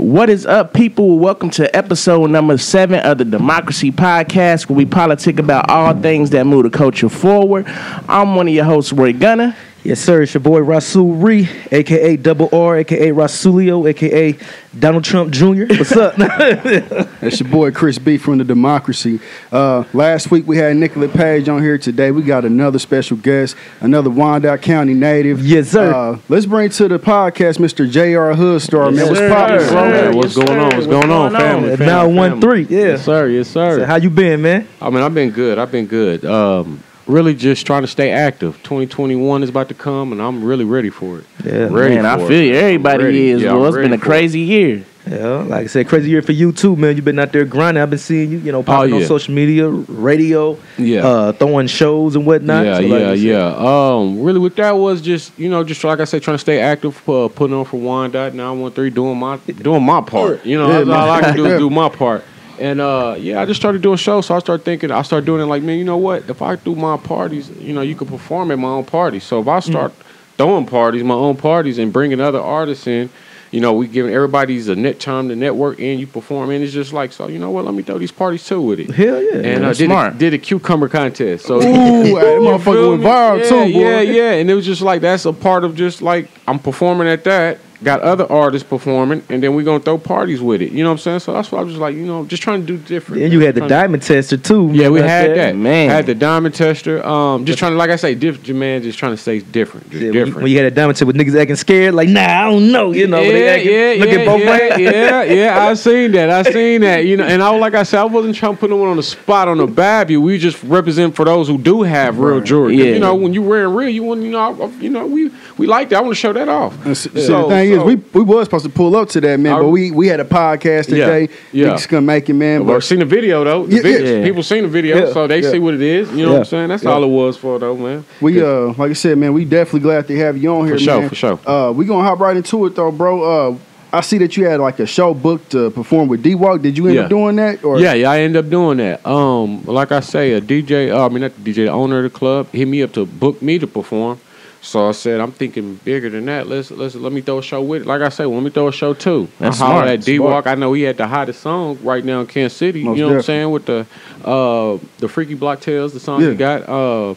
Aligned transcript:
What 0.00 0.30
is 0.30 0.46
up, 0.46 0.72
people? 0.72 1.18
Welcome 1.18 1.50
to 1.50 1.76
episode 1.76 2.30
number 2.30 2.56
seven 2.56 3.00
of 3.00 3.18
the 3.18 3.24
Democracy 3.26 3.92
Podcast, 3.92 4.66
where 4.66 4.76
we 4.78 4.86
politic 4.86 5.38
about 5.38 5.68
all 5.68 5.92
things 5.92 6.30
that 6.30 6.46
move 6.46 6.62
the 6.62 6.70
culture 6.70 7.10
forward. 7.10 7.66
I'm 8.08 8.34
one 8.34 8.48
of 8.48 8.54
your 8.54 8.64
hosts, 8.64 8.94
Roy 8.94 9.12
Gunner. 9.12 9.54
Yes, 9.84 10.00
sir. 10.00 10.22
It's 10.22 10.32
your 10.32 10.40
boy 10.40 10.60
Rasul 10.60 11.12
Ree, 11.16 11.50
aka 11.70 12.16
Double 12.16 12.48
R, 12.50 12.78
aka 12.78 13.10
Rasulio, 13.10 13.86
aka 13.86 14.38
Donald 14.78 15.04
Trump 15.04 15.34
Jr. 15.34 15.66
What's 15.68 15.92
up? 15.92 16.16
That's 17.20 17.38
your 17.38 17.48
boy 17.50 17.70
Chris 17.70 17.98
B 17.98 18.16
from 18.16 18.38
the 18.38 18.44
Democracy. 18.44 19.20
Uh, 19.52 19.84
last 19.92 20.30
week 20.30 20.46
we 20.46 20.56
had 20.56 20.74
Nicola 20.76 21.06
Page 21.08 21.48
on 21.50 21.60
here. 21.62 21.76
Today 21.76 22.10
we 22.10 22.22
got 22.22 22.44
another 22.46 22.78
special 22.78 23.16
guest, 23.18 23.56
another 23.80 24.08
Wyandotte 24.08 24.62
County 24.62 24.94
native. 24.94 25.44
Yes, 25.44 25.68
sir. 25.68 25.92
Uh, 25.92 26.18
let's 26.30 26.46
bring 26.46 26.70
to 26.70 26.88
the 26.88 26.98
podcast 26.98 27.58
Mr. 27.58 27.90
J.R. 27.90 28.32
Hoodstar. 28.34 28.94
man, 28.94 29.06
what's 29.06 29.18
sir. 29.18 29.28
poppin', 29.28 29.54
Yes, 29.56 29.70
bro? 29.70 29.90
sir. 29.90 30.04
Yeah, 30.10 30.14
what's 30.14 30.36
Yes, 30.36 30.46
going 30.46 30.58
on? 30.58 30.64
What's 30.64 30.74
What's 30.76 30.86
going 30.86 31.10
on, 31.10 31.32
going 31.32 31.34
on? 31.34 31.40
family? 31.40 31.72
At 31.72 31.78
family, 31.78 32.14
913, 32.14 32.64
family. 32.66 32.80
yeah. 32.82 32.88
Yes, 32.92 33.04
sir. 33.04 33.28
Yes, 33.28 33.48
sir. 33.48 33.78
So 33.80 33.84
how 33.84 33.96
you 33.96 34.08
been, 34.10 34.40
man? 34.42 34.66
I 34.80 34.88
mean, 34.90 35.02
I've 35.02 35.14
been 35.14 35.30
good. 35.30 35.58
I've 35.58 35.70
been 35.72 35.86
good. 35.86 36.24
Um, 36.24 36.82
really 37.10 37.34
just 37.34 37.66
trying 37.66 37.82
to 37.82 37.88
stay 37.88 38.10
active. 38.10 38.54
2021 38.62 39.42
is 39.42 39.48
about 39.50 39.68
to 39.68 39.74
come, 39.74 40.12
and 40.12 40.20
I'm 40.22 40.44
really 40.44 40.64
ready 40.64 40.90
for 40.90 41.18
it. 41.18 41.24
Yeah, 41.44 41.68
ready 41.70 41.96
Man, 41.96 42.06
I 42.06 42.16
feel 42.18 42.30
it. 42.32 42.44
you. 42.46 42.54
Everybody 42.54 43.04
Ready. 43.04 43.30
is. 43.30 43.42
Yeah, 43.42 43.54
well, 43.54 43.66
it's 43.66 43.76
been 43.76 43.92
a 43.92 43.98
for 43.98 44.04
crazy 44.04 44.40
year. 44.40 44.84
Yeah, 45.10 45.38
like 45.42 45.64
I 45.64 45.66
said, 45.66 45.88
crazy 45.88 46.10
year 46.10 46.20
for 46.20 46.32
you 46.32 46.52
too, 46.52 46.76
man. 46.76 46.94
You've 46.94 47.06
been 47.06 47.18
out 47.18 47.32
there 47.32 47.44
grinding. 47.46 47.82
I've 47.82 47.88
been 47.88 47.98
seeing 47.98 48.30
you, 48.30 48.38
you 48.38 48.52
know, 48.52 48.62
popping 48.62 48.92
Oh, 48.92 48.96
on 48.98 49.04
social 49.04 49.32
media, 49.34 49.66
radio, 49.68 50.58
Yeah. 50.76 51.06
uh, 51.06 51.32
throwing 51.32 51.68
shows 51.68 52.16
and 52.16 52.26
whatnot. 52.26 52.66
yeah, 52.66 52.76
So, 52.76 52.82
like 52.82 53.00
yeah, 53.00 53.12
yeah. 53.14 53.54
Um, 53.96 54.22
really, 54.22 54.38
what 54.38 54.54
that 54.56 54.72
was 54.72 55.00
just 55.00 55.36
you 55.38 55.48
know, 55.48 55.64
just 55.64 55.82
like 55.84 56.00
I 56.00 56.04
said, 56.04 56.22
trying 56.22 56.34
to 56.34 56.38
stay 56.38 56.60
active, 56.60 56.96
uh, 57.08 57.28
putting 57.28 57.56
on 57.56 57.64
for 57.64 57.80
Wyandotte 57.80 58.34
913, 58.34 58.92
doing 58.92 59.18
my 59.18 59.38
doing 59.38 59.82
my 59.82 60.02
part. 60.02 60.44
You 60.44 60.58
know, 60.58 60.68
Yeah, 60.68 60.78
that's 60.84 60.90
all 60.90 61.10
I 61.10 61.20
can 61.22 61.36
do 61.36 61.46
is 61.46 61.58
do 61.58 61.70
my 61.82 61.88
part. 61.88 62.22
And 62.60 62.80
uh, 62.80 63.16
yeah, 63.18 63.40
I 63.40 63.46
just 63.46 63.58
started 63.58 63.80
doing 63.80 63.96
shows, 63.96 64.26
so 64.26 64.36
I 64.36 64.38
started 64.38 64.64
thinking, 64.64 64.90
I 64.90 65.02
started 65.02 65.24
doing 65.24 65.40
it 65.40 65.46
like, 65.46 65.62
man, 65.62 65.78
you 65.78 65.84
know 65.84 65.96
what? 65.96 66.28
If 66.28 66.42
I 66.42 66.56
do 66.56 66.74
my 66.74 66.98
parties, 66.98 67.50
you 67.50 67.72
know, 67.72 67.80
you 67.80 67.94
can 67.94 68.06
perform 68.06 68.50
at 68.50 68.58
my 68.58 68.68
own 68.68 68.84
parties. 68.84 69.24
So 69.24 69.40
if 69.40 69.48
I 69.48 69.60
start 69.60 69.94
throwing 70.40 70.64
parties, 70.64 71.04
my 71.04 71.14
own 71.14 71.36
parties, 71.36 71.76
and 71.78 71.92
bringing 71.92 72.20
other 72.20 72.40
artists 72.40 72.86
in. 72.86 73.10
You 73.50 73.60
know, 73.60 73.72
we 73.72 73.88
giving 73.88 74.14
everybody's 74.14 74.68
a 74.68 74.76
net 74.76 75.00
time 75.00 75.28
to 75.28 75.36
network, 75.36 75.80
and 75.80 75.98
you 75.98 76.06
perform, 76.06 76.50
and 76.50 76.62
it's 76.62 76.72
just 76.72 76.92
like, 76.92 77.12
so 77.12 77.26
you 77.26 77.38
know 77.38 77.50
what? 77.50 77.64
Let 77.64 77.74
me 77.74 77.82
throw 77.82 77.98
these 77.98 78.12
parties 78.12 78.46
too 78.46 78.62
with 78.62 78.78
it. 78.78 78.90
Hell 78.90 79.20
yeah. 79.20 79.40
And 79.40 79.64
uh, 79.64 79.72
did 79.72 79.86
smart. 79.86 80.14
a, 80.14 80.18
did 80.18 80.34
a 80.34 80.38
cucumber 80.38 80.88
contest. 80.88 81.46
So 81.46 81.56
Ooh, 81.56 81.60
that 81.60 81.64
motherfucker 82.40 82.90
went 82.90 83.02
viral 83.02 83.38
yeah, 83.38 83.48
too, 83.48 83.72
boy. 83.72 83.80
Yeah, 83.80 84.00
yeah, 84.00 84.32
and 84.34 84.48
it 84.48 84.54
was 84.54 84.64
just 84.64 84.82
like 84.82 85.00
that's 85.00 85.24
a 85.24 85.32
part 85.32 85.64
of 85.64 85.74
just 85.74 86.00
like 86.00 86.30
I'm 86.46 86.60
performing 86.60 87.08
at 87.08 87.24
that. 87.24 87.58
Got 87.82 88.02
other 88.02 88.30
artists 88.30 88.68
performing, 88.68 89.22
and 89.30 89.42
then 89.42 89.54
we're 89.54 89.64
gonna 89.64 89.80
throw 89.80 89.96
parties 89.96 90.42
with 90.42 90.60
it. 90.60 90.70
You 90.70 90.84
know 90.84 90.90
what 90.90 90.94
I'm 90.96 90.98
saying? 90.98 91.20
So 91.20 91.32
that's 91.32 91.50
why 91.50 91.60
I 91.60 91.62
was 91.62 91.72
just 91.72 91.80
like, 91.80 91.94
you 91.94 92.04
know, 92.04 92.26
just 92.26 92.42
trying 92.42 92.60
to 92.60 92.66
do 92.66 92.76
different. 92.76 93.22
and 93.22 93.32
you 93.32 93.40
had 93.40 93.54
the 93.54 93.60
Trying 93.60 93.68
to- 93.70 93.74
diamond 93.74 94.02
tester 94.02 94.36
too. 94.36 94.70
Yeah, 94.74 94.90
we 94.90 95.00
had 95.00 95.30
there. 95.30 95.34
that. 95.36 95.56
Man. 95.56 95.88
had 95.88 96.04
the 96.04 96.14
diamond 96.14 96.54
tester. 96.54 97.02
Um, 97.06 97.46
just 97.46 97.58
trying 97.58 97.72
to, 97.72 97.78
like 97.78 97.88
I 97.88 97.96
say, 97.96 98.14
different. 98.14 98.48
Man, 98.58 98.82
just 98.82 98.98
trying 98.98 99.12
to 99.12 99.16
stay 99.16 99.38
different, 99.40 99.88
just 99.90 100.02
Yeah, 100.02 100.08
when, 100.08 100.14
you, 100.18 100.24
different. 100.26 100.42
when 100.42 100.52
you 100.52 100.58
had 100.58 100.66
a 100.66 100.70
diamond 100.70 100.96
tester 100.96 101.06
with 101.06 101.16
niggas 101.16 101.40
acting 101.40 101.56
scared, 101.56 101.94
like, 101.94 102.10
nah, 102.10 102.20
I 102.20 102.50
don't 102.50 102.70
know, 102.70 102.92
you 102.92 103.06
know. 103.06 103.18
when 103.18 103.28
they 103.32 103.44
yeah, 103.46 103.52
acting, 103.52 103.72
yeah, 103.72 104.04
look 104.04 104.12
yeah, 104.14 104.20
at 104.20 104.26
both 104.26 104.40
yeah, 104.40 104.50
ways. 104.76 104.78
yeah, 104.78 105.22
yeah. 105.56 105.66
I 105.66 105.74
seen 105.74 106.12
that. 106.12 106.28
I 106.30 106.42
seen 106.52 106.80
that. 106.82 107.06
You 107.06 107.16
know, 107.16 107.24
and 107.24 107.42
I 107.42 107.50
was 107.50 107.60
like 107.62 107.74
I 107.74 107.82
said, 107.84 108.00
I 108.00 108.04
wasn't 108.04 108.34
trying 108.36 108.54
to 108.56 108.60
put 108.60 108.68
no 108.68 108.76
one 108.76 108.90
on 108.90 108.96
the 108.98 109.02
spot 109.02 109.48
on 109.48 109.56
the 109.56 109.66
bad 109.66 110.08
view. 110.08 110.20
We 110.20 110.36
just 110.36 110.62
represent 110.64 111.16
for 111.16 111.24
those 111.24 111.48
who 111.48 111.56
do 111.56 111.80
have 111.80 112.18
real 112.18 112.40
jewelry. 112.42 112.76
Yeah. 112.76 112.84
You 112.92 112.98
know, 112.98 113.14
when 113.14 113.32
you 113.32 113.40
wearing 113.40 113.74
real, 113.74 113.88
you 113.88 114.02
want 114.02 114.20
you 114.22 114.30
know, 114.32 114.38
I- 114.60 114.64
I- 114.66 114.70
you 114.82 114.90
know, 114.90 115.06
we 115.06 115.30
we 115.56 115.66
like 115.66 115.88
that. 115.90 115.96
I 115.96 116.00
want 116.02 116.12
to 116.12 116.20
show 116.20 116.32
that 116.34 116.48
off. 116.48 116.74
And 116.84 116.94
see, 116.94 117.08
see, 117.10 117.22
So- 117.26 117.48
the 117.48 117.69
thing 117.70 117.80
so- 117.80 117.88
is, 117.88 117.96
we 118.14 118.20
we 118.20 118.24
was 118.24 118.46
supposed 118.46 118.64
to 118.64 118.70
pull 118.70 118.94
up 118.96 119.08
to 119.10 119.20
that, 119.20 119.40
man, 119.40 119.52
I- 119.54 119.60
but 119.60 119.68
we 119.68 119.90
we 119.90 120.06
had 120.08 120.20
a 120.20 120.24
podcast 120.24 120.86
today. 120.86 121.28
yeah. 121.52 121.68
Niggas 121.68 121.88
gonna 121.88 122.02
make 122.02 122.28
it, 122.28 122.34
man. 122.34 122.64
But 122.64 122.74
But 122.74 122.84
seen 122.84 122.98
the 123.00 123.04
video 123.04 123.44
though. 123.44 123.66
The 123.66 123.76
Yeah, 123.76 123.82
vid- 123.82 124.06
yeah. 124.18 124.24
People 124.24 124.42
seen 124.42 124.62
the 124.62 124.68
video, 124.68 124.96
Yeah, 125.06 125.12
so 125.12 125.26
they 125.26 125.40
yeah. 125.42 125.50
see 125.50 125.58
what 125.58 125.74
it 125.74 125.82
is. 125.82 126.10
You 126.12 126.26
know 126.26 126.32
what 126.32 126.38
I'm 126.40 126.44
saying? 126.44 126.68
That's 126.68 126.82
yeah. 126.84 126.90
all 126.90 127.04
it 127.04 127.08
was 127.08 127.36
for 127.36 127.58
though, 127.58 127.76
man. 127.76 128.04
we 128.20 128.40
uh, 128.42 128.72
like 128.78 128.90
I 128.90 128.94
said, 128.94 129.18
man, 129.18 129.32
we 129.32 129.44
definitely 129.44 129.80
glad 129.80 130.06
to 130.08 130.16
have 130.18 130.36
you 130.36 130.54
on 130.54 130.66
here, 130.66 130.74
For 130.76 130.80
sure, 130.84 131.00
man. 131.00 131.08
for 131.08 131.14
sure. 131.14 131.38
Uh, 131.46 131.72
we 131.72 131.84
gonna 131.84 132.04
hop 132.06 132.20
right 132.20 132.36
into 132.36 132.66
it 132.66 132.74
though, 132.74 132.90
bro. 132.90 133.22
Uh, 133.22 133.56
I 133.92 134.02
see 134.02 134.18
that 134.18 134.36
you 134.36 134.44
had 134.46 134.60
like 134.60 134.78
a 134.78 134.86
show 134.86 135.12
booked 135.14 135.50
to 135.50 135.68
perform 135.70 136.06
with 136.06 136.22
D 136.22 136.36
Walk. 136.36 136.62
Did 136.62 136.78
you 136.78 136.86
end 136.86 136.94
Yeah. 136.94 137.02
up 137.02 137.08
doing 137.10 137.34
that? 137.36 137.64
Or 137.64 137.80
Yeah, 137.80 137.94
yeah, 137.94 138.08
I 138.12 138.20
end 138.20 138.36
up 138.36 138.48
doing 138.48 138.76
that. 138.78 139.04
Um, 139.04 139.64
like 139.66 139.90
I 139.90 139.98
say, 139.98 140.34
a 140.34 140.40
DJ, 140.40 140.92
uh, 140.92 141.06
I 141.06 141.08
mean 141.08 141.22
not 141.22 141.32
the 141.34 141.50
DJ, 141.52 141.64
the 141.64 141.72
owner 141.72 141.96
of 141.98 142.04
the 142.04 142.10
club, 142.10 142.46
hit 142.52 142.68
me 142.68 142.82
up 142.84 142.92
to 142.92 143.04
book 143.04 143.42
me 143.42 143.58
to 143.58 143.66
perform. 143.66 144.18
So 144.62 144.88
I 144.88 144.92
said, 144.92 145.20
I'm 145.20 145.32
thinking 145.32 145.76
bigger 145.76 146.10
than 146.10 146.26
that. 146.26 146.46
Let's 146.46 146.70
let's 146.70 146.94
let 146.94 147.12
me 147.12 147.22
throw 147.22 147.38
a 147.38 147.42
show 147.42 147.62
with 147.62 147.82
it. 147.82 147.88
Like 147.88 148.02
I 148.02 148.10
said, 148.10 148.26
let 148.26 148.42
me 148.42 148.50
throw 148.50 148.68
a 148.68 148.72
show 148.72 148.92
too. 148.92 149.26
That's 149.38 149.56
smart, 149.56 149.88
at 149.88 150.02
D 150.02 150.18
Walk. 150.18 150.46
I 150.46 150.54
know 150.54 150.74
he 150.74 150.82
had 150.82 150.98
the 150.98 151.06
hottest 151.06 151.40
song 151.40 151.78
right 151.82 152.04
now 152.04 152.20
in 152.20 152.26
Kansas 152.26 152.58
City. 152.58 152.84
Most 152.84 152.98
you 152.98 153.04
know 153.04 153.10
what 153.10 153.16
I'm 153.16 153.22
saying 153.22 153.50
with 153.50 153.64
the 153.66 153.86
uh 154.24 154.78
the 154.98 155.08
Freaky 155.08 155.34
Block 155.34 155.60
Tales, 155.60 155.94
the 155.94 156.00
song 156.00 156.20
Yeah. 156.20 156.30
he 156.30 156.34
got. 156.36 156.68
Uh, 156.68 157.14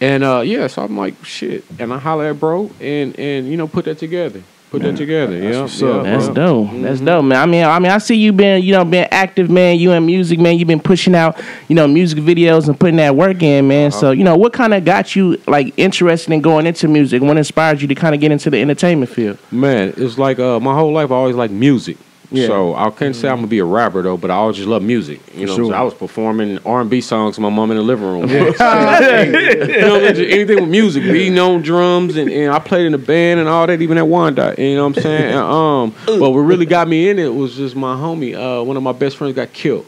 and 0.00 0.24
uh, 0.24 0.40
yeah, 0.40 0.66
so 0.66 0.82
I'm 0.82 0.96
like 0.96 1.22
shit, 1.24 1.64
and 1.78 1.92
I 1.92 1.98
holler 1.98 2.30
at 2.30 2.40
bro, 2.40 2.70
and 2.80 3.16
and 3.18 3.46
you 3.48 3.56
know 3.56 3.68
put 3.68 3.84
that 3.84 3.98
together, 3.98 4.42
put 4.70 4.82
that 4.82 4.96
together. 4.96 5.36
Yeah, 5.36 5.62
what's 5.62 5.80
yeah, 5.80 5.88
up, 5.88 6.04
That's 6.04 6.26
yeah. 6.28 6.32
dope. 6.32 6.68
Mm-hmm. 6.68 6.82
That's 6.82 7.00
dope, 7.00 7.24
man. 7.24 7.42
I 7.42 7.46
mean, 7.46 7.64
I 7.64 7.78
mean, 7.78 7.90
I 7.90 7.98
see 7.98 8.14
you 8.14 8.32
been, 8.32 8.62
you 8.62 8.72
know, 8.72 8.84
been 8.84 9.08
active, 9.10 9.50
man. 9.50 9.78
You 9.78 9.92
in 9.92 10.06
music, 10.06 10.38
man. 10.38 10.58
You've 10.58 10.68
been 10.68 10.80
pushing 10.80 11.14
out, 11.14 11.40
you 11.68 11.74
know, 11.74 11.88
music 11.88 12.20
videos 12.20 12.68
and 12.68 12.78
putting 12.78 12.96
that 12.96 13.16
work 13.16 13.42
in, 13.42 13.68
man. 13.68 13.88
Uh-huh. 13.88 14.00
So, 14.00 14.10
you 14.12 14.24
know, 14.24 14.36
what 14.36 14.52
kind 14.52 14.72
of 14.72 14.84
got 14.84 15.16
you 15.16 15.40
like 15.46 15.74
interested 15.76 16.32
in 16.32 16.40
going 16.40 16.66
into 16.66 16.88
music? 16.88 17.20
What 17.22 17.36
inspired 17.36 17.82
you 17.82 17.88
to 17.88 17.94
kind 17.94 18.14
of 18.14 18.20
get 18.20 18.30
into 18.30 18.48
the 18.50 18.58
entertainment 18.58 19.10
field? 19.10 19.38
Man, 19.50 19.92
it's 19.96 20.18
like 20.18 20.38
uh, 20.38 20.60
my 20.60 20.74
whole 20.74 20.92
life 20.92 21.10
I 21.10 21.14
always 21.14 21.36
liked 21.36 21.52
music. 21.52 21.96
Yeah. 22.32 22.46
So 22.46 22.74
I 22.76 22.90
couldn't 22.90 23.14
say 23.14 23.28
I'm 23.28 23.36
gonna 23.38 23.48
be 23.48 23.58
a 23.58 23.64
rapper 23.64 24.02
though, 24.02 24.16
but 24.16 24.30
I 24.30 24.34
always 24.34 24.56
just 24.56 24.68
love 24.68 24.82
music. 24.82 25.20
You 25.34 25.46
know, 25.46 25.56
Sure. 25.56 25.70
so 25.70 25.72
I 25.72 25.82
was 25.82 25.94
performing 25.94 26.58
R 26.64 26.80
and 26.80 26.88
B 26.88 27.00
songs 27.00 27.34
to 27.34 27.40
my 27.40 27.48
mom 27.50 27.70
in 27.72 27.76
the 27.76 27.82
living 27.82 28.06
room. 28.06 28.20
you 28.28 28.38
know, 28.38 28.46
what 28.46 28.60
I'm 28.60 29.02
saying? 29.02 30.14
Just 30.14 30.30
anything 30.30 30.60
with 30.60 30.68
music, 30.68 31.02
beating 31.02 31.38
on 31.38 31.62
drums, 31.62 32.16
and, 32.16 32.30
and 32.30 32.52
I 32.52 32.60
played 32.60 32.86
in 32.86 32.94
a 32.94 32.98
band 32.98 33.40
and 33.40 33.48
all 33.48 33.66
that, 33.66 33.82
even 33.82 33.98
at 33.98 34.06
Wanda. 34.06 34.54
You 34.56 34.76
know 34.76 34.86
what 34.86 34.96
I'm 34.98 35.02
saying? 35.02 35.30
And, 35.32 35.38
um, 35.38 35.94
but 36.06 36.30
what 36.30 36.38
really 36.38 36.66
got 36.66 36.86
me 36.86 37.08
in 37.08 37.18
it 37.18 37.34
was 37.34 37.56
just 37.56 37.74
my 37.74 37.94
homie. 37.96 38.34
Uh, 38.34 38.62
one 38.64 38.76
of 38.76 38.82
my 38.84 38.92
best 38.92 39.16
friends 39.16 39.34
got 39.34 39.52
killed, 39.52 39.86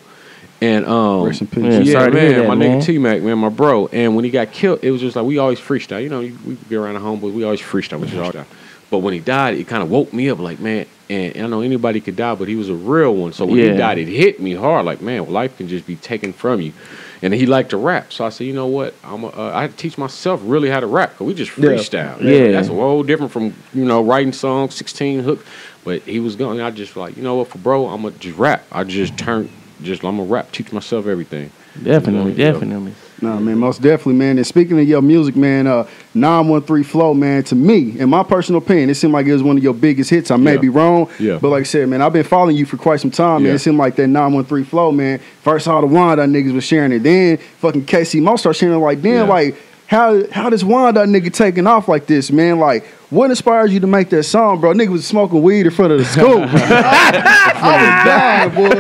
and 0.61 0.85
um, 0.87 1.23
Rest 1.23 1.43
in 1.43 1.47
peace. 1.47 1.63
Yeah, 1.63 1.79
yeah, 1.79 1.93
sorry 1.93 2.11
to 2.13 2.21
hear 2.21 2.31
man, 2.31 2.39
that, 2.41 2.49
my 2.49 2.55
man. 2.57 2.81
nigga 2.81 2.85
T 2.85 2.99
Mac, 2.99 3.23
man, 3.23 3.39
my 3.39 3.51
bro. 3.51 3.87
And 3.87 4.17
when 4.17 4.25
he 4.25 4.31
got 4.33 4.51
killed, 4.51 4.81
it 4.83 4.91
was 4.91 5.01
just 5.01 5.15
like 5.15 5.25
we 5.25 5.39
always 5.39 5.61
freestyle. 5.61 6.03
You 6.03 6.09
know, 6.09 6.21
we 6.21 6.55
be 6.69 6.75
around 6.75 6.95
the 6.95 7.01
homeboys, 7.01 7.33
we 7.33 7.45
always 7.45 7.61
freestyle, 7.61 8.01
which 8.01 8.13
is 8.13 8.19
all 8.19 8.33
that. 8.33 8.49
But 8.93 8.99
when 8.99 9.15
he 9.15 9.21
died, 9.21 9.55
it 9.55 9.67
kind 9.67 9.83
of 9.83 9.91
woke 9.91 10.13
me 10.13 10.29
up, 10.29 10.39
like 10.39 10.61
man. 10.61 10.85
And 11.09 11.35
I 11.45 11.47
know 11.47 11.63
anybody 11.63 11.99
could 12.01 12.15
die, 12.15 12.35
but 12.35 12.47
he 12.47 12.57
was 12.57 12.69
a 12.69 12.75
real 12.75 13.15
one. 13.15 13.33
So 13.33 13.47
when 13.47 13.57
Yeah. 13.57 13.73
he 13.73 13.79
died, 13.79 13.97
it 13.99 14.07
hit 14.07 14.39
me 14.39 14.55
hard. 14.55 14.85
Like 14.85 15.01
man, 15.01 15.31
life 15.33 15.57
can 15.57 15.67
just 15.67 15.87
be 15.87 15.97
taken 15.97 16.35
from 16.35 16.61
you. 16.61 16.75
And 17.23 17.33
he 17.33 17.47
liked 17.47 17.71
to 17.71 17.77
rap, 17.79 18.13
so 18.13 18.25
I 18.27 18.29
said, 18.31 18.47
you 18.49 18.53
know 18.53 18.67
what? 18.67 18.95
I'm 19.05 19.23
a, 19.25 19.29
uh, 19.29 19.53
I 19.55 19.63
had 19.63 19.71
to 19.71 19.77
teach 19.79 19.97
myself 19.97 20.41
really 20.45 20.69
how 20.69 20.81
to 20.81 20.87
rap. 20.87 21.17
Cause 21.17 21.27
we 21.27 21.33
just 21.35 21.53
freestyle. 21.53 22.21
Yeah. 22.21 22.51
that's 22.53 22.69
a 22.69 22.73
whole 22.73 23.03
different 23.03 23.33
from 23.33 23.55
you 23.73 23.85
know 23.87 24.03
writing 24.03 24.35
songs, 24.35 24.75
sixteen 24.75 25.21
hooks. 25.21 25.43
But 25.85 26.03
he 26.03 26.21
was 26.21 26.37
going. 26.37 26.61
I 26.61 26.71
just 26.71 26.95
like 26.95 27.17
you 27.17 27.23
know 27.23 27.37
what? 27.37 27.49
For 27.49 27.57
bro, 27.59 27.87
I'm 27.89 28.03
gonna 28.03 28.15
just 28.19 28.37
rap. 28.37 28.63
I 28.71 28.85
just 28.85 29.17
turn. 29.17 29.49
Just 29.83 30.05
I'm 30.05 30.19
gonna 30.19 30.29
rap. 30.29 30.53
Teach 30.53 30.71
myself 30.71 31.07
everything. 31.07 31.51
Definitely, 31.83 32.33
Yeah. 32.33 32.53
definitely. 32.53 32.93
Nah, 33.23 33.39
man, 33.39 33.57
most 33.59 33.81
definitely, 33.81 34.15
man. 34.15 34.37
And 34.37 34.45
speaking 34.47 34.81
of 34.81 34.89
your 34.89 35.01
music, 35.01 35.37
man, 35.37 35.69
uh, 35.69 35.87
913 36.13 36.83
Flow, 36.83 37.15
man, 37.15 37.45
to 37.45 37.55
me, 37.55 37.95
in 38.01 38.11
my 38.11 38.25
personal 38.25 38.61
opinion, 38.61 38.91
it 38.91 38.97
seemed 38.97 39.13
like 39.13 39.27
it 39.27 39.33
was 39.33 39.45
one 39.45 39.57
of 39.57 39.63
your 39.63 39.75
biggest 39.75 40.11
hits. 40.11 40.33
I 40.33 40.37
may 40.37 40.55
Yeah. 40.55 40.59
be 40.59 40.69
wrong. 40.69 41.07
Yeah. 41.21 41.39
But 41.41 41.51
like 41.51 41.61
I 41.61 41.65
said, 41.65 41.89
man, 41.89 42.03
I've 42.03 42.13
been 42.13 42.25
following 42.25 42.57
you 42.57 42.67
for 42.67 42.77
quite 42.77 43.01
some 43.01 43.13
time, 43.13 43.45
man. 43.45 43.55
It 43.55 43.61
seemed 43.61 43.79
like 43.79 43.95
that 43.97 44.09
913 44.09 44.65
Flow, 44.65 44.91
man. 44.91 45.21
First 45.43 45.69
all 45.69 45.81
the 45.83 45.87
Wanda 45.87 46.25
niggas 46.25 46.53
was 46.53 46.65
sharing 46.65 46.91
it. 46.91 47.05
Then 47.05 47.39
fucking 47.61 47.85
KC 47.85 48.21
Mo 48.21 48.35
started 48.35 48.59
sharing 48.59 48.75
it 48.75 48.79
like, 48.79 49.01
damn, 49.01 49.13
Yeah. 49.29 49.33
like, 49.33 49.57
how 49.87 50.21
how 50.33 50.51
does 50.51 50.65
Wanda 50.65 51.05
nigga 51.07 51.33
taking 51.33 51.69
off 51.69 51.87
like 51.87 52.07
this, 52.07 52.33
man? 52.33 52.59
Like, 52.59 52.85
what 53.13 53.29
inspires 53.29 53.71
you 53.75 53.79
to 53.81 53.87
make 53.87 54.09
that 54.09 54.23
song, 54.23 54.59
bro? 54.59 54.73
Nigga 54.73 54.89
was 54.89 55.07
smoking 55.07 55.43
weed 55.43 55.67
in 55.67 55.71
front 55.71 55.93
of 55.93 55.99
the 55.99 56.05
school. 56.07 56.43
I 56.49 57.69
was 57.77 58.05
dying, 58.09 58.55
boy. 58.55 58.73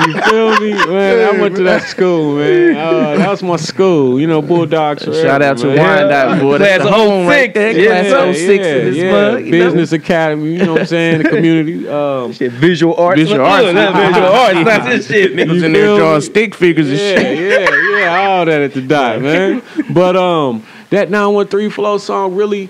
You 0.00 0.22
feel 0.22 0.60
me, 0.60 0.92
man? 0.92 1.36
I 1.36 1.40
went 1.40 1.54
to 1.54 1.62
that 1.62 1.84
school, 1.84 2.34
man. 2.34 2.76
Uh, 2.76 3.16
that 3.16 3.30
was 3.30 3.44
my 3.44 3.54
school. 3.54 4.18
You 4.18 4.26
know, 4.26 4.42
Bulldogs. 4.42 5.04
Shout 5.04 5.40
out 5.40 5.58
to 5.58 5.62
forever, 5.62 5.76
man. 5.76 6.08
Wyandotte, 6.08 6.40
boy. 6.40 6.58
That's 6.58 6.82
Class 6.82 6.90
the 6.90 6.96
home 6.96 7.26
right 7.28 7.44
06. 7.44 7.54
there. 7.54 7.78
Yeah, 7.78 8.10
Class 8.10 8.36
06 8.36 8.48
in 8.48 8.56
this 8.56 8.96
yeah. 8.96 9.12
mug. 9.12 9.44
you 9.44 9.52
know? 9.52 9.64
Business 9.66 9.92
Academy. 9.92 10.52
You 10.52 10.64
know 10.64 10.72
what 10.72 10.80
I'm 10.80 10.86
saying? 10.88 11.22
The 11.22 11.28
community. 11.28 11.88
Um, 11.88 12.32
Shit, 12.32 12.50
visual 12.50 12.96
arts. 12.96 13.20
Visual 13.20 13.38
Look, 13.38 13.48
arts. 13.48 13.64
look, 13.66 13.74
that's 13.74 14.08
visual 14.08 14.32
arts. 14.32 14.64
That's 14.64 14.86
this 14.86 15.06
shit, 15.06 15.32
nigga. 15.32 15.44
Niggas 15.44 15.50
in 15.50 15.54
You 15.54 15.60
there 15.60 15.86
feel 15.86 15.96
drawing 15.98 16.20
stick 16.22 16.54
figures 16.56 16.88
and 16.88 16.98
yeah, 16.98 17.14
shit. 17.14 17.38
yeah, 17.38 17.98
yeah, 17.98 18.28
all 18.30 18.44
that 18.46 18.62
at 18.62 18.74
the 18.74 18.82
dot, 18.82 19.22
man. 19.22 19.62
But 19.94 20.16
um, 20.16 20.66
that 20.90 21.08
913 21.08 21.70
flow 21.70 21.98
song 21.98 22.34
really, 22.34 22.68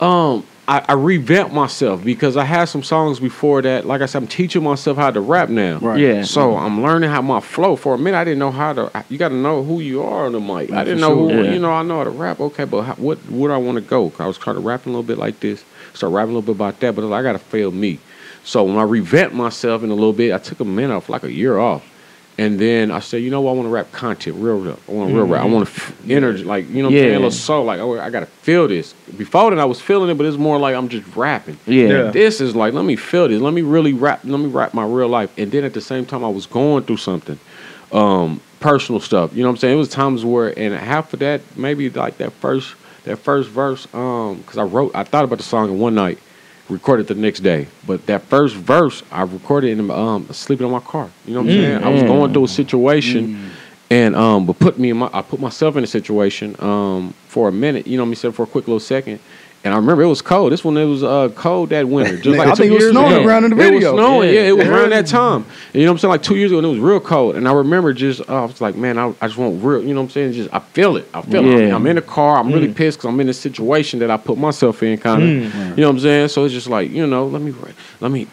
um, 0.00 0.46
I, 0.68 0.84
I 0.88 0.92
revamped 0.92 1.52
myself 1.52 2.04
because 2.04 2.36
I 2.36 2.44
had 2.44 2.66
some 2.66 2.84
songs 2.84 3.18
before 3.18 3.62
that. 3.62 3.84
Like 3.84 4.00
I 4.00 4.06
said, 4.06 4.22
I'm 4.22 4.28
teaching 4.28 4.62
myself 4.62 4.96
how 4.96 5.10
to 5.10 5.20
rap 5.20 5.48
now. 5.48 5.78
Right. 5.78 5.98
Yeah. 5.98 6.22
So 6.22 6.56
I'm 6.56 6.82
learning 6.82 7.10
how 7.10 7.20
my 7.20 7.40
flow. 7.40 7.74
For 7.74 7.94
a 7.94 7.98
minute, 7.98 8.16
I 8.16 8.24
didn't 8.24 8.38
know 8.38 8.52
how 8.52 8.72
to. 8.72 9.04
You 9.08 9.18
got 9.18 9.30
to 9.30 9.34
know 9.34 9.64
who 9.64 9.80
you 9.80 10.02
are 10.02 10.26
on 10.26 10.32
the 10.32 10.40
mic. 10.40 10.70
I 10.70 10.84
didn't 10.84 11.00
for 11.00 11.08
know 11.08 11.16
who. 11.16 11.42
Yeah. 11.42 11.52
You 11.52 11.58
know, 11.58 11.72
I 11.72 11.82
know 11.82 11.98
how 11.98 12.04
to 12.04 12.10
rap. 12.10 12.38
Okay, 12.40 12.64
but 12.64 12.82
how, 12.82 12.94
what 12.94 13.18
where 13.28 13.48
do 13.48 13.54
I 13.54 13.58
want 13.58 13.76
to 13.76 13.82
go? 13.82 14.12
I 14.20 14.26
was 14.26 14.38
trying 14.38 14.56
to 14.56 14.62
rap 14.62 14.86
a 14.86 14.88
little 14.88 15.02
bit 15.02 15.18
like 15.18 15.40
this. 15.40 15.64
Start 15.94 16.12
rapping 16.12 16.30
a 16.34 16.38
little 16.38 16.54
bit 16.54 16.56
about 16.56 16.78
that, 16.80 16.94
but 16.94 17.12
I 17.12 17.22
got 17.22 17.32
to 17.32 17.38
fail 17.38 17.72
me. 17.72 17.98
So 18.44 18.64
when 18.64 18.76
I 18.76 18.82
revamped 18.82 19.34
myself 19.34 19.82
in 19.82 19.90
a 19.90 19.94
little 19.94 20.12
bit, 20.12 20.32
I 20.32 20.38
took 20.38 20.60
a 20.60 20.64
minute 20.64 20.94
off, 20.94 21.08
like 21.08 21.24
a 21.24 21.32
year 21.32 21.58
off. 21.58 21.84
And 22.38 22.58
then 22.58 22.90
I 22.90 23.00
said, 23.00 23.18
you 23.22 23.30
know 23.30 23.42
what? 23.42 23.50
I 23.52 23.54
want 23.56 23.66
to 23.66 23.70
rap 23.70 23.92
content, 23.92 24.36
real, 24.38 24.56
real. 24.58 24.78
I 24.88 24.92
want 24.92 25.10
to 25.10 25.16
real 25.16 25.26
rap. 25.26 25.42
I 25.42 25.44
want 25.46 25.68
to 25.68 25.72
f- 25.74 26.10
energy, 26.10 26.44
like 26.44 26.66
you 26.70 26.76
know, 26.82 26.88
what 26.88 26.92
I'm 26.92 26.94
Yeah. 26.94 27.00
saying, 27.02 27.14
a 27.14 27.18
little 27.18 27.30
soul. 27.30 27.64
Like 27.64 27.78
oh, 27.80 28.00
I 28.00 28.08
gotta 28.08 28.26
feel 28.26 28.66
this. 28.68 28.94
Before 29.18 29.50
then, 29.50 29.58
I 29.60 29.66
was 29.66 29.80
feeling 29.82 30.08
it, 30.08 30.14
but 30.14 30.24
it's 30.24 30.38
more 30.38 30.58
like 30.58 30.74
I'm 30.74 30.88
just 30.88 31.14
rapping. 31.14 31.58
Yeah. 31.66 31.88
Yeah. 31.88 32.10
This 32.10 32.40
is 32.40 32.56
like, 32.56 32.72
let 32.72 32.86
me 32.86 32.96
feel 32.96 33.28
this. 33.28 33.40
Let 33.40 33.52
me 33.52 33.60
really 33.62 33.92
rap. 33.92 34.20
Let 34.24 34.38
me 34.40 34.46
rap 34.46 34.72
my 34.72 34.84
real 34.84 35.08
life. 35.08 35.30
And 35.36 35.52
then 35.52 35.62
at 35.64 35.74
the 35.74 35.82
same 35.82 36.06
time, 36.06 36.24
I 36.24 36.28
was 36.30 36.46
going 36.46 36.84
through 36.84 36.96
something, 36.96 37.38
um, 37.92 38.40
personal 38.60 39.00
stuff. 39.00 39.34
You 39.34 39.42
know 39.42 39.48
what 39.48 39.56
I'm 39.56 39.58
saying? 39.58 39.74
It 39.74 39.78
was 39.78 39.88
times 39.90 40.24
where, 40.24 40.58
and 40.58 40.72
half 40.74 41.12
of 41.12 41.20
that, 41.20 41.42
maybe 41.56 41.90
like 41.90 42.16
that 42.18 42.32
first, 42.34 42.74
that 43.04 43.18
first 43.18 43.50
verse, 43.50 43.86
um, 43.92 44.38
because 44.38 44.56
I 44.56 44.62
wrote, 44.62 44.92
I 44.94 45.04
thought 45.04 45.24
about 45.24 45.36
the 45.38 45.44
song 45.44 45.68
in 45.70 45.78
one 45.78 45.94
night, 45.94 46.18
recorded 46.72 47.06
the 47.06 47.14
next 47.14 47.40
day. 47.40 47.68
But 47.86 48.06
that 48.06 48.22
first 48.22 48.54
verse, 48.56 49.02
I 49.10 49.22
recorded 49.22 49.78
in 49.78 49.90
um, 49.90 50.26
sleeping 50.32 50.66
in 50.66 50.72
my 50.72 50.80
car. 50.80 51.10
You 51.26 51.34
know 51.34 51.42
what 51.42 51.50
I'm 51.50 51.56
saying? 51.62 51.84
I 51.84 51.88
was 51.88 52.02
going 52.02 52.32
through 52.32 52.44
a 52.44 52.48
situation. 52.48 53.50
And 53.90 54.16
um, 54.16 54.46
but 54.46 54.58
put 54.58 54.78
me 54.78 54.88
in 54.90 54.96
my, 54.96 55.10
I 55.12 55.20
put 55.20 55.38
myself 55.38 55.76
in 55.76 55.84
a 55.84 55.86
situation 55.86 56.56
um 56.60 57.12
for 57.28 57.48
a 57.48 57.52
minute, 57.52 57.86
you 57.86 57.98
know 57.98 58.04
what 58.04 58.18
I 58.18 58.22
mean, 58.24 58.32
for 58.32 58.42
a 58.44 58.46
quick 58.46 58.66
little 58.66 58.80
second. 58.80 59.20
And 59.64 59.72
I 59.72 59.76
remember 59.76 60.02
it 60.02 60.08
was 60.08 60.22
cold. 60.22 60.50
This 60.52 60.64
one 60.64 60.76
it 60.76 60.84
was 60.86 61.04
uh 61.04 61.28
cold 61.36 61.68
that 61.68 61.86
winter. 61.86 62.16
Just 62.16 62.36
like 62.38 62.48
I 62.48 62.54
think 62.54 62.72
it 62.72 62.74
was 62.74 62.90
snowing 62.90 63.12
ago. 63.12 63.24
around 63.24 63.44
in 63.44 63.56
the 63.56 63.62
It 63.64 63.74
was 63.74 63.84
snowing, 63.84 64.28
yeah. 64.28 64.34
Yeah. 64.40 64.48
It 64.48 64.56
was 64.56 64.66
Yeah. 64.66 64.72
around 64.72 64.90
that 64.90 65.06
time. 65.06 65.44
And 65.72 65.74
you 65.74 65.82
know 65.82 65.92
what 65.92 65.92
I'm 65.92 65.98
saying? 65.98 66.10
Like 66.10 66.22
two 66.24 66.34
years 66.36 66.50
ago, 66.50 66.58
and 66.58 66.66
it 66.66 66.70
was 66.70 66.80
real 66.80 66.98
cold. 66.98 67.36
And 67.36 67.46
I 67.48 67.52
remember 67.52 67.92
just, 67.92 68.22
uh, 68.28 68.42
I 68.42 68.44
was 68.44 68.60
like, 68.60 68.74
man, 68.74 68.98
I, 68.98 69.14
I 69.20 69.28
just 69.28 69.38
want 69.38 69.62
real. 69.62 69.80
You 69.82 69.94
know 69.94 70.00
what 70.00 70.06
I'm 70.06 70.10
saying? 70.10 70.32
Just 70.32 70.52
I 70.52 70.58
feel 70.58 70.96
it. 70.96 71.08
I 71.14 71.22
feel 71.22 71.44
it. 71.46 71.52
I 71.52 71.56
mean, 71.56 71.68
Yeah. 71.68 71.74
I'm 71.76 71.86
in 71.86 71.94
the 71.96 72.02
car. 72.02 72.38
I'm 72.38 72.50
really 72.52 72.74
pissed 72.74 72.98
because 72.98 73.08
I'm 73.08 73.20
in 73.20 73.28
a 73.28 73.32
situation 73.34 74.00
that 74.00 74.10
I 74.10 74.16
put 74.16 74.36
myself 74.36 74.82
in, 74.82 74.98
kind 74.98 75.22
of. 75.22 75.28
You 75.28 75.48
know 75.76 75.86
what 75.88 75.94
I'm 75.94 76.00
saying? 76.00 76.28
So 76.28 76.44
it's 76.44 76.54
just 76.54 76.66
like, 76.68 76.90
you 76.90 77.06
know, 77.06 77.26
let 77.26 77.40
me, 77.42 77.54
let 78.00 78.10
me. 78.10 78.26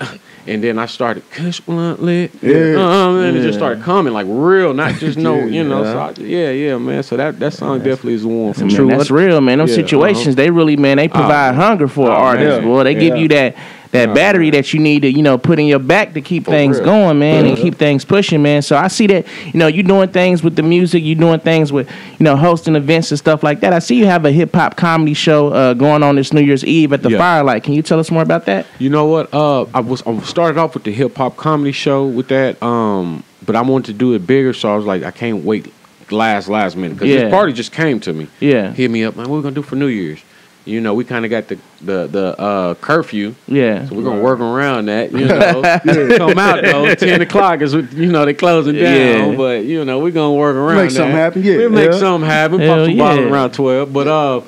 And 0.49 0.63
then 0.63 0.79
I 0.79 0.87
started 0.87 1.29
Kush 1.29 1.59
blunt 1.59 2.01
lit. 2.01 2.31
Yeah. 2.41 2.75
Uh, 2.77 3.17
and 3.17 3.37
it 3.37 3.43
just 3.43 3.59
started 3.59 3.83
coming 3.83 4.13
like 4.13 4.25
real, 4.27 4.73
not 4.73 4.95
just 4.95 5.15
no, 5.15 5.35
you 5.45 5.63
know. 5.63 5.83
So 5.83 5.99
I, 5.99 6.11
yeah, 6.17 6.49
yeah, 6.49 6.77
man. 6.79 7.03
So 7.03 7.17
that 7.17 7.37
that 7.39 7.53
song 7.53 7.77
definitely 7.79 8.15
is 8.15 8.25
one 8.25 8.53
for 8.53 8.61
Man, 8.61 8.67
me. 8.69 8.75
True. 8.75 8.87
that's 8.89 9.11
real, 9.11 9.41
man. 9.41 9.59
Them 9.59 9.67
Yeah, 9.67 9.75
situations, 9.75 10.29
uh-huh. 10.29 10.35
they 10.35 10.49
really, 10.49 10.75
man, 10.75 10.97
they 10.97 11.07
provide 11.07 11.51
man. 11.51 11.55
hunger 11.55 11.87
for 11.87 12.09
Oh, 12.09 12.13
artists, 12.13 12.57
yeah. 12.61 12.65
boy. 12.67 12.83
They 12.83 12.95
give 12.95 13.15
you 13.15 13.27
that 13.27 13.55
that 13.91 14.09
Oh, 14.09 14.13
battery 14.13 14.49
that 14.51 14.71
you 14.73 14.79
need 14.79 15.01
to, 15.01 15.11
you 15.11 15.23
know, 15.23 15.37
put 15.37 15.57
in 15.59 15.65
your 15.65 15.79
back 15.79 16.13
to 16.13 16.21
keep 16.21 16.45
For 16.45 16.51
things 16.51 16.77
real. 16.77 16.85
going, 16.85 17.19
man, 17.19 17.45
and 17.47 17.57
keep 17.57 17.75
things 17.75 18.05
pushing, 18.05 18.41
man. 18.43 18.61
So 18.61 18.77
I 18.77 18.87
see 18.87 19.07
that, 19.07 19.25
you 19.47 19.59
know, 19.59 19.65
you 19.67 19.81
doing 19.81 20.09
things 20.09 20.43
with 20.43 20.55
the 20.55 20.61
music, 20.63 21.01
you 21.03 21.15
doing 21.15 21.39
things 21.39 21.71
with, 21.71 21.89
you 22.19 22.23
know, 22.23 22.35
hosting 22.35 22.75
events 22.75 23.11
and 23.11 23.17
stuff 23.17 23.41
like 23.41 23.61
that. 23.61 23.73
I 23.73 23.79
see 23.79 23.95
you 23.95 24.05
have 24.05 24.25
a 24.25 24.31
hip 24.31 24.53
hop 24.53 24.75
comedy 24.75 25.13
show 25.15 25.47
uh, 25.53 25.73
going 25.73 26.03
on 26.03 26.15
this 26.17 26.31
New 26.33 26.41
Year's 26.41 26.63
Eve 26.63 26.93
at 26.93 27.01
the 27.01 27.09
Yeah. 27.11 27.17
Firelight. 27.17 27.63
Can 27.63 27.73
you 27.73 27.81
tell 27.81 27.99
us 27.99 28.11
more 28.11 28.21
about 28.21 28.45
that? 28.45 28.67
You 28.77 28.89
know 28.91 29.05
what? 29.05 29.33
Uh, 29.33 29.63
I 29.73 29.79
was 29.79 30.03
I 30.05 30.19
started 30.19 30.59
off 30.59 30.75
with 30.75 30.83
the 30.83 30.91
hip 30.91 31.17
hop 31.17 31.35
comedy 31.35 31.71
show 31.71 32.05
with 32.05 32.27
that. 32.27 32.61
Um, 32.61 33.23
but 33.45 33.55
I 33.55 33.61
wanted 33.61 33.87
to 33.87 33.93
do 33.93 34.13
it 34.13 34.27
bigger, 34.27 34.53
so 34.53 34.71
I 34.71 34.75
was 34.75 34.85
like, 34.85 35.01
I 35.03 35.09
can't 35.11 35.43
wait 35.43 35.73
last 36.11 36.47
last 36.47 36.75
minute 36.75 36.95
because 36.95 37.09
Yeah. 37.09 37.21
this 37.25 37.31
party 37.31 37.53
just 37.53 37.71
came 37.71 37.99
to 38.01 38.13
me. 38.13 38.27
Yeah. 38.39 38.71
hit 38.73 38.91
me 38.91 39.03
up, 39.03 39.15
man. 39.15 39.29
What 39.29 39.37
we 39.37 39.41
gonna 39.43 39.55
do 39.55 39.61
for 39.63 39.75
New 39.75 39.87
Year's? 39.87 40.19
You 40.65 40.81
know, 40.81 40.93
we 40.93 41.03
kind 41.03 41.25
of 41.25 41.31
got 41.31 41.47
the 41.47 41.57
the 41.81 42.07
the 42.07 42.39
uh, 42.39 42.73
curfew, 42.75 43.33
Yeah. 43.47 43.87
so 43.87 43.95
we're 43.95 44.03
gonna 44.03 44.21
work 44.21 44.39
around 44.39 44.85
that. 44.87 45.11
You 45.11 45.25
know, 45.25 46.17
come 46.17 46.37
out 46.37 46.61
though. 46.63 46.93
Ten 46.95 47.21
o'clock 47.21 47.61
is 47.61 47.73
what- 47.75 47.91
you 47.93 48.11
know 48.11 48.25
they 48.25 48.33
closing 48.33 48.75
down, 48.75 49.31
Yeah. 49.31 49.35
but 49.37 49.63
you 49.65 49.83
know 49.85 49.99
we're 49.99 50.11
gonna 50.11 50.33
work 50.35 50.55
around. 50.55 50.77
Make 50.77 50.91
something 50.91 51.15
that. 51.15 51.17
happen, 51.19 51.43
yeah. 51.43 51.57
we 51.57 51.69
make 51.69 51.91
Yeah. 51.91 51.97
something 51.97 52.29
happen. 52.29 52.59
Hell 52.59 52.75
Pop 52.77 52.85
some 52.87 52.97
bottles 52.97 53.25
yeah. 53.25 53.31
around 53.31 53.53
twelve, 53.53 53.91
but 53.93 54.07
uh. 54.07 54.41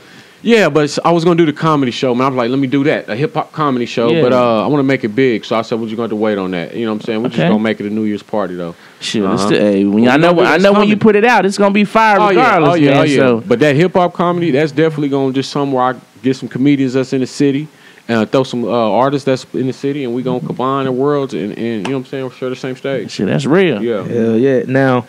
Yeah, 0.44 0.70
but 0.70 0.98
I 1.06 1.12
was 1.12 1.24
gonna 1.24 1.36
do 1.38 1.46
the 1.46 1.54
comedy 1.54 1.92
show, 1.92 2.16
man. 2.16 2.26
I 2.26 2.30
was 2.30 2.36
like, 2.38 2.50
let 2.50 2.58
me 2.58 2.66
do 2.68 2.84
that, 2.86 3.08
a 3.08 3.16
hip 3.16 3.36
hop 3.36 3.52
comedy 3.52 3.86
show. 3.86 4.10
Yeah. 4.12 4.24
But 4.24 4.34
uh, 4.34 4.64
I 4.64 4.68
want 4.68 4.80
to 4.80 4.84
make 4.84 5.04
it 5.04 5.10
big, 5.10 5.46
so 5.46 5.56
I 5.56 5.62
said, 5.62 5.80
we're 5.80 5.86
just 5.86 5.96
gonna 5.98 6.06
have 6.06 6.10
to 6.10 6.16
wait 6.16 6.40
on 6.40 6.50
that. 6.52 6.74
You 6.76 6.86
know 6.86 6.94
what 6.94 7.02
I'm 7.02 7.06
saying? 7.06 7.20
We're 7.22 7.28
Okay. 7.28 7.38
just 7.38 7.52
gonna 7.52 7.60
make 7.60 7.80
it 7.80 7.86
a 7.86 7.92
New 7.92 8.06
Year's 8.06 8.24
party 8.24 8.56
though. 8.56 8.74
Sure. 9.02 9.28
Uh-huh. 9.28 9.34
it's 9.34 9.50
the- 9.50 9.60
hey, 9.60 9.84
when, 9.84 10.04
Well, 10.04 10.14
I 10.14 10.18
know. 10.18 10.40
I 10.40 10.54
this 10.58 10.64
know 10.64 10.74
when 10.74 10.88
you 10.88 10.96
put 10.98 11.16
it 11.16 11.26
out, 11.26 11.46
it's 11.46 11.58
gonna 11.58 11.74
be 11.74 11.84
fire 11.84 12.20
Oh 12.20 12.30
yeah, 12.30 12.56
regardless, 12.56 12.72
oh 12.72 12.76
yeah, 12.76 12.90
man. 12.92 12.98
oh 13.00 13.04
yeah. 13.04 13.18
So 13.18 13.42
But 13.48 13.60
that 13.60 13.76
hip 13.76 13.94
hop 13.94 14.14
comedy, 14.14 14.52
that's 14.52 14.72
definitely 14.72 15.10
gonna 15.10 15.34
just 15.34 15.52
somewhere 15.52 15.84
I 15.84 15.96
get 16.24 16.36
some 16.36 16.48
comedians 16.48 16.94
that's 16.94 17.12
in 17.14 17.22
the 17.22 17.28
city 17.28 17.68
and 18.08 18.30
throw 18.32 18.44
some 18.44 18.64
uh, 18.64 18.68
artists 18.70 19.26
that's 19.26 19.46
in 19.54 19.68
the 19.68 19.74
city, 19.74 20.04
and 20.04 20.14
we 20.14 20.22
gonna 20.24 20.40
combine 20.46 20.86
the 20.86 20.92
worlds 20.92 21.34
and, 21.34 21.52
and 21.58 21.60
you 21.88 21.94
know 21.94 22.00
what 22.00 22.06
I'm 22.06 22.06
saying, 22.06 22.32
share 22.32 22.50
the 22.50 22.56
same 22.56 22.76
stage. 22.76 23.12
shit, 23.12 23.28
that's 23.28 23.46
real. 23.46 23.82
Yeah. 23.84 24.04
Hell 24.04 24.38
yeah. 24.38 24.64
Now, 24.68 25.06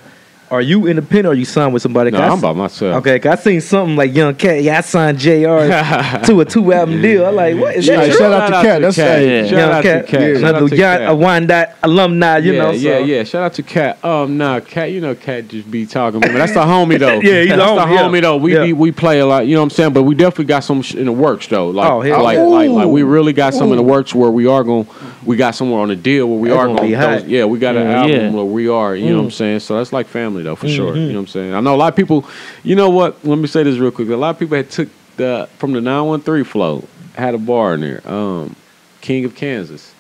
are 0.53 0.61
you 0.61 0.87
independent 0.87 1.27
or 1.27 1.31
are 1.31 1.35
you 1.35 1.45
signed 1.45 1.73
with 1.73 1.83
somebody? 1.83 2.11
No, 2.11 2.19
'Cause 2.19 2.31
I 2.31 2.33
I'm 2.35 2.41
by 2.41 2.53
myself. 2.53 2.97
Okay, 2.99 3.19
'cause 3.19 3.39
I 3.39 3.43
seen 3.43 3.61
something 3.61 3.97
like 3.97 4.15
Young 4.15 4.35
Cat. 4.35 4.63
Yeah, 4.63 4.79
I 4.79 4.81
signed 4.83 5.19
JR 5.19 5.67
to 6.27 6.41
a 6.41 6.45
two 6.45 6.73
album 6.73 7.01
deal. 7.03 7.25
I'm 7.27 7.35
like, 7.35 7.57
what 7.57 7.75
is 7.77 7.87
Yeah, 7.87 7.97
that? 7.97 8.09
shout 8.11 8.17
true? 8.19 8.27
out 8.27 8.47
to 8.49 8.53
Cat. 8.69 8.83
That's 8.83 8.97
Cat. 8.97 9.23
Yeah. 9.23 9.43
Shout 9.45 9.51
Young 9.59 9.71
out 9.71 9.83
Cat, 9.83 10.07
to 10.07 10.13
Cat. 10.13 10.21
Yeah. 10.21 10.41
Shout 10.41 10.55
out 10.55 10.69
to 10.69 10.77
young, 10.77 10.99
Cat. 10.99 11.11
a 11.11 11.15
Wyandotte 11.15 11.75
alumni. 11.83 12.39
You 12.39 12.53
yeah, 12.53 12.59
know, 12.63 12.71
yeah, 12.73 12.99
so. 12.99 13.05
yeah. 13.05 13.25
Shout 13.25 13.43
out 13.45 13.55
to 13.55 13.63
Cat. 13.63 14.05
Um, 14.05 14.37
nah, 14.39 14.61
Cat. 14.61 14.93
You 14.93 15.01
know, 15.01 15.15
Cat 15.15 15.49
just 15.49 15.71
be 15.71 15.87
talking. 15.87 16.21
Man, 16.21 16.35
that's 16.35 16.53
the 16.53 16.61
homie 16.61 16.99
though. 16.99 17.21
Yeah, 17.23 17.41
he's 17.41 17.49
that's 17.51 17.61
the 17.63 17.75
the 17.75 17.81
homie, 17.83 18.15
yeah. 18.17 18.21
though. 18.21 18.37
We 18.37 18.55
Yeah. 18.55 18.65
be, 18.67 18.73
we 18.75 18.93
play 18.93 19.21
a 19.21 19.27
lot. 19.27 19.47
You 19.47 19.55
know 19.55 19.61
what 19.61 19.65
I'm 19.65 19.71
saying? 19.71 19.93
But 19.95 20.03
we 20.03 20.15
definitely 20.15 20.45
got 20.47 20.65
some 20.65 20.83
sh- 20.83 20.95
in 20.97 21.07
the 21.07 21.13
works 21.13 21.47
though. 21.47 21.71
Like, 21.71 21.91
Oh, 21.91 22.01
hell 22.03 22.23
like, 22.23 22.37
yeah. 22.37 22.43
like, 22.43 22.69
like, 22.71 22.89
we 22.89 23.03
really 23.03 23.33
got 23.33 23.55
some 23.55 23.71
in 23.71 23.77
the 23.77 23.83
works 23.83 24.15
where 24.15 24.31
we 24.31 24.47
are 24.47 24.63
going. 24.65 24.87
We 25.25 25.37
got 25.37 25.55
somewhere 25.55 25.81
on 25.81 25.89
the 25.89 25.97
deal 25.97 26.27
where 26.29 26.39
we 26.39 26.49
That's 26.49 26.59
are 26.61 26.67
gonna 26.67 26.83
be. 27.23 27.31
Yeah, 27.33 27.45
we 27.45 27.59
got 27.59 27.77
an 27.77 27.87
album 27.87 28.33
where 28.35 28.45
we 28.45 28.69
are. 28.69 28.97
You 28.97 29.07
know 29.11 29.13
Mm. 29.13 29.19
what 29.19 29.25
I'm 29.27 29.31
saying? 29.31 29.61
So 29.61 29.77
that's 29.79 29.93
like 29.93 30.09
family 30.09 30.42
though, 30.43 30.57
for 30.57 30.69
sure. 30.69 30.93
Mm-hmm. 30.93 31.01
You 31.01 31.07
know 31.09 31.15
what 31.15 31.21
I'm 31.21 31.27
saying? 31.29 31.55
I 31.55 31.61
know 31.61 31.75
a 31.75 31.77
lot 31.77 31.93
of 31.93 31.97
people. 31.97 32.25
You 32.63 32.75
know 32.77 32.91
what? 32.91 33.25
Let 33.25 33.39
me 33.39 33.47
say 33.47 33.63
this 33.63 33.79
real 33.79 33.91
quick. 33.91 34.09
A 34.09 34.17
lot 34.17 34.31
of 34.31 34.39
people 34.39 34.57
had 34.57 34.71
took 34.71 34.89
the 35.17 35.49
from 35.59 35.73
the 35.73 35.81
913 35.81 36.45
flow 36.45 36.85
had 37.15 37.35
a 37.35 37.39
bar 37.39 37.75
in 37.75 37.81
there. 37.83 38.01
Um, 38.11 38.57
King 39.01 39.25
of 39.25 39.35
Kansas. 39.35 39.93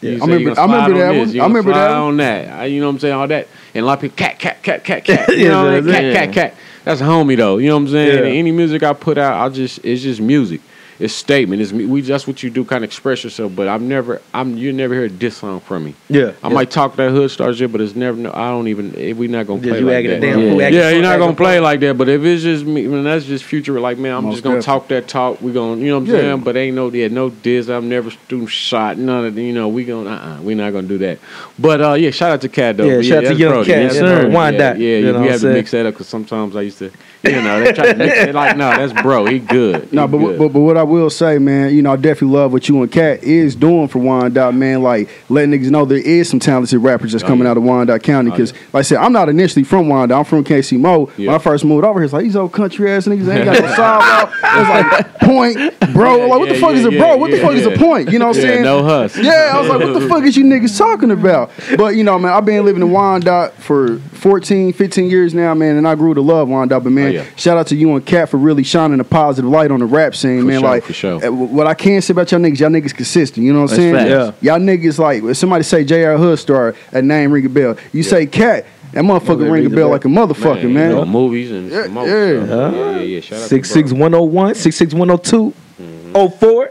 Yeah, 0.00 0.12
I 0.22 0.26
remember- 0.26 0.60
I 0.60 0.64
remember 0.64 0.98
that 0.98 1.10
on 1.10 1.18
one. 1.18 1.30
you 1.32 1.42
I 1.42 1.46
remember 1.46 1.72
that 1.72 1.88
one. 1.90 1.98
on 1.98 2.16
that. 2.18 2.48
I- 2.60 2.64
You 2.66 2.80
know 2.80 2.86
what 2.86 2.92
I'm 2.92 2.98
saying? 3.00 3.14
All 3.14 3.26
that. 3.26 3.48
And 3.74 3.82
a 3.82 3.86
lot 3.86 3.94
of 3.94 4.00
people, 4.02 4.16
cat, 4.16 4.38
cat, 4.38 4.62
cat, 4.62 4.84
cat, 4.84 5.04
cat. 5.06 5.28
You 5.36 5.48
know 5.48 5.64
what 5.64 5.74
I 5.74 5.80
mean? 5.80 5.92
Cat, 5.92 6.14
cat, 6.14 6.32
cat. 6.32 6.54
That's 6.84 7.00
homie 7.00 7.36
though. 7.36 7.58
You 7.58 7.68
know 7.68 7.76
what 7.76 7.82
I'm 7.82 7.88
saying? 7.88 8.24
Yeah. 8.24 8.30
Any 8.30 8.52
music 8.52 8.82
I 8.82 8.92
put 8.92 9.18
out, 9.18 9.40
I 9.44 9.48
just 9.52 9.84
it's 9.84 10.02
just 10.02 10.20
music. 10.20 10.60
It's 11.00 11.14
statement. 11.14 11.62
It's 11.62 11.70
me. 11.72 11.86
We 11.86 12.00
that's 12.00 12.26
what 12.26 12.42
you 12.42 12.50
do, 12.50 12.64
kind 12.64 12.82
of 12.82 12.88
express 12.90 13.22
yourself. 13.22 13.54
But 13.54 13.68
I've 13.68 13.80
never, 13.82 14.20
I'm 14.34 14.56
you 14.56 14.72
never 14.72 14.94
hear 14.94 15.04
a 15.04 15.08
diss 15.08 15.36
song 15.36 15.60
from 15.60 15.84
me. 15.84 15.94
Yeah. 16.08 16.32
I 16.42 16.48
yeah. 16.48 16.54
might 16.54 16.72
talk 16.72 16.96
that 16.96 17.12
hood 17.12 17.30
star 17.30 17.54
shit, 17.54 17.70
but 17.70 17.80
it's 17.80 17.94
never. 17.94 18.16
No, 18.16 18.32
I 18.32 18.48
don't 18.50 18.66
even. 18.66 18.96
eh, 18.96 19.12
We 19.12 19.28
not 19.28 19.46
gonna 19.46 19.62
play 19.62 19.78
you 19.78 19.86
like 19.86 20.06
that. 20.06 20.20
damn 20.20 20.40
Yeah. 20.40 20.68
Yeah, 20.68 20.90
you're 20.90 21.02
not 21.02 21.18
gonna 21.20 21.36
play 21.36 21.60
like 21.60 21.78
that. 21.80 21.96
But 21.96 22.08
if 22.08 22.22
it's 22.24 22.42
just 22.42 22.64
me, 22.64 22.84
I 22.84 22.88
mean, 22.88 23.04
that's 23.04 23.26
just 23.26 23.44
future. 23.44 23.78
Like 23.78 23.98
man, 23.98 24.16
I'm 24.16 24.24
Most 24.24 24.32
just 24.34 24.44
gonna 24.44 24.56
definitely. 24.56 24.80
talk 24.80 24.88
that 24.88 25.08
talk. 25.08 25.40
We 25.40 25.52
gonna, 25.52 25.80
you 25.80 25.86
know 25.88 26.00
what 26.00 26.08
I'm 26.08 26.14
Yeah. 26.14 26.20
saying? 26.20 26.40
But 26.40 26.56
ain't 26.56 26.74
no, 26.74 26.90
yeah, 26.90 27.06
no 27.08 27.30
diss. 27.30 27.68
I'm 27.68 27.88
never 27.88 28.10
stood 28.10 28.50
shot. 28.50 28.98
None 28.98 29.26
of, 29.26 29.34
the, 29.36 29.44
you 29.44 29.52
know, 29.52 29.68
we 29.68 29.84
gonna, 29.84 30.10
uh, 30.10 30.38
uh 30.38 30.42
we 30.42 30.56
not 30.56 30.72
gonna 30.72 30.88
do 30.88 30.98
that. 30.98 31.20
But 31.60 31.80
uh, 31.80 31.92
yeah, 31.94 32.10
shout 32.10 32.32
out 32.32 32.40
to 32.40 32.48
Cat 32.48 32.76
though. 32.76 32.86
Yeah, 32.86 32.96
But 32.96 33.04
shout 33.04 33.24
out 33.24 33.28
to 33.28 33.34
Young. 33.36 33.64
Cat, 33.64 33.82
That's 33.82 33.94
you 33.94 34.02
know, 34.02 34.14
Brody. 34.22 34.34
Wind 34.34 34.54
yeah, 34.54 34.58
that, 34.58 34.78
Yeah, 34.80 34.96
you 34.98 35.12
know 35.12 35.20
we 35.22 35.28
have 35.28 35.40
to 35.42 35.52
mix 35.52 35.70
that 35.70 35.86
up 35.86 35.94
because 35.94 36.08
sometimes 36.08 36.56
I 36.56 36.62
used 36.62 36.78
to, 36.78 36.90
you 37.24 37.42
know, 37.42 37.60
they 37.60 37.72
try 37.72 37.92
to 37.92 37.98
mix 37.98 38.16
it 38.18 38.34
like, 38.34 38.56
no, 38.56 38.70
that's 38.70 38.92
bro. 39.02 39.26
He 39.26 39.38
good. 39.38 39.92
No, 39.92 40.06
but, 40.06 40.18
good. 40.18 40.38
but 40.38 40.48
but 40.52 40.60
what 40.60 40.76
I 40.76 40.82
will 40.84 41.10
say, 41.10 41.38
man, 41.38 41.74
you 41.74 41.82
know, 41.82 41.92
I 41.92 41.96
definitely 41.96 42.36
love 42.36 42.52
what 42.52 42.68
you 42.68 42.80
and 42.82 42.90
Cat 42.90 43.22
is 43.24 43.54
doing 43.56 43.88
for 43.88 43.98
Wyandotte, 43.98 44.54
man. 44.54 44.82
Like 44.82 45.08
letting 45.28 45.50
niggas 45.50 45.70
know 45.70 45.84
there 45.84 45.98
is 45.98 46.28
some 46.28 46.38
talented 46.40 46.80
rappers 46.80 47.12
that's 47.12 47.24
Oh, 47.24 47.26
coming 47.26 47.44
yeah. 47.44 47.50
out 47.50 47.56
of 47.56 47.62
Wyandotte 47.64 48.00
oh, 48.00 48.04
County. 48.04 48.30
Oh, 48.30 48.32
Because, 48.34 48.52
yeah. 48.52 48.58
like 48.72 48.80
I 48.80 48.82
said, 48.82 48.98
I'm 48.98 49.12
not 49.12 49.28
initially 49.28 49.64
from 49.64 49.88
Wyandotte. 49.88 50.18
I'm 50.18 50.24
from 50.24 50.44
KC 50.44 50.78
Mo. 50.78 51.06
When 51.16 51.28
I 51.28 51.38
first 51.38 51.64
moved 51.64 51.84
over 51.84 51.98
here, 52.00 52.04
it's 52.04 52.12
like 52.12 52.22
these 52.24 52.36
old 52.36 52.52
country 52.52 52.90
ass 52.92 53.06
niggas 53.06 53.28
ain't 53.34 53.44
got 53.44 53.60
no 53.62 53.82
out. 53.82 54.30
It's 54.32 54.68
like 54.94 55.18
point, 55.20 55.92
bro. 55.92 56.26
Like 56.28 56.38
what 56.38 56.48
the 56.48 56.54
yeah, 56.54 56.60
fuck 56.60 56.74
is 56.74 56.86
a 56.86 56.92
yeah, 56.92 56.98
bro? 56.98 57.16
What 57.16 57.30
the 57.30 57.36
yeah, 57.38 57.42
fuck 57.42 57.54
is 57.54 57.66
a 57.66 57.76
point? 57.76 58.10
You 58.10 58.18
know 58.18 58.28
what 58.28 58.36
I'm 58.36 58.42
Yeah, 58.42 58.48
saying? 58.48 58.62
no 58.62 58.82
huss. 58.84 59.16
Yeah, 59.18 59.50
I 59.54 59.60
was 59.60 59.68
like, 59.68 59.80
what 59.80 60.00
the 60.00 60.08
fuck 60.08 60.22
is 60.24 60.36
you 60.36 60.44
niggas 60.44 60.78
talking 60.78 61.10
about? 61.10 61.50
But 61.76 61.96
you 61.96 62.04
know, 62.04 62.18
man, 62.18 62.32
I've 62.32 62.44
been 62.44 62.64
living 62.64 62.82
in 62.82 62.90
Wyandotte 62.92 63.54
for 63.54 63.98
14, 63.98 64.72
15 64.72 65.10
years 65.10 65.34
now, 65.34 65.54
man, 65.54 65.76
and 65.76 65.86
I 65.86 65.94
grew 65.94 66.14
to 66.14 66.20
love 66.20 66.48
Wyandotte. 66.48 66.84
But 66.84 66.92
man, 66.92 67.07
Yeah. 67.14 67.24
shout 67.36 67.56
out 67.58 67.66
to 67.68 67.76
you 67.76 67.94
and 67.94 68.04
Cat 68.04 68.28
for 68.28 68.36
really 68.36 68.62
shining 68.64 69.00
a 69.00 69.04
positive 69.04 69.50
light 69.50 69.70
on 69.70 69.80
the 69.80 69.86
rap 69.86 70.14
scene, 70.14 70.40
For 70.40 70.46
man. 70.46 70.60
sure, 70.60 70.68
like, 70.68 70.84
for 70.84 70.92
sure. 70.92 71.24
uh, 71.26 71.30
what 71.32 71.66
I 71.66 71.74
can 71.74 72.00
say 72.02 72.12
about 72.12 72.30
y'all 72.32 72.40
niggas, 72.40 72.60
y'all 72.60 72.70
niggas 72.70 72.94
consistent. 72.94 73.44
You 73.46 73.52
know 73.52 73.62
what 73.62 73.70
I'm 73.72 73.76
saying? 73.76 73.94
facts. 73.94 74.42
Y'all 74.42 74.58
niggas 74.58 74.98
like 74.98 75.22
if 75.22 75.36
somebody 75.36 75.64
say 75.64 75.84
J.R. 75.84 76.16
Hood 76.16 76.38
star, 76.38 76.74
a 76.92 77.02
name 77.02 77.30
ring 77.32 77.46
a 77.46 77.48
bell. 77.48 77.76
You 77.92 78.02
say 78.02 78.26
Cat, 78.26 78.64
that 78.92 79.04
motherfucker 79.04 79.44
Yeah, 79.44 79.50
ring 79.52 79.66
a 79.66 79.68
bell 79.70 79.76
bell. 79.78 79.88
like 79.90 80.04
a 80.04 80.08
motherfucker, 80.08 80.62
you 80.62 80.68
man. 80.70 80.92
know, 80.92 81.04
movies 81.04 81.50
and 81.50 81.70
Yeah, 81.70 81.84
some 81.84 81.92
more 81.94 82.06
yeah. 82.08 82.32
yeah, 82.44 82.70
yeah, 82.70 83.00
yeah. 83.00 83.20
Shout 83.20 83.38
out 83.38 83.42
to 83.42 83.48
Six 83.48 83.68
bro. 83.72 83.74
six 83.82 83.92
one 83.92 84.14
oh 84.14 84.22
one, 84.22 84.54
six 84.54 84.76
six 84.76 84.94
one 84.94 85.10
oh 85.10 85.16
two, 85.16 85.52
Mm-hmm. 85.80 86.12
oh 86.14 86.28
four. 86.30 86.70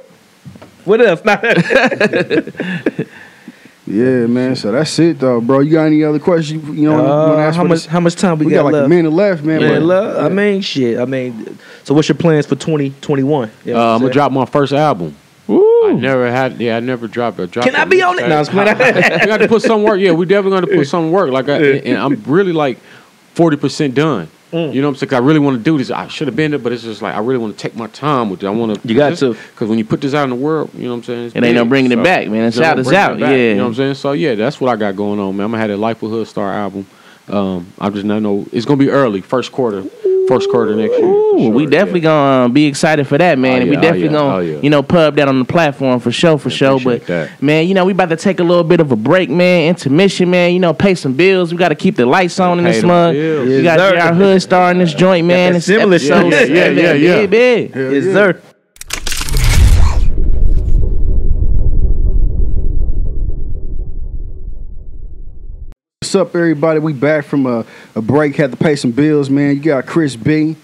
What 0.85 1.01
else? 1.01 1.21
Nah. 3.87 3.93
Yeah, 4.03 4.27
man. 4.27 4.55
So 4.55 4.71
that's 4.71 4.99
it, 4.99 5.19
though, 5.19 5.39
bro. 5.41 5.59
You 5.59 5.71
got 5.71 5.85
any 5.85 6.03
other 6.03 6.19
questions? 6.19 6.63
You, 6.67 6.73
you 6.73 6.89
know, 6.89 6.97
you 6.97 7.03
wanna 7.03 7.33
Uh, 7.33 7.37
ask 7.37 7.55
how 7.55 7.63
much? 7.63 7.71
this? 7.77 7.85
How 7.85 7.99
much 7.99 8.15
time 8.15 8.37
we, 8.37 8.45
We 8.47 8.51
got, 8.51 8.57
got 8.59 8.65
like 8.65 8.73
left? 8.73 8.85
a 8.85 8.89
minute 8.89 9.11
left, 9.11 9.43
man. 9.43 9.61
Yeah, 9.61 9.69
but- 9.69 9.81
love. 9.83 10.25
I 10.25 10.29
mean, 10.29 10.61
shit. 10.61 10.99
I 10.99 11.05
mean, 11.05 11.57
so 11.83 11.93
what's 11.93 12.09
your 12.09 12.17
plans 12.17 12.45
for 12.45 12.55
twenty 12.55 12.91
twenty 13.01 13.23
one? 13.23 13.49
Uh, 13.67 13.95
I'm 13.95 14.01
gonna 14.01 14.11
drop 14.13 14.31
my 14.31 14.45
first 14.45 14.73
album. 14.73 15.15
I 15.49 15.93
never 15.97 16.29
had. 16.29 16.59
Yeah, 16.59 16.75
I 16.75 16.79
never 16.81 17.07
dropped 17.07 17.39
a 17.39 17.47
drop. 17.47 17.65
Can 17.65 17.75
I 17.75 17.85
be 17.85 18.01
on 18.01 18.19
it? 18.19 18.27
No, 18.27 18.39
I'm 18.39 18.45
just 18.45 18.51
playing. 18.51 18.75
we 18.75 19.25
got 19.25 19.37
to 19.37 19.47
put 19.47 19.61
some 19.61 19.83
work. 19.83 20.01
Yeah, 20.01 20.11
we 20.11 20.25
definitely 20.25 20.59
going 20.59 20.69
to 20.69 20.75
put 20.79 20.87
some 20.95 21.11
work. 21.11 21.31
Like, 21.31 21.47
I, 21.47 21.57
and 21.61 21.97
I'm 21.97 22.21
really 22.27 22.51
like 22.51 22.79
forty 23.33 23.55
percent 23.55 23.95
done. 23.95 24.27
Mm. 24.51 24.73
You 24.73 24.81
know 24.81 24.87
what 24.87 24.91
I'm 24.93 24.95
saying? 24.97 25.09
'Cause 25.09 25.17
I 25.19 25.25
really 25.25 25.39
want 25.39 25.57
to 25.57 25.63
do 25.63 25.77
this. 25.77 25.91
I 25.91 26.07
should 26.07 26.27
have 26.27 26.35
been 26.35 26.51
there, 26.51 26.59
but 26.59 26.71
it's 26.71 26.83
just 26.83 27.01
like 27.01 27.13
I 27.15 27.19
really 27.19 27.37
want 27.39 27.57
to 27.57 27.61
take 27.61 27.75
my 27.75 27.87
time 27.87 28.29
with 28.29 28.43
it. 28.43 28.47
I 28.47 28.49
want 28.49 28.81
to. 28.81 28.87
You 28.87 28.95
got 28.95 29.17
to. 29.17 29.33
Because 29.33 29.67
when 29.67 29.77
you 29.77 29.83
put 29.85 29.99
this 30.01 30.13
out 30.13 30.23
in 30.23 30.29
the 30.29 30.35
world, 30.37 30.69
you 30.73 30.83
know 30.85 30.91
what 30.91 30.95
I'm 30.97 31.03
saying? 31.03 31.25
it's 31.27 31.35
It 31.35 31.43
ain't 31.43 31.55
no 31.55 31.63
big. 31.65 31.69
bringing 31.69 31.91
it 31.91 32.01
back, 32.03 32.29
man. 32.29 32.45
it's 32.45 32.57
Shout 32.57 32.77
no 32.77 32.81
us 32.81 32.87
bringing 32.87 33.01
it 33.01 33.03
out, 33.11 33.19
back, 33.19 33.29
yeah. 33.31 33.35
You 33.35 33.55
know 33.55 33.63
what 33.63 33.69
I'm 33.69 33.75
saying? 33.75 33.93
So 33.95 34.13
yeah, 34.13 34.35
that's 34.35 34.61
what 34.61 34.71
I 34.71 34.77
got 34.77 34.95
going 34.95 35.19
on, 35.19 35.35
man. 35.35 35.45
I'm 35.45 35.51
gonna 35.51 35.61
have 35.61 35.69
that 35.69 35.77
Life 35.77 36.01
with 36.01 36.11
Hood 36.11 36.27
Star 36.27 36.53
album. 36.53 36.85
Um, 37.29 37.67
I'm 37.77 37.93
just 37.93 38.05
not 38.05 38.21
know 38.21 38.45
it's 38.53 38.65
gonna 38.65 38.77
be 38.77 38.89
early, 38.89 39.19
first 39.19 39.51
quarter, 39.51 39.83
first 40.27 40.49
quarter 40.49 40.75
next 40.75 40.97
year. 40.97 41.05
Ooh, 41.05 41.39
sure, 41.39 41.49
we 41.51 41.63
yeah. 41.63 41.69
definitely 41.69 42.01
gonna 42.01 42.45
uh, 42.45 42.47
be 42.49 42.65
excited 42.65 43.07
for 43.07 43.17
that, 43.17 43.37
man. 43.37 43.53
Oh, 43.53 43.61
and 43.61 43.69
we 43.69 43.75
yeah, 43.75 43.79
oh, 43.79 43.81
definitely 43.81 44.05
yeah, 44.05 44.11
gonna, 44.11 44.35
oh, 44.35 44.39
yeah. 44.39 44.59
you 44.59 44.69
know, 44.69 44.83
pub 44.83 45.15
that 45.15 45.27
on 45.27 45.39
the 45.39 45.45
platform 45.45 45.99
for 45.99 46.11
sure, 46.11 46.37
for 46.37 46.49
sure. 46.49 46.79
But 46.79 47.05
that. 47.07 47.41
man, 47.41 47.67
you 47.67 47.73
know, 47.73 47.85
we 47.85 47.93
about 47.93 48.09
to 48.09 48.15
take 48.17 48.39
a 48.39 48.43
little 48.43 48.63
bit 48.63 48.79
of 48.79 48.91
a 48.91 48.95
break, 48.95 49.29
man. 49.29 49.69
Intermission, 49.69 50.29
man. 50.29 50.53
You 50.53 50.59
know, 50.59 50.73
pay 50.73 50.95
some 50.95 51.13
bills. 51.13 51.51
We 51.51 51.57
got 51.57 51.69
to 51.69 51.75
keep 51.75 51.95
the 51.95 52.05
lights 52.05 52.39
on 52.39 52.59
in 52.59 52.65
this 52.65 52.83
mug. 52.83 53.13
bills. 53.13 53.47
We 53.47 53.63
got 53.63 53.79
sir. 53.79 53.93
to 53.93 53.99
our 54.01 54.13
hood 54.13 54.41
star 54.41 54.71
in 54.71 54.79
this 54.79 54.93
joint, 54.93 55.27
man. 55.27 55.53
that 55.53 55.57
It's 55.57 55.65
stimulus 55.65 56.09
episode 56.09 56.31
check. 56.31 56.49
Yeah, 56.49 56.55
yeah, 56.55 56.63
seven, 56.63 56.77
yeah, 56.77 56.93
yeah. 56.93 57.25
baby. 57.25 57.73
Hell 57.73 57.93
Yes, 57.93 58.05
yeah. 58.05 58.13
sir. 58.13 58.41
What's 66.07 66.15
up, 66.15 66.33
everybody? 66.37 66.79
We 66.79 66.93
back 66.93 67.25
from 67.25 67.45
a, 67.45 67.65
a 67.93 68.01
break. 68.01 68.37
Had 68.37 68.51
to 68.51 68.57
pay 68.57 68.77
some 68.77 68.91
bills, 68.91 69.29
man. 69.29 69.57
You 69.57 69.61
got 69.61 69.85
Chris 69.85 70.15
B. 70.15 70.55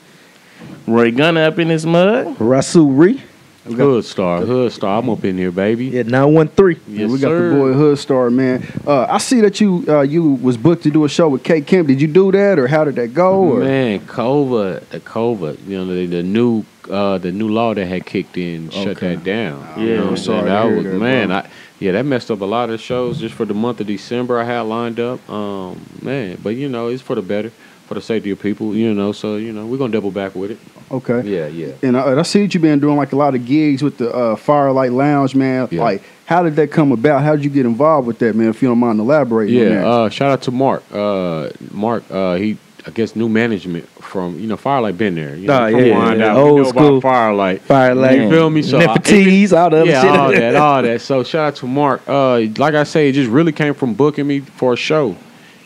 Roy 0.87 1.11
Gunner 1.11 1.43
up 1.43 1.59
in 1.59 1.67
this 1.67 1.83
mug. 1.83 2.39
Rasul 2.39 2.91
Ree. 2.91 3.21
Hood 3.65 4.05
Star, 4.05 4.39
Hood 4.39 4.71
Star. 4.71 4.99
I'm 4.99 5.09
up 5.09 5.25
in 5.25 5.37
here, 5.37 5.51
baby. 5.51 5.87
Yeah, 5.87 6.03
913. 6.03 6.81
Yes, 6.87 7.11
we 7.11 7.19
got 7.19 7.27
sir. 7.27 7.49
the 7.49 7.55
boy 7.57 7.73
Hood 7.73 7.99
Star, 7.99 8.29
man. 8.29 8.65
Uh, 8.87 9.03
I 9.09 9.17
see 9.17 9.41
that 9.41 9.59
you 9.59 9.83
uh, 9.89 9.99
you 10.03 10.35
was 10.35 10.55
booked 10.55 10.83
to 10.83 10.89
do 10.89 11.03
a 11.03 11.09
show 11.09 11.27
with 11.27 11.43
K 11.43 11.59
Kemp. 11.59 11.89
Did 11.89 11.99
you 11.99 12.07
do 12.07 12.31
that, 12.31 12.57
or 12.57 12.67
how 12.67 12.85
did 12.85 12.95
that 12.95 13.13
go? 13.13 13.55
Or? 13.55 13.59
Man, 13.59 13.99
COVID, 13.99 14.87
the 14.91 15.01
COVID, 15.01 15.67
you 15.67 15.77
know, 15.77 15.85
the, 15.93 16.05
the 16.05 16.23
new 16.23 16.63
uh, 16.89 17.17
the 17.17 17.33
new 17.33 17.49
law 17.49 17.73
that 17.73 17.85
had 17.85 18.05
kicked 18.05 18.37
in 18.37 18.69
shut 18.69 18.97
that 19.01 19.25
down. 19.25 19.59
Yeah, 19.75 19.83
you 19.83 19.97
know, 19.97 20.07
I'm 20.09 20.17
so 20.17 20.23
sorry 20.23 20.43
to 20.43 20.47
that 20.47 20.63
was 20.63 20.83
that, 20.85 20.93
man, 20.93 21.27
bro. 21.27 21.37
I 21.37 21.49
yeah, 21.83 21.91
that 21.91 22.05
messed 22.05 22.31
up 22.31 22.39
a 22.39 22.45
lot 22.45 22.69
of 22.69 22.79
shows 22.79 23.19
just 23.19 23.35
for 23.35 23.43
the 23.45 23.53
month 23.53 23.81
of 23.81 23.87
December 23.87 24.39
I 24.39 24.45
had 24.45 24.61
lined 24.61 24.99
up. 25.01 25.27
Um, 25.29 25.81
man, 26.01 26.37
but 26.41 26.51
you 26.55 26.69
know, 26.69 26.87
it's 26.87 27.01
for 27.01 27.13
the 27.15 27.21
better, 27.21 27.49
for 27.87 27.95
the 27.95 28.01
safety 28.01 28.31
of 28.31 28.39
people, 28.39 28.73
you 28.73 28.93
know. 28.93 29.11
So 29.11 29.35
you 29.35 29.51
know, 29.51 29.65
we're 29.65 29.77
gonna 29.77 29.91
double 29.91 30.11
back 30.11 30.33
with 30.33 30.51
it. 30.51 30.59
Okay. 30.89 31.21
Yeah, 31.27 31.47
yeah. 31.47 31.73
And 31.83 31.97
I, 31.97 32.11
and 32.11 32.19
I 32.19 32.23
see 32.23 32.41
that 32.43 32.53
you've 32.53 32.61
been 32.61 32.79
doing 32.79 32.95
like 32.95 33.11
a 33.11 33.15
lot 33.17 33.35
of 33.35 33.45
gigs 33.45 33.81
with 33.83 33.97
the 33.97 34.09
uh, 34.13 34.35
Firelight 34.37 34.91
Lounge, 34.93 35.35
man. 35.35 35.67
Yeah. 35.71 35.81
Like, 35.81 36.03
how 36.25 36.41
did 36.43 36.55
that 36.55 36.71
come 36.71 36.91
about? 36.93 37.21
How 37.23 37.35
did 37.35 37.43
you 37.43 37.49
get 37.49 37.65
involved 37.65 38.07
with 38.07 38.19
that, 38.19 38.33
man? 38.35 38.47
If 38.49 38.61
you 38.61 38.69
don't 38.69 38.79
mind 38.79 38.99
elaborating. 39.01 39.57
on 39.59 39.63
Yeah, 39.63 39.69
that. 39.81 39.85
uh, 39.87 40.09
shout 40.09 40.31
out 40.31 40.41
to 40.43 40.51
Mark. 40.51 40.83
Uh, 40.91 41.49
Mark, 41.71 42.03
uh, 42.09 42.35
he 42.35 42.57
I 42.87 42.91
guess 42.91 43.15
new 43.15 43.27
management 43.27 43.89
from 44.13 44.39
you 44.39 44.45
know 44.47 44.55
Firelight 44.55 44.97
been 44.97 45.15
there. 45.15 45.35
You 45.35 45.47
know, 45.47 45.63
Oh, 45.63 45.65
yeah, 45.67 45.97
Wind 45.97 46.19
yeah. 46.19 46.27
Out. 46.31 46.37
Old 46.37 46.61
know 46.61 46.69
school. 46.69 47.01
Firelight. 47.01 47.61
Firelight. 47.63 48.19
You 48.21 48.29
feel 48.29 48.49
me? 48.49 48.61
So 48.61 48.79
Nefertiti's, 48.79 49.51
all 49.51 49.69
the 49.71 49.85
yeah, 49.85 50.01
shit. 50.01 50.11
all 50.11 50.31
that, 50.31 50.55
all 50.55 50.81
that. 50.83 51.01
So 51.01 51.23
shout 51.23 51.47
out 51.47 51.55
to 51.57 51.67
Mark. 51.67 52.01
Uh, 52.07 52.41
like 52.57 52.75
I 52.75 52.83
say, 52.83 53.09
it 53.09 53.13
just 53.13 53.29
really 53.31 53.51
came 53.51 53.73
from 53.73 53.95
booking 53.95 54.27
me 54.27 54.39
for 54.41 54.73
a 54.73 54.77
show, 54.77 55.17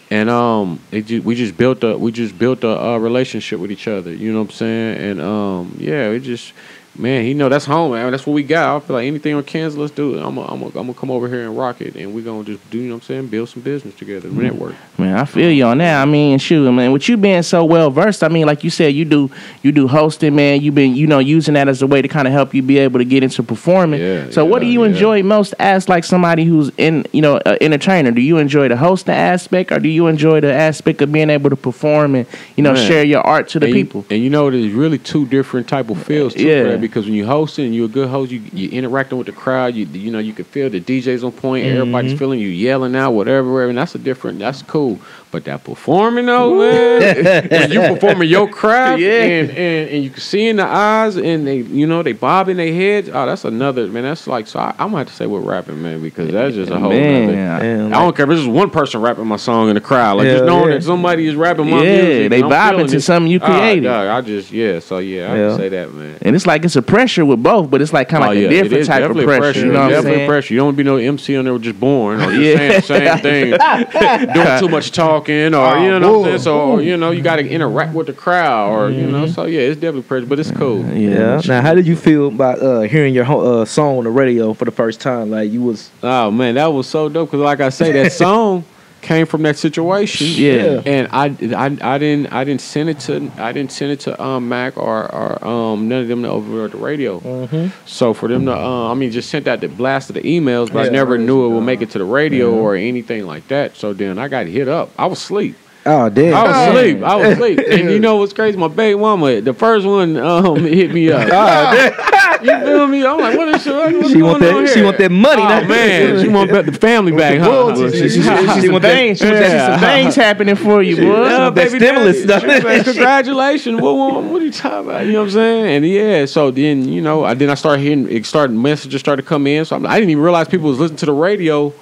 and 0.09 0.29
um, 0.29 0.79
it 0.91 1.05
ju- 1.05 1.21
we 1.21 1.35
just 1.35 1.57
built 1.57 1.83
a 1.83 1.97
we 1.97 2.11
just 2.13 2.39
built 2.39 2.63
a, 2.63 2.69
uh 2.81 2.97
relationship 2.97 3.59
with 3.59 3.71
each 3.71 3.87
other. 3.89 4.13
You 4.13 4.31
know 4.31 4.39
what 4.39 4.51
I'm 4.51 4.55
saying? 4.55 4.97
And 5.11 5.21
um, 5.21 5.75
yeah, 5.79 6.09
it 6.09 6.21
just 6.21 6.53
man, 6.97 7.23
he 7.23 7.33
know 7.33 7.49
that's 7.49 7.65
home, 7.65 7.91
man. 7.91 8.11
That's 8.11 8.25
what 8.25 8.33
we 8.33 8.43
got. 8.43 8.75
I 8.75 8.79
feel 8.85 8.95
like 8.95 9.05
anything 9.07 9.33
on 9.35 9.43
Kansas, 9.43 9.77
let's 9.77 9.91
do 9.93 10.15
it. 10.15 10.23
I'm 10.25 10.35
gonna 10.35 10.47
I'm 10.51 10.61
I'm 10.63 10.71
gonna 10.71 10.93
come 10.93 11.11
over 11.11 11.27
here 11.27 11.43
and 11.43 11.57
rock 11.57 11.81
it, 11.81 11.95
and 11.95 12.13
we're 12.13 12.23
gonna 12.23 12.43
just 12.43 12.69
do 12.69 12.77
you 12.79 12.85
know 12.89 12.95
what 12.95 13.03
I'm 13.03 13.07
saying, 13.07 13.27
build 13.27 13.49
some 13.49 13.61
business 13.61 13.95
together, 13.95 14.29
Mm-hmm. 14.29 14.41
network. 14.41 14.75
Man, 14.97 15.15
I 15.17 15.25
feel 15.25 15.51
you 15.51 15.63
on 15.65 15.77
that. 15.77 16.01
I 16.01 16.05
mean, 16.05 16.39
shoot, 16.39 16.71
man, 16.71 16.91
with 16.91 17.07
you 17.07 17.17
being 17.17 17.43
so 17.43 17.63
well 17.63 17.91
versed, 17.91 18.23
I 18.23 18.29
mean, 18.29 18.45
like 18.47 18.63
you 18.63 18.69
said, 18.69 18.93
you 18.95 19.05
do 19.05 19.29
you 19.63 19.71
do 19.71 19.87
hosting, 19.87 20.35
man. 20.35 20.61
You've 20.61 20.75
been, 20.75 20.95
you 20.95 21.07
know, 21.07 21.19
using 21.19 21.53
that 21.53 21.67
as 21.67 21.81
a 21.81 21.87
way 21.87 22.01
to 22.01 22.07
kind 22.07 22.27
of 22.27 22.33
help 22.33 22.53
you 22.53 22.61
be 22.61 22.77
able 22.79 22.99
to 22.99 23.05
get 23.05 23.23
into 23.23 23.43
performing. 23.43 24.01
Yeah, 24.01 24.29
so, 24.31 24.43
what 24.45 24.59
do 24.59 24.65
you 24.65 24.83
yeah. 24.83 24.89
enjoy 24.89 25.23
most 25.23 25.53
as 25.59 25.87
like 25.87 26.03
somebody 26.03 26.45
who's 26.45 26.71
in, 26.77 27.05
you 27.13 27.21
know, 27.21 27.37
an 27.45 27.57
entertainer? 27.61 28.11
Do 28.11 28.21
you 28.21 28.37
enjoy 28.37 28.67
the 28.69 28.77
hosting 28.77 29.13
aspect, 29.13 29.71
or 29.71 29.79
do 29.79 29.89
you 29.89 30.07
enjoy 30.07 30.39
the 30.41 30.51
aspect 30.51 31.01
of 31.01 31.11
being 31.11 31.29
able 31.29 31.49
to 31.49 31.55
perform 31.55 32.15
and 32.15 32.25
you 32.55 32.63
know 32.63 32.73
Man. 32.73 32.87
share 32.87 33.03
your 33.03 33.21
art 33.21 33.49
to 33.49 33.59
the 33.59 33.67
and 33.67 33.75
people? 33.75 34.01
You, 34.09 34.15
and 34.15 34.23
you 34.23 34.29
know, 34.29 34.49
there's 34.49 34.71
really 34.71 34.97
two 34.97 35.25
different 35.27 35.67
type 35.67 35.89
of 35.89 36.01
fields. 36.03 36.33
too. 36.33 36.43
Yeah. 36.47 36.86
Because 36.87 37.05
when 37.05 37.13
you're 37.13 37.27
hosting, 37.27 37.65
and 37.65 37.75
you're 37.75 37.85
a 37.85 37.89
good 37.89 38.09
host. 38.09 38.31
You 38.31 38.39
you 38.53 38.69
interacting 38.69 39.17
with 39.17 39.27
the 39.27 39.33
crowd. 39.33 39.75
You 39.75 39.85
you 39.85 40.11
know 40.11 40.19
you 40.19 40.33
can 40.33 40.45
feel 40.45 40.69
the 40.69 40.81
DJs 40.81 41.23
on 41.23 41.31
point. 41.31 41.65
Mm-hmm. 41.65 41.77
Everybody's 41.77 42.17
feeling 42.17 42.39
you 42.39 42.49
yelling 42.49 42.95
out 42.95 43.11
whatever, 43.11 43.51
whatever, 43.51 43.69
and 43.69 43.77
that's 43.77 43.95
a 43.95 43.99
different. 43.99 44.39
That's 44.39 44.61
cool. 44.63 44.99
But 45.29 45.43
that 45.43 45.63
performing 45.65 46.25
though, 46.27 46.57
man, 46.57 47.47
when 47.51 47.69
you 47.71 47.81
performing 47.81 48.29
your 48.29 48.47
craft, 48.47 49.01
Yeah. 49.01 49.11
and, 49.23 49.49
and 49.49 49.89
and 49.89 50.03
you 50.03 50.09
can 50.09 50.21
see 50.21 50.47
in 50.47 50.55
the 50.55 50.65
eyes, 50.65 51.17
and 51.17 51.45
they 51.45 51.57
you 51.57 51.85
know 51.85 52.01
they 52.01 52.13
bob 52.13 52.47
in 52.47 52.55
their 52.55 52.73
heads. 52.73 53.09
Oh, 53.09 53.25
that's 53.25 53.43
another 53.43 53.87
man. 53.87 54.03
That's 54.03 54.25
like 54.25 54.47
so. 54.47 54.59
I, 54.59 54.69
I'm 54.79 54.87
gonna 54.87 54.99
have 54.99 55.07
to 55.07 55.13
say 55.13 55.25
we're 55.25 55.41
rapping, 55.41 55.81
man, 55.83 56.01
because 56.01 56.31
that's 56.31 56.55
just 56.55 56.71
a 56.71 56.79
whole. 56.79 56.91
Man, 56.91 57.35
nother- 57.35 57.95
I- 57.95 57.99
don't 58.03 58.15
care 58.15 58.23
if 58.25 58.31
it's 58.31 58.41
just 58.41 58.51
one 58.51 58.69
person 58.69 59.01
rapping 59.01 59.27
my 59.27 59.35
song 59.35 59.67
in 59.67 59.75
the 59.75 59.81
crowd. 59.81 60.17
Like 60.19 60.27
just 60.27 60.45
knowing 60.45 60.69
yeah. 60.69 60.75
that 60.75 60.83
somebody 60.83 61.27
is 61.27 61.35
rapping 61.35 61.69
my 61.69 61.83
Yeah, 61.83 62.03
music. 62.03 62.29
they 62.29 62.41
vibing 62.41 62.89
to 62.89 62.95
it. 62.95 63.01
something 63.01 63.29
you 63.29 63.39
Ah, 63.41 63.45
created. 63.59 63.83
dog, 63.83 64.07
I 64.07 64.21
just 64.21 64.51
yeah. 64.53 64.79
So 64.79 64.99
yeah, 64.99 65.31
I 65.33 65.35
Yeah. 65.37 65.47
can 65.49 65.57
say 65.57 65.69
that, 65.69 65.93
man. 65.93 66.15
and 66.21 66.35
it's 66.37 66.47
like 66.47 66.63
it's 66.63 66.77
a 66.77 66.81
pressure 66.81 67.25
with 67.25 67.43
both, 67.43 67.69
but 67.69 67.81
it's 67.81 67.91
like 67.91 68.07
kind 68.07 68.23
of 68.23 68.29
Oh, 68.29 68.33
like 68.33 68.45
a 68.45 68.49
different 68.49 68.85
type 68.85 69.03
of 69.03 69.09
definitely 69.17 69.25
pressure. 69.25 69.59
You 69.65 69.71
know 69.73 69.89
definitely 69.89 70.25
pressure. 70.25 70.53
You 70.53 70.61
don't 70.61 70.75
be 70.75 70.83
no 70.83 70.95
MC 70.95 71.35
on 71.35 71.43
there 71.43 71.57
just 71.57 71.77
born 71.81 72.21
or 72.21 72.31
just 72.31 72.39
Yeah. 72.41 72.79
saying 72.79 72.79
the 72.79 72.81
same 72.81 73.17
thing, 73.19 74.33
doing 74.33 74.59
too 74.59 74.69
much 74.69 74.91
talking, 75.19 75.53
or 75.53 75.57
Oh, 75.57 75.83
you 75.83 75.99
know 75.99 76.19
what 76.19 76.19
I'm 76.19 76.31
saying. 76.31 76.39
So 76.39 76.71
or, 76.71 76.81
you 76.81 76.97
know 76.97 77.11
you 77.11 77.21
got 77.21 77.37
to 77.37 77.47
interact 77.47 77.93
with 77.93 78.07
the 78.07 78.13
crowd, 78.13 78.71
or 78.71 78.89
you 78.89 79.07
know. 79.07 79.27
So 79.27 79.45
yeah, 79.45 79.61
it's 79.61 79.79
definitely 79.79 80.03
pressure, 80.03 80.25
but 80.25 80.39
it's 80.39 80.51
cool. 80.51 80.85
Yeah. 80.93 81.41
Now, 81.45 81.61
how 81.61 81.73
did 81.73 81.87
you 81.87 81.95
feel 81.95 82.27
about 82.27 82.59
uh, 82.59 82.81
hearing 82.81 83.13
your 83.13 83.25
uh, 83.25 83.65
song 83.65 83.97
on 83.99 84.03
the 84.03 84.09
radio 84.09 84.53
for 84.53 84.65
the 84.65 84.71
first 84.71 85.01
time? 85.01 85.29
Like 85.29 85.51
you 85.51 85.61
was, 85.61 85.89
Oh 86.03 86.31
man, 86.31 86.55
that 86.55 86.67
was 86.67 86.87
so 86.87 87.09
dope. 87.09 87.31
Cause 87.31 87.39
like 87.39 87.59
I 87.59 87.69
say, 87.69 87.91
that 87.91 88.11
song 88.23 88.63
came 89.01 89.25
from 89.25 89.43
that 89.43 89.57
situation. 89.57 90.27
Yeah. 90.27 90.81
And 90.85 91.07
I, 91.11 91.25
I, 91.55 91.77
I 91.95 91.97
didn't 91.97 92.33
I 92.33 92.43
didn't 92.43 92.61
send 92.61 92.89
it 92.89 92.99
to 93.01 93.31
I 93.37 93.51
didn't 93.51 93.71
send 93.71 93.91
it 93.91 93.99
to 94.01 94.21
um 94.21 94.49
Mac 94.49 94.77
or, 94.77 95.13
or 95.13 95.45
um 95.45 95.87
none 95.87 96.01
of 96.01 96.07
them 96.07 96.25
over 96.25 96.65
at 96.65 96.71
the 96.71 96.77
radio. 96.77 97.19
Mm-hmm. 97.19 97.67
So 97.85 98.13
for 98.13 98.27
them 98.27 98.45
to 98.45 98.53
uh, 98.53 98.91
I 98.91 98.93
mean 98.93 99.11
just 99.11 99.29
sent 99.29 99.47
out 99.47 99.61
the 99.61 99.67
blast 99.67 100.09
of 100.09 100.15
the 100.15 100.21
emails, 100.21 100.71
but 100.71 100.87
I 100.87 100.89
never 100.89 101.17
knew 101.17 101.45
it 101.45 101.49
would 101.49 101.61
make 101.61 101.81
it 101.81 101.91
to 101.91 101.97
the 101.97 102.05
radio 102.05 102.53
or 102.53 102.75
anything 102.75 103.25
like 103.25 103.47
that. 103.47 103.75
So 103.75 103.93
then 103.93 104.17
I 104.17 104.27
got 104.27 104.47
hit 104.47 104.67
up. 104.67 104.91
I 104.97 105.05
was 105.05 105.19
asleep. 105.19 105.55
Oh 105.87 106.09
damn, 106.09 106.33
I 106.35 106.43
was 106.43 106.77
asleep. 106.77 107.03
I 107.03 107.15
was 107.15 107.27
asleep. 107.33 107.59
And 107.69 107.89
you 107.91 107.99
know 107.99 108.17
what's 108.17 108.33
crazy? 108.33 108.57
My 108.57 108.67
baby 108.67 108.99
mama, 108.99 109.41
the 109.41 109.53
first 109.53 109.85
one 109.85 110.17
um 110.17 110.57
hit 110.63 110.93
me 110.93 111.11
up. 111.11 111.27
you 112.43 112.51
feel 112.59 112.87
me? 112.87 113.05
I'm 113.05 113.17
like, 113.19 113.37
what 113.37 113.47
is 113.49 113.63
she? 113.63 113.71
What's 113.71 114.09
She 114.11 114.21
want 114.21 114.41
that- 114.41 114.53
on 114.53 114.67
she 114.67 114.81
want 114.83 114.97
that 114.99 115.11
money 115.11 115.41
Oh 115.41 115.65
man, 115.67 116.21
she 116.21 116.27
want 116.29 116.51
the 116.51 116.71
family 116.73 117.11
back. 117.11 117.39
Huh? 117.39 117.49
royalties. 117.49 117.93
She, 117.93 118.09
she, 118.09 118.09
she, 118.09 118.21
She 118.21 118.21
she, 118.21 118.29
want 118.29 118.61
some 118.61 118.81
that- 118.81 118.81
things, 118.81 119.17
she 119.19 119.25
was 119.25 119.33
like, 119.39 119.41
Yeah. 119.49 119.71
some 119.71 119.79
things 119.79 120.15
happening 120.15 120.55
for 120.55 120.81
you, 120.83 120.95
boy. 120.97 121.03
Yeah, 121.23 121.49
that 121.49 121.55
baby 121.55 121.77
stimulus 121.79 122.23
daddy. 122.25 122.45
stuff. 122.49 122.63
Like, 122.63 122.83
Congratulations. 123.17 123.81
What, 123.81 123.95
what, 123.95 124.23
what 124.23 124.41
are 124.41 124.45
you 124.45 124.51
talking 124.51 124.89
about? 124.89 125.05
You 125.05 125.13
know 125.13 125.19
what 125.21 125.25
I'm 125.25 125.31
saying? 125.31 125.65
And 125.77 125.87
yeah, 125.87 126.25
so 126.25 126.51
then, 126.51 126.87
you 126.87 127.01
know, 127.01 127.23
I 127.23 127.33
then 127.33 127.49
I 127.49 127.55
started 127.55 127.81
hearing 127.81 128.09
it 128.11 128.25
started 128.25 128.53
messages 128.55 128.99
started 128.99 129.21
to 129.23 129.27
come 129.27 129.47
in. 129.47 129.65
So 129.65 129.75
I'm, 129.75 129.85
I 129.85 129.95
didn't 129.99 130.11
even 130.11 130.23
realize 130.23 130.47
people 130.47 130.69
was 130.69 130.79
listening 130.79 130.97
to 130.97 131.05
the 131.07 131.13
radio 131.13 131.73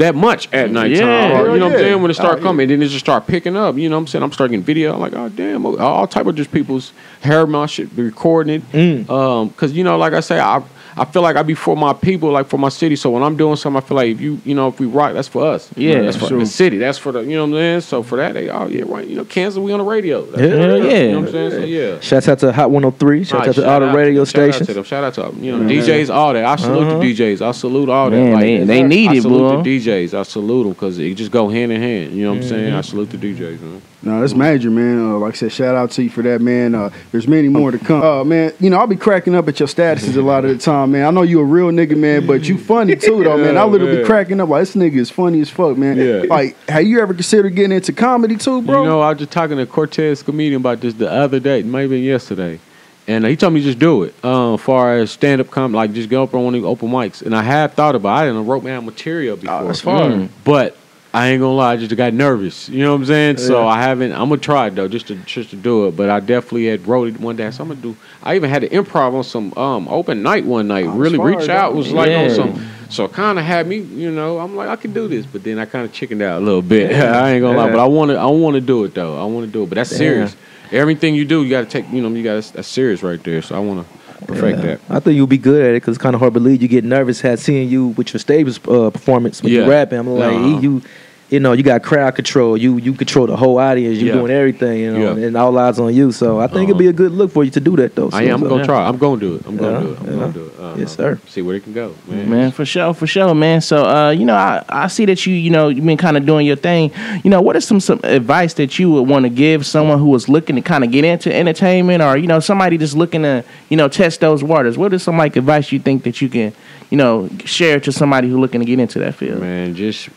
that 0.00 0.14
much 0.14 0.52
at 0.52 0.70
nighttime. 0.70 0.96
Yeah. 1.08 1.52
you 1.52 1.58
know 1.58 1.66
what 1.66 1.74
I'm 1.74 1.78
saying? 1.78 2.02
When 2.02 2.10
it 2.10 2.14
started 2.14 2.40
Oh, 2.40 2.42
coming, 2.42 2.68
then 2.68 2.82
it 2.82 2.88
just 2.88 3.04
started 3.04 3.26
picking 3.26 3.56
up. 3.56 3.76
You 3.76 3.88
know 3.88 3.96
what 3.96 4.00
I'm 4.00 4.06
saying? 4.08 4.22
I'm 4.22 4.32
starting 4.32 4.52
getting 4.52 4.64
video. 4.64 4.94
I'm 4.94 5.00
like, 5.00 5.12
oh 5.14 5.28
damn, 5.28 5.64
all 5.64 6.06
type 6.06 6.26
of 6.26 6.34
just 6.34 6.50
people's 6.50 6.92
hair 7.20 7.46
my 7.46 7.66
shit, 7.66 7.94
be 7.94 8.02
recording 8.02 8.56
it. 8.56 8.72
Mm. 8.72 9.10
Um, 9.10 9.50
cause 9.50 9.72
you 9.72 9.84
know, 9.84 9.96
like 9.98 10.12
I 10.12 10.20
say, 10.20 10.40
I 10.40 10.62
I 11.00 11.06
feel 11.06 11.22
like 11.22 11.36
I 11.36 11.42
be 11.42 11.54
for 11.54 11.74
my 11.76 11.94
people, 11.94 12.30
like 12.30 12.46
for 12.46 12.58
my 12.58 12.68
city. 12.68 12.94
So 12.94 13.08
when 13.10 13.22
I'm 13.22 13.34
doing 13.34 13.56
something, 13.56 13.82
I 13.82 13.86
feel 13.86 13.96
like 13.96 14.10
if 14.10 14.20
you 14.20 14.38
you 14.44 14.54
know 14.54 14.68
if 14.68 14.78
we 14.78 14.86
rock, 14.86 15.14
that's 15.14 15.28
for 15.28 15.46
us. 15.46 15.70
Yeah, 15.74 16.02
that's 16.02 16.18
for 16.18 16.26
sure. 16.26 16.38
the 16.40 16.44
city. 16.46 16.76
That's 16.76 16.98
for 16.98 17.10
the 17.10 17.20
you 17.20 17.36
know 17.36 17.44
what 17.46 17.52
I'm 17.52 17.54
saying. 17.54 17.80
So 17.80 18.02
for 18.02 18.16
that, 18.18 18.34
they 18.34 18.50
oh 18.50 18.66
yeah 18.68 18.82
right. 18.86 19.06
You 19.08 19.16
know, 19.16 19.24
Kansas, 19.24 19.58
we 19.58 19.72
on 19.72 19.78
the 19.78 19.84
radio. 19.86 20.26
That's 20.26 20.42
Yeah. 20.42 20.48
for 20.50 20.76
yeah. 20.86 20.98
You 20.98 21.12
know 21.12 21.20
what 21.20 21.26
I'm 21.28 21.32
saying? 21.32 21.50
So 21.52 21.58
yeah. 21.64 22.00
Shouts 22.00 22.28
out 22.28 22.38
to 22.40 22.52
Hot 22.52 22.70
103. 22.70 23.24
Shout 23.24 23.34
All 23.34 23.40
out 23.40 23.46
right, 23.46 23.54
to 23.54 23.70
all 23.70 23.80
the 23.80 23.86
radio 23.96 24.20
out 24.20 24.26
to- 24.26 24.30
shout 24.30 24.42
out 24.42 24.48
stations. 24.54 24.66
to 24.68 24.74
them. 24.74 24.84
Shout 24.84 25.04
out 25.04 25.14
to 25.14 25.20
them. 25.22 25.42
You 25.42 25.56
know, 25.56 25.68
DJs, 25.70 26.14
all 26.14 26.34
that. 26.34 26.44
I 26.44 26.56
salute 26.56 26.86
Uh-huh. 26.86 26.98
the 26.98 27.14
DJs. 27.14 27.40
I 27.40 27.52
salute 27.52 27.88
all 27.88 28.10
that. 28.10 28.16
Man, 28.16 28.38
they- 28.38 28.64
they 28.64 28.82
need 28.82 29.08
I 29.08 29.14
it, 29.16 29.22
salute 29.22 29.38
boy. 29.38 29.62
the 29.62 29.78
DJs. 29.78 30.12
I 30.12 30.22
salute 30.24 30.64
them 30.64 30.72
because 30.74 30.98
it 30.98 31.14
just 31.14 31.30
go 31.30 31.48
hand 31.48 31.72
in 31.72 31.80
hand. 31.80 32.12
You 32.14 32.24
know 32.24 32.30
what 32.30 32.36
I'm 32.36 32.40
Mm-hmm. 32.42 32.48
saying? 32.50 32.74
I 32.74 32.80
salute 32.82 33.08
the 33.10 33.16
DJs, 33.16 33.60
man. 33.62 33.80
No, 34.02 34.20
that's 34.20 34.32
major, 34.34 34.70
man. 34.70 34.98
Uh, 34.98 35.18
like 35.18 35.34
I 35.34 35.36
said, 35.36 35.52
shout 35.52 35.74
out 35.74 35.90
to 35.90 36.02
you 36.02 36.08
for 36.08 36.22
that, 36.22 36.40
man. 36.40 36.74
Uh, 36.74 36.90
there's 37.12 37.28
many 37.28 37.48
more 37.48 37.70
to 37.70 37.78
come. 37.78 38.02
Uh, 38.02 38.24
man, 38.24 38.52
you 38.58 38.70
know, 38.70 38.78
I'll 38.78 38.86
be 38.86 38.96
cracking 38.96 39.34
up 39.34 39.46
at 39.46 39.60
your 39.60 39.68
statuses 39.68 40.16
a 40.16 40.22
lot 40.22 40.44
of 40.46 40.50
the 40.52 40.56
time, 40.58 40.92
man. 40.92 41.06
I 41.06 41.10
know 41.10 41.20
you 41.20 41.38
a 41.40 41.44
real 41.44 41.66
nigga, 41.66 41.98
man, 41.98 42.26
but 42.26 42.48
you 42.48 42.56
funny 42.56 42.96
too, 42.96 43.22
though, 43.22 43.36
man. 43.36 43.58
I 43.58 43.60
Yeah, 43.60 43.64
literally 43.66 43.98
be 43.98 44.04
cracking 44.04 44.40
up 44.40 44.48
like 44.48 44.62
this 44.62 44.74
nigga 44.74 44.96
is 44.96 45.10
funny 45.10 45.40
as 45.42 45.50
fuck, 45.50 45.76
man. 45.76 45.98
Yeah. 45.98 46.22
Like, 46.28 46.56
have 46.68 46.84
you 46.84 47.00
ever 47.00 47.12
considered 47.12 47.50
getting 47.54 47.72
into 47.72 47.92
comedy 47.92 48.36
too, 48.36 48.62
bro? 48.62 48.82
You 48.84 48.88
know, 48.88 49.00
I 49.02 49.10
was 49.10 49.18
just 49.18 49.32
talking 49.32 49.58
to 49.58 49.66
Cortez 49.66 50.22
comedian 50.22 50.62
about 50.62 50.80
this 50.80 50.94
the 50.94 51.10
other 51.10 51.38
day, 51.38 51.62
maybe 51.62 52.00
yesterday, 52.00 52.58
and 53.06 53.26
he 53.26 53.36
told 53.36 53.52
me 53.52 53.62
just 53.62 53.78
do 53.78 54.04
it. 54.04 54.14
Um, 54.24 54.56
far 54.56 54.96
as 54.96 55.10
stand 55.10 55.42
up 55.42 55.50
comedy, 55.50 55.76
like 55.76 55.92
just 55.92 56.08
go 56.08 56.22
up 56.22 56.34
on 56.34 56.42
one 56.44 56.54
of 56.54 56.62
the 56.62 56.68
open 56.68 56.88
mics, 56.88 57.20
and 57.20 57.36
I 57.36 57.42
have 57.42 57.74
thought 57.74 57.94
about. 57.94 58.16
it. 58.16 58.22
I 58.22 58.26
didn't 58.32 58.46
wrote 58.46 58.64
my 58.64 58.76
own 58.76 58.86
material 58.86 59.36
before. 59.36 59.64
that's 59.64 59.82
fire. 59.82 60.10
Mm. 60.10 60.28
But 60.42 60.78
I 61.12 61.28
ain't 61.28 61.40
gonna 61.40 61.54
lie, 61.54 61.72
I 61.72 61.76
just 61.76 61.96
got 61.96 62.14
nervous. 62.14 62.68
You 62.68 62.84
know 62.84 62.92
what 62.92 63.00
I'm 63.00 63.06
saying? 63.06 63.38
So 63.38 63.66
I 63.66 63.82
haven't. 63.82 64.12
I'm 64.12 64.28
gonna 64.28 64.36
try 64.38 64.68
it 64.68 64.76
though, 64.76 64.86
just 64.86 65.08
to 65.08 65.16
just 65.16 65.50
to 65.50 65.56
do 65.56 65.88
it. 65.88 65.96
But 65.96 66.08
I 66.08 66.20
definitely 66.20 66.66
had 66.66 66.86
wrote 66.86 67.08
it 67.08 67.18
one 67.18 67.34
day. 67.34 67.50
So 67.50 67.64
I'm 67.64 67.68
gonna 67.70 67.80
do. 67.80 67.96
I 68.22 68.36
even 68.36 68.48
had 68.48 68.62
an 68.62 68.70
improv 68.70 69.14
on 69.14 69.24
some 69.24 69.52
um 69.56 69.88
open 69.88 70.22
night 70.22 70.44
one 70.44 70.68
night. 70.68 70.84
Oh, 70.86 70.90
really 70.90 71.18
reach 71.18 71.48
out. 71.48 71.74
Was 71.74 71.90
like 71.92 72.10
on 72.10 72.28
Yeah. 72.28 72.34
some. 72.34 72.62
So 72.90 73.08
kind 73.08 73.38
of 73.40 73.44
had 73.44 73.66
me. 73.66 73.78
You 73.78 74.12
know, 74.12 74.38
I'm 74.38 74.54
like 74.54 74.68
I 74.68 74.76
can 74.76 74.92
do 74.92 75.08
this. 75.08 75.26
But 75.26 75.42
then 75.42 75.58
I 75.58 75.64
kind 75.64 75.84
of 75.84 75.92
chickened 75.92 76.22
out 76.22 76.40
a 76.40 76.44
little 76.44 76.62
bit. 76.62 76.92
I 76.94 77.32
ain't 77.32 77.42
gonna 77.42 77.56
lie. 77.56 77.70
But 77.70 77.80
I 77.80 77.86
want 77.86 78.12
to. 78.12 78.16
I 78.16 78.26
want 78.26 78.54
to 78.54 78.60
do 78.60 78.84
it 78.84 78.94
though. 78.94 79.20
I 79.20 79.24
want 79.24 79.46
to 79.46 79.52
do 79.52 79.64
it. 79.64 79.68
But 79.68 79.76
that's 79.76 79.90
Damn. 79.90 79.98
serious. 79.98 80.36
Everything 80.70 81.16
you 81.16 81.24
do, 81.24 81.42
you 81.42 81.50
got 81.50 81.62
to 81.62 81.66
take. 81.66 81.90
You 81.92 82.02
know, 82.02 82.08
you 82.10 82.22
got 82.22 82.40
that's 82.44 82.68
serious 82.68 83.02
right 83.02 83.20
there. 83.24 83.42
So 83.42 83.56
I 83.56 83.58
want 83.58 83.84
perfect 84.26 84.62
that. 84.62 84.80
I 84.88 85.00
think 85.00 85.16
you'll 85.16 85.26
be 85.26 85.38
good 85.38 85.62
at 85.62 85.70
it 85.70 85.74
because 85.82 85.96
it's 85.96 86.02
kind 86.02 86.14
of 86.14 86.20
hard 86.20 86.34
to 86.34 86.40
believe. 86.40 86.62
You 86.62 86.68
get 86.68 86.84
nervous 86.84 87.20
had 87.20 87.38
seeing 87.38 87.68
you 87.68 87.88
with 87.88 88.12
your 88.12 88.20
stage 88.20 88.58
uh, 88.68 88.90
performance 88.90 89.42
when 89.42 89.52
Yeah. 89.52 89.64
you 89.64 89.70
rapping. 89.70 89.98
I'm 89.98 90.06
like, 90.08 90.32
Uh-huh. 90.32 90.60
you, 90.60 90.82
you 91.30 91.38
know, 91.40 91.52
you 91.52 91.62
got 91.62 91.82
crowd 91.82 92.14
control. 92.16 92.56
You 92.56 92.76
you 92.78 92.92
control 92.92 93.26
the 93.26 93.36
whole 93.36 93.58
audience. 93.58 93.98
You 93.98 94.08
Yeah. 94.08 94.12
doing 94.14 94.32
everything, 94.32 94.80
you 94.80 94.92
know, 94.92 95.16
Yeah. 95.16 95.26
and 95.28 95.36
all 95.36 95.56
eyes 95.58 95.78
on 95.78 95.94
you. 95.94 96.10
So 96.12 96.40
I 96.40 96.46
think 96.48 96.64
it'd 96.64 96.70
Uh-huh. 96.70 96.78
be 96.78 96.86
a 96.88 96.92
good 96.92 97.12
look 97.12 97.30
for 97.30 97.44
you 97.44 97.50
to 97.52 97.60
do 97.60 97.76
that 97.76 97.94
though. 97.94 98.10
I 98.12 98.24
am. 98.24 98.34
I'm 98.34 98.40
So- 98.40 98.48
gonna 98.48 98.64
try. 98.64 98.86
I'm 98.88 98.98
gonna 98.98 99.20
do 99.20 99.34
it. 99.36 99.42
I'm 99.46 99.56
gonna 99.56 99.72
Yeah, 99.72 99.80
do 99.80 99.86
it. 99.92 99.98
I'm 100.00 100.06
yeah. 100.12 100.20
gonna 100.20 100.32
do 100.32 100.40
it. 100.40 100.52
Uh, 100.60 100.66
Yes, 100.78 100.96
sir. 100.96 101.18
See 101.28 101.42
where 101.42 101.56
it 101.56 101.64
can 101.64 101.72
go, 101.72 101.92
man. 102.10 102.30
Man, 102.30 102.50
for 102.52 102.64
sure, 102.64 102.92
for 102.94 103.06
sure, 103.06 103.34
man. 103.34 103.60
So, 103.60 103.84
uh, 103.84 104.10
you 104.10 104.24
know, 104.24 104.34
I, 104.34 104.62
I 104.68 104.86
see 104.88 105.04
that 105.06 105.26
you, 105.26 105.34
you 105.34 105.50
know, 105.50 105.68
you've 105.68 105.84
been 105.86 105.96
kind 105.96 106.16
of 106.16 106.24
doing 106.26 106.46
your 106.46 106.56
thing. 106.56 106.90
You 107.22 107.30
know, 107.30 107.40
what 107.40 107.54
is 107.56 107.64
some 107.64 107.80
some 107.80 108.00
advice 108.04 108.54
that 108.54 108.78
you 108.78 108.90
would 108.90 109.08
want 109.08 109.24
to 109.24 109.28
give 109.30 109.64
someone 109.66 109.98
who 109.98 110.06
was 110.06 110.28
looking 110.28 110.56
to 110.56 110.62
kind 110.62 110.82
of 110.84 110.90
get 110.90 111.04
into 111.04 111.34
entertainment, 111.34 112.02
or 112.02 112.16
you 112.16 112.26
know, 112.26 112.40
somebody 112.40 112.76
just 112.78 112.96
looking 112.96 113.22
to, 113.22 113.44
you 113.68 113.76
know, 113.76 113.88
test 113.88 114.20
those 114.20 114.42
waters? 114.42 114.76
What 114.78 114.92
is 114.94 115.02
some 115.02 115.16
like 115.18 115.36
advice 115.36 115.70
you 115.72 115.78
think 115.78 116.02
that 116.04 116.20
you 116.22 116.28
can, 116.28 116.52
you 116.90 116.96
know, 116.98 117.28
share 117.44 117.78
to 117.80 117.92
somebody 117.92 118.28
who 118.28 118.40
looking 118.40 118.60
to 118.60 118.66
get 118.66 118.78
into 118.80 118.98
that 119.00 119.14
field? 119.14 119.40
Man, 119.40 119.74
just 119.74 120.08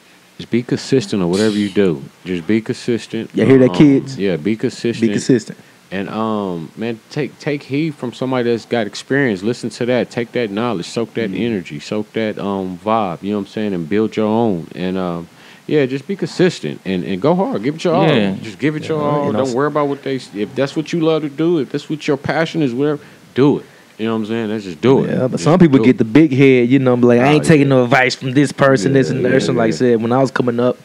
just 0.44 0.52
be 0.52 0.62
consistent 0.62 1.24
on 1.24 1.30
whatever 1.30 1.56
you 1.56 1.70
do. 1.70 2.04
Just 2.26 2.46
be 2.46 2.60
consistent. 2.60 3.32
You 3.34 3.46
hear 3.46 3.60
that, 3.60 3.70
Um, 3.70 3.76
kids? 3.76 4.18
Yeah, 4.18 4.36
be 4.36 4.58
consistent. 4.58 5.10
Be 5.10 5.14
consistent. 5.14 5.58
And 5.90 6.10
um, 6.10 6.70
man, 6.76 7.00
take 7.12 7.40
take 7.40 7.64
heed 7.64 7.96
from 7.96 8.12
somebody 8.14 8.50
that's 8.50 8.66
got 8.66 8.86
experience. 8.88 9.42
Listen 9.42 9.70
to 9.70 9.86
that. 9.86 10.10
Take 10.12 10.34
that 10.34 10.50
knowledge. 10.52 10.86
Soak 10.88 11.14
that 11.14 11.30
Mm-hmm. 11.32 11.42
energy. 11.42 11.80
Soak 11.80 12.12
that 12.14 12.38
um 12.40 12.78
vibe. 12.78 13.22
You 13.24 13.32
know 13.32 13.38
what 13.38 13.48
I'm 13.48 13.48
saying? 13.54 13.74
And 13.74 13.88
build 13.88 14.18
your 14.18 14.28
own. 14.28 14.68
And 14.76 14.98
um, 14.98 15.28
yeah, 15.66 15.86
just 15.86 16.08
be 16.08 16.18
consistent 16.18 16.82
and, 16.84 17.06
and 17.06 17.22
go 17.22 17.36
hard. 17.36 17.64
Give 17.64 17.76
it 17.76 17.84
your 17.86 17.94
Yeah. 17.96 18.32
all. 18.32 18.36
Just 18.44 18.60
give 18.60 18.76
it 18.76 18.90
your 18.90 19.02
all. 19.02 19.26
you 19.28 19.32
know, 19.32 19.46
Don't 19.46 19.54
worry 19.54 19.68
about 19.68 19.88
what 19.88 20.04
they. 20.04 20.16
If 20.16 20.56
that's 20.56 20.76
what 20.76 20.92
you 20.92 21.00
love 21.00 21.22
to 21.22 21.30
do, 21.30 21.60
if 21.60 21.72
that's 21.72 21.90
what 21.90 22.06
your 22.08 22.18
passion 22.18 22.62
is, 22.64 22.74
whatever, 22.74 23.02
do 23.34 23.60
it. 23.60 23.66
You 23.98 24.08
know 24.08 24.14
what 24.14 24.20
I'm 24.22 24.26
saying? 24.26 24.50
Let's 24.50 24.64
just 24.64 24.82
do 24.82 25.04
it. 25.04 25.10
Yeah, 25.12 25.20
but 25.28 25.32
Just 25.32 25.44
some 25.44 25.60
people 25.60 25.78
get 25.80 25.90
it. 25.92 25.98
the 26.00 26.06
big 26.06 26.32
head, 26.34 26.68
you 26.70 26.80
know, 26.80 26.96
be 26.98 27.04
like, 27.06 27.20
I 27.20 27.28
ain't 27.34 27.46
Oh, 27.46 27.48
taking 27.48 27.68
yeah. 27.68 27.76
no 27.76 27.84
advice 27.84 28.16
from 28.16 28.32
this 28.32 28.52
person, 28.52 28.94
this 28.94 29.10
and 29.12 29.24
that. 29.24 29.42
So 29.44 29.52
yeah, 29.52 29.58
like 29.60 29.68
I 29.68 29.72
said, 29.72 30.02
when 30.02 30.12
I 30.12 30.18
was 30.20 30.32
coming 30.32 30.60
up, 30.60 30.78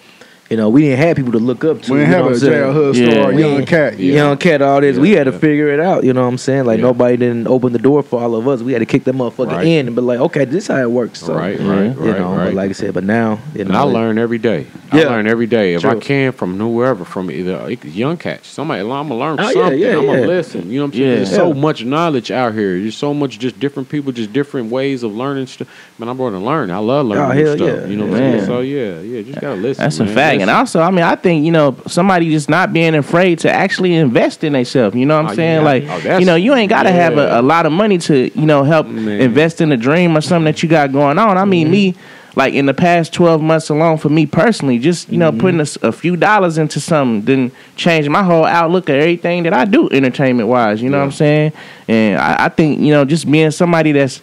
you 0.50 0.56
know, 0.56 0.68
we 0.70 0.82
didn't 0.82 0.98
have 0.98 1.16
people 1.16 1.32
to 1.32 1.38
look 1.38 1.62
up 1.62 1.82
to. 1.82 1.92
We 1.92 1.98
didn't 1.98 2.10
know 2.12 2.16
have 2.16 2.24
what 2.24 2.30
a 2.32 2.34
I'm 2.36 2.40
saying? 2.40 2.52
jail 2.52 2.72
hood 2.72 2.96
Yeah. 2.96 3.10
star, 3.10 3.32
We 3.34 3.42
young 3.42 3.50
ain't- 3.58 3.66
cat. 3.68 3.98
Yeah. 3.98 4.14
Young 4.14 4.36
cat, 4.38 4.62
all 4.62 4.80
this. 4.80 4.96
Yeah, 4.96 5.02
we 5.02 5.10
had 5.10 5.24
to 5.24 5.32
figure 5.32 5.68
it 5.68 5.78
out. 5.78 6.04
You 6.04 6.14
know 6.14 6.22
what 6.22 6.28
I'm 6.28 6.38
saying? 6.38 6.64
Like 6.64 6.78
Yeah. 6.78 6.84
nobody 6.86 7.16
didn't 7.18 7.46
open 7.48 7.74
the 7.74 7.78
door 7.78 8.02
for 8.02 8.18
all 8.22 8.34
of 8.34 8.48
us. 8.48 8.62
We 8.62 8.72
had 8.72 8.78
to 8.78 8.86
kick 8.86 9.04
that 9.04 9.14
motherfucker 9.14 9.52
Right. 9.52 9.66
in 9.66 9.86
and 9.88 9.94
be 9.94 10.00
like, 10.00 10.20
okay, 10.20 10.46
this 10.46 10.68
how 10.68 10.76
it 10.78 10.90
works. 10.90 11.20
So, 11.20 11.34
right, 11.34 11.58
right, 11.60 11.60
You 11.60 11.68
right, 11.68 12.18
know, 12.18 12.32
right. 12.34 12.44
but 12.46 12.54
like 12.54 12.70
I 12.70 12.72
said, 12.72 12.94
but 12.94 13.04
now, 13.04 13.40
you 13.54 13.64
know, 13.64 13.68
And 13.70 13.76
I 13.76 13.82
it- 13.82 13.92
learn 13.92 14.16
every 14.18 14.38
day. 14.38 14.64
Yeah. 14.94 15.02
I 15.02 15.10
learn 15.10 15.26
every 15.26 15.46
day. 15.46 15.74
If 15.74 15.84
I 15.84 15.96
can 15.96 16.32
from 16.32 16.58
whoever, 16.58 17.04
from 17.04 17.30
either 17.30 17.60
it 17.68 17.82
could- 17.82 17.94
young 17.94 18.16
cats, 18.16 18.48
somebody, 18.48 18.80
I'm 18.80 18.88
gonna 18.88 19.16
learn 19.18 19.36
Oh, 19.38 19.50
something. 19.52 19.78
yeah, 19.78 19.98
I'm 19.98 20.06
gonna 20.06 20.20
yeah. 20.22 20.26
listen. 20.26 20.70
You 20.70 20.78
know 20.78 20.84
what 20.86 20.94
I'm 20.94 20.98
saying? 20.98 21.08
Yeah. 21.10 21.14
There's 21.16 21.30
so 21.34 21.48
Yeah. 21.48 21.60
much 21.60 21.84
knowledge 21.84 22.30
out 22.30 22.54
here. 22.54 22.78
There's 22.80 22.96
so 22.96 23.12
much 23.12 23.38
just 23.38 23.60
different 23.60 23.90
people, 23.90 24.12
just 24.12 24.32
different 24.32 24.70
ways 24.72 25.02
of 25.02 25.14
learning 25.14 25.46
stuff. 25.48 25.68
Man, 25.98 26.08
I'm 26.08 26.16
going 26.16 26.32
to 26.32 26.38
learn. 26.40 26.70
I 26.70 26.78
love 26.78 27.04
learning 27.06 27.24
Oh, 27.24 27.44
hell 27.46 27.56
stuff. 27.56 27.68
yeah. 27.82 27.86
You 27.86 27.96
know 27.98 28.06
what 28.06 28.14
I'm 28.14 28.18
Man. 28.20 28.32
saying? 28.38 28.46
So 28.46 28.60
yeah, 28.60 29.00
yeah, 29.04 29.22
just 29.22 29.40
gotta 29.42 29.56
listen. 29.60 29.82
That's 29.84 30.00
a 30.00 30.04
man. 30.04 30.14
And 30.40 30.50
also, 30.50 30.80
I 30.80 30.90
mean, 30.90 31.04
I 31.04 31.14
think, 31.16 31.44
you 31.44 31.52
know, 31.52 31.76
somebody 31.86 32.30
just 32.30 32.48
not 32.48 32.72
being 32.72 32.94
afraid 32.94 33.38
to 33.40 33.50
actually 33.52 33.94
invest 33.94 34.44
in 34.44 34.52
themselves. 34.54 34.96
You 34.96 35.06
know 35.06 35.16
what 35.22 35.26
I'm 35.26 35.32
Oh, 35.32 35.34
saying? 35.36 35.54
yeah. 35.56 35.62
Like, 35.62 35.84
Oh, 36.06 36.18
you 36.18 36.24
know, 36.26 36.34
you 36.36 36.54
ain't 36.54 36.70
got 36.70 36.84
to 36.84 36.92
have 36.92 37.16
a, 37.18 37.40
a 37.40 37.42
lot 37.42 37.66
of 37.66 37.72
money 37.72 37.98
to, 37.98 38.30
you 38.38 38.46
know, 38.46 38.62
help 38.64 38.86
Man. 38.86 39.20
invest 39.20 39.60
in 39.60 39.72
a 39.72 39.76
dream 39.76 40.16
or 40.16 40.20
something 40.20 40.44
that 40.46 40.62
you 40.62 40.68
got 40.68 40.92
going 40.92 41.18
on. 41.18 41.36
I 41.38 41.44
mean, 41.44 41.66
Mm-hmm. 41.66 41.72
me, 41.72 41.94
like 42.36 42.54
in 42.54 42.66
the 42.66 42.74
past 42.74 43.12
12 43.14 43.42
months 43.42 43.68
alone, 43.68 43.98
for 43.98 44.08
me 44.10 44.24
personally, 44.24 44.78
just, 44.78 45.08
you 45.10 45.18
know, 45.18 45.30
Mm-hmm. 45.32 45.40
putting 45.40 45.60
a 45.82 45.92
few 45.92 46.16
dollars 46.16 46.56
into 46.56 46.78
something 46.80 47.22
didn't 47.22 47.54
change 47.76 48.08
my 48.08 48.22
whole 48.22 48.44
outlook 48.44 48.88
of 48.88 48.94
everything 48.96 49.42
that 49.42 49.52
I 49.52 49.64
do 49.64 49.88
entertainment 49.90 50.48
wise. 50.48 50.80
You 50.80 50.88
know 50.90 50.98
what 50.98 51.04
I'm 51.04 51.12
saying? 51.12 51.52
And 51.88 52.20
I, 52.20 52.44
I 52.44 52.48
think, 52.48 52.80
you 52.80 52.92
know, 52.92 53.04
just 53.04 53.28
being 53.30 53.50
somebody 53.50 53.92
that's, 53.92 54.22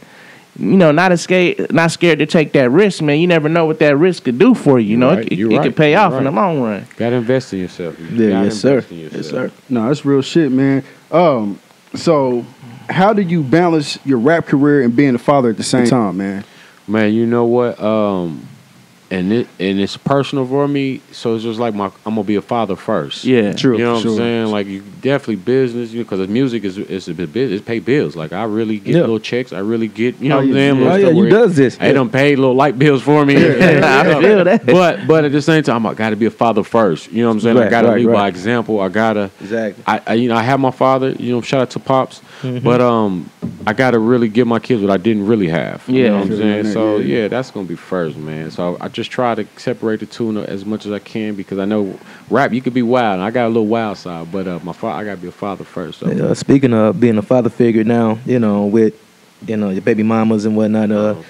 you 0.58 0.78
know, 0.78 0.92
not 0.92 1.12
as 1.12 1.22
scared, 1.22 1.72
not 1.74 1.92
scared 1.92 2.20
to 2.20 2.26
take 2.26 2.54
that 2.54 2.70
risk, 2.72 3.02
man. 3.02 3.20
You 3.20 3.28
never 3.28 3.50
know 3.50 3.66
what 3.66 3.80
that 3.80 3.98
risk 3.98 4.24
could 4.24 4.40
do 4.40 4.54
for 4.54 4.80
you. 4.80 4.92
You 4.92 4.98
know, 4.98 5.10
Right, 5.16 5.26
it, 5.26 5.34
it, 5.34 5.38
you're 5.38 5.52
it 5.52 5.62
could 5.64 5.76
pay 5.76 5.92
you're 5.92 6.00
off 6.00 6.14
in 6.14 6.24
the 6.24 6.32
long 6.32 6.62
run. 6.62 6.86
gotta 6.98 7.18
invest 7.18 7.54
in 7.54 7.60
yourself. 7.60 8.00
You 8.00 8.06
Yeah, 8.08 8.30
gotta 8.30 8.46
yes, 8.46 8.56
sir. 8.58 8.76
invest 8.76 8.92
in 8.92 8.98
Yes, 9.00 9.30
sir. 9.30 9.52
No, 9.70 9.88
that's 9.88 10.06
real 10.06 10.22
shit, 10.22 10.52
man. 10.52 10.84
Um, 11.12 11.60
so 11.94 12.46
how 12.90 13.14
do 13.14 13.22
you 13.22 13.44
balance 13.44 13.98
your 14.06 14.18
rap 14.20 14.46
career 14.46 14.84
and 14.84 14.96
being 14.96 15.16
a 15.16 15.20
father 15.20 15.50
at 15.50 15.58
the 15.58 15.64
same 15.64 15.88
time, 15.88 16.18
man? 16.18 16.44
Man, 16.88 17.14
you 17.14 17.26
know 17.26 17.46
what? 17.46 17.80
Um, 17.82 18.48
and 19.12 19.32
it 19.32 19.48
and 19.60 19.80
it's 19.80 19.98
personal 19.98 20.46
for 20.48 20.68
me. 20.68 21.02
So 21.12 21.36
it's 21.36 21.44
just 21.44 21.60
like 21.60 21.74
my 21.76 21.86
I'm 22.06 22.16
gonna 22.16 22.24
be 22.24 22.36
a 22.36 22.42
father 22.42 22.76
first. 22.76 23.24
Yeah, 23.24 23.54
True. 23.54 23.78
You 23.78 23.84
know 23.84 23.94
what 23.94 24.02
Sure. 24.04 24.12
I'm 24.12 24.18
saying? 24.18 24.46
Like 24.48 24.68
you 24.68 24.82
definitely 25.02 25.36
business, 25.38 25.92
you 25.92 26.00
know, 26.00 26.04
because 26.10 26.28
music 26.28 26.64
is 26.64 26.78
is 26.78 27.08
a 27.08 27.14
bit 27.14 27.32
business. 27.32 27.62
It 27.62 27.66
pay 27.66 27.80
bills. 27.80 28.16
Like 28.16 28.34
I 28.34 28.44
really 28.44 28.80
get 28.80 28.96
Yeah. 28.96 29.02
little 29.02 29.20
checks. 29.20 29.54
I 29.54 29.60
really 29.60 29.88
get 29.88 30.20
you 30.20 30.30
know 30.30 30.36
Oh, 30.36 30.40
what 30.40 30.48
I'm 30.48 30.54
saying. 30.54 30.82
Oh, 30.84 30.96
yeah, 30.96 31.10
you 31.10 31.30
does 31.30 31.56
this. 31.56 31.78
They 31.78 31.94
don't 31.94 32.12
pay 32.12 32.36
little 32.36 32.56
light 32.56 32.78
bills 32.80 33.02
for 33.04 33.26
me. 33.26 33.36
I 33.38 34.22
feel 34.22 34.44
that. 34.44 34.66
But 34.66 35.08
but 35.08 35.26
at 35.26 35.32
the 35.32 35.42
same 35.42 35.64
time, 35.64 35.86
I 35.86 35.94
got 35.94 36.10
to 36.10 36.16
be 36.16 36.26
a 36.26 36.32
father 36.32 36.64
first. 36.64 37.12
You 37.12 37.22
know 37.24 37.30
what 37.30 37.34
I'm 37.36 37.40
saying? 37.42 37.58
I 37.58 37.70
got 37.70 37.82
to 37.84 37.90
right, 37.90 38.06
lead 38.06 38.12
by 38.12 38.28
example. 38.28 38.80
I 38.80 38.90
gotta. 38.90 39.30
Exactly. 39.42 39.84
I, 39.88 40.02
I 40.08 40.14
you 40.16 40.30
know 40.30 40.36
I 40.36 40.44
have 40.44 40.60
my 40.60 40.72
father. 40.72 41.12
You 41.12 41.32
know, 41.34 41.42
shout 41.42 41.62
out 41.62 41.70
to 41.72 41.80
pops. 41.80 42.22
Mm-hmm. 42.42 42.64
But 42.66 42.82
um, 42.82 43.30
I 43.68 43.74
got 43.74 43.92
to 43.92 44.00
really 44.00 44.28
give 44.30 44.48
my 44.48 44.60
kids 44.60 44.82
what 44.82 44.92
I 44.92 44.98
didn't 44.98 45.26
really 45.28 45.48
have. 45.50 45.84
You 45.88 46.04
Yeah. 46.04 46.10
know 46.10 46.16
what 46.20 46.32
I'm 46.32 46.38
saying? 46.38 46.64
that, 46.66 46.74
So 46.74 46.98
yeah. 46.98 47.16
yeah, 47.22 47.28
that's 47.28 47.52
gonna 47.52 47.66
be 47.68 47.76
first, 47.76 48.18
man. 48.18 48.52
So 48.52 48.78
I 48.82 48.88
just 48.96 49.12
try 49.12 49.36
to 49.36 49.46
separate 49.58 50.00
the 50.00 50.06
two 50.06 50.40
as 50.44 50.66
much 50.66 50.86
as 50.86 50.92
I 50.94 51.00
can 51.00 51.36
because 51.36 51.60
I 51.60 51.66
know 51.66 52.00
rap 52.30 52.54
you 52.54 52.62
could 52.62 52.74
be 52.74 52.82
wild. 52.82 53.20
I 53.20 53.30
got 53.30 53.46
a 53.46 53.50
little 53.50 53.68
wild 53.68 53.98
side, 53.98 54.32
but 54.32 54.48
uh, 54.48 54.60
my 54.64 54.72
fa- 54.72 54.88
I 54.88 55.04
got 55.04 55.16
to 55.16 55.22
be 55.22 55.28
a 55.28 55.32
father 55.32 55.66
first. 55.66 56.00
So. 56.00 56.08
Uh, 56.08 56.34
speaking 56.34 56.74
of 56.74 56.98
being 57.00 57.18
a 57.18 57.22
father 57.22 57.50
figure 57.50 57.84
now, 57.84 58.18
you 58.26 58.40
know, 58.40 58.66
with 58.66 58.94
you 59.46 59.58
know 59.58 59.70
your 59.70 59.82
baby 59.82 60.02
mamas 60.02 60.46
and 60.46 60.56
whatnot, 60.56 60.92
uh, 60.92 60.96
Uh-huh. 60.96 61.24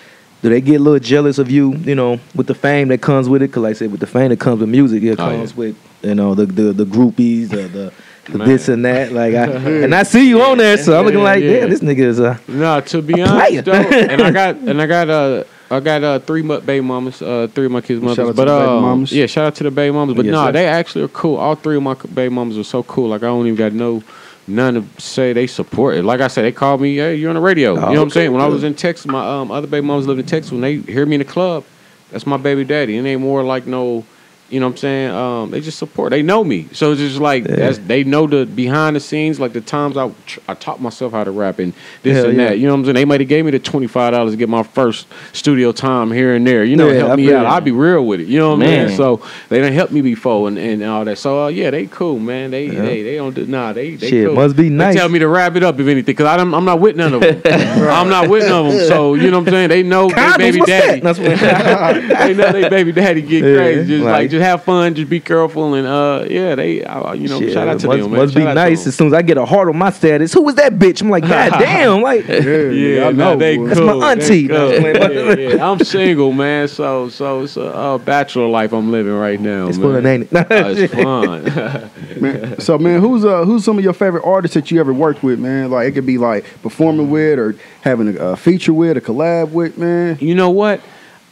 do 0.44 0.50
they 0.50 0.62
get 0.62 0.76
a 0.80 0.84
little 0.84 1.00
jealous 1.00 1.40
of 1.40 1.50
you? 1.50 1.74
You 1.78 1.96
know, 1.96 2.20
with 2.36 2.46
the 2.46 2.54
fame 2.54 2.90
that 2.90 3.02
comes 3.02 3.28
with 3.28 3.42
it? 3.42 3.48
Because 3.48 3.64
like 3.64 3.72
I 3.72 3.80
said, 3.80 3.92
with 3.92 4.00
the 4.00 4.08
fame 4.08 4.30
that 4.30 4.40
comes 4.40 4.60
with 4.62 4.70
music, 4.70 5.02
it 5.02 5.14
Oh, 5.20 5.24
comes 5.26 5.52
yeah. 5.52 5.58
with 5.58 5.76
you 6.04 6.14
know 6.14 6.36
the 6.36 6.46
the, 6.46 6.72
the 6.72 6.86
groupies, 6.86 7.50
the, 7.50 7.64
the, 7.68 7.92
the 8.32 8.38
Man. 8.38 8.48
this 8.48 8.70
and 8.70 8.86
that. 8.86 9.12
Like, 9.12 9.34
I, 9.34 9.46
and 9.86 9.96
I 9.96 10.04
see 10.04 10.30
you 10.30 10.44
on 10.44 10.60
there, 10.60 10.78
so 10.78 11.00
I'm 11.00 11.04
looking 11.06 11.20
Yeah, 11.20 11.26
like, 11.26 11.42
yeah. 11.44 11.60
damn, 11.62 11.70
this 11.72 11.80
nigga 11.82 12.00
is 12.14 12.20
a 12.20 12.40
No, 12.48 12.80
to 12.82 13.02
be 13.02 13.24
honest 13.24 13.66
though, 13.66 13.74
and 13.74 14.22
I 14.22 14.30
got 14.42 14.56
and 14.58 14.80
I 14.80 14.86
got 14.86 15.10
uh 15.10 15.44
I 15.76 15.80
got 15.80 16.04
uh 16.04 16.20
three 16.20 16.42
mu- 16.42 16.60
baby 16.62 16.82
mamas, 16.86 17.22
uh 17.22 17.48
three 17.54 17.66
of 17.66 17.72
my 17.72 17.82
kids' 17.82 18.02
mothers. 18.02 18.16
Shout 18.18 18.28
out 18.28 18.32
to 18.32 18.36
but 18.36 18.46
the 18.46 18.60
baby 18.60 18.70
uh, 18.78 18.82
mamas. 18.82 19.12
yeah, 19.12 19.26
shout 19.26 19.46
out 19.46 19.56
to 19.56 19.64
the 19.64 19.72
baby 19.72 19.94
mamas. 19.94 20.16
But 20.16 20.26
Yes, 20.26 20.32
no, 20.34 20.46
sir. 20.46 20.52
they 20.52 20.68
actually 20.68 21.04
are 21.04 21.08
cool. 21.10 21.38
All 21.38 21.56
three 21.56 21.76
of 21.78 21.84
my 21.84 21.94
baby 21.94 22.34
mamas 22.34 22.58
are 22.58 22.64
so 22.64 22.84
cool. 22.84 23.10
Like 23.10 23.22
I 23.24 23.28
don't 23.28 23.46
even 23.46 23.56
got 23.58 23.74
no 23.74 24.04
none 24.48 24.76
to 24.76 25.02
say 25.02 25.34
they 25.34 25.48
support 25.48 25.96
it. 25.96 26.04
Like 26.04 26.22
I 26.22 26.28
said, 26.28 26.44
they 26.44 26.52
called 26.52 26.80
me, 26.82 26.98
hey, 26.98 27.16
you're 27.16 27.30
on 27.30 27.36
the 27.36 27.42
radio. 27.42 27.74
you 27.74 27.80
know 27.80 27.86
what 27.88 27.92
I'm 27.96 28.00
okay, 28.04 28.10
saying? 28.12 28.32
When 28.32 28.42
I 28.42 28.46
good. 28.48 28.54
was 28.54 28.64
in 28.64 28.76
Texas, 28.76 29.06
my 29.08 29.42
um 29.42 29.52
other 29.52 29.68
baby 29.68 29.86
mamas 29.86 30.08
lived 30.08 30.20
in 30.20 30.26
Texas. 30.26 30.52
When 30.52 30.62
they 30.62 30.78
hear 30.78 31.06
me 31.06 31.16
in 31.16 31.20
the 31.20 31.26
club, 31.26 31.64
that's 32.12 32.26
my 32.28 32.38
baby 32.38 32.64
daddy. 32.64 32.96
It 32.98 33.06
ain't 33.06 33.22
more 33.22 33.44
like 33.44 33.66
no. 33.68 34.06
You 34.48 34.60
know 34.60 34.68
what 34.68 34.74
I'm 34.74 34.78
saying? 34.78 35.10
Um, 35.12 35.50
they 35.52 35.60
just 35.60 35.80
support. 35.80 36.12
They 36.12 36.22
know 36.22 36.44
me, 36.44 36.68
so 36.72 36.92
it's 36.92 37.02
just 37.02 37.18
like 37.20 37.46
Yeah. 37.48 37.56
that's, 37.56 37.78
they 37.80 38.04
know 38.04 38.28
the 38.28 38.46
behind 38.46 38.96
the 38.96 39.00
scenes, 39.00 39.40
like 39.40 39.54
the 39.54 39.60
times 39.62 39.98
I 39.98 40.12
tr- 40.28 40.40
I 40.48 40.54
taught 40.54 40.80
myself 40.80 41.14
how 41.14 41.24
to 41.24 41.32
rap 41.32 41.58
and 41.58 41.74
this 42.04 42.16
Hell 42.16 42.30
and 42.30 42.38
yeah. 42.38 42.50
that. 42.50 42.60
You 42.60 42.68
know 42.68 42.74
what 42.74 42.80
I'm 42.82 42.86
saying? 42.86 42.96
They 42.96 43.06
might 43.06 43.22
have 43.22 43.28
gave 43.28 43.44
me 43.44 43.50
the 43.50 43.58
twenty 43.58 43.88
five 43.88 44.14
dollars 44.14 44.34
to 44.34 44.38
get 44.38 44.48
my 44.48 44.62
first 44.62 45.08
studio 45.34 45.72
time 45.72 46.12
here 46.12 46.36
and 46.36 46.46
there. 46.46 46.64
You 46.64 46.76
know, 46.76 46.90
Yeah, 46.90 47.00
help 47.00 47.12
I 47.14 47.16
me 47.16 47.34
out. 47.34 47.48
I'll 47.48 47.60
be 47.62 47.72
real 47.72 48.06
with 48.06 48.20
it. 48.20 48.28
You 48.28 48.38
know 48.38 48.50
what 48.52 48.58
I 48.62 48.70
Man. 48.70 48.88
mean? 48.90 48.98
So 48.98 49.20
they 49.50 49.60
done 49.62 49.74
helped 49.74 49.92
me 49.94 50.02
before 50.02 50.48
and, 50.48 50.60
and 50.60 50.84
all 50.84 51.04
that. 51.06 51.18
So 51.18 51.46
uh, 51.46 51.48
yeah, 51.48 51.72
they 51.72 51.88
cool, 51.88 52.20
man. 52.20 52.52
They 52.52 52.68
they 52.70 53.02
they 53.02 53.16
don't 53.16 53.34
do 53.34 53.48
nah. 53.48 53.74
They 53.74 53.96
they 53.96 54.10
Shit, 54.12 54.28
cool. 54.28 54.36
must 54.36 54.56
be 54.56 54.70
They 54.70 54.76
nice. 54.76 54.96
tell 54.96 55.10
me 55.10 55.18
to 55.18 55.28
wrap 55.28 55.56
it 55.56 55.64
up 55.64 55.80
if 55.80 55.88
anything, 55.88 56.06
because 56.06 56.28
I'm 56.28 56.54
I'm 56.54 56.66
not 56.66 56.80
with 56.80 56.96
none 56.96 57.16
of 57.16 57.22
them. 57.22 57.42
I'm 57.90 58.10
not 58.10 58.30
with 58.30 58.48
none 58.48 58.68
of 58.68 58.74
them. 58.74 58.88
So 58.90 59.16
you 59.16 59.32
know 59.32 59.40
what 59.40 59.48
I'm 59.48 59.54
saying? 59.54 59.70
They 59.70 59.82
know 59.82 60.08
they 60.08 60.34
baby 60.38 60.60
daddy. 60.62 61.00
that? 61.00 61.16
That's 61.16 61.18
what- 61.20 62.20
they 62.20 62.34
know 62.36 62.52
they 62.52 62.70
baby 62.70 62.92
daddy 62.92 63.24
get 63.24 63.42
crazy. 63.42 63.88
Just 63.88 64.04
like- 64.06 64.35
just 64.36 64.44
have 64.46 64.64
fun, 64.64 64.94
just 64.96 65.10
be 65.10 65.20
careful, 65.20 65.74
and 65.74 65.88
uh, 65.88 66.26
yeah, 66.30 66.56
they, 66.56 66.84
uh, 66.84 67.14
you 67.14 67.28
know, 67.28 67.40
Shit, 67.40 67.54
shout 67.54 67.68
out 67.68 67.80
to 67.80 67.88
must, 67.88 68.02
them, 68.02 68.12
man. 68.12 68.22
must 68.22 68.34
Shout 68.34 68.42
be 68.50 68.54
nice 68.54 68.84
them. 68.84 68.90
as 68.90 68.96
soon 68.96 69.08
as 69.08 69.14
I 69.14 69.22
get 69.22 69.38
a 69.38 69.46
heart 69.46 69.70
on 69.70 69.78
my 69.78 69.90
status. 69.90 70.34
Who 70.34 70.42
was 70.44 70.56
that 70.56 70.74
bitch? 70.74 71.02
I'm 71.02 71.10
like, 71.10 71.24
God 71.28 71.52
damn, 71.60 72.02
like 72.02 72.28
Yeah, 72.28 72.40
Yeah, 72.40 73.08
I 73.08 73.12
nah, 73.12 73.34
know. 73.34 73.36
they 73.38 73.58
boy. 73.58 73.68
That's 73.68 73.80
my 73.80 73.92
cool. 73.94 74.00
They 74.02 74.08
auntie. 74.12 74.48
cool. 74.48 74.58
I'm 74.58 74.82
yeah, 74.84 75.34
yeah. 75.56 75.72
I'm 75.72 75.80
single, 75.80 76.32
man. 76.34 76.68
So, 76.68 77.10
so 77.10 77.44
it's 77.44 77.58
a 77.58 77.74
uh, 77.74 77.98
bachelor 77.98 78.48
life 78.48 78.74
I'm 78.74 78.92
living 78.92 79.14
right 79.14 79.40
now. 79.40 79.68
it's 79.68 79.78
man. 79.78 79.94
fun, 79.94 80.06
ain't 80.06 80.24
it? 80.32 80.36
Uh, 80.36 80.74
it's 80.78 80.94
fun. 82.14 82.22
Man, 82.22 82.60
so 82.60 82.78
man, 82.78 83.02
who's 83.02 83.26
uh 83.26 83.46
who's 83.46 83.64
some 83.64 83.78
of 83.78 83.84
your 83.84 83.94
favorite 83.94 84.24
artists 84.26 84.56
that 84.56 84.72
you 84.72 84.80
ever 84.80 84.94
worked 84.94 85.24
with, 85.24 85.40
man? 85.40 85.72
Like 85.72 85.88
it 85.88 85.92
could 85.94 86.06
be 86.06 86.18
like 86.18 86.46
performing 86.62 87.10
with 87.10 87.40
or 87.40 87.56
having 87.82 88.18
a, 88.18 88.20
a 88.32 88.36
feature 88.36 88.74
with, 88.74 88.98
a 88.98 89.02
collab 89.02 89.52
with, 89.52 89.78
man. 89.78 90.18
you 90.20 90.36
know 90.36 90.50
what? 90.50 90.82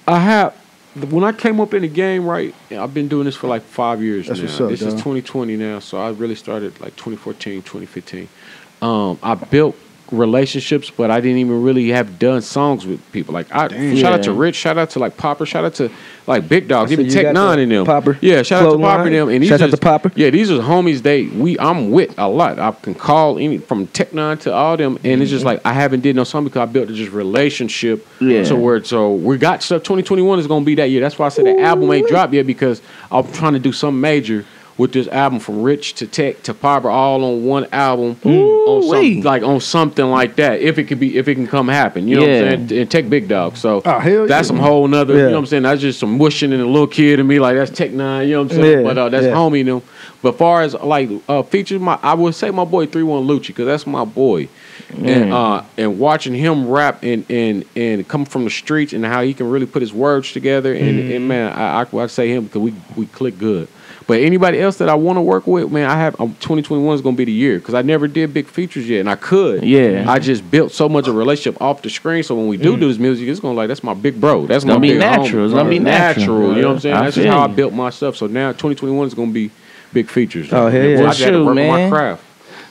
I 0.08 0.20
have 0.20 0.56
when 0.96 1.24
I 1.24 1.32
came 1.32 1.60
up 1.60 1.74
in 1.74 1.82
the 1.82 1.88
game, 1.88 2.26
right, 2.26 2.54
I've 2.72 2.94
been 2.94 3.08
doing 3.08 3.26
this 3.26 3.36
for 3.36 3.48
like 3.48 3.64
five 3.64 4.02
years 4.02 4.28
That's 4.28 4.40
now. 4.40 4.66
up, 4.66 4.72
this 4.72 4.82
is 4.82 4.94
2020 4.94 5.58
now, 5.58 5.80
so 5.80 6.00
I 6.00 6.12
really 6.12 6.36
started 6.36 6.80
like 6.82 6.96
2014, 6.96 7.64
2015. 7.64 8.30
Um, 8.82 9.18
I 9.24 9.36
built 9.36 9.76
relationships, 10.12 10.90
but 10.90 11.10
I 11.10 11.20
didn't 11.22 11.38
even 11.38 11.64
really 11.64 11.90
have 11.90 12.20
done 12.20 12.42
songs 12.42 12.86
with 12.86 13.12
people. 13.12 13.34
Like 13.34 13.54
I 13.54 13.68
Damn. 13.68 13.96
shout 13.96 14.14
out 14.14 14.24
to 14.24 14.34
Rich, 14.34 14.56
shout 14.56 14.78
out 14.78 14.92
to 14.92 15.00
like 15.00 15.18
Popper, 15.18 15.46
shout 15.46 15.66
out 15.66 15.76
to 15.76 15.92
like 16.28 16.48
Big 16.48 16.68
Dog, 16.68 16.88
So 16.88 16.94
even 16.94 17.10
Tech 17.10 17.28
N9ne 17.28 17.64
and 17.64 17.72
them. 17.72 17.86
Popper 17.86 18.18
yeah, 18.22 18.44
shout 18.44 18.66
out 18.66 18.72
to 18.74 18.78
Popper 18.78 19.04
and 19.04 19.16
them. 19.16 19.30
And 19.30 19.42
these 19.42 19.50
Shout 19.50 19.62
out 19.62 19.72
to 19.72 19.78
Popper? 19.78 20.12
Yeah, 20.16 20.30
these 20.30 20.52
are 20.52 20.60
homies. 20.60 21.02
They 21.02 21.28
we 21.28 21.58
I'm 21.60 21.92
with 21.92 22.14
a 22.18 22.28
lot. 22.28 22.60
I 22.60 22.72
can 22.72 22.96
call 22.96 23.38
any 23.38 23.58
from 23.58 23.88
Tech 23.88 24.12
N9ne 24.12 24.42
to 24.42 24.54
all 24.54 24.78
them, 24.78 25.00
and 25.04 25.22
it's 25.22 25.32
just 25.32 25.42
mm-hmm. 25.42 25.48
like 25.48 25.66
I 25.66 25.74
haven't 25.74 26.02
did 26.02 26.16
no 26.16 26.24
song 26.24 26.44
because 26.44 26.60
I 26.60 26.66
built 26.66 26.90
a 26.90 26.94
just 26.94 27.12
relationship. 27.12 28.08
Yeah. 28.20 28.44
So 28.44 28.58
where 28.58 28.84
so 28.84 29.14
we 29.14 29.38
got 29.38 29.64
stuff. 29.64 29.84
2021 29.84 30.40
is 30.40 30.48
gonna 30.48 30.66
be 30.66 30.76
that 30.76 30.90
year. 30.90 31.02
That's 31.02 31.18
why 31.18 31.28
I 31.28 31.30
said 31.30 31.46
the 31.46 31.60
album 31.60 31.92
ain't 31.92 32.08
dropped 32.08 32.34
yet 32.34 32.46
because 32.46 32.82
I'm 33.12 33.32
trying 33.32 33.54
to 33.54 33.60
do 33.60 33.72
something 33.72 34.00
major 34.00 34.46
with 34.78 34.92
this 34.92 35.08
album 35.10 35.40
from 35.40 35.62
Rich 35.62 35.94
to 35.96 36.08
Tech 36.08 36.42
to 36.44 36.54
Popper 36.54 36.90
all 36.90 37.24
on 37.24 37.46
one 37.46 37.68
album 37.72 38.18
on 38.26 38.32
Ooh-wee. 38.32 39.16
some, 39.16 39.22
like 39.22 39.44
on 39.44 39.60
something 39.62 40.06
like 40.10 40.36
that. 40.38 40.62
If 40.62 40.80
it 40.80 40.86
could 40.86 41.00
be 41.00 41.16
if 41.18 41.28
it 41.28 41.36
can 41.36 41.46
come 41.48 41.68
happen, 41.68 42.08
you 42.08 42.16
know 42.20 42.26
Yeah. 42.26 42.42
what 42.44 42.54
I'm 42.54 42.68
saying? 42.70 42.82
And 42.82 42.90
Tech 42.92 43.08
Big 43.10 43.28
Dog. 43.28 43.56
So 43.56 43.82
Oh, 43.86 44.00
hell 44.00 44.26
that's 44.26 44.48
yeah. 44.48 44.56
some 44.56 44.58
whole 44.58 44.88
nother. 44.88 45.14
You 45.14 45.20
know 45.26 45.32
what 45.34 45.38
I'm 45.38 45.46
saying? 45.46 45.64
That's 45.64 45.80
just 45.82 46.00
some 46.00 46.18
mushing 46.18 46.52
and 46.54 46.62
a 46.62 46.66
little 46.66 46.88
kid 46.88 47.20
in 47.20 47.28
me. 47.28 47.40
Like 47.40 47.56
that's 47.56 47.70
Tech 47.70 47.92
N9ne. 47.92 48.26
You 48.28 48.34
know 48.34 48.44
what 48.44 48.52
I'm 48.52 48.58
saying? 48.62 48.78
Yeah, 48.80 48.84
But 48.84 48.98
uh, 48.98 49.10
that's 49.10 49.26
yeah. 49.28 49.34
homie 49.34 49.64
them. 49.64 49.82
But 50.24 50.38
far 50.38 50.62
as 50.64 50.74
like 50.74 51.10
uh, 51.30 51.44
features, 51.44 51.80
my 51.80 52.00
I 52.02 52.16
would 52.16 52.34
say 52.34 52.50
my 52.50 52.66
boy 52.66 52.88
Three 52.88 53.04
One 53.04 53.28
Lucci 53.28 53.48
because 53.48 53.68
that's 53.68 53.86
my 53.86 54.06
boy. 54.06 54.48
And 54.98 55.34
uh, 55.34 55.64
and 55.78 56.00
watching 56.00 56.34
him 56.34 56.68
rap 56.68 57.04
and, 57.04 57.30
and 57.30 57.66
and 57.76 58.08
come 58.08 58.26
from 58.26 58.44
the 58.46 58.50
streets 58.50 58.94
and 58.94 59.06
how 59.06 59.22
he 59.22 59.34
can 59.34 59.50
really 59.50 59.66
put 59.66 59.82
his 59.82 59.94
words 59.94 60.32
together 60.32 60.74
and, 60.74 60.84
Mm-hmm. 61.00 61.12
and 61.14 61.28
man 61.28 61.52
I, 61.54 61.82
I 61.84 61.98
I 62.04 62.08
say 62.08 62.30
him 62.34 62.46
because 62.46 62.62
we 62.62 62.74
we 62.96 63.06
click 63.08 63.38
good. 63.38 63.68
But 64.08 64.22
anybody 64.22 64.60
else 64.60 64.78
that 64.78 64.90
I 64.90 64.96
want 64.96 65.18
to 65.18 65.22
work 65.22 65.48
with, 65.48 65.72
man, 65.72 65.90
I 65.90 65.96
have 65.96 66.20
um, 66.20 66.30
2021 66.36 66.96
is 66.96 67.02
gonna 67.02 67.16
be 67.16 67.26
the 67.26 67.32
year 67.32 67.60
because 67.60 67.74
I 67.74 67.82
never 67.82 68.08
did 68.08 68.34
big 68.34 68.48
features 68.48 68.88
yet, 68.88 69.00
and 69.00 69.10
I 69.10 69.16
could. 69.16 69.64
Yeah. 69.64 70.06
I 70.08 70.20
just 70.20 70.50
built 70.50 70.72
so 70.72 70.90
much 70.90 71.08
of 71.08 71.16
a 71.16 71.18
relationship 71.18 71.62
off 71.62 71.82
the 71.82 71.90
screen, 71.90 72.24
so 72.24 72.36
when 72.36 72.48
we 72.48 72.58
do 72.58 72.78
do 72.78 72.88
this 72.88 72.98
music, 72.98 73.28
it's 73.28 73.40
gonna 73.40 73.56
like 73.56 73.68
that's 73.68 73.84
my 73.84 73.94
big 73.94 74.20
bro. 74.20 74.46
That's 74.46 74.64
gonna 74.64 74.80
my 74.80 74.82
be 74.82 74.90
big 74.90 75.00
natural. 75.00 75.46
It's 75.46 75.54
gonna 75.54 75.70
be 75.70 75.80
natural. 75.80 76.56
You 76.56 76.62
know 76.62 76.68
what 76.70 76.74
I'm 76.76 76.80
saying? 76.82 76.96
I 76.96 77.04
That's 77.04 77.16
just 77.16 77.28
how 77.28 77.42
I 77.42 77.48
built 77.48 77.74
my 77.74 77.90
stuff. 77.90 78.16
So 78.16 78.28
now 78.28 78.52
2021 78.52 79.08
is 79.08 79.14
gonna 79.14 79.32
be 79.32 79.52
big 79.94 80.10
features. 80.10 80.52
Oh, 80.52 80.68
hell 80.68 80.84
yeah. 80.84 81.00
I 81.00 81.06
just 81.08 81.20
had 81.20 81.32
to 81.32 81.40
work 81.40 81.50
on 81.50 81.56
man. 81.56 81.90
my 81.90 81.96
craft. 81.96 82.24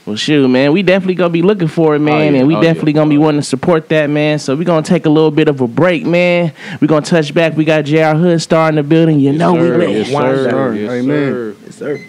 Well, 0.05 0.17
shoot, 0.17 0.49
man, 0.49 0.73
we 0.73 0.83
definitely 0.83 1.15
gonna 1.15 1.31
be 1.31 1.43
looking 1.43 1.69
for 1.69 1.95
it, 1.95 2.01
man, 2.01 2.15
oh, 2.15 2.19
yeah. 2.35 2.38
and 2.41 2.49
we 2.49 2.57
Oh, 2.57 2.61
yeah. 2.61 2.69
definitely 2.71 2.93
gonna 2.93 3.09
be 3.09 3.19
oh, 3.19 3.21
wanting 3.21 3.41
to 3.41 3.47
support 3.47 3.88
that, 3.91 4.11
man. 4.11 4.41
So 4.41 4.57
we 4.57 4.65
gonna 4.65 4.83
take 4.83 5.07
a 5.07 5.09
little 5.09 5.31
bit 5.31 5.47
of 5.47 5.61
a 5.61 5.69
break, 5.69 6.05
man. 6.05 6.53
We 6.81 6.88
gonna 6.88 7.07
touch 7.07 7.33
back. 7.33 7.57
We 7.57 7.65
got 7.65 7.85
Jr. 7.85 8.17
Hood 8.17 8.43
star 8.43 8.69
in 8.69 8.75
the 8.75 8.83
building. 8.83 9.21
You 9.21 9.33
know 9.33 9.53
we 9.53 9.61
Sir, 9.61 9.79
ready. 9.79 9.93
yes, 9.93 10.12
Wind 10.12 10.37
sir. 10.37 10.51
down. 10.51 10.77
Yes, 10.77 10.91
Amen. 10.91 11.07
sir. 11.07 11.57
Yes, 11.65 11.75
sir. 11.77 12.05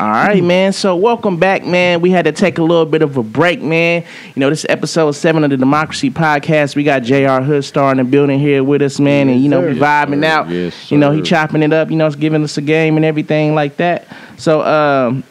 All 0.00 0.06
right, 0.06 0.44
man. 0.44 0.72
So 0.72 0.94
welcome 0.94 1.38
back, 1.38 1.66
man. 1.66 2.00
We 2.00 2.12
had 2.12 2.26
to 2.26 2.30
take 2.30 2.58
a 2.58 2.62
little 2.62 2.86
bit 2.86 3.02
of 3.02 3.16
a 3.16 3.22
break, 3.24 3.60
man. 3.60 4.04
You 4.32 4.38
know, 4.38 4.48
this 4.48 4.60
is 4.60 4.66
episode 4.68 5.10
seven 5.10 5.42
of 5.42 5.50
the 5.50 5.56
Democracy 5.56 6.08
Podcast. 6.08 6.76
We 6.76 6.84
got 6.84 7.02
Jr. 7.02 7.42
Hood 7.42 7.64
star 7.64 7.90
in 7.90 7.96
the 7.96 8.04
building 8.04 8.38
here 8.38 8.62
with 8.62 8.80
us, 8.80 9.00
man, 9.00 9.28
and 9.28 9.42
you 9.42 9.48
know, 9.48 9.60
we 9.60 9.74
vibing 9.74 10.24
out. 10.24 10.48
Yes, 10.50 10.92
you 10.92 10.98
know, 10.98 11.10
he 11.10 11.20
chopping 11.20 11.64
it 11.64 11.72
up. 11.72 11.90
You 11.90 11.96
know, 11.96 12.06
it's 12.06 12.14
giving 12.14 12.44
us 12.44 12.56
a 12.56 12.62
game 12.62 12.94
and 12.94 13.04
everything 13.04 13.56
like 13.56 13.76
that. 13.78 14.06
So, 14.36 14.62
um, 14.62 15.24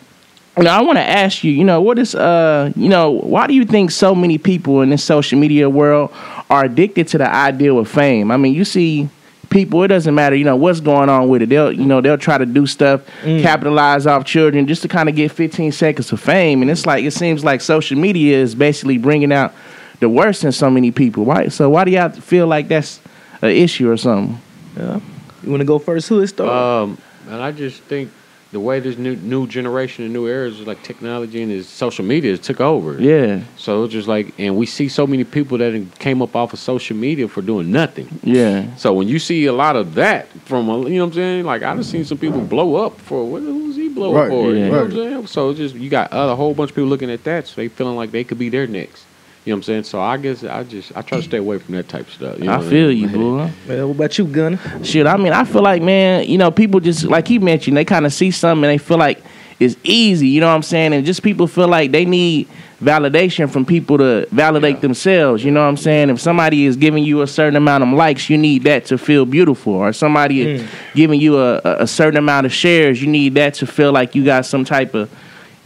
you 0.57 0.63
know, 0.63 0.71
I 0.71 0.81
want 0.81 0.97
to 0.97 1.03
ask 1.03 1.45
you, 1.45 1.51
you 1.53 1.63
know, 1.63 1.81
what 1.81 1.97
is, 1.97 2.13
uh, 2.13 2.73
you 2.75 2.89
know, 2.89 3.11
why 3.11 3.47
do 3.47 3.53
you 3.53 3.63
think 3.63 3.91
so 3.91 4.13
many 4.13 4.37
people 4.37 4.81
in 4.81 4.89
this 4.89 5.01
social 5.01 5.39
media 5.39 5.69
world 5.69 6.11
are 6.49 6.65
addicted 6.65 7.07
to 7.09 7.17
the 7.19 7.33
ideal 7.33 7.79
of 7.79 7.87
fame? 7.87 8.31
I 8.31 8.35
mean, 8.35 8.53
you 8.53 8.65
see 8.65 9.07
people, 9.49 9.83
it 9.83 9.87
doesn't 9.87 10.13
matter, 10.13 10.35
you 10.35 10.43
know, 10.43 10.55
what's 10.55 10.79
going 10.79 11.09
on 11.09 11.29
with 11.29 11.41
it. 11.41 11.49
They'll, 11.49 11.71
you 11.71 11.85
know, 11.85 12.01
they'll 12.01 12.17
try 12.17 12.37
to 12.37 12.45
do 12.45 12.65
stuff, 12.65 13.01
capitalize 13.23 14.05
off 14.07 14.25
children 14.25 14.67
just 14.67 14.81
to 14.83 14.87
kind 14.87 15.09
of 15.09 15.15
get 15.15 15.31
15 15.31 15.71
seconds 15.71 16.11
of 16.11 16.19
fame. 16.19 16.61
And 16.61 16.71
it's 16.71 16.85
like, 16.85 17.03
it 17.03 17.11
seems 17.11 17.43
like 17.43 17.61
social 17.61 17.97
media 17.97 18.37
is 18.37 18.55
basically 18.55 18.97
bringing 18.97 19.31
out 19.31 19.53
the 19.99 20.09
worst 20.09 20.43
in 20.43 20.51
so 20.51 20.69
many 20.69 20.91
people. 20.91 21.25
right 21.25 21.51
So 21.51 21.69
why 21.69 21.83
do 21.83 21.91
y'all 21.91 22.09
feel 22.09 22.47
like 22.47 22.67
that's 22.67 23.01
an 23.41 23.49
issue 23.49 23.89
or 23.89 23.97
something? 23.97 24.39
Yeah. 24.75 24.99
You 25.43 25.49
want 25.49 25.61
to 25.61 25.65
go 25.65 25.79
first? 25.79 26.09
Who 26.09 26.21
is 26.21 26.29
star? 26.29 26.83
Um, 26.83 26.97
and 27.29 27.41
I 27.41 27.51
just 27.51 27.81
think 27.83 28.11
the 28.57 28.61
way 28.61 28.79
this 28.79 28.97
new 28.97 29.15
new 29.17 29.45
generation 29.45 30.03
and 30.03 30.11
new 30.11 30.25
era 30.27 30.47
is 30.49 30.59
like 30.65 30.81
technology 30.81 31.43
and 31.43 31.51
is 31.51 31.67
social 31.69 32.03
media 32.03 32.31
has 32.31 32.39
took 32.39 32.59
over. 32.59 32.99
Yeah, 32.99 33.41
So 33.55 33.83
it's 33.83 33.93
just 33.93 34.07
like, 34.07 34.33
and 34.39 34.57
we 34.57 34.65
see 34.65 34.87
so 34.89 35.05
many 35.05 35.23
people 35.23 35.59
that 35.59 35.71
came 35.99 36.23
up 36.23 36.35
off 36.35 36.53
of 36.53 36.59
social 36.59 36.97
media 36.97 37.27
for 37.27 37.43
doing 37.43 37.71
nothing. 37.71 38.07
yeah. 38.23 38.73
So 38.77 38.93
when 38.93 39.07
you 39.07 39.19
see 39.19 39.45
a 39.45 39.53
lot 39.53 39.75
of 39.75 39.93
that 39.93 40.27
from, 40.49 40.69
a, 40.69 40.89
you 40.89 40.95
know 40.97 41.05
what 41.05 41.07
I'm 41.09 41.13
saying? 41.13 41.45
Like 41.45 41.61
I've 41.61 41.85
seen 41.85 42.03
some 42.03 42.17
people 42.17 42.41
blow 42.41 42.69
up 42.83 42.99
for 42.99 43.23
what? 43.31 43.43
Who's 43.43 43.75
he 43.75 43.89
blow 43.89 44.11
Right, 44.15 44.23
up 44.23 44.29
for? 44.31 44.51
yeah. 44.51 44.65
You 44.65 44.65
know 44.65 44.69
what 44.71 44.79
I'm 44.79 44.85
right. 44.85 44.93
saying? 45.11 45.27
So 45.27 45.49
it's 45.51 45.59
just 45.59 45.75
you 45.75 45.89
got 45.91 46.09
a 46.11 46.35
whole 46.35 46.55
bunch 46.55 46.71
of 46.71 46.75
people 46.75 46.89
looking 46.89 47.11
at 47.11 47.23
that, 47.25 47.45
so 47.45 47.53
they 47.61 47.67
feeling 47.67 47.95
like 47.95 48.09
they 48.09 48.23
could 48.23 48.39
be 48.39 48.49
there 48.49 48.65
next. 48.65 49.03
You 49.47 49.53
know 49.53 49.55
what 49.55 49.59
I'm 49.59 49.63
saying? 49.63 49.83
So 49.83 50.01
I 50.01 50.17
guess 50.17 50.43
I 50.43 50.65
just 50.65 50.91
I 50.93 51.01
try 51.01 51.19
to 51.19 51.23
stay 51.23 51.37
away 51.37 51.57
from 51.57 51.73
that 51.75 51.87
type 51.87 52.05
of 52.05 52.13
stuff. 52.13 52.37
You 52.37 52.43
know 52.43 52.51
I 52.51 52.57
what 52.57 52.67
feel 52.67 52.89
mean? 52.89 52.97
you, 52.97 53.07
boy. 53.07 53.51
well, 53.69 53.87
what 53.87 53.95
about 53.95 54.17
you, 54.17 54.25
Gunner? 54.25 54.83
Shit, 54.83 55.07
I 55.07 55.15
mean, 55.15 55.31
I 55.31 55.45
feel 55.45 55.61
like, 55.61 55.81
man, 55.81 56.27
you 56.27 56.37
know, 56.37 56.51
people 56.51 56.81
just 56.81 57.05
like 57.05 57.29
he 57.29 57.39
mentioned, 57.39 57.77
they 57.77 57.85
kind 57.85 58.05
of 58.05 58.11
see 58.11 58.29
something 58.29 58.65
and 58.65 58.73
they 58.73 58.77
feel 58.77 58.97
like 58.97 59.23
it's 59.57 59.77
easy. 59.85 60.27
You 60.27 60.41
know 60.41 60.47
what 60.47 60.55
I'm 60.55 60.63
saying? 60.63 60.91
And 60.91 61.05
just 61.05 61.23
people 61.23 61.47
feel 61.47 61.69
like 61.69 61.91
they 61.91 62.03
need 62.03 62.49
validation 62.83 63.49
from 63.49 63.65
people 63.65 63.97
to 63.99 64.27
validate 64.33 64.81
themselves. 64.81 65.45
You 65.45 65.51
know 65.51 65.61
what 65.61 65.69
I'm 65.69 65.77
saying? 65.77 66.09
If 66.09 66.19
somebody 66.19 66.65
is 66.65 66.75
giving 66.75 67.05
you 67.05 67.21
a 67.21 67.27
certain 67.27 67.55
amount 67.55 67.85
of 67.85 67.89
likes, 67.91 68.29
you 68.29 68.37
need 68.37 68.63
that 68.63 68.83
to 68.87 68.97
feel 68.97 69.25
beautiful. 69.25 69.75
Or 69.75 69.93
somebody 69.93 70.41
is 70.41 70.61
mm. 70.61 70.67
giving 70.93 71.21
you 71.21 71.37
a, 71.37 71.61
a 71.63 71.77
a 71.83 71.87
certain 71.87 72.17
amount 72.17 72.47
of 72.47 72.51
shares, 72.51 73.01
you 73.01 73.07
need 73.07 73.35
that 73.35 73.53
to 73.53 73.65
feel 73.65 73.93
like 73.93 74.13
you 74.13 74.25
got 74.25 74.45
some 74.45 74.65
type 74.65 74.93
of 74.93 75.09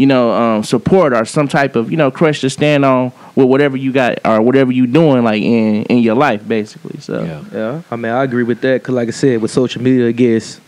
you 0.01 0.07
know, 0.07 0.31
um, 0.31 0.63
support 0.63 1.13
or 1.13 1.23
some 1.25 1.47
type 1.47 1.75
of, 1.75 1.91
you 1.91 1.97
know, 2.01 2.09
crush 2.09 2.41
to 2.41 2.49
stand 2.49 2.83
on 2.83 3.11
with 3.35 3.47
whatever 3.47 3.77
you 3.77 3.91
got 3.91 4.17
or 4.25 4.41
whatever 4.41 4.71
you 4.71 4.87
doing 4.87 5.23
like 5.23 5.41
in 5.43 5.83
in 5.93 5.99
your 5.99 6.15
life, 6.15 6.41
basically. 6.47 6.99
So 6.99 7.13
Yeah. 7.23 7.41
Yeah, 7.59 7.81
I 7.91 7.95
mean, 8.01 8.11
I 8.11 8.23
agree 8.23 8.43
with 8.51 8.61
that 8.61 8.81
because, 8.81 8.95
like 8.95 9.07
I 9.09 9.11
said, 9.11 9.41
with 9.43 9.51
social 9.51 9.81
media, 9.81 10.07
it 10.07 10.17
gives 10.17 10.59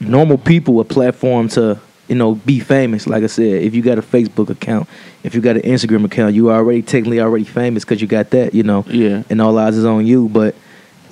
normal 0.00 0.38
people 0.38 0.80
a 0.80 0.84
platform 0.84 1.48
to, 1.50 1.78
you 2.08 2.16
know, 2.16 2.34
be 2.34 2.58
famous. 2.58 3.06
Like 3.06 3.22
I 3.22 3.28
said, 3.28 3.62
if 3.62 3.74
you 3.76 3.82
got 3.90 3.98
a 3.98 4.02
Facebook 4.02 4.50
account, 4.50 4.88
if 5.22 5.34
you 5.36 5.40
got 5.40 5.54
an 5.56 5.62
Instagram 5.62 6.04
account, 6.04 6.34
you 6.34 6.50
already 6.50 6.82
technically 6.82 7.20
already 7.20 7.44
famous 7.44 7.84
because 7.84 8.00
you 8.02 8.08
got 8.08 8.30
that, 8.30 8.54
you 8.54 8.64
know, 8.64 8.84
Yeah. 8.90 9.22
and 9.30 9.40
all 9.40 9.56
eyes 9.56 9.76
is 9.76 9.84
on 9.84 10.04
you. 10.04 10.28
But 10.28 10.54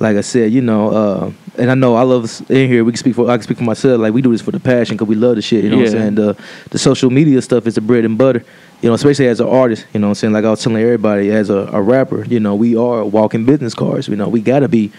like 0.03 0.17
I 0.17 0.21
said, 0.21 0.53
you 0.53 0.61
know, 0.61 0.91
uh, 0.91 1.33
and 1.57 1.71
I 1.71 1.75
know 1.75 1.95
I 1.95 2.03
love 2.03 2.25
us 2.25 2.41
in 2.51 2.69
here. 2.69 2.83
We 2.83 2.91
can 2.91 2.99
speak 2.99 3.15
for 3.15 3.31
I 3.31 3.37
can 3.37 3.43
speak 3.43 3.59
for 3.59 3.65
myself. 3.65 4.01
Like 4.01 4.13
we 4.13 4.21
do 4.21 4.33
this 4.33 4.43
for 4.43 4.51
the 4.51 4.59
passion 4.59 4.97
because 4.97 5.07
we 5.07 5.15
love 5.15 5.37
the 5.37 5.43
shit. 5.43 5.63
You 5.63 5.71
know 5.71 5.79
what 5.79 5.87
I'm 5.87 5.93
saying? 5.93 6.15
The 6.17 6.37
the 6.71 6.79
social 6.79 7.09
media 7.09 7.41
stuff 7.41 7.67
is 7.69 7.77
the 7.77 7.81
bread 7.81 8.05
and 8.05 8.19
butter. 8.19 8.45
You 8.83 8.89
know, 8.89 8.95
especially 8.95 9.29
as 9.29 9.39
an 9.39 9.47
artist. 9.47 9.87
You 9.95 10.01
know 10.01 10.09
what 10.09 10.11
I'm 10.11 10.15
saying? 10.17 10.33
Like 10.33 10.45
I 10.45 10.51
was 10.51 10.61
telling 10.61 10.83
everybody, 10.83 11.31
as 11.31 11.51
a, 11.51 11.69
a 11.73 11.81
rapper, 11.81 12.25
you 12.25 12.41
know, 12.41 12.57
we 12.57 12.77
are 12.77 13.05
walking 13.05 13.47
business 13.47 13.75
cards. 13.75 14.09
You 14.09 14.17
know, 14.17 14.29
we 14.29 14.41
gotta 14.41 14.69
be, 14.69 14.91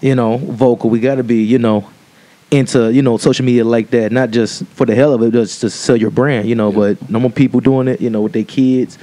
you 0.00 0.16
know, 0.16 0.38
vocal. 0.38 0.90
We 0.90 0.98
gotta 0.98 1.22
be, 1.22 1.44
you 1.44 1.58
know, 1.60 1.88
into 2.52 2.92
you 2.92 3.02
know 3.02 3.16
social 3.16 3.44
media 3.44 3.64
like 3.64 3.90
that. 3.90 4.12
Not 4.12 4.30
just 4.30 4.64
for 4.66 4.86
the 4.86 4.94
hell 4.94 5.12
of 5.12 5.22
it, 5.22 5.32
just 5.32 5.60
to 5.62 5.70
sell 5.70 5.96
your 5.96 6.10
brand. 6.10 6.48
You 6.48 6.54
know, 6.54 6.70
but 6.70 7.10
normal 7.10 7.30
people 7.30 7.60
doing 7.60 7.88
it. 7.88 8.00
You 8.00 8.10
know, 8.10 8.20
with 8.20 8.32
their 8.32 8.44
kids, 8.44 8.98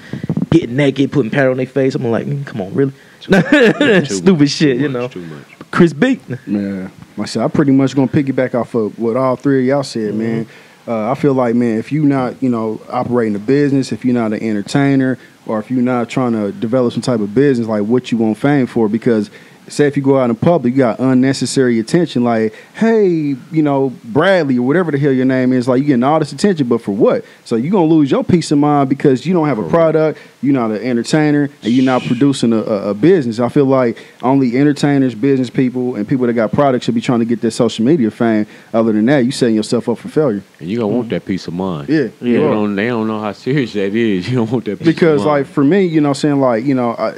getting 0.50 0.76
naked, 0.76 1.12
putting 1.12 1.32
powder 1.32 1.52
on 1.52 1.58
their 1.58 1.66
face. 1.66 1.96
I'm 1.96 2.04
like, 2.06 2.26
mm, 2.26 2.46
come 2.46 2.62
on, 2.62 2.74
really? 2.74 2.94
Stupid 3.20 4.40
much, 4.40 4.50
shit. 4.50 4.78
too 4.78 4.84
You 4.84 4.90
much, 4.90 5.02
know, 5.02 5.08
Too 5.10 5.26
much. 5.26 5.44
Chris 5.72 5.94
B. 5.94 6.20
Man, 6.48 6.92
myself, 7.18 7.52
I 7.52 7.56
pretty 7.56 7.72
much 7.72 7.96
gonna 7.96 8.08
piggyback 8.08 8.56
off 8.56 8.74
of 8.76 8.98
what 8.98 9.18
all 9.18 9.36
three 9.36 9.60
of 9.62 9.66
y'all 9.66 9.84
said, 9.84 10.14
man. 10.16 10.48
Uh, 10.88 11.12
I 11.12 11.16
feel 11.16 11.34
like, 11.34 11.54
man, 11.54 11.78
if 11.78 11.92
you 11.92 12.04
not, 12.04 12.42
you 12.42 12.50
know, 12.50 12.82
operating 12.90 13.36
a 13.36 13.40
business, 13.40 13.92
if 13.92 14.04
you're 14.04 14.16
not 14.16 14.34
an 14.34 14.42
entertainer, 14.42 15.20
or 15.46 15.60
if 15.60 15.70
you're 15.70 15.84
not 15.84 16.10
trying 16.10 16.32
to 16.32 16.52
develop 16.52 16.94
some 16.94 17.04
type 17.04 17.20
of 17.20 17.36
business, 17.36 17.68
like 17.68 17.84
what 17.84 18.12
you 18.12 18.18
want 18.18 18.38
fame 18.38 18.66
for, 18.66 18.90
because 18.90 19.30
say 19.70 19.88
if 19.88 19.96
you 19.98 20.04
go 20.04 20.18
out 20.20 20.30
in 20.30 20.36
public, 20.36 20.74
you 20.74 20.78
got 20.80 21.00
unnecessary 21.00 21.80
attention, 21.80 22.24
like, 22.24 22.54
hey, 22.76 23.08
you 23.08 23.62
know, 23.62 23.94
Bradley 24.06 24.58
or 24.58 24.64
whatever 24.68 24.92
the 24.92 24.98
hell 24.98 25.12
your 25.12 25.26
name 25.26 25.54
is, 25.54 25.68
like 25.68 25.80
you 25.82 25.86
getting 25.86 26.04
all 26.04 26.20
this 26.20 26.32
attention, 26.32 26.68
but 26.68 26.82
for 26.82 26.92
what? 26.92 27.24
So 27.46 27.56
you're 27.56 27.72
gonna 27.72 27.86
lose 27.86 28.12
your 28.12 28.24
peace 28.24 28.52
of 28.52 28.58
mind 28.58 28.90
because 28.90 29.26
you 29.26 29.34
don't 29.34 29.48
have 29.48 29.60
a 29.60 29.68
product, 29.70 30.20
you're 30.42 30.54
not 30.54 30.72
an 30.72 30.78
entertainer, 30.82 31.50
and 31.64 31.74
you're 31.74 31.86
not 31.86 32.02
producing 32.04 32.54
a, 32.54 32.58
a, 32.58 32.90
a 32.90 32.94
business. 32.94 33.40
I 33.40 33.50
feel 33.50 33.66
like 33.66 33.98
only 34.22 34.58
entertainers, 34.58 35.16
business 35.16 35.50
people, 35.50 35.96
and 35.96 36.08
people 36.08 36.28
that 36.28 36.34
got 36.34 36.52
products 36.52 36.86
should 36.86 36.96
be 36.96 37.02
trying 37.02 37.20
to 37.20 37.26
get 37.26 37.42
their 37.42 37.52
social 37.52 37.86
media 37.86 38.10
fame. 38.12 38.48
Other 38.74 38.92
than 38.92 39.06
that, 39.08 39.20
you 39.26 39.32
setting 39.32 39.56
yourself 39.56 39.90
up 39.90 39.98
for 39.98 40.10
failure. 40.10 40.44
And 40.60 40.70
you 40.70 40.78
gonna 40.80 40.96
want 40.96 41.10
that 41.10 41.26
peace 41.26 41.48
of 41.48 41.54
mind. 41.54 41.90
Yeah, 41.90 42.10
Yeah. 42.22 42.40
They 42.40 42.40
don't, 42.40 42.76
they 42.76 42.88
don't 42.88 43.08
know 43.08 43.20
how 43.20 43.32
serious 43.34 43.74
that 43.74 43.94
is. 43.96 44.30
You 44.30 44.36
don't 44.36 44.52
want 44.52 44.66
that 44.66 44.78
peace 44.78 44.86
because 44.88 45.22
of 45.22 45.28
mind. 45.28 45.46
like 45.46 45.54
for 45.54 45.64
me, 45.64 45.86
you 45.86 46.02
know, 46.02 46.14
saying 46.14 46.40
like 46.40 46.64
you 46.64 46.76
know, 46.76 46.92
I, 46.92 47.18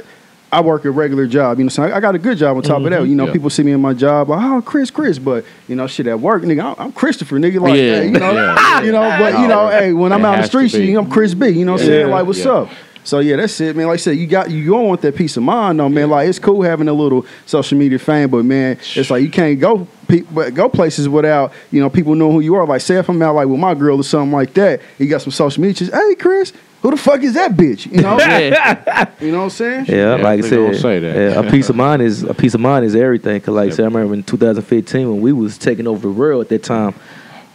I 0.52 0.60
work 0.60 0.84
a 0.84 0.90
regular 0.90 1.26
job. 1.26 1.58
You 1.58 1.64
know, 1.64 1.70
so 1.70 1.82
I, 1.82 1.96
I 1.96 2.00
got 2.00 2.14
a 2.14 2.18
good 2.18 2.36
job 2.36 2.56
on 2.58 2.62
top 2.62 2.82
of 2.82 2.90
that. 2.90 3.06
You 3.08 3.14
know, 3.14 3.26
Yeah. 3.26 3.32
people 3.32 3.48
see 3.50 3.62
me 3.62 3.72
in 3.72 3.80
my 3.80 3.94
job 3.94 4.28
like, 4.28 4.44
oh, 4.44 4.60
Chris, 4.60 4.90
Chris, 4.90 5.18
but 5.18 5.44
you 5.66 5.74
know, 5.74 5.86
shit 5.86 6.06
at 6.06 6.20
work, 6.20 6.42
nigga, 6.42 6.62
I'm, 6.62 6.74
I'm 6.86 6.92
Christopher, 6.92 7.38
nigga. 7.38 7.58
Like, 7.60 7.74
Yeah. 7.74 8.00
hey, 8.00 8.04
you 8.06 8.10
know, 8.12 8.32
Yeah. 8.32 8.82
you 8.82 8.92
know, 8.92 9.00
but 9.18 9.40
you 9.40 9.48
know, 9.48 9.68
hey, 9.70 9.92
when 9.94 10.12
I'm 10.12 10.24
out 10.24 10.34
in 10.34 10.40
the 10.42 10.46
street, 10.46 10.72
you 10.74 10.92
know, 10.92 11.00
I'm 11.00 11.10
Chris 11.10 11.32
B. 11.34 11.48
You 11.48 11.64
know 11.64 11.72
what 11.72 11.80
I'm 11.80 11.86
saying? 11.86 12.10
Like, 12.10 12.26
what's 12.26 12.44
up? 12.44 12.68
So 13.04 13.18
yeah, 13.18 13.36
that's 13.36 13.60
it, 13.60 13.74
man. 13.76 13.86
Like 13.88 13.94
I 13.94 13.96
said, 13.96 14.16
you 14.16 14.26
got 14.28 14.50
you 14.50 14.70
don't 14.70 14.86
want 14.86 15.00
that 15.02 15.16
peace 15.16 15.36
of 15.36 15.42
mind, 15.42 15.80
though, 15.80 15.88
man. 15.88 16.08
Like 16.08 16.28
it's 16.28 16.38
cool 16.38 16.62
having 16.62 16.86
a 16.88 16.92
little 16.92 17.26
social 17.46 17.76
media 17.76 17.98
fame, 17.98 18.30
but 18.30 18.44
man, 18.44 18.78
it's 18.94 19.10
like 19.10 19.22
you 19.22 19.30
can't 19.30 19.58
go 19.58 19.88
pe- 20.08 20.20
but 20.30 20.54
go 20.54 20.68
places 20.68 21.08
without 21.08 21.52
you 21.72 21.80
know 21.80 21.90
people 21.90 22.14
knowing 22.14 22.32
who 22.34 22.40
you 22.40 22.54
are. 22.54 22.64
Like 22.66 22.80
say 22.80 22.96
if 22.98 23.08
I'm 23.08 23.20
out 23.22 23.34
like 23.34 23.48
with 23.48 23.58
my 23.58 23.74
girl 23.74 23.98
or 23.98 24.04
something 24.04 24.30
like 24.32 24.54
that, 24.54 24.80
you 24.98 25.08
got 25.08 25.20
some 25.22 25.32
social 25.32 25.60
media. 25.60 25.74
Just, 25.74 25.92
hey, 25.92 26.14
Chris, 26.14 26.52
who 26.80 26.92
the 26.92 26.96
fuck 26.96 27.22
is 27.22 27.34
that 27.34 27.52
bitch? 27.52 27.90
You 27.90 28.02
know, 28.02 28.18
Yeah. 28.20 29.10
you 29.20 29.32
know 29.32 29.38
what 29.38 29.44
I'm 29.44 29.50
saying? 29.50 29.86
Yeah, 29.88 30.16
Yeah, 30.16 30.22
like 30.22 30.44
I 30.44 30.48
said, 30.48 30.56
gonna 30.58 30.78
say 30.78 30.98
that. 31.00 31.14
yeah, 31.16 31.40
a 31.40 31.50
peace 31.50 31.68
of 31.70 31.74
mind 31.76 32.02
is 32.02 32.22
a 32.22 32.34
peace 32.34 32.54
of 32.54 32.60
mind 32.60 32.84
is 32.84 32.94
everything. 32.94 33.40
Cause 33.40 33.54
like 33.54 33.72
I 33.72 33.74
said, 33.74 33.82
I 33.82 33.86
remember 33.88 34.14
in 34.14 34.22
2015 34.22 35.10
when 35.10 35.20
we 35.20 35.32
was 35.32 35.58
taking 35.58 35.88
over 35.88 36.02
the 36.06 36.12
world 36.14 36.42
at 36.42 36.48
that 36.50 36.62
time, 36.62 36.94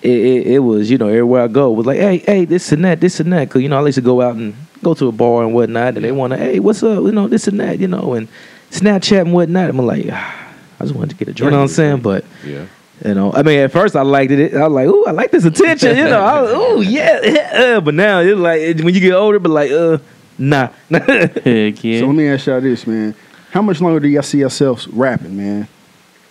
it, 0.01 0.11
it, 0.11 0.47
it 0.47 0.59
was 0.59 0.91
you 0.91 0.97
know 0.97 1.07
everywhere 1.07 1.43
I 1.43 1.47
go 1.47 1.71
was 1.71 1.85
like, 1.85 1.99
hey, 1.99 2.17
hey, 2.17 2.43
this 2.43 2.73
and 2.73 2.83
that, 2.83 2.99
this 2.99 3.21
and 3.21 3.31
that. 3.31 3.49
Cause 3.49 3.61
you 3.61 3.69
know 3.69 3.79
I 3.81 3.85
used 3.85 3.95
to 3.95 4.01
go 4.01 4.21
out 4.21 4.35
and 4.35 4.53
go 4.83 4.93
to 4.93 5.07
a 5.07 5.11
bar 5.11 5.43
and 5.43 5.53
whatnot, 5.53 5.95
and 5.95 6.03
they 6.03 6.11
want 6.11 6.33
to, 6.33 6.37
hey, 6.37 6.59
what's 6.59 6.81
up, 6.83 7.03
you 7.03 7.11
know, 7.11 7.27
this 7.27 7.47
and 7.47 7.59
that, 7.59 7.79
you 7.79 7.87
know, 7.87 8.13
and 8.13 8.27
Snapchat 8.71 9.21
and 9.21 9.33
whatnot. 9.33 9.69
I'm 9.69 9.77
like, 9.77 10.05
ah, 10.11 10.47
I 10.79 10.83
just 10.83 10.95
wanted 10.95 11.11
to 11.11 11.15
get 11.15 11.27
a 11.29 11.33
drink. 11.33 11.47
You 11.47 11.51
know 11.51 11.57
what 11.57 11.63
I'm 11.63 11.67
saying? 11.69 12.01
But 12.01 12.25
Yeah. 12.45 12.65
you 13.05 13.13
know, 13.13 13.31
I 13.33 13.43
mean, 13.43 13.59
at 13.59 13.71
first 13.71 13.95
I 13.95 14.01
liked 14.01 14.31
it. 14.31 14.53
I 14.53 14.67
was 14.67 14.73
like, 14.73 14.87
ooh, 14.87 15.05
I 15.05 15.11
like 15.11 15.31
this 15.31 15.45
attention. 15.45 15.97
You 15.97 16.05
know, 16.05 16.21
I 16.21 16.41
was, 16.41 16.51
ooh, 16.53 16.81
yeah, 16.89 17.19
yeah. 17.23 17.79
But 17.79 17.93
now 17.93 18.19
it's 18.19 18.37
like 18.39 18.79
when 18.79 18.93
you 18.93 18.99
get 18.99 19.13
older, 19.13 19.39
but 19.39 19.49
like, 19.49 19.71
uh, 19.71 19.97
nah. 20.37 20.69
Heck 20.89 21.83
yeah. 21.83 21.99
So 21.99 22.07
let 22.07 22.15
me 22.15 22.27
ask 22.27 22.45
y'all 22.47 22.61
this, 22.61 22.85
man. 22.85 23.15
How 23.51 23.61
much 23.61 23.79
longer 23.81 23.99
do 23.99 24.07
y'all 24.07 24.21
see 24.23 24.39
yourselves 24.39 24.87
rapping, 24.89 25.35
man? 25.37 25.67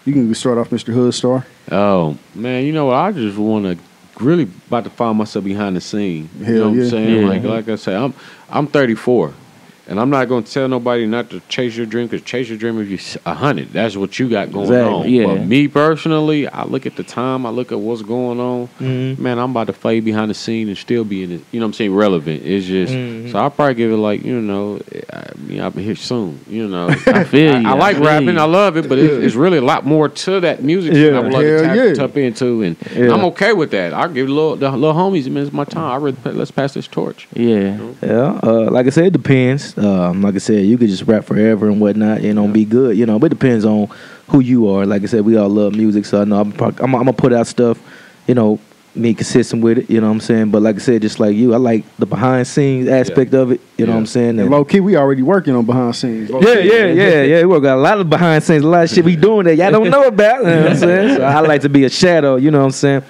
You 0.04 0.12
can 0.12 0.32
start 0.35 0.59
off, 0.59 0.70
Mr. 0.70 0.92
Hood 0.92 1.14
Star. 1.14 1.44
Oh 1.72 2.16
man, 2.35 2.64
you 2.64 2.72
know 2.72 2.87
what? 2.87 2.94
I 2.96 3.11
just 3.12 3.37
want 3.38 3.64
to 3.64 3.82
really 4.20 4.44
about 4.66 4.85
to 4.85 4.90
find 4.90 5.18
myself 5.18 5.44
behind 5.44 5.76
the 5.76 5.81
scene. 5.81 6.29
Hell 6.42 6.48
you 6.48 6.61
know 6.61 6.68
what 6.68 6.76
yeah. 6.76 6.83
I'm 6.85 6.90
saying? 6.90 7.22
Yeah. 7.22 7.29
Like 7.29 7.42
like 7.42 7.68
I 7.68 7.76
say, 7.76 7.94
I'm 7.94 8.14
I'm 8.50 8.66
34, 8.66 9.35
and 9.88 10.01
I'm 10.01 10.11
not 10.11 10.29
gonna 10.29 10.42
tell 10.46 10.68
nobody 10.68 11.07
not 11.07 11.31
to 11.31 11.40
chase 11.49 11.77
your 11.77 11.87
dream 11.87 12.07
because 12.07 12.22
chase 12.27 12.49
your 12.49 12.59
dream 12.59 12.81
if 12.81 12.88
you're 12.88 13.20
a 13.27 13.35
hundred. 13.35 13.72
That's 13.72 13.96
what 13.96 14.18
you 14.18 14.29
got 14.29 14.53
going 14.53 14.66
Exactly, 14.66 14.92
on. 14.94 15.09
yeah. 15.11 15.27
But 15.27 15.46
me 15.46 15.68
personally, 15.68 16.49
I 16.49 16.64
look 16.64 16.87
at 16.87 16.96
the 16.96 17.03
time, 17.03 17.46
I 17.46 17.51
look 17.51 17.72
at 17.72 17.79
what's 17.79 18.03
going 18.03 18.40
on. 18.40 18.68
Mhm. 18.81 19.18
Man, 19.18 19.38
I'm 19.38 19.51
about 19.51 19.68
to 19.68 19.72
fade 19.72 20.05
behind 20.05 20.31
the 20.31 20.35
scene 20.35 20.68
and 20.68 20.77
still 20.77 21.05
be 21.05 21.22
in 21.22 21.33
it. 21.33 21.40
You 21.53 21.61
know 21.61 21.66
what 21.66 21.70
I'm 21.70 21.72
saying? 21.75 21.94
Relevant. 21.94 22.42
It's 22.44 22.66
just 22.66 22.92
Mhm. 22.92 23.31
so 23.33 23.38
I'll 23.38 23.51
probably 23.51 23.75
give 23.75 23.92
it 23.92 23.96
like 23.96 24.25
you 24.25 24.40
know, 24.40 24.81
I 25.12 25.22
mean, 25.46 25.61
I'll 25.61 25.70
be 25.70 25.83
here 25.83 25.94
soon. 25.96 26.40
You 26.49 26.68
know, 26.68 26.88
I 26.88 27.25
feel 27.25 27.55
I, 27.55 27.59
you. 27.61 27.68
I 27.68 27.72
like 27.75 27.96
feel 27.96 28.07
rapping. 28.07 28.29
you. 28.35 28.38
I 28.40 28.44
love 28.44 28.77
it, 28.77 28.88
but 28.88 28.99
it's, 28.99 29.14
it's 29.25 29.35
really 29.35 29.59
a 29.59 29.62
lot 29.62 29.87
more 29.87 30.09
to 30.09 30.40
that 30.40 30.62
music 30.62 30.94
Yeah. 30.94 31.11
that 31.11 31.14
I 31.16 31.20
would 31.20 31.33
like 31.33 31.46
Hell 31.46 31.59
to 31.59 31.64
tap, 31.64 31.77
yeah. 31.77 31.94
tap 31.94 32.16
into, 32.16 32.62
and 32.62 32.77
Yeah. 32.96 33.12
I'm 33.12 33.25
okay 33.27 33.53
with 33.53 33.70
that. 33.70 33.92
I'll 33.94 34.09
give 34.09 34.29
little 34.29 34.57
the 34.57 34.70
little 34.70 34.94
homies, 34.94 35.29
man, 35.31 35.44
it's 35.44 35.53
my 35.53 35.64
time. 35.64 35.92
I 35.92 35.96
really 35.96 36.16
let's 36.25 36.51
pass 36.51 36.75
this 36.75 36.87
torch. 36.88 37.29
Yeah. 37.35 37.79
Yeah, 38.03 38.40
uh, 38.42 38.68
like 38.70 38.87
I 38.87 38.90
said, 38.90 39.07
it 39.07 39.12
depends. 39.12 39.75
Um, 39.76 40.22
like 40.22 40.34
I 40.34 40.38
said, 40.38 40.64
you 40.64 40.78
could 40.78 40.88
just 40.88 41.02
rap 41.04 41.24
forever 41.24 41.68
and 41.68 41.80
whatnot, 41.80 42.22
you 42.22 42.32
know, 42.32 42.44
and 42.44 42.54
be 42.54 42.64
good, 42.64 42.96
you 42.96 43.04
know. 43.04 43.18
But 43.18 43.26
it 43.26 43.38
depends 43.38 43.64
on 43.64 43.88
who 44.28 44.40
you 44.40 44.68
are. 44.68 44.86
Like 44.86 45.02
I 45.02 45.06
said, 45.06 45.24
we 45.24 45.36
all 45.36 45.48
love 45.50 45.74
music, 45.74 46.06
so 46.06 46.20
I 46.22 46.24
know 46.24 46.40
I'm, 46.40 46.52
prob- 46.52 46.80
I'm, 46.80 46.94
I'm 46.94 47.00
gonna 47.04 47.12
put 47.12 47.32
out 47.32 47.46
stuff, 47.46 47.78
you 48.26 48.34
know, 48.34 48.58
me 48.94 49.12
consistent 49.12 49.62
with 49.62 49.76
it. 49.76 49.90
You 49.90 50.00
know 50.00 50.06
what 50.06 50.14
I'm 50.14 50.20
saying? 50.20 50.50
But 50.50 50.62
like 50.62 50.76
I 50.76 50.78
said, 50.78 51.02
just 51.02 51.20
like 51.20 51.36
you, 51.36 51.52
I 51.52 51.58
like 51.58 51.84
the 51.98 52.06
behind 52.06 52.46
scenes 52.46 52.88
aspect 52.88 53.34
of 53.34 53.52
it. 53.52 53.60
You 53.76 53.84
know 53.84 53.92
what 53.92 53.98
I'm 53.98 54.06
saying? 54.06 54.30
And 54.30 54.40
And- 54.40 54.50
low 54.50 54.64
key, 54.64 54.80
we 54.80 54.96
already 54.96 55.20
working 55.20 55.54
on 55.54 55.66
behind 55.66 55.94
scenes. 55.94 56.30
Low 56.30 56.40
yeah, 56.40 56.62
key. 56.62 56.68
yeah, 56.68 56.86
yeah, 56.86 57.22
yeah. 57.22 57.44
We 57.44 57.60
got 57.60 57.76
a 57.76 57.80
lot 57.80 58.00
of 58.00 58.08
behind 58.08 58.42
scenes, 58.44 58.64
a 58.64 58.68
lot 58.68 58.84
of 58.84 58.90
shit 58.90 59.04
we 59.04 59.14
doing 59.16 59.44
that 59.44 59.56
y'all 59.56 59.70
don't 59.70 59.90
know 59.90 60.06
about. 60.06 60.38
You 60.40 60.46
know 60.46 60.62
what 60.62 60.70
I'm 60.70 60.76
saying? 60.78 61.16
So 61.18 61.22
I 61.24 61.40
like 61.40 61.60
to 61.60 61.68
be 61.68 61.84
a 61.84 61.90
shadow. 61.90 62.36
You 62.36 62.50
know 62.50 62.60
what 62.60 62.64
I'm 62.64 62.70
saying? 62.70 63.02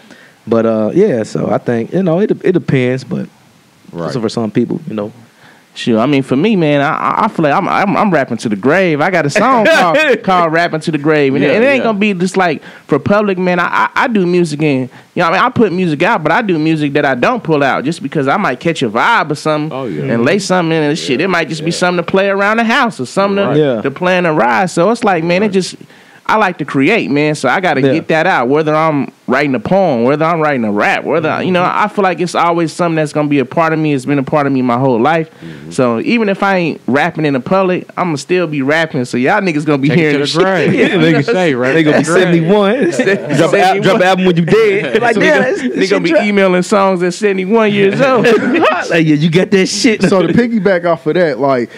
But 0.49 0.67
uh, 0.67 0.91
yeah. 0.93 1.23
So 1.23 1.49
I 1.49 1.59
think 1.59 1.93
you 1.93 2.03
know 2.03 2.19
it 2.19 2.33
it 2.45 2.53
depends, 2.53 3.05
but 3.05 3.29
Right. 3.93 4.13
so 4.13 4.21
for 4.21 4.29
some 4.29 4.51
people, 4.51 4.81
you 4.89 4.95
know. 4.95 5.13
Sure. 5.77 5.99
I 6.01 6.07
mean, 6.07 6.23
for 6.23 6.37
me, 6.37 6.57
man, 6.57 6.81
I- 6.81 6.97
I, 6.97 7.25
I 7.25 7.29
feel 7.29 7.43
like 7.43 7.53
I'm, 7.55 7.69
I'm 7.69 7.97
I'm 7.97 8.11
rapping 8.11 8.39
to 8.39 8.49
the 8.49 8.57
grave. 8.57 9.01
I 9.01 9.11
got 9.11 9.27
a 9.27 9.31
song 9.31 9.67
called, 9.71 10.23
called 10.23 10.53
"Rapping 10.53 10.81
to 10.81 10.91
the 10.91 10.99
Grave," 10.99 11.35
and, 11.35 11.45
it- 11.45 11.49
Yeah, 11.49 11.53
and 11.55 11.63
it 11.65 11.67
ain't 11.67 11.79
yeah. 11.79 11.83
gonna 11.85 11.99
be 11.99 12.15
just 12.15 12.37
like 12.37 12.63
for 12.87 12.99
public, 12.99 13.37
man. 13.39 13.61
I, 13.61 13.67
I 13.67 13.91
I 14.05 14.09
do 14.09 14.27
music 14.27 14.63
and 14.63 14.89
you 15.15 15.23
know, 15.23 15.27
I 15.29 15.33
mean, 15.33 15.41
I 15.41 15.51
put 15.51 15.73
music 15.73 16.03
out, 16.03 16.23
but 16.23 16.33
I 16.33 16.41
do 16.43 16.59
music 16.59 16.95
that 16.95 17.05
I 17.05 17.15
don't 17.15 17.45
pull 17.45 17.63
out 17.63 17.85
just 17.85 18.03
because 18.03 18.27
I 18.27 18.37
might 18.39 18.59
catch 18.61 18.83
a 18.83 18.89
vibe 18.89 19.31
or 19.31 19.35
something 19.35 19.77
Oh, 19.77 19.85
yeah. 19.87 20.13
and 20.15 20.25
lay 20.25 20.39
something 20.39 20.77
in 20.77 20.83
and 20.83 20.99
shit. 20.99 21.21
It 21.21 21.29
might 21.29 21.49
just 21.49 21.65
be 21.65 21.71
something 21.71 22.03
to 22.05 22.11
play 22.11 22.29
around 22.29 22.57
the 22.57 22.65
house 22.65 22.99
or 22.99 23.07
something 23.07 23.45
Right. 23.45 23.55
to, 23.55 23.61
Yeah. 23.61 23.83
to 23.83 23.91
play 23.91 24.17
in 24.19 24.25
the 24.25 24.33
ride. 24.33 24.67
So 24.71 24.91
it's 24.91 25.05
like, 25.05 25.25
man, 25.25 25.43
it 25.43 25.51
just. 25.51 25.77
I 26.29 26.37
like 26.39 26.59
to 26.59 26.65
create, 26.65 27.09
man. 27.09 27.37
So 27.37 27.49
I 27.49 27.61
got 27.61 27.75
to 27.75 27.81
Yeah. 27.83 27.93
get 27.93 28.09
that 28.09 28.27
out. 28.27 28.49
Whether 28.49 28.75
I'm 28.75 29.13
writing 29.29 29.55
a 29.55 29.61
poem, 29.61 30.03
whether 30.03 30.25
I'm 30.25 30.41
writing 30.41 30.65
a 30.65 30.73
rap, 30.73 31.05
whether 31.05 31.41
you 31.43 31.53
know, 31.53 31.63
I 31.63 31.87
feel 31.87 32.03
like 32.03 32.19
it's 32.21 32.35
always 32.35 32.73
something 32.73 32.97
that's 32.97 33.13
gonna 33.13 33.29
be 33.29 33.39
a 33.39 33.45
part 33.45 33.73
of 33.73 33.79
me. 33.79 33.95
It's 33.95 34.05
been 34.07 34.19
a 34.19 34.25
part 34.25 34.47
of 34.49 34.53
me 34.53 34.61
my 34.63 34.77
whole 34.77 35.01
life. 35.01 35.31
Mm-hmm. 35.41 35.71
So 35.71 36.01
even 36.01 36.29
if 36.29 36.43
I 36.43 36.57
ain't 36.57 36.81
rapping 36.89 37.25
in 37.27 37.35
the 37.35 37.41
public, 37.41 37.89
I'm 37.97 38.07
gonna 38.09 38.19
still 38.19 38.49
be 38.49 38.61
rapping. 38.63 39.05
So 39.05 39.17
y'all 39.17 39.41
niggas 39.41 39.65
gonna 39.65 39.79
be 39.79 39.89
Take 39.89 39.99
it 39.99 40.01
hearing 40.01 40.13
to 40.15 40.19
the 40.19 40.25
this 40.25 40.33
shit. 40.33 40.43
grave. 40.43 40.75
Yeah, 40.75 40.97
Like 40.97 41.17
you 41.17 41.23
say, 41.23 41.55
right? 41.55 41.73
They 41.75 41.83
gonna 41.85 41.99
be 41.99 42.05
to 42.05 42.13
the 42.13 42.41
grave. 42.41 42.95
71. 42.95 43.37
drop, 43.37 43.53
an 43.55 43.61
al- 43.61 43.81
drop 43.83 43.97
an 43.97 44.03
album 44.03 44.25
when 44.27 44.37
you 44.37 44.45
dead. 44.45 45.01
Like, 45.07 45.15
So 45.15 45.21
yeah, 45.23 45.39
they 45.43 45.57
gonna, 45.57 45.75
they 45.75 45.87
gonna 45.87 46.05
be 46.05 46.29
emailing 46.29 46.63
songs 46.63 47.03
at 47.05 47.15
71 47.15 47.73
years 47.73 48.01
old. 48.01 48.25
like, 48.25 49.07
yeah, 49.07 49.15
you 49.15 49.31
got 49.31 49.51
that 49.53 49.67
shit. 49.67 50.03
so 50.03 50.27
to 50.27 50.33
piggyback 50.33 50.85
off 50.85 51.07
of 51.07 51.15
that, 51.15 51.39
like 51.39 51.71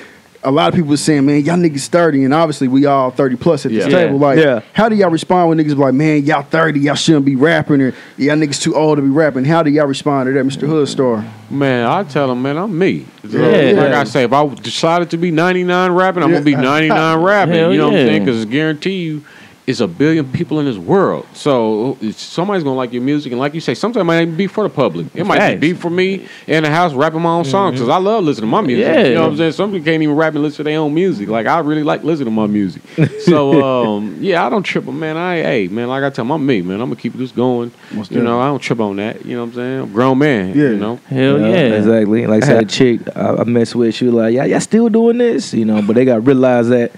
a 0.44 0.51
lot 0.53 0.68
of 0.68 0.74
people 0.74 0.96
saying, 0.96 1.27
man, 1.27 1.44
y'all 1.44 1.57
niggas 1.57 1.88
30, 1.88 2.24
and 2.24 2.33
obviously 2.33 2.68
we 2.68 2.87
all 2.87 3.11
30 3.11 3.37
plus 3.37 3.66
at 3.66 3.72
this 3.72 3.87
Yeah. 3.87 3.90
table. 4.07 4.18
Like, 4.18 4.38
Yeah. 4.38 4.61
how 4.72 4.88
do 4.88 4.94
y'all 4.94 5.11
respond 5.11 5.48
when 5.48 5.59
niggas 5.59 5.68
be 5.70 5.74
like, 5.74 5.94
man, 5.94 6.24
y'all 6.24 6.42
30, 6.42 6.79
y'all 6.81 6.94
shouldn't 6.94 7.24
be 7.24 7.35
rapping, 7.35 7.81
or 7.83 7.92
y'all 8.16 8.37
niggas 8.37 8.61
too 8.62 8.74
old 8.77 8.98
to 8.98 9.03
be 9.03 9.09
rapping? 9.09 9.44
How 9.44 9.62
do 9.64 9.70
y'all 9.70 9.87
respond 9.87 10.29
to 10.29 10.33
that, 10.35 10.44
Mr. 10.46 10.68
Hood 10.68 10.88
Star? 10.88 11.24
Man, 11.51 11.87
I 11.87 12.05
tell 12.05 12.29
them, 12.29 12.40
man, 12.42 12.57
I'm 12.57 12.77
me. 12.79 13.07
So, 13.29 13.37
Yeah. 13.38 13.81
Like 13.81 13.92
I 13.94 14.05
say, 14.05 14.24
if 14.24 14.33
I 14.33 14.46
decided 14.55 15.11
to 15.11 15.16
be 15.16 15.31
99 15.33 15.90
rapping, 15.92 16.22
I'm 16.22 16.31
gonna 16.33 16.44
be 16.44 16.55
99 16.55 17.18
rapping. 17.20 17.55
Hell 17.59 17.72
you 17.72 17.79
know 17.79 17.88
what. 17.88 17.98
I'm 17.98 18.07
saying? 18.07 18.24
Because 18.24 18.42
I 18.42 18.44
guarantee 18.46 18.98
you, 18.98 19.22
it's 19.69 19.81
a 19.81 19.87
billion 19.87 20.33
people 20.33 20.61
in 20.61 20.65
this 20.65 20.79
world. 20.79 21.27
So 21.35 21.99
somebody's 22.13 22.65
gonna 22.65 22.75
like 22.75 22.91
your 22.91 23.03
music, 23.03 23.33
and 23.33 23.39
like 23.39 23.53
you 23.53 23.61
say, 23.61 23.75
sometimes 23.75 24.01
it 24.01 24.05
might 24.05 24.23
even 24.23 24.35
be 24.35 24.47
for 24.47 24.65
the 24.65 24.71
public. 24.71 25.09
It 25.15 25.25
might 25.25 25.37
Facts. 25.37 25.61
be 25.61 25.75
for 25.75 25.91
me 25.91 26.27
in 26.47 26.63
the 26.63 26.71
house 26.71 26.95
rapping 26.95 27.21
my 27.21 27.33
own 27.33 27.45
songs 27.45 27.75
because 27.75 27.91
I 27.91 27.99
love 27.99 28.25
listening 28.25 28.49
to 28.49 28.51
my 28.51 28.63
music. 28.63 28.87
Yeah. 28.87 29.05
You 29.05 29.15
know 29.15 29.23
what 29.25 29.33
I'm 29.33 29.37
saying? 29.37 29.53
Some 29.53 29.71
people 29.71 29.85
can't 29.85 30.03
even 30.03 30.17
rap 30.17 30.33
and 30.33 30.43
listen 30.43 30.57
to 30.57 30.63
their 30.63 30.79
own 30.79 30.95
music. 30.95 31.29
Like 31.29 31.47
I 31.47 31.59
really 31.59 31.83
like 31.83 32.03
listening 32.03 32.29
to 32.29 32.31
my 32.31 32.47
music. 32.47 32.81
so 33.21 33.63
um, 33.63 34.17
yeah, 34.21 34.47
I 34.47 34.49
don't 34.49 34.63
trip, 34.63 34.87
man, 34.87 35.19
I 35.19 35.37
hey 35.43 35.69
man, 35.69 35.89
like 35.89 36.03
I 36.03 36.09
tell 36.09 36.25
them, 36.25 36.33
I'm 36.33 36.47
me, 36.47 36.63
man. 36.63 36.81
I'm 36.81 36.89
gonna 36.89 36.97
keep 36.97 37.13
this 37.13 37.31
going. 37.31 37.71
Most 37.93 38.11
you 38.11 38.23
know, 38.23 38.41
I 38.41 38.47
don't 38.47 38.61
trip 38.61 38.81
on 38.81 38.97
that. 38.97 39.23
You 39.27 39.37
know 39.37 39.43
what 39.43 39.49
I'm 39.49 39.55
saying? 39.55 39.81
I'm 39.81 39.91
a 39.91 39.93
grown 39.93 40.17
man. 40.17 40.49
Yeah. 40.57 40.71
You 40.71 40.77
know. 40.79 40.97
Hell 41.09 41.41
yeah. 41.41 41.77
exactly. 41.77 42.27
Like 42.27 42.43
I 42.43 42.47
said, 42.47 42.63
a 42.63 42.67
chick 42.67 43.01
I, 43.15 43.35
I 43.35 43.45
messed 43.45 43.75
with, 43.75 43.95
she 43.95 44.07
was 44.07 44.15
like, 44.15 44.33
"Yeah, 44.33 44.47
y'all 44.47 44.61
still 44.61 44.89
doing 44.89 45.19
this?" 45.19 45.53
You 45.53 45.67
know, 45.67 45.83
but 45.83 45.95
they 45.95 46.07
got 46.07 46.15
to 46.15 46.21
realize 46.21 46.71
that, 46.71 46.91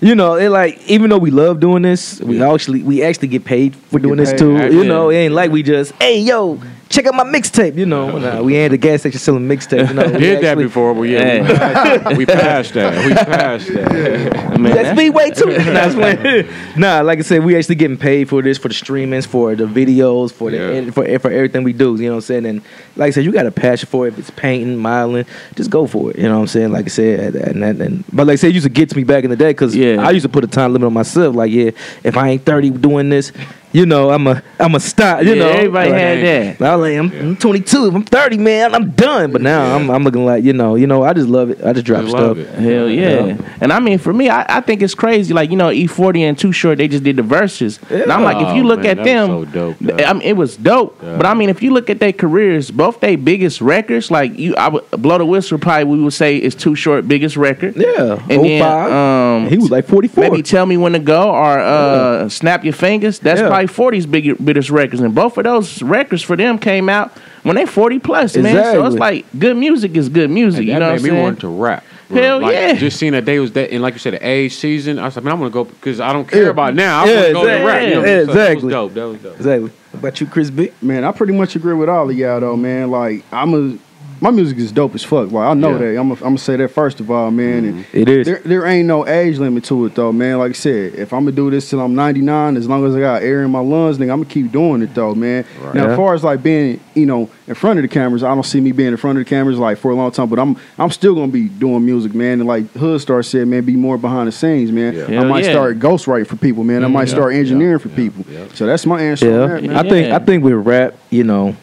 you 0.00 0.14
know, 0.14 0.34
it 0.36 0.48
like 0.48 0.80
even 0.88 1.10
though 1.10 1.18
we 1.18 1.30
love 1.30 1.60
doing 1.60 1.82
this, 1.82 2.20
we 2.20 2.42
actually 2.42 2.82
we 2.82 3.02
actually 3.02 3.28
get 3.28 3.44
paid 3.44 3.76
for 3.76 3.98
doing 3.98 4.16
this 4.16 4.32
too. 4.32 4.56
You 4.72 4.84
know, 4.84 5.10
it 5.10 5.16
ain't 5.16 5.34
like 5.34 5.50
we 5.50 5.62
just, 5.62 5.92
"Hey, 6.00 6.20
yo, 6.20 6.60
check 6.90 7.06
out 7.06 7.14
my 7.14 7.24
mixtape." 7.24 7.76
You 7.78 7.86
know, 7.86 8.18
nah, 8.18 8.42
we 8.42 8.56
ain't 8.56 8.72
the 8.72 8.76
gas 8.76 9.00
station 9.00 9.18
selling 9.18 9.48
mixtapes. 9.48 9.88
You 9.88 9.94
know, 9.94 10.04
we 10.12 10.18
Did 10.18 10.42
that 10.44 10.58
before, 10.58 10.94
but 10.94 11.02
yeah, 11.02 12.16
we 12.16 12.26
passed 12.26 12.74
that. 12.74 13.06
We 13.06 13.14
passed 13.14 13.68
that. 13.72 14.50
Man, 14.60 14.74
That's 14.74 14.96
me 14.98 15.08
way 15.08 15.30
too. 15.30 15.46
That's 15.54 15.94
when, 15.94 16.46
nah, 16.76 17.00
like 17.00 17.18
I 17.18 17.22
said, 17.22 17.42
we 17.42 17.56
actually 17.56 17.76
getting 17.76 17.96
paid 17.96 18.28
for 18.28 18.42
this, 18.42 18.58
for 18.58 18.68
the 18.68 18.74
streamings, 18.74 19.26
for 19.26 19.54
the 19.54 19.64
videos, 19.64 20.30
for 20.32 20.50
the 20.50 20.58
Yeah. 20.58 20.90
for 20.90 21.18
for 21.18 21.30
everything 21.30 21.62
we 21.64 21.72
do. 21.72 21.96
You 21.96 22.08
know 22.08 22.10
what 22.10 22.14
I'm 22.16 22.20
saying? 22.22 22.44
And 22.46 22.62
like 22.96 23.08
I 23.08 23.10
said, 23.12 23.24
you 23.24 23.32
got 23.32 23.46
a 23.46 23.50
passion 23.50 23.88
for 23.88 24.06
it. 24.06 24.12
If 24.12 24.18
it's 24.18 24.30
painting, 24.30 24.76
modeling, 24.76 25.24
just 25.54 25.70
go 25.70 25.86
for 25.86 26.10
it. 26.10 26.18
You 26.18 26.24
know 26.24 26.34
what 26.34 26.40
I'm 26.42 26.46
saying? 26.48 26.72
Like 26.72 26.84
I 26.86 26.88
said, 26.88 27.34
and, 27.36 27.64
and, 27.64 27.80
and 27.80 28.04
but 28.12 28.26
like 28.26 28.34
I 28.34 28.36
said, 28.36 28.48
it 28.50 28.54
used 28.54 28.66
to 28.66 28.70
get 28.70 28.90
to 28.90 28.96
me 28.96 29.04
back 29.04 29.24
in 29.24 29.30
the 29.30 29.36
day 29.36 29.50
because 29.50 29.74
Yeah. 29.74 30.04
I 30.06 30.10
used 30.10 30.24
to 30.24 30.28
put 30.28 30.44
a 30.44 30.48
time 30.48 30.72
limit 30.72 30.86
on 30.86 30.92
myself. 30.92 31.34
Like, 31.34 31.50
yeah, 31.52 31.70
if 32.04 32.16
I 32.16 32.28
ain't 32.30 32.44
30 32.44 32.70
doing 32.70 33.08
this, 33.08 33.32
you 33.72 33.86
know, 33.86 34.10
I'm 34.10 34.26
a 34.26 34.42
I'm 34.58 34.74
a 34.74 34.80
stop. 34.80 35.22
You 35.22 35.30
Yeah, 35.34 35.34
know, 35.36 35.48
everybody 35.48 35.90
Like, 35.90 35.98
had 36.00 36.58
that. 36.58 36.62
I 36.62 36.76
was 36.76 36.90
like, 36.90 36.98
I'm, 36.98 37.28
I'm 37.28 37.36
22. 37.36 37.86
If 37.88 37.94
I'm 37.94 38.02
30, 38.04 38.38
man, 38.38 38.74
I'm 38.74 38.90
done. 38.90 39.32
But 39.32 39.42
now 39.42 39.64
Yeah. 39.64 39.74
I'm 39.76 39.90
I'm 39.90 40.04
looking 40.04 40.24
like, 40.24 40.44
you 40.44 40.52
know, 40.52 40.74
you 40.74 40.86
know, 40.86 41.02
I 41.02 41.12
just 41.12 41.28
love 41.28 41.50
it. 41.50 41.62
I 41.64 41.72
just 41.72 41.86
drop 41.86 42.02
Just 42.02 42.12
stuff. 42.12 42.36
it. 42.36 42.48
Hell 42.54 42.88
yeah. 42.88 43.26
Yeah. 43.26 43.36
And 43.60 43.72
I 43.72 43.78
mean, 43.80 43.98
for 43.98 44.12
me, 44.12 44.28
I, 44.28 44.58
I 44.58 44.60
think 44.60 44.82
it's 44.82 44.94
crazy. 44.94 45.32
Like, 45.34 45.50
you 45.50 45.56
know, 45.56 45.70
E-40 45.70 46.20
and 46.20 46.38
Too 46.38 46.52
Short, 46.52 46.78
they 46.78 46.88
just 46.88 47.04
did 47.04 47.16
the 47.16 47.22
verses. 47.22 47.78
And 47.90 48.10
I'm 48.12 48.22
like, 48.22 48.36
if 48.36 48.54
you 48.56 48.62
Oh, 48.62 48.66
look 48.66 48.80
man, 48.80 48.86
at 48.90 48.96
that 48.98 49.04
them, 49.04 49.28
was 49.40 49.48
so 49.48 49.74
dope. 49.74 50.00
I 50.06 50.12
mean, 50.12 50.22
it 50.22 50.36
was 50.36 50.56
dope. 50.56 51.00
Yeah. 51.02 51.16
But 51.16 51.26
I 51.26 51.34
mean, 51.34 51.48
if 51.48 51.62
you 51.62 51.70
look 51.72 51.88
at 51.90 51.98
their 52.00 52.12
careers, 52.12 52.70
both 52.70 53.00
their 53.00 53.16
biggest 53.16 53.60
records, 53.60 54.10
like 54.10 54.38
you, 54.38 54.54
I 54.56 54.68
would, 54.68 54.90
Blow 54.90 55.18
the 55.18 55.26
Whistle, 55.26 55.58
probably 55.58 55.84
we 55.84 56.02
would 56.02 56.12
say 56.12 56.36
is 56.36 56.54
Too 56.54 56.74
Short 56.74 57.06
biggest 57.08 57.36
record. 57.36 57.76
Yeah, 57.76 58.18
And 58.28 58.44
then, 58.44 58.62
um, 58.92 59.48
he 59.48 59.56
was 59.58 59.70
like 59.70 59.86
44. 59.86 60.24
Maybe 60.24 60.42
Tell 60.42 60.66
Me 60.66 60.76
When 60.76 60.92
to 60.92 60.98
Go 60.98 61.30
or 61.30 61.58
uh, 61.58 62.28
Snap 62.28 62.64
Your 62.64 62.72
Fingers. 62.74 63.18
That's 63.18 63.40
Yeah. 63.40 63.48
probably 63.48 63.59
like 63.66 63.70
40's 63.70 64.06
big, 64.06 64.44
biggest 64.44 64.70
records, 64.70 65.00
and 65.02 65.14
both 65.14 65.36
of 65.38 65.44
those 65.44 65.82
records 65.82 66.22
for 66.22 66.36
them 66.36 66.58
came 66.58 66.88
out 66.88 67.12
when 67.42 67.56
they 67.56 67.66
40 67.66 67.98
plus, 67.98 68.36
man. 68.36 68.54
So 68.72 68.86
it's 68.86 68.96
like 68.96 69.26
good 69.38 69.56
music 69.56 69.96
is 69.96 70.08
good 70.08 70.30
music. 70.30 70.60
And 70.60 70.68
you 70.68 70.78
know 70.78 70.92
what 70.92 70.92
made 70.92 70.96
I'm 70.98 71.02
me 71.02 71.08
saying? 71.10 71.22
want 71.22 71.40
to 71.40 71.48
rap. 71.48 71.84
Hell 72.08 72.40
like, 72.40 72.52
yeah. 72.54 72.72
Just 72.74 72.98
seeing 72.98 73.12
that 73.12 73.24
they 73.24 73.38
was 73.38 73.52
that, 73.52 73.70
and 73.70 73.82
like 73.82 73.94
you 73.94 74.00
said, 74.00 74.14
the 74.14 74.26
age 74.26 74.54
season. 74.56 74.98
I 74.98 75.04
was 75.04 75.14
like, 75.14 75.24
man, 75.24 75.32
I 75.32 75.36
want 75.36 75.52
to 75.52 75.54
go 75.54 75.64
because 75.64 76.00
I 76.00 76.12
don't 76.12 76.26
care 76.28 76.44
Yeah. 76.44 76.48
about 76.50 76.74
now. 76.74 77.04
I 77.04 77.06
Yeah, 77.06 77.14
want 77.14 77.26
to 77.26 77.32
go 77.32 77.40
exactly. 77.42 77.54
and 77.56 77.64
rap. 77.66 77.82
You 77.82 77.94
know? 77.94 78.00
Yeah, 78.00 78.04
So 78.26 78.32
That 78.34 78.50
exactly. 78.50 78.64
was 78.64 78.72
dope. 78.72 78.94
That 78.94 79.06
was 79.06 79.18
dope. 79.20 79.36
Exactly. 79.36 79.70
What 79.92 79.98
about 80.00 80.20
you, 80.20 80.26
Chris 80.26 80.50
B? 80.50 80.70
Man, 80.82 81.04
I 81.04 81.12
pretty 81.12 81.32
much 81.34 81.54
agree 81.56 81.74
with 81.74 81.88
all 81.88 82.10
of 82.10 82.16
y'all 82.16 82.40
though, 82.40 82.56
man. 82.56 82.90
Like 82.90 83.24
I'm 83.32 83.54
a 83.54 83.78
my 84.20 84.30
music 84.30 84.58
is 84.58 84.70
dope 84.72 84.94
as 84.94 85.02
fuck. 85.02 85.30
Like 85.30 85.48
I 85.48 85.54
know 85.54 85.72
Yeah. 85.72 85.78
that. 85.78 85.98
I'm 86.00 86.08
gonna 86.14 86.26
I'm 86.26 86.38
say 86.38 86.56
that 86.56 86.68
first 86.68 87.00
of 87.00 87.10
all, 87.10 87.30
man. 87.30 87.64
And 87.64 87.86
It 87.92 88.08
is. 88.08 88.26
there 88.26 88.40
there 88.44 88.66
ain't 88.66 88.86
no 88.86 89.06
age 89.06 89.38
limit 89.38 89.64
to 89.64 89.86
it 89.86 89.94
though, 89.94 90.12
man. 90.12 90.38
Like 90.38 90.50
I 90.50 90.54
said, 90.54 90.94
if 90.94 91.12
I'm 91.12 91.20
gonna 91.24 91.32
do 91.32 91.50
this 91.50 91.68
till 91.70 91.80
I'm 91.80 91.94
99, 91.94 92.56
as 92.56 92.68
long 92.68 92.84
as 92.86 92.94
I 92.94 93.00
got 93.00 93.22
air 93.22 93.42
in 93.42 93.50
my 93.50 93.60
lungs, 93.60 93.98
nigga, 93.98 94.10
I'm 94.12 94.20
gonna 94.22 94.24
keep 94.26 94.52
doing 94.52 94.82
it 94.82 94.94
though, 94.94 95.14
man. 95.14 95.44
Right. 95.62 95.74
Now 95.74 95.84
Yeah. 95.84 95.90
as 95.92 95.96
far 95.96 96.14
as 96.14 96.22
like 96.24 96.42
being, 96.42 96.80
you 96.94 97.06
know, 97.06 97.28
in 97.48 97.54
front 97.54 97.78
of 97.78 97.82
the 97.82 97.88
cameras, 97.88 98.22
I 98.22 98.28
don't 98.34 98.44
see 98.46 98.60
me 98.60 98.72
being 98.72 98.90
in 98.90 98.96
front 98.96 99.18
of 99.18 99.24
the 99.24 99.28
cameras 99.28 99.58
like 99.58 99.78
for 99.78 99.90
a 99.90 99.94
long 99.94 100.10
time, 100.10 100.28
but 100.28 100.38
I'm 100.38 100.56
I'm 100.78 100.90
still 100.90 101.14
gonna 101.14 101.32
be 101.32 101.48
doing 101.48 101.84
music, 101.84 102.14
man. 102.14 102.40
And 102.40 102.46
like 102.46 102.70
Hood 102.72 103.00
Star 103.00 103.22
said, 103.22 103.48
man, 103.48 103.64
be 103.64 103.76
more 103.76 103.96
behind 103.98 104.28
the 104.28 104.32
scenes, 104.32 104.70
man. 104.70 104.94
Yeah. 104.94 105.20
I 105.20 105.24
might 105.24 105.44
yeah. 105.44 105.52
start 105.52 105.78
ghostwriting 105.78 106.26
for 106.26 106.36
people, 106.36 106.62
man. 106.64 106.84
I 106.84 106.88
might 106.88 107.06
mm-hmm. 107.06 107.08
yeah, 107.08 107.14
start 107.14 107.34
engineering 107.34 107.72
yeah, 107.72 107.78
for 107.78 107.88
yeah, 107.88 107.96
people. 107.96 108.24
yeah. 108.30 108.46
So 108.54 108.66
that's 108.66 108.84
my 108.86 109.00
answer 109.00 109.28
Yeah, 109.30 109.40
on 109.42 109.48
that, 109.48 109.62
man. 109.64 109.76
I 109.76 109.88
think 109.88 110.08
Yeah. 110.08 110.16
I 110.16 110.18
think 110.20 110.44
with 110.44 110.52
rap, 110.54 110.94
you 111.10 111.24
know, 111.24 111.56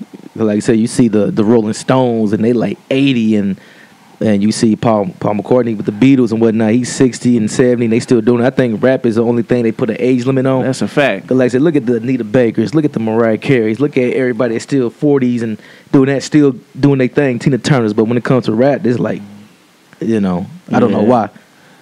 like 0.46 0.58
I 0.58 0.60
said, 0.60 0.78
you 0.78 0.88
see 0.88 1.08
the 1.08 1.32
the 1.32 1.44
Rolling 1.44 1.74
Stones 1.74 2.34
and 2.34 2.44
they 2.44 2.54
like 2.54 2.78
eighty 2.90 3.36
and 3.36 3.60
and 4.20 4.42
you 4.42 4.52
see 4.52 4.76
Paul 4.76 5.10
Paul 5.20 5.36
McCartney 5.36 5.78
with 5.78 5.86
the 5.86 5.92
Beatles 5.92 6.32
and 6.32 6.42
whatnot. 6.42 6.72
He's 6.72 6.92
sixty 6.94 7.38
and 7.38 7.50
seventy, 7.50 7.86
and 7.86 7.94
they 7.94 8.00
still 8.00 8.22
doing. 8.22 8.44
it. 8.44 8.48
I 8.48 8.50
think 8.50 8.82
rap 8.82 9.06
is 9.06 9.16
the 9.16 9.24
only 9.24 9.44
thing 9.44 9.64
they 9.64 9.72
put 9.72 9.90
an 9.90 9.98
age 10.00 10.26
limit 10.26 10.46
on. 10.46 10.64
That's 10.64 10.82
a 10.82 10.88
fact. 10.88 11.30
like 11.30 11.46
I 11.46 11.48
said, 11.50 11.62
look 11.62 11.76
at 11.76 11.86
the 11.86 11.98
Anita 11.98 12.24
Bakers, 12.24 12.74
look 12.74 12.86
at 12.86 12.94
the 12.94 13.00
Mariah 13.00 13.38
Careys, 13.38 13.80
look 13.80 13.98
at 13.98 14.14
everybody 14.14 14.56
that's 14.56 14.64
still 14.64 14.90
forties 14.90 15.44
and 15.44 15.62
doing 15.92 16.08
that, 16.08 16.24
still 16.24 16.54
doing 16.80 16.98
their 16.98 17.08
thing. 17.08 17.40
Tina 17.40 17.58
Turner's, 17.58 17.94
but 17.94 18.06
when 18.06 18.18
it 18.18 18.24
comes 18.24 18.46
to 18.46 18.54
rap, 18.54 18.86
it's 18.86 19.00
like, 19.00 19.22
you 20.00 20.20
know, 20.20 20.48
I 20.72 20.80
don't 20.80 20.92
know 20.92 21.04
why. 21.04 21.30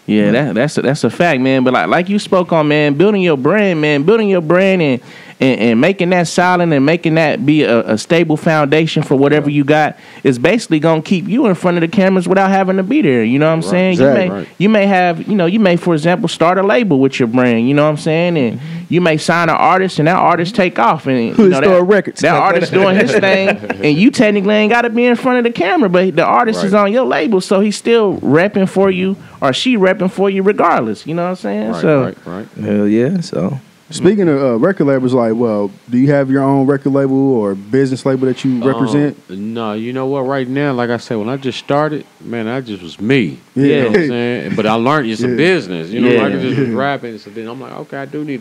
Yeah, 0.06 0.32
that, 0.32 0.56
that's 0.56 0.78
a, 0.78 0.82
that's 0.84 1.04
a 1.04 1.10
fact, 1.10 1.42
man. 1.42 1.64
But 1.64 1.74
like 1.74 1.88
like 1.88 2.10
you 2.10 2.20
spoke 2.20 2.52
on, 2.52 2.68
man, 2.68 2.96
building 2.96 3.22
your 3.22 3.38
brand, 3.38 3.82
man, 3.82 4.04
building 4.04 4.30
your 4.30 4.42
brand 4.42 4.82
and 4.82 5.02
and, 5.40 5.60
and 5.60 5.82
making 5.82 6.10
that 6.12 6.28
solid 6.28 6.72
and 6.72 6.86
making 6.86 7.16
that 7.16 7.46
be 7.46 7.64
a, 7.64 7.94
a 7.94 7.98
stable 7.98 8.38
foundation 8.38 9.04
for 9.04 9.16
whatever 9.16 9.50
you 9.50 9.64
got 9.64 9.98
is 10.24 10.40
basically 10.40 10.80
gonna 10.80 11.02
keep 11.02 11.28
you 11.28 11.46
in 11.48 11.56
front 11.56 11.78
of 11.78 11.82
the 11.82 11.88
cameras 11.88 12.28
without 12.28 12.50
having 12.50 12.78
to 12.78 12.84
be 12.84 13.02
there. 13.02 13.24
You 13.24 13.40
know 13.40 13.48
what 13.48 13.54
I'm 13.54 13.62
saying? 13.62 13.94
exactly. 13.94 14.24
You 14.24 14.30
may 14.30 14.36
Right. 14.36 14.48
you 14.58 14.70
may 14.70 14.86
have 14.88 15.28
you 15.28 15.36
know 15.36 15.46
you 15.46 15.60
may 15.60 15.76
for 15.76 15.94
example 15.94 16.28
start 16.30 16.58
a 16.58 16.64
label 16.64 17.00
with 17.00 17.20
your 17.20 17.28
brand. 17.28 17.68
You 17.68 17.74
know 17.74 17.84
what 17.84 17.90
I'm 17.90 17.98
saying? 17.98 18.38
And 18.38 18.60
mm-hmm. 18.60 18.84
you 18.90 19.02
may 19.02 19.18
sign 19.18 19.50
an 19.50 19.56
artist 19.56 20.00
and 20.00 20.08
that 20.08 20.16
artist 20.16 20.56
take 20.56 20.80
off 20.80 21.06
and 21.08 21.28
you 21.28 21.34
Hood 21.36 21.52
know, 21.52 21.62
Star 21.62 21.76
that, 21.76 21.84
Records. 21.84 22.22
That 22.22 22.36
artist 22.36 22.72
doing 22.74 22.96
his 22.96 23.12
thing 23.12 23.50
and 23.50 23.98
you 23.98 24.12
technically 24.12 24.56
ain't 24.56 24.72
got 24.72 24.84
to 24.84 24.90
be 24.90 25.06
in 25.06 25.16
front 25.16 25.40
of 25.40 25.44
the 25.44 25.52
camera, 25.52 25.90
but 25.90 26.16
the 26.16 26.26
artist 26.26 26.64
is 26.64 26.74
on 26.74 26.92
your 26.94 27.06
label, 27.06 27.42
so 27.42 27.60
he's 27.60 27.76
still 27.76 28.18
repping 28.20 28.70
for 28.70 28.90
you 28.90 29.18
or 29.42 29.54
she 29.54 29.76
repping 29.78 30.12
for 30.12 30.30
you 30.30 30.44
regardless. 30.44 31.06
You 31.06 31.14
know 31.14 31.24
what 31.24 31.30
I'm 31.30 31.36
saying? 31.36 31.72
Right, 31.72 31.82
so 31.82 32.04
right, 32.04 32.26
right. 32.26 32.48
Hell 32.64 32.88
yeah. 32.88 33.20
So 33.20 33.60
Speaking 33.92 34.28
of 34.28 34.42
uh, 34.42 34.58
record 34.58 34.86
labels, 34.86 35.14
like, 35.14 35.34
well, 35.36 35.70
do 35.92 36.00
you 36.00 36.08
have 36.12 36.32
your 36.32 36.42
own 36.42 36.66
record 36.66 36.92
label 36.92 37.34
or 37.34 37.54
business 37.54 38.04
label 38.04 38.26
that 38.26 38.44
you 38.44 38.60
represent? 38.64 39.16
Um, 39.30 39.54
no, 39.54 39.74
you 39.74 39.94
know 39.94 40.08
what? 40.08 40.22
Right 40.22 40.48
now, 40.48 40.74
like 40.74 40.90
I 40.90 40.98
said, 40.98 41.18
when 41.18 41.30
I 41.30 41.38
just 41.38 41.60
started, 41.60 42.04
man, 42.20 42.48
I 42.48 42.62
just 42.62 42.82
was 42.82 43.00
me. 43.00 43.40
Yeah. 43.54 43.64
You 43.64 43.76
know 43.84 43.88
what 43.90 44.00
I'm 44.00 44.08
saying? 44.08 44.56
But 44.56 44.66
I 44.66 44.74
learned 44.74 45.08
it's 45.12 45.22
Yeah. 45.22 45.28
a 45.30 45.36
business. 45.38 45.92
You 45.92 46.02
know, 46.02 46.10
Yeah. 46.10 46.24
I 46.26 46.32
could 46.32 46.42
just 46.42 46.58
was 46.58 46.70
Yeah. 46.70 46.76
rapping. 46.76 47.18
So 47.20 47.30
then 47.30 47.48
I'm 47.48 47.62
like, 47.62 47.74
okay, 47.74 47.98
I 47.98 48.06
do 48.06 48.24
need 48.26 48.40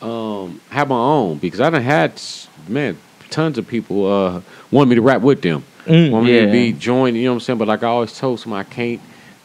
to 0.00 0.06
um, 0.06 0.58
have 0.70 0.88
my 0.88 0.96
own 0.96 1.36
because 1.36 1.60
I 1.60 1.68
done 1.68 1.82
had, 1.82 2.12
s- 2.12 2.48
man, 2.66 2.96
tons 3.28 3.58
of 3.58 3.66
people 3.68 4.06
uh, 4.10 4.40
want 4.70 4.88
me 4.88 4.94
to 4.96 5.02
rap 5.02 5.20
with 5.20 5.42
them. 5.42 5.64
Mm, 5.84 6.10
want 6.12 6.24
me 6.24 6.34
yeah. 6.34 6.46
to 6.46 6.50
be 6.52 6.72
joined, 6.72 7.14
you 7.16 7.24
know 7.24 7.32
what 7.32 7.36
I'm 7.36 7.40
saying? 7.40 7.58
But 7.58 7.68
like 7.68 7.82
I 7.82 7.88
always 7.88 8.16
told 8.18 8.38
them, 8.38 8.54
I 8.54 8.64
can't, 8.64 9.02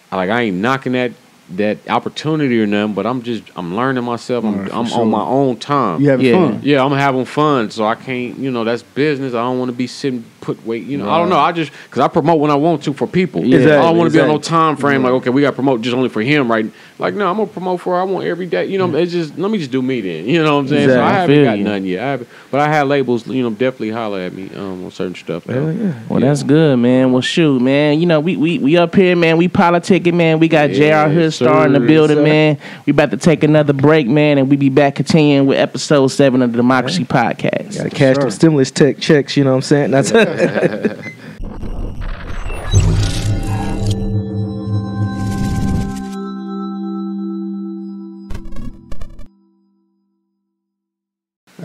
like 0.09 0.29
I 0.29 0.43
ain't 0.43 0.57
knocking 0.57 0.93
that 0.93 1.11
that 1.51 1.77
opportunity 1.89 2.59
or 2.61 2.65
nothing, 2.65 2.93
but 2.93 3.05
I'm 3.05 3.21
just, 3.21 3.43
I'm 3.55 3.75
learning 3.75 4.03
myself. 4.03 4.45
I'm, 4.45 4.61
Right, 4.61 4.73
I'm 4.73 4.85
sure. 4.85 5.01
on 5.01 5.09
my 5.09 5.21
own 5.23 5.57
time. 5.57 6.01
You 6.01 6.09
having 6.09 6.25
Yeah. 6.25 6.33
fun? 6.33 6.59
Yeah, 6.63 6.83
I'm 6.85 6.91
having 6.93 7.25
fun, 7.25 7.69
so 7.69 7.85
I 7.85 7.95
can't. 7.95 8.37
You 8.39 8.49
know, 8.49 8.63
that's 8.63 8.81
business. 8.83 9.33
I 9.33 9.41
don't 9.43 9.59
want 9.59 9.69
to 9.69 9.75
be 9.77 9.85
sitting 9.87 10.23
put 10.41 10.65
weight. 10.65 10.85
You 10.85 10.97
know, 10.97 11.09
I 11.09 11.17
don't 11.19 11.29
know. 11.29 11.37
I 11.39 11.51
just 11.51 11.71
because 11.85 11.99
I 12.01 12.07
promote 12.07 12.39
when 12.39 12.51
I 12.51 12.55
want 12.55 12.83
to 12.83 12.93
for 12.93 13.07
people. 13.07 13.43
Yeah. 13.45 13.57
I 13.79 13.83
don't 13.83 13.97
want 13.97 14.11
to 14.11 14.17
be 14.17 14.21
on 14.21 14.27
no 14.29 14.37
time 14.39 14.75
frame. 14.77 15.03
Like, 15.03 15.13
okay, 15.13 15.29
we 15.29 15.41
got 15.41 15.51
to 15.51 15.55
promote 15.55 15.81
just 15.81 15.95
only 15.95 16.09
for 16.09 16.21
him, 16.21 16.49
right? 16.49 16.65
Like, 16.99 17.15
no, 17.15 17.27
I'm 17.29 17.37
gonna 17.37 17.47
promote 17.47 17.81
for. 17.81 17.99
I 17.99 18.03
want 18.03 18.25
every 18.25 18.45
day. 18.45 18.65
You 18.67 18.77
know, 18.77 18.93
it's 18.95 19.11
just 19.11 19.37
let 19.37 19.49
me 19.49 19.57
just 19.57 19.71
do 19.71 19.81
me 19.81 19.99
then. 19.99 20.25
You 20.25 20.43
know 20.43 20.55
what 20.55 20.61
I'm 20.61 20.67
saying? 20.67 20.89
So 20.89 21.01
I 21.03 21.11
haven't 21.11 21.43
got 21.43 21.57
you. 21.57 21.63
none 21.63 21.85
yet. 21.85 22.03
I 22.03 22.05
haven't, 22.11 22.29
but 22.51 22.59
I 22.61 22.67
had 22.67 22.87
labels. 22.87 23.25
You 23.27 23.41
know, 23.43 23.49
definitely 23.49 23.89
holler 23.89 24.19
at 24.19 24.33
me 24.33 24.49
um, 24.55 24.85
on 24.85 24.91
certain 24.91 25.15
stuff. 25.15 25.43
though. 25.45 25.53
hell 25.53 25.73
yeah. 25.73 25.99
Well, 26.07 26.19
that's 26.19 26.43
good, 26.43 26.77
man. 26.77 27.11
Well, 27.11 27.21
shoot, 27.21 27.61
man. 27.61 27.99
You 27.99 28.05
know, 28.05 28.19
we 28.19 28.37
we 28.37 28.59
we 28.59 28.77
up 28.77 28.93
here, 28.95 29.15
man. 29.15 29.37
We 29.37 29.47
politicking, 29.49 30.13
man. 30.13 30.39
We 30.39 30.47
got 30.47 30.69
Yeah, 30.69 31.07
Jr. 31.07 31.13
Hood 31.13 31.33
Star 31.33 31.65
in 31.65 31.73
the 31.73 31.79
building, 31.79 32.17
sir. 32.17 32.23
man. 32.23 32.57
We 32.85 32.91
about 32.91 33.09
to 33.11 33.17
take 33.17 33.43
another 33.43 33.73
break, 33.73 34.07
man, 34.07 34.37
and 34.37 34.49
we 34.49 34.55
be 34.55 34.69
back 34.69 34.95
continuing 34.95 35.47
with 35.47 35.57
episode 35.57 36.07
seven 36.09 36.41
of 36.43 36.51
the 36.51 36.57
Democracy 36.57 37.05
Podcast. 37.05 37.77
Gotta 37.77 37.89
cash 37.89 38.15
Sure. 38.15 38.23
them 38.25 38.31
stimulus 38.31 38.69
tech 38.71 38.99
checks, 38.99 39.35
you 39.35 39.43
know 39.43 39.51
what 39.51 39.55
I'm 39.57 39.61
saying? 39.63 39.91
That's 39.91 40.11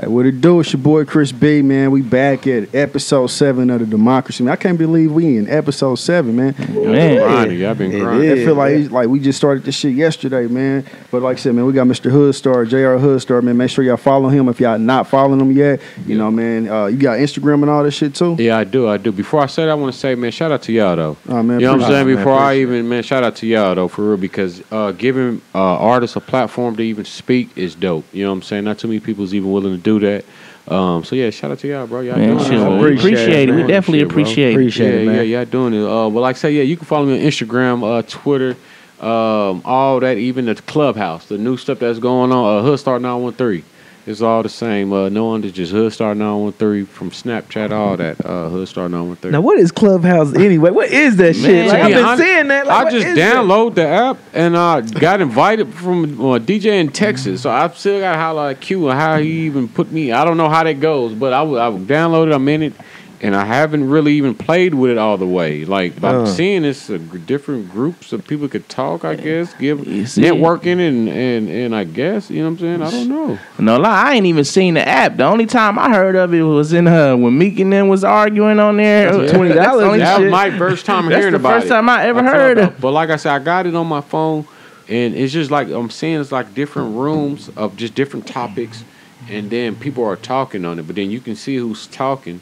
What 0.07 0.27
it 0.27 0.41
do? 0.41 0.61
It's 0.61 0.73
your 0.73 0.81
boy 0.81 1.05
Chris 1.05 1.33
B, 1.33 1.61
man. 1.61 1.91
We 1.91 2.03
back 2.03 2.47
at 2.47 2.73
episode 2.75 3.27
seven 3.29 3.69
of 3.71 3.81
the 3.81 3.87
Democracy. 3.87 4.45
Man, 4.45 4.53
I 4.53 4.57
can't 4.57 4.79
believe 4.79 5.11
we 5.11 5.37
in 5.37 5.49
episode 5.49 5.97
seven, 5.97 6.37
man. 6.37 6.55
Man. 6.59 7.19
Grinding, 7.19 7.65
I've 7.65 7.79
been 7.79 7.91
grinding. 7.91 8.31
I 8.31 8.33
is. 8.35 8.45
feel 8.45 8.55
like 8.55 8.91
like 8.91 9.09
we 9.09 9.19
just 9.19 9.39
started 9.39 9.65
this 9.65 9.77
shit 9.77 9.95
yesterday, 9.95 10.47
man. 10.47 10.87
But 11.11 11.23
like 11.23 11.39
I 11.39 11.41
said, 11.41 11.55
man, 11.55 11.67
we 11.67 11.73
got 11.73 11.87
Mr. 11.89 12.11
Hood 12.11 12.35
Star, 12.35 12.65
Jr. 12.65 12.99
Hood 12.99 13.21
Star, 13.23 13.43
man. 13.43 13.57
Make 13.57 13.71
sure 13.71 13.83
y'all 13.83 13.97
follow 13.97 14.29
him 14.29 14.49
if 14.49 14.61
y'all 14.61 14.79
not 14.79 15.09
following 15.09 15.41
him 15.41 15.51
yet. 15.51 15.81
You 16.07 16.17
know, 16.17 16.31
man. 16.31 16.69
Uh, 16.69 16.87
you 16.87 16.99
got 16.99 17.19
Instagram 17.19 17.63
and 17.63 17.71
all 17.71 17.83
this 17.83 17.95
shit 17.95 18.15
too. 18.15 18.37
Yeah, 18.39 18.59
I 18.59 18.65
do. 18.65 18.89
I 18.89 18.99
do. 18.99 19.11
Before 19.11 19.43
I 19.43 19.47
say 19.47 19.65
that, 19.65 19.73
I 19.73 19.75
want 19.75 19.93
to 19.93 19.99
say, 19.99 20.15
man, 20.15 20.31
shout 20.31 20.53
out 20.53 20.63
to 20.63 20.73
y'all 20.73 20.95
though. 20.95 21.17
Oh 21.29 21.43
man, 21.43 21.59
You 21.59 21.67
know 21.67 21.73
what 21.73 21.83
I'm 21.83 21.91
saying? 21.91 22.09
it, 22.09 22.15
man. 22.15 22.17
Before 22.19 22.39
I 22.39 22.57
even, 22.59 22.89
man, 22.89 23.03
shout 23.03 23.25
out 23.25 23.35
to 23.37 23.47
y'all 23.47 23.75
though, 23.75 23.89
for 23.89 24.11
real, 24.11 24.17
because 24.17 24.63
uh, 24.71 24.93
giving 24.93 25.43
uh, 25.55 25.59
artists 25.79 26.15
a 26.15 26.21
platform 26.21 26.77
to 26.77 26.83
even 26.83 27.05
speak 27.05 27.57
is 27.57 27.75
dope. 27.75 28.05
You 28.13 28.25
know 28.25 28.31
what 28.31 28.37
I'm 28.37 28.43
saying? 28.43 28.65
Not 28.65 28.79
too 28.79 28.87
many 28.87 29.01
people's 29.01 29.35
even 29.35 29.51
willing 29.51 29.73
to 29.73 29.83
do 29.83 29.88
that. 30.01 30.25
Um, 30.69 31.03
so 31.03 31.17
yeah, 31.17 31.31
shout 31.31 31.51
out 31.51 31.59
to 31.61 31.69
y'all, 31.69 31.87
bro. 31.87 32.01
Y'all 32.01 32.17
Man, 32.17 32.37
doing 32.37 32.53
it. 32.53 32.77
appreciate 32.77 33.13
appreciate, 33.15 33.49
it, 33.49 33.55
it. 33.55 33.55
We 33.55 33.63
definitely 33.67 34.01
Shit, 34.01 34.11
appreciate 34.11 34.49
it. 34.49 34.53
Appreciate 34.53 34.95
yeah, 34.95 35.01
it, 35.01 35.07
man. 35.07 35.15
yeah, 35.15 35.23
yeah, 35.23 35.45
doing 35.45 35.73
it. 35.73 35.83
Uh, 35.83 36.11
but 36.11 36.21
like 36.21 36.37
I 36.37 36.39
say, 36.39 36.53
yeah, 36.53 36.63
you 36.63 36.77
can 36.77 36.85
follow 36.85 37.07
me 37.07 37.15
on 37.15 37.25
Instagram, 37.25 37.83
uh, 37.83 38.03
Twitter, 38.03 38.51
um, 39.01 39.63
all 39.65 39.99
that, 40.01 40.19
even 40.19 40.45
the 40.45 40.55
clubhouse, 40.57 41.27
the 41.27 41.39
new 41.39 41.57
stuff 41.57 41.79
that's 41.79 41.99
going 41.99 42.33
on. 42.33 42.59
Uh, 42.59 42.63
Hood 42.63 42.79
Star 42.79 42.99
913. 42.99 43.65
It's 44.09 44.23
all 44.23 44.43
the 44.43 44.49
same. 44.49 44.91
Uh, 44.91 45.11
no 45.11 45.27
one, 45.27 45.43
just 45.43 45.71
Hood 45.71 45.93
Star 45.93 46.15
913 46.15 46.87
from 46.87 47.11
Snapchat, 47.11 47.73
all 47.73 47.95
that. 47.99 48.25
Uh, 48.25 48.49
Hood 48.49 48.67
Star 48.67 48.89
913. 48.89 49.33
Now, 49.33 49.43
what 49.43 49.59
is 49.59 49.71
Clubhouse 49.71 50.35
anyway? 50.35 50.71
What 50.71 50.89
is 50.89 51.17
that 51.17 51.37
shit? 51.37 51.69
Like, 51.69 51.83
I've 51.83 51.89
be 51.89 51.93
been 51.93 52.05
honest, 52.05 52.23
saying 52.23 52.49
that. 52.49 52.67
Like, 52.67 52.87
I 52.87 52.91
just 52.91 53.07
is 53.07 53.17
that? 53.17 53.37
download 53.37 53.75
the 53.75 53.87
app 53.87 54.17
and 54.33 54.57
uh, 54.57 54.81
got 54.81 55.21
invited 55.21 55.75
from 55.75 56.19
uh, 56.23 56.39
DJ 56.39 56.81
in 56.81 56.91
Texas. 56.91 57.43
So 57.43 57.51
I 57.51 57.69
still 57.69 58.01
got 58.01 58.17
holler 58.17 58.49
at 58.53 58.63
Q 58.63 58.89
and 58.89 58.99
how 58.99 59.19
he 59.19 59.45
even 59.45 59.69
put 59.69 59.93
me. 59.93 60.11
I 60.11 60.25
don't 60.25 60.39
know 60.39 60.49
how 60.49 60.65
that 60.65 60.81
goes, 60.81 61.13
but 61.13 61.35
I 61.35 61.43
I 61.43 61.69
would 61.69 61.87
download 61.87 62.29
it. 62.29 62.33
I'm 62.33 62.49
in 62.49 62.63
it, 62.63 62.73
and 63.21 63.35
I 63.35 63.45
haven't 63.45 63.89
really 63.91 64.15
even 64.15 64.35
played 64.35 64.75
with 64.75 64.93
it 64.93 64.99
all 64.99 65.17
the 65.17 65.27
way. 65.27 65.65
Like 65.65 66.01
by 66.01 66.15
Uh. 66.15 66.27
seeing 66.27 66.65
it's 66.65 66.89
a 66.89 66.99
different 66.99 67.71
groups 67.71 68.13
of 68.13 68.27
people 68.27 68.49
could 68.49 68.69
talk. 68.69 69.05
I 69.05 69.15
guess 69.17 69.55
give 69.55 69.81
networking 69.81 70.79
and 70.87 71.09
and 71.09 71.49
and 71.49 71.75
I 71.75 71.85
guess 71.85 72.31
you 72.31 72.39
know 72.43 72.51
what 72.51 72.51
I'm 72.51 72.59
saying. 72.59 72.83
I 72.83 72.91
don't 72.91 73.09
know. 73.09 73.39
No 73.59 73.77
lie, 73.79 74.11
I 74.11 74.15
ain't 74.15 74.27
even 74.27 74.45
seen 74.45 74.75
the 74.75 74.87
app. 74.89 75.17
The 75.17 75.25
only 75.25 75.47
time 75.47 75.79
I 75.79 75.91
heard 75.91 76.17
of 76.17 76.33
it 76.35 76.43
was 76.43 76.73
in 76.73 76.87
uh 76.87 77.17
when 77.17 77.37
Meek 77.37 77.59
and 77.61 77.73
them 77.73 77.89
was 77.89 78.05
arguing 78.05 78.61
on 78.61 78.77
there. 78.77 79.11
That's 79.17 79.33
$20 79.33 79.55
that's 79.55 79.77
the 79.77 79.85
only 79.85 79.93
and 79.95 80.03
That 80.03 80.21
was 80.21 80.31
my 80.31 80.57
first 80.59 80.87
time 80.87 81.07
That's 81.07 81.17
hearing 81.19 81.33
the 81.33 81.39
about 81.41 81.55
first 81.55 81.67
it. 81.67 81.71
time 81.71 81.89
I 81.89 82.05
ever 82.07 82.21
I 82.21 82.25
heard 82.25 82.59
up. 82.59 82.81
But 82.81 82.93
like 82.93 83.11
I 83.11 83.17
said, 83.17 83.33
I 83.33 83.39
got 83.39 83.67
it 83.67 83.75
on 83.75 83.87
my 83.87 84.01
phone, 84.01 84.47
and 84.89 85.15
it's 85.15 85.33
just 85.33 85.51
like 85.51 85.69
I'm 85.69 85.91
seeing 85.91 86.21
it's 86.21 86.33
like 86.33 86.55
different 86.55 86.97
rooms 86.97 87.51
of 87.57 87.77
just 87.77 87.95
different 87.95 88.27
topics, 88.27 88.85
and 89.29 89.51
then 89.51 89.75
people 89.77 90.05
are 90.05 90.17
talking 90.17 90.65
on 90.65 90.79
it. 90.79 90.87
But 90.87 90.97
then 90.97 91.11
you 91.11 91.21
can 91.21 91.35
see 91.37 91.57
who's 91.57 91.87
talking. 91.89 92.41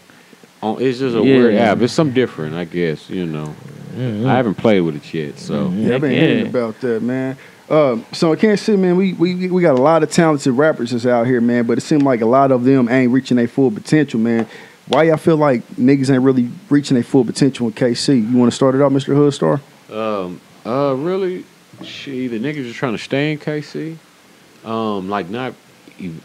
On 0.63 0.81
it's 0.81 0.99
just 0.99 1.15
a 1.17 1.19
Yeah. 1.19 1.37
weird 1.37 1.55
app. 1.55 1.81
It's 1.83 1.93
something 1.93 2.15
different, 2.15 2.55
I 2.55 2.65
guess. 2.65 3.09
You 3.11 3.27
know, 3.27 3.55
I 3.97 4.35
haven't 4.37 4.55
played 4.57 4.81
with 4.81 4.97
it 4.97 5.15
yet, 5.15 5.39
so. 5.39 5.71
Yeah, 5.75 5.95
I've 5.95 6.01
been 6.01 6.11
hearing 6.13 6.47
about 6.47 6.81
that, 6.81 7.03
man. 7.03 7.37
Um, 7.69 8.05
so 8.13 8.33
I 8.33 8.37
can't 8.37 8.59
say, 8.59 8.77
man, 8.77 8.97
we, 8.97 9.13
we 9.15 9.49
we 9.51 9.61
got 9.63 9.77
a 9.79 9.83
lot 9.83 10.03
of 10.05 10.11
talented 10.11 10.53
rappers 10.53 10.93
that's 10.93 11.05
out 11.07 11.27
here, 11.27 11.41
man, 11.41 11.67
but 11.67 11.79
it 11.79 11.81
seems 11.81 12.03
like 12.05 12.21
a 12.21 12.27
lot 12.27 12.53
of 12.53 12.63
them 12.65 12.89
ain't 12.89 13.11
reaching 13.13 13.37
their 13.37 13.49
full 13.49 13.71
potential, 13.73 14.21
man. 14.21 14.47
Why 14.89 15.05
y'all 15.05 15.17
feel 15.17 15.37
like 15.37 15.67
niggas 15.71 16.13
ain't 16.15 16.23
really 16.23 16.49
reaching 16.71 16.95
their 16.95 17.03
full 17.03 17.25
potential 17.25 17.67
in 17.67 17.73
KC? 17.73 18.31
You 18.31 18.37
want 18.39 18.53
to 18.53 18.55
start 18.55 18.77
it 18.77 18.81
off, 18.81 18.93
Mr. 18.93 19.17
Hood 19.17 19.35
Star? 19.35 19.61
Um, 19.91 20.41
uh, 20.65 20.95
really, 20.97 21.45
she 21.83 22.29
the 22.29 22.39
niggas 22.39 22.63
just 22.65 22.77
trying 22.77 22.93
to 22.97 23.03
stay 23.03 23.33
in 23.33 23.39
KC. 23.39 23.97
Um, 24.65 25.09
like 25.11 25.29
not 25.29 25.55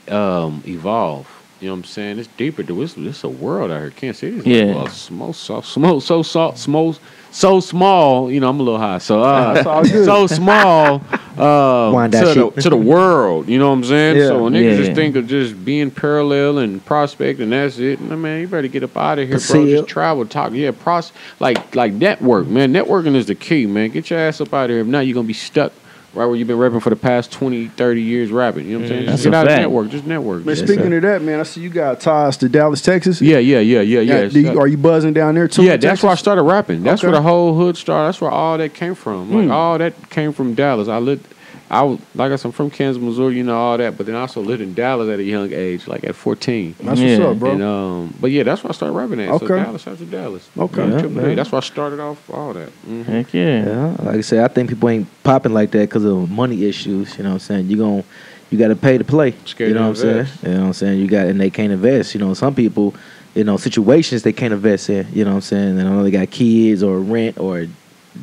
um, 0.09 0.61
evolve. 0.67 1.27
You 1.61 1.67
know 1.67 1.73
what 1.75 1.77
I'm 1.79 1.83
saying? 1.85 2.17
It's 2.17 2.27
deeper. 2.37 2.63
Dude. 2.63 2.79
It's, 2.81 2.97
it's 2.97 3.23
a 3.23 3.29
world 3.29 3.69
out 3.69 3.81
here. 3.81 3.91
Kansas 3.91 4.19
City 4.19 4.37
is 4.39 4.45
Yeah. 4.47 4.63
like, 4.73 4.75
well, 4.75 4.87
small, 4.87 5.31
so 5.33 5.61
small, 5.61 6.01
so 6.01 6.23
so 6.23 6.53
small, 6.55 6.95
so 7.29 7.59
small. 7.59 8.31
You 8.31 8.39
know, 8.39 8.49
I'm 8.49 8.59
a 8.59 8.63
little 8.63 8.79
high. 8.79 8.97
So 8.97 9.21
uh, 9.21 9.53
That's 9.53 9.67
all 9.67 9.83
good. 9.83 10.05
so 10.05 10.25
small 10.25 11.03
uh, 11.37 12.07
to 12.07 12.33
the, 12.55 12.61
to 12.61 12.69
the 12.71 12.75
world. 12.75 13.47
You 13.47 13.59
know 13.59 13.67
what 13.69 13.75
I'm 13.75 13.83
saying? 13.83 14.17
Yeah. 14.17 14.27
So 14.29 14.43
when 14.43 14.53
niggas 14.53 14.71
Yeah. 14.71 14.77
just 14.85 14.93
think 14.93 15.15
of 15.15 15.27
just 15.27 15.63
being 15.63 15.91
parallel 15.91 16.57
and 16.57 16.83
prospect 16.83 17.39
and 17.39 17.51
that's 17.51 17.77
it. 17.77 17.99
And 17.99 18.19
man, 18.19 18.41
you 18.41 18.47
better 18.47 18.67
get 18.67 18.81
up 18.83 18.97
out 18.97 19.19
of 19.19 19.27
here, 19.27 19.37
bro. 19.37 19.67
Just 19.67 19.87
travel, 19.87 20.25
talk. 20.25 20.53
Yeah, 20.53 20.71
pros 20.71 21.11
like 21.39 21.75
like 21.75 21.93
network, 21.93 22.47
man. 22.47 22.73
Networking 22.73 23.13
is 23.15 23.27
the 23.27 23.35
key, 23.35 23.67
man. 23.67 23.91
Get 23.91 24.09
your 24.09 24.17
ass 24.17 24.41
up 24.41 24.51
out 24.51 24.65
of 24.65 24.69
here. 24.71 24.79
If 24.79 24.87
not, 24.87 25.01
you're 25.05 25.13
gonna 25.13 25.27
be 25.27 25.33
stuck 25.33 25.73
right 26.13 26.25
where 26.25 26.35
you've 26.35 26.47
been 26.47 26.57
rapping 26.57 26.79
for 26.81 26.89
the 26.89 26.95
past 26.95 27.31
20, 27.31 27.67
30 27.69 28.01
years 28.01 28.31
rapping. 28.31 28.65
You 28.67 28.73
know 28.73 28.79
what 28.79 28.83
I'm 28.83 28.89
saying? 28.89 29.05
That's 29.05 29.23
Just 29.23 29.23
get 29.25 29.33
a 29.33 29.37
out 29.37 29.47
fact. 29.47 29.55
of 29.57 29.61
network. 29.61 29.89
Just 29.89 30.05
network. 30.05 30.45
Man, 30.45 30.55
Yes, 30.55 30.65
speaking 30.65 30.89
sir. 30.89 30.95
of 30.97 31.01
that, 31.03 31.21
man, 31.21 31.39
I 31.39 31.43
see 31.43 31.61
you 31.61 31.69
got 31.69 31.99
ties 32.01 32.37
to 32.37 32.49
Dallas, 32.49 32.81
Texas. 32.81 33.21
Yeah, 33.21 33.37
yeah, 33.37 33.59
yeah, 33.59 33.81
yeah, 33.81 33.99
yeah. 34.01 34.25
do 34.27 34.39
you- 34.39 34.59
are 34.59 34.67
you 34.67 34.77
buzzing 34.77 35.13
down 35.13 35.35
there 35.35 35.47
too? 35.47 35.63
yeah, 35.63 35.73
in 35.75 35.79
that's 35.79 36.03
where 36.03 36.11
I 36.11 36.15
started 36.15 36.43
rapping. 36.43 36.83
That's 36.83 37.01
where 37.03 37.11
the 37.11 37.21
whole 37.21 37.55
hood 37.55 37.77
started. 37.77 38.07
That's 38.09 38.21
where 38.21 38.31
all 38.31 38.57
that 38.57 38.73
came 38.73 38.95
from. 38.95 39.31
Like 39.33 39.45
Mm. 39.47 39.51
all 39.51 39.77
that 39.77 40.09
came 40.09 40.33
from 40.33 40.53
Dallas. 40.53 40.87
I 40.87 40.97
lived, 40.97 41.25
I 41.71 41.83
was 41.83 42.01
like 42.15 42.33
I 42.33 42.35
said, 42.35 42.49
I'm 42.49 42.51
from 42.51 42.69
Kansas, 42.69 43.01
Missouri. 43.01 43.37
You 43.37 43.43
know 43.43 43.57
all 43.57 43.77
that, 43.77 43.95
but 43.97 44.05
then 44.05 44.13
I 44.15 44.21
also 44.21 44.41
lived 44.41 44.61
in 44.61 44.73
Dallas 44.73 45.07
at 45.07 45.19
a 45.19 45.23
young 45.23 45.53
age, 45.53 45.87
like 45.87 46.03
at 46.03 46.15
14. 46.15 46.75
That's 46.81 46.99
Yeah. 46.99 47.17
what's 47.19 47.31
up, 47.31 47.39
bro. 47.39 47.51
And 47.53 47.63
um, 47.63 48.13
but 48.19 48.29
yeah, 48.29 48.43
that's 48.43 48.61
where 48.61 48.71
I 48.71 48.73
started 48.73 48.93
rapping 48.93 49.21
at. 49.21 49.29
So 49.39 49.45
Okay. 49.45 49.55
Dallas, 49.55 49.87
out 49.87 49.97
to 49.97 50.05
Dallas. 50.05 50.49
Okay. 50.57 50.81
Yeah, 50.81 50.91
Yeah, 50.91 50.99
Triple 50.99 51.19
A. 51.19 51.21
man. 51.27 51.35
That's 51.37 51.49
where 51.51 51.61
I 51.61 51.63
started 51.63 52.01
off 52.01 52.29
all 52.29 52.51
that. 52.53 52.69
Mhm. 52.85 53.05
Heck 53.05 53.33
yeah. 53.33 53.65
Yeah, 53.65 53.95
like 54.03 54.17
I 54.17 54.21
said, 54.21 54.43
I 54.43 54.49
think 54.49 54.67
people 54.69 54.89
ain't 54.89 55.07
popping 55.23 55.53
like 55.53 55.71
that 55.71 55.87
because 55.87 56.03
of 56.03 56.29
money 56.29 56.65
issues. 56.65 57.17
You 57.17 57.23
know 57.23 57.29
what 57.29 57.33
I'm 57.35 57.39
saying? 57.39 57.69
You 57.69 57.77
gon' 57.77 58.03
you 58.49 58.57
got 58.57 58.67
to 58.67 58.75
pay 58.75 58.97
to 58.97 59.05
play. 59.05 59.33
Scared 59.45 59.69
you 59.69 59.73
know 59.73 59.83
what 59.83 59.87
I'm 59.91 59.95
saying? 59.95 60.27
You 60.43 60.49
know 60.49 60.59
what 60.59 60.67
I'm 60.67 60.73
saying? 60.73 60.99
You 60.99 61.07
got 61.07 61.27
and 61.27 61.39
they 61.39 61.49
can't 61.49 61.71
invest. 61.71 62.13
You 62.13 62.19
know, 62.19 62.33
some 62.33 62.53
people, 62.53 62.93
you 63.33 63.45
know, 63.45 63.55
situations 63.55 64.23
they 64.23 64.33
can't 64.33 64.51
invest 64.53 64.89
in. 64.89 65.07
You 65.13 65.23
know 65.23 65.29
what 65.31 65.35
I'm 65.35 65.41
saying? 65.41 65.79
And 65.79 65.87
I 65.87 65.91
know 65.91 66.03
they 66.03 66.11
got 66.11 66.29
kids 66.31 66.83
or 66.83 66.99
rent 66.99 67.39
or 67.39 67.67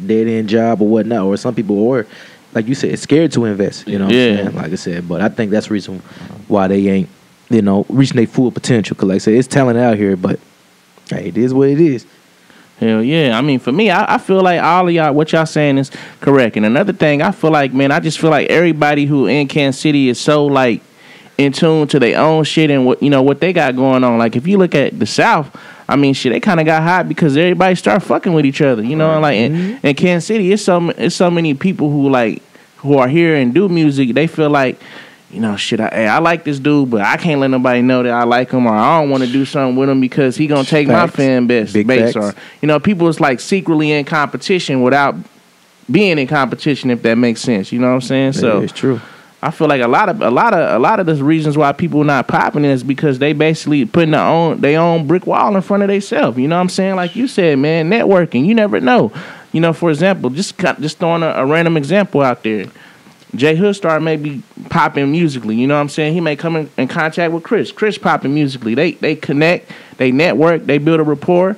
dead 0.06 0.26
end 0.28 0.50
job 0.50 0.82
or 0.82 0.88
whatnot. 0.88 1.24
Or 1.24 1.34
some 1.38 1.54
people 1.54 1.78
or 1.78 2.06
like 2.54 2.66
you 2.66 2.74
said, 2.74 2.90
it's 2.92 3.02
scared 3.02 3.32
to 3.32 3.44
invest. 3.44 3.86
You 3.86 3.98
know 3.98 4.06
what 4.06 4.14
Yeah. 4.14 4.30
I'm 4.30 4.36
saying? 4.36 4.56
Like 4.56 4.72
I 4.72 4.74
said, 4.76 5.08
but 5.08 5.20
I 5.20 5.28
think 5.28 5.50
that's 5.50 5.68
the 5.68 5.74
reason 5.74 5.98
why 6.48 6.68
they 6.68 6.88
ain't, 6.88 7.08
you 7.50 7.62
know, 7.62 7.84
reaching 7.88 8.16
their 8.16 8.26
full 8.26 8.50
potential. 8.50 8.96
Cause 8.96 9.08
like 9.08 9.16
I 9.16 9.18
said, 9.18 9.34
it's 9.34 9.48
talent 9.48 9.78
out 9.78 9.96
here, 9.96 10.16
but 10.16 10.40
hey, 11.10 11.28
it 11.28 11.36
is 11.38 11.52
what 11.54 11.68
it 11.68 11.80
is. 11.80 12.06
Hell 12.80 13.02
yeah. 13.02 13.36
I 13.36 13.40
mean, 13.40 13.58
for 13.58 13.72
me, 13.72 13.90
I, 13.90 14.14
I 14.14 14.18
feel 14.18 14.40
like 14.40 14.62
all 14.62 14.86
of 14.86 14.94
y'all, 14.94 15.12
what 15.12 15.32
y'all 15.32 15.46
saying 15.46 15.78
is 15.78 15.90
correct. 16.20 16.56
And 16.56 16.64
another 16.64 16.92
thing, 16.92 17.22
I 17.22 17.32
feel 17.32 17.50
like, 17.50 17.72
man, 17.74 17.90
I 17.90 17.98
just 18.00 18.20
feel 18.20 18.30
like 18.30 18.48
everybody 18.50 19.04
who 19.04 19.26
in 19.26 19.48
Kansas 19.48 19.80
City 19.80 20.08
is 20.08 20.20
so 20.20 20.46
like 20.46 20.80
in 21.38 21.52
tune 21.52 21.88
to 21.88 21.98
their 21.98 22.18
own 22.20 22.44
shit 22.44 22.70
and 22.70 22.86
what 22.86 23.02
you 23.02 23.10
know 23.10 23.22
what 23.22 23.40
they 23.40 23.52
got 23.52 23.74
going 23.76 24.04
on. 24.04 24.18
Like 24.18 24.36
if 24.36 24.46
you 24.46 24.58
look 24.58 24.74
at 24.74 24.98
the 24.98 25.06
South, 25.06 25.50
I 25.88 25.96
mean, 25.96 26.12
shit, 26.14 26.32
they 26.32 26.40
kind 26.40 26.60
of 26.60 26.66
got 26.66 26.82
hot 26.82 27.08
because 27.08 27.36
everybody 27.36 27.74
started 27.74 28.00
fucking 28.00 28.32
with 28.32 28.44
each 28.44 28.60
other. 28.60 28.82
You 28.82 28.96
know, 28.96 29.12
and 29.12 29.22
like 29.22 29.36
in, 29.36 29.52
mm-hmm. 29.52 29.86
in 29.86 29.96
Kansas 29.96 30.26
City, 30.26 30.52
it's 30.52 30.62
so 30.62 30.90
it's 30.90 31.14
so 31.14 31.30
many 31.30 31.54
people 31.54 31.90
who 31.90 32.10
like 32.10 32.42
who 32.78 32.98
are 32.98 33.08
here 33.08 33.36
and 33.36 33.54
do 33.54 33.68
music. 33.68 34.14
They 34.14 34.26
feel 34.26 34.50
like. 34.50 34.80
You 35.30 35.40
know, 35.40 35.56
shit. 35.56 35.78
I, 35.78 35.88
hey, 35.90 36.06
I 36.06 36.20
like 36.20 36.44
this 36.44 36.58
dude, 36.58 36.88
but 36.88 37.02
I 37.02 37.18
can't 37.18 37.38
let 37.38 37.48
nobody 37.48 37.82
know 37.82 38.02
that 38.02 38.12
I 38.14 38.24
like 38.24 38.50
him, 38.50 38.64
or 38.66 38.72
I 38.72 38.98
don't 38.98 39.10
want 39.10 39.22
to 39.24 39.30
do 39.30 39.44
something 39.44 39.76
with 39.76 39.90
him 39.90 40.00
because 40.00 40.38
he 40.38 40.46
gonna 40.46 40.64
take 40.64 40.88
my 40.88 41.06
fan 41.06 41.46
base, 41.46 41.70
Big 41.70 41.86
base, 41.86 42.14
facts. 42.14 42.16
or 42.16 42.40
you 42.62 42.66
know, 42.66 42.80
people 42.80 43.08
is 43.08 43.20
like 43.20 43.38
secretly 43.38 43.92
in 43.92 44.06
competition 44.06 44.80
without 44.80 45.16
being 45.90 46.18
in 46.18 46.26
competition, 46.26 46.90
if 46.90 47.02
that 47.02 47.16
makes 47.16 47.42
sense. 47.42 47.72
You 47.72 47.78
know 47.78 47.88
what 47.88 47.96
I'm 47.96 48.00
saying? 48.00 48.32
So 48.32 48.62
it's 48.62 48.72
true. 48.72 49.02
I 49.40 49.52
feel 49.52 49.68
like 49.68 49.80
a 49.80 49.88
lot 49.88 50.08
of 50.08 50.20
a 50.20 50.30
lot 50.30 50.52
of 50.52 50.74
a 50.74 50.78
lot 50.80 50.98
of 50.98 51.06
the 51.06 51.14
reasons 51.22 51.56
why 51.56 51.70
people 51.72 52.02
not 52.02 52.26
popping 52.26 52.64
is 52.64 52.82
because 52.82 53.20
they 53.20 53.32
basically 53.32 53.84
putting 53.84 54.10
their 54.10 54.20
own 54.20 54.60
their 54.60 54.80
own 54.80 55.06
brick 55.06 55.26
wall 55.26 55.54
in 55.54 55.62
front 55.62 55.84
of 55.84 55.88
themselves. 55.88 56.38
You 56.38 56.48
know 56.48 56.56
what 56.56 56.62
I'm 56.62 56.68
saying? 56.68 56.96
Like 56.96 57.14
you 57.14 57.28
said, 57.28 57.58
man, 57.58 57.88
networking. 57.88 58.46
You 58.46 58.54
never 58.54 58.80
know. 58.80 59.12
You 59.52 59.60
know, 59.60 59.72
for 59.72 59.90
example, 59.90 60.30
just 60.30 60.58
just 60.58 60.98
throwing 60.98 61.22
a, 61.22 61.28
a 61.28 61.46
random 61.46 61.76
example 61.76 62.20
out 62.20 62.42
there. 62.42 62.66
Jay 63.34 63.54
Hoodstar 63.54 64.02
may 64.02 64.16
be 64.16 64.42
popping 64.70 65.12
musically. 65.12 65.54
You 65.54 65.66
know 65.66 65.74
what 65.74 65.82
I'm 65.82 65.88
saying? 65.88 66.14
He 66.14 66.20
may 66.20 66.34
come 66.34 66.56
in, 66.56 66.70
in 66.76 66.88
contact 66.88 67.32
with 67.32 67.44
Chris. 67.44 67.70
Chris 67.70 67.96
popping 67.96 68.34
musically. 68.34 68.74
They 68.74 68.92
they 68.92 69.14
connect. 69.14 69.70
They 69.98 70.10
network. 70.10 70.66
They 70.66 70.78
build 70.78 70.98
a 70.98 71.04
rapport. 71.04 71.56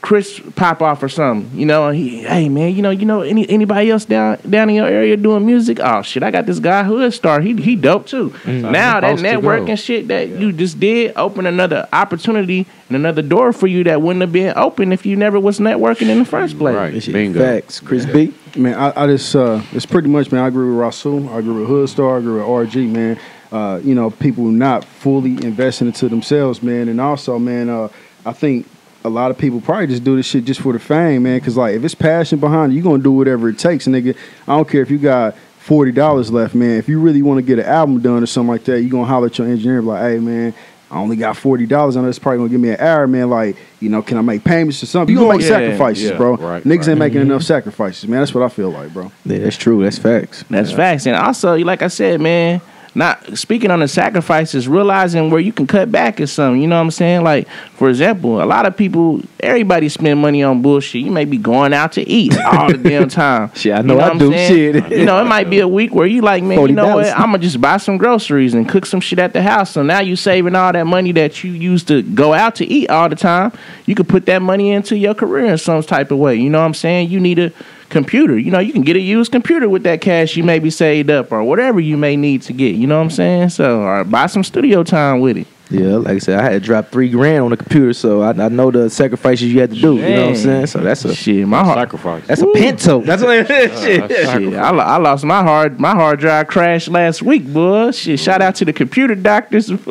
Chris 0.00 0.40
pop 0.54 0.80
off 0.80 1.02
or 1.02 1.08
something, 1.08 1.58
you 1.58 1.66
know. 1.66 1.90
He, 1.90 2.22
hey 2.22 2.48
man, 2.48 2.74
you 2.74 2.82
know, 2.82 2.90
you 2.90 3.04
know, 3.04 3.22
any 3.22 3.48
anybody 3.50 3.90
else 3.90 4.04
down 4.04 4.38
down 4.48 4.70
in 4.70 4.76
your 4.76 4.86
area 4.86 5.16
doing 5.16 5.44
music? 5.44 5.80
Oh 5.80 6.02
shit, 6.02 6.22
I 6.22 6.30
got 6.30 6.46
this 6.46 6.60
guy 6.60 6.84
Hood 6.84 7.12
Star. 7.12 7.40
He 7.40 7.54
he 7.60 7.74
dope 7.74 8.06
too. 8.06 8.32
Now 8.46 9.00
that 9.00 9.18
supposed 9.18 9.24
to 9.24 9.40
go. 9.40 9.40
networking 9.40 9.78
shit 9.78 10.08
that 10.08 10.28
you 10.28 10.52
just 10.52 10.78
did 10.78 11.14
open 11.16 11.46
another 11.46 11.88
opportunity 11.92 12.64
and 12.88 12.96
another 12.96 13.22
door 13.22 13.52
for 13.52 13.66
you 13.66 13.82
that 13.84 14.00
wouldn't 14.00 14.20
have 14.20 14.32
been 14.32 14.52
open 14.56 14.92
if 14.92 15.04
you 15.04 15.16
never 15.16 15.40
was 15.40 15.58
networking 15.58 16.08
in 16.08 16.20
the 16.20 16.24
first 16.24 16.56
place. 16.58 16.76
Right. 16.76 16.92
This 16.92 17.08
Bingo. 17.08 17.40
Facts. 17.40 17.80
Chris 17.80 18.06
B. 18.06 18.32
Man, 18.56 18.74
I, 18.74 19.02
I 19.02 19.06
just 19.08 19.34
uh, 19.34 19.60
it's 19.72 19.86
pretty 19.86 20.08
much 20.08 20.30
man. 20.30 20.44
I 20.44 20.46
agree 20.46 20.68
with 20.68 20.78
Rasul. 20.78 21.28
I 21.30 21.40
agree 21.40 21.54
with 21.54 21.68
Hoodstar. 21.68 22.14
I 22.14 22.18
agree 22.18 22.34
with 22.34 22.42
RG. 22.44 22.88
Man, 22.88 23.20
uh, 23.50 23.80
you 23.82 23.96
know, 23.96 24.10
people 24.10 24.44
not 24.44 24.84
fully 24.84 25.32
investing 25.44 25.88
into 25.88 26.08
themselves, 26.08 26.62
man, 26.62 26.88
and 26.88 27.00
also, 27.00 27.38
man, 27.38 27.68
uh, 27.68 27.88
I 28.24 28.32
think 28.32 28.66
a 29.04 29.08
lot 29.08 29.30
of 29.30 29.38
people 29.38 29.60
probably 29.60 29.86
just 29.86 30.04
do 30.04 30.16
this 30.16 30.26
shit 30.26 30.44
just 30.44 30.60
for 30.60 30.72
the 30.72 30.78
fame, 30.78 31.22
man. 31.24 31.38
Because 31.38 31.56
like, 31.56 31.74
if 31.74 31.84
it's 31.84 31.94
passion 31.94 32.38
behind 32.38 32.72
it, 32.72 32.76
you 32.76 32.82
gonna 32.82 33.02
do 33.02 33.12
whatever 33.12 33.48
it 33.48 33.58
takes, 33.58 33.86
nigga. 33.86 34.16
I 34.46 34.56
don't 34.56 34.68
care 34.68 34.82
if 34.82 34.90
you 34.90 34.98
got 34.98 35.36
forty 35.58 35.92
dollars 35.92 36.30
left, 36.30 36.54
man. 36.54 36.78
If 36.78 36.88
you 36.88 37.00
really 37.00 37.22
want 37.22 37.38
to 37.38 37.42
get 37.42 37.58
an 37.58 37.66
album 37.66 38.00
done 38.00 38.22
or 38.22 38.26
something 38.26 38.50
like 38.50 38.64
that, 38.64 38.80
you 38.80 38.88
are 38.88 38.90
gonna 38.90 39.04
holler 39.06 39.26
at 39.26 39.38
your 39.38 39.46
engineer, 39.46 39.82
like, 39.82 40.02
hey, 40.02 40.18
man. 40.18 40.54
I 40.90 40.98
only 40.98 41.16
got 41.16 41.36
forty 41.36 41.66
dollars. 41.66 41.96
I 41.96 42.00
know 42.00 42.08
it's 42.08 42.18
probably 42.18 42.38
gonna 42.38 42.48
give 42.48 42.60
me 42.60 42.70
an 42.70 42.80
hour, 42.80 43.06
man. 43.06 43.28
Like, 43.28 43.56
you 43.78 43.90
know, 43.90 44.00
can 44.00 44.16
I 44.16 44.22
make 44.22 44.42
payments 44.42 44.82
or 44.82 44.86
something? 44.86 45.14
You 45.14 45.20
gonna 45.20 45.36
make 45.36 45.42
Yeah, 45.42 45.48
sacrifices, 45.48 46.10
yeah, 46.10 46.16
bro. 46.16 46.36
right, 46.36 46.62
Niggas 46.62 46.64
right. 46.64 46.74
ain't 46.74 46.82
mm-hmm. 46.86 46.98
making 46.98 47.20
enough 47.20 47.42
sacrifices, 47.42 48.08
man. 48.08 48.20
That's 48.20 48.34
what 48.34 48.42
I 48.42 48.48
feel 48.48 48.70
like, 48.70 48.94
bro. 48.94 49.12
Yeah, 49.26 49.38
that's 49.38 49.56
true. 49.56 49.82
That's 49.82 49.98
facts. 49.98 50.44
That's 50.48 50.72
facts. 50.72 51.04
And 51.06 51.14
also, 51.14 51.56
like 51.58 51.82
I 51.82 51.88
said, 51.88 52.22
man, 52.22 52.62
not 52.94 53.38
speaking 53.38 53.70
on 53.70 53.80
the 53.80 53.88
sacrifices, 53.88 54.66
realizing 54.66 55.30
where 55.30 55.40
you 55.40 55.52
can 55.52 55.66
cut 55.66 55.92
back 55.92 56.20
is 56.20 56.32
something. 56.32 56.60
You 56.60 56.66
know 56.68 56.76
what 56.76 56.82
I'm 56.82 56.90
saying? 56.90 57.22
Like, 57.22 57.48
for 57.76 57.88
example, 57.88 58.42
a 58.42 58.44
lot 58.46 58.66
of 58.66 58.76
people, 58.76 59.20
everybody 59.40 59.88
spend 59.88 60.20
money 60.20 60.42
on 60.42 60.62
bullshit. 60.62 61.02
You 61.02 61.10
may 61.10 61.24
be 61.24 61.36
going 61.38 61.72
out 61.72 61.92
to 61.92 62.08
eat 62.08 62.36
all 62.40 62.68
the 62.72 62.78
damn 62.78 63.08
time. 63.08 63.52
Shit, 63.54 63.72
I 63.74 63.78
You 63.78 63.82
know 63.84 64.00
I 64.00 64.16
do. 64.18 64.30
saying? 64.32 64.72
Shit. 64.74 64.90
You 64.90 65.04
know, 65.04 65.20
it 65.20 65.26
might 65.26 65.48
be 65.50 65.60
a 65.60 65.68
week 65.68 65.94
where 65.94 66.06
you 66.06 66.22
like, 66.22 66.42
man, 66.42 66.60
you 66.68 66.74
know 66.74 66.96
what? 66.96 67.06
I'm 67.08 67.26
gonna 67.30 67.38
just 67.38 67.60
buy 67.60 67.76
some 67.76 67.98
groceries 67.98 68.54
and 68.54 68.68
cook 68.68 68.86
some 68.86 69.00
shit 69.00 69.18
at 69.18 69.32
the 69.32 69.42
house. 69.42 69.70
So 69.70 69.82
now 69.82 70.00
you 70.00 70.16
saving 70.16 70.54
all 70.56 70.72
that 70.72 70.86
money 70.86 71.12
that 71.12 71.44
you 71.44 71.52
used 71.52 71.88
to 71.88 72.02
go 72.02 72.32
out 72.34 72.56
to 72.56 72.66
eat 72.66 72.90
all 72.90 73.08
the 73.08 73.16
time. 73.16 73.52
You 73.86 73.94
could 73.94 74.08
put 74.08 74.26
that 74.26 74.42
money 74.42 74.70
into 74.72 74.96
your 74.96 75.14
career 75.14 75.46
in 75.46 75.58
some 75.58 75.82
type 75.82 76.10
of 76.10 76.18
way. 76.18 76.36
You 76.36 76.50
know 76.50 76.58
what 76.60 76.66
I'm 76.66 76.74
saying? 76.74 77.10
You 77.10 77.20
need 77.20 77.38
a 77.38 77.52
computer. 77.88 78.38
You 78.38 78.50
know, 78.50 78.58
you 78.58 78.72
can 78.72 78.82
get 78.82 78.96
a 78.96 79.00
used 79.00 79.32
computer 79.32 79.68
with 79.68 79.82
that 79.84 80.00
cash 80.00 80.36
you 80.36 80.44
may 80.44 80.58
be 80.58 80.70
saved 80.70 81.10
up 81.10 81.32
or 81.32 81.42
whatever 81.44 81.80
you 81.80 81.96
may 81.96 82.16
need 82.16 82.42
to 82.42 82.52
get. 82.52 82.74
You 82.74 82.86
know 82.86 82.96
what 82.96 83.04
I'm 83.04 83.10
saying? 83.10 83.48
So, 83.50 83.82
or 83.82 84.04
buy 84.04 84.26
some 84.26 84.44
studio 84.44 84.82
time 84.84 85.20
with 85.20 85.38
it. 85.38 85.46
Yeah, 85.70 85.96
like 85.96 86.14
I 86.14 86.18
said, 86.18 86.40
I 86.40 86.42
had 86.44 86.52
to 86.52 86.60
drop 86.60 86.88
three 86.88 87.10
grand 87.10 87.44
on 87.44 87.50
the 87.50 87.56
computer, 87.58 87.92
so 87.92 88.22
I, 88.22 88.30
I 88.30 88.48
know 88.48 88.70
the 88.70 88.88
sacrifices 88.88 89.52
you 89.52 89.60
had 89.60 89.70
to 89.70 89.76
do. 89.76 89.96
You 89.96 90.02
know 90.02 90.20
what 90.22 90.28
I'm 90.30 90.36
saying? 90.36 90.66
So 90.66 90.78
that's 90.78 91.04
a 91.04 91.14
Shit, 91.14 91.46
my 91.46 91.62
heart. 91.62 91.78
Sacrifice. 91.78 92.26
that's 92.26 92.40
a 92.40 92.46
pinto. 92.46 93.00
That's 93.08 93.22
what 93.22 93.36
it 93.36 93.50
is. 93.50 93.80
Shit. 93.82 94.10
Shit, 94.10 94.54
I, 94.54 94.70
lo- 94.70 94.78
I 94.78 94.96
lost 94.96 95.24
my 95.24 95.42
hard 95.42 95.78
my 95.78 95.90
hard 95.90 96.20
drive 96.20 96.46
crashed 96.48 96.88
last 96.88 97.22
week, 97.22 97.52
boy. 97.52 97.90
Shit, 97.90 98.18
shout 98.18 98.40
out 98.40 98.54
to 98.56 98.64
the 98.64 98.72
computer 98.72 99.14
doctors. 99.14 99.70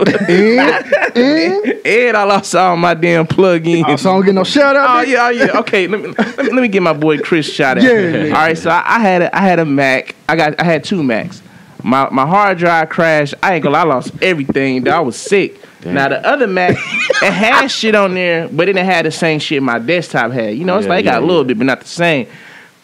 Eh? 1.18 1.82
Eh? 1.86 2.08
and 2.08 2.18
I 2.18 2.24
lost 2.24 2.54
all 2.54 2.78
my 2.78 2.94
damn 2.94 3.26
plugins. 3.26 3.84
Oh, 3.88 3.96
so 3.96 4.12
I 4.12 4.14
don't 4.16 4.26
get 4.26 4.36
no 4.36 4.44
shout 4.44 4.76
out. 4.76 5.00
Oh 5.00 5.02
yeah, 5.02 5.26
oh 5.26 5.30
yeah. 5.30 5.60
Okay, 5.60 5.88
let 5.88 6.02
me, 6.02 6.08
let 6.08 6.38
me 6.38 6.44
let 6.44 6.62
me 6.62 6.68
get 6.68 6.82
my 6.82 6.94
boy 6.94 7.18
Chris 7.20 7.52
shout 7.52 7.78
out. 7.78 7.84
Yeah, 7.84 7.92
yeah, 7.92 8.24
yeah. 8.26 8.36
All 8.36 8.42
right, 8.42 8.58
so 8.58 8.70
I, 8.70 8.84
I 8.86 9.00
had 9.00 9.22
a, 9.24 9.36
I 9.36 9.42
had 9.42 9.60
a 9.60 9.66
Mac. 9.66 10.16
I 10.30 10.36
got 10.36 10.60
I 10.60 10.64
had 10.64 10.84
two 10.84 11.04
Macs. 11.04 11.42
My 11.84 12.10
my 12.12 12.26
hard 12.26 12.58
drive 12.58 12.90
crashed. 12.90 13.36
I 13.42 13.56
ain't 13.56 13.64
gonna. 13.64 13.74
lie, 13.74 13.82
I 13.82 13.86
lost 13.86 14.12
everything. 14.22 14.84
Dog. 14.84 14.94
I 14.94 15.00
was 15.00 15.16
sick. 15.16 15.60
Now 15.86 16.10
the 16.10 16.26
other 16.26 16.48
Mac, 16.48 16.72
it 17.22 17.34
had 17.34 17.68
shit 17.68 17.96
on 17.96 18.14
there, 18.16 18.48
but 18.48 18.64
it 18.68 18.74
didn't 18.74 18.86
have 18.86 19.06
the 19.06 19.12
same 19.12 19.40
shit 19.40 19.62
my 19.62 19.80
desktop 19.80 20.32
had. 20.32 20.56
You 20.58 20.66
know, 20.66 20.78
it's 20.78 20.86
Yeah, 20.86 20.90
like 20.90 21.06
it 21.06 21.10
got 21.10 21.22
a 21.22 21.26
little 21.26 21.44
bit, 21.44 21.58
but 21.58 21.66
not 21.66 21.82
the 21.82 21.88
same. 21.88 22.28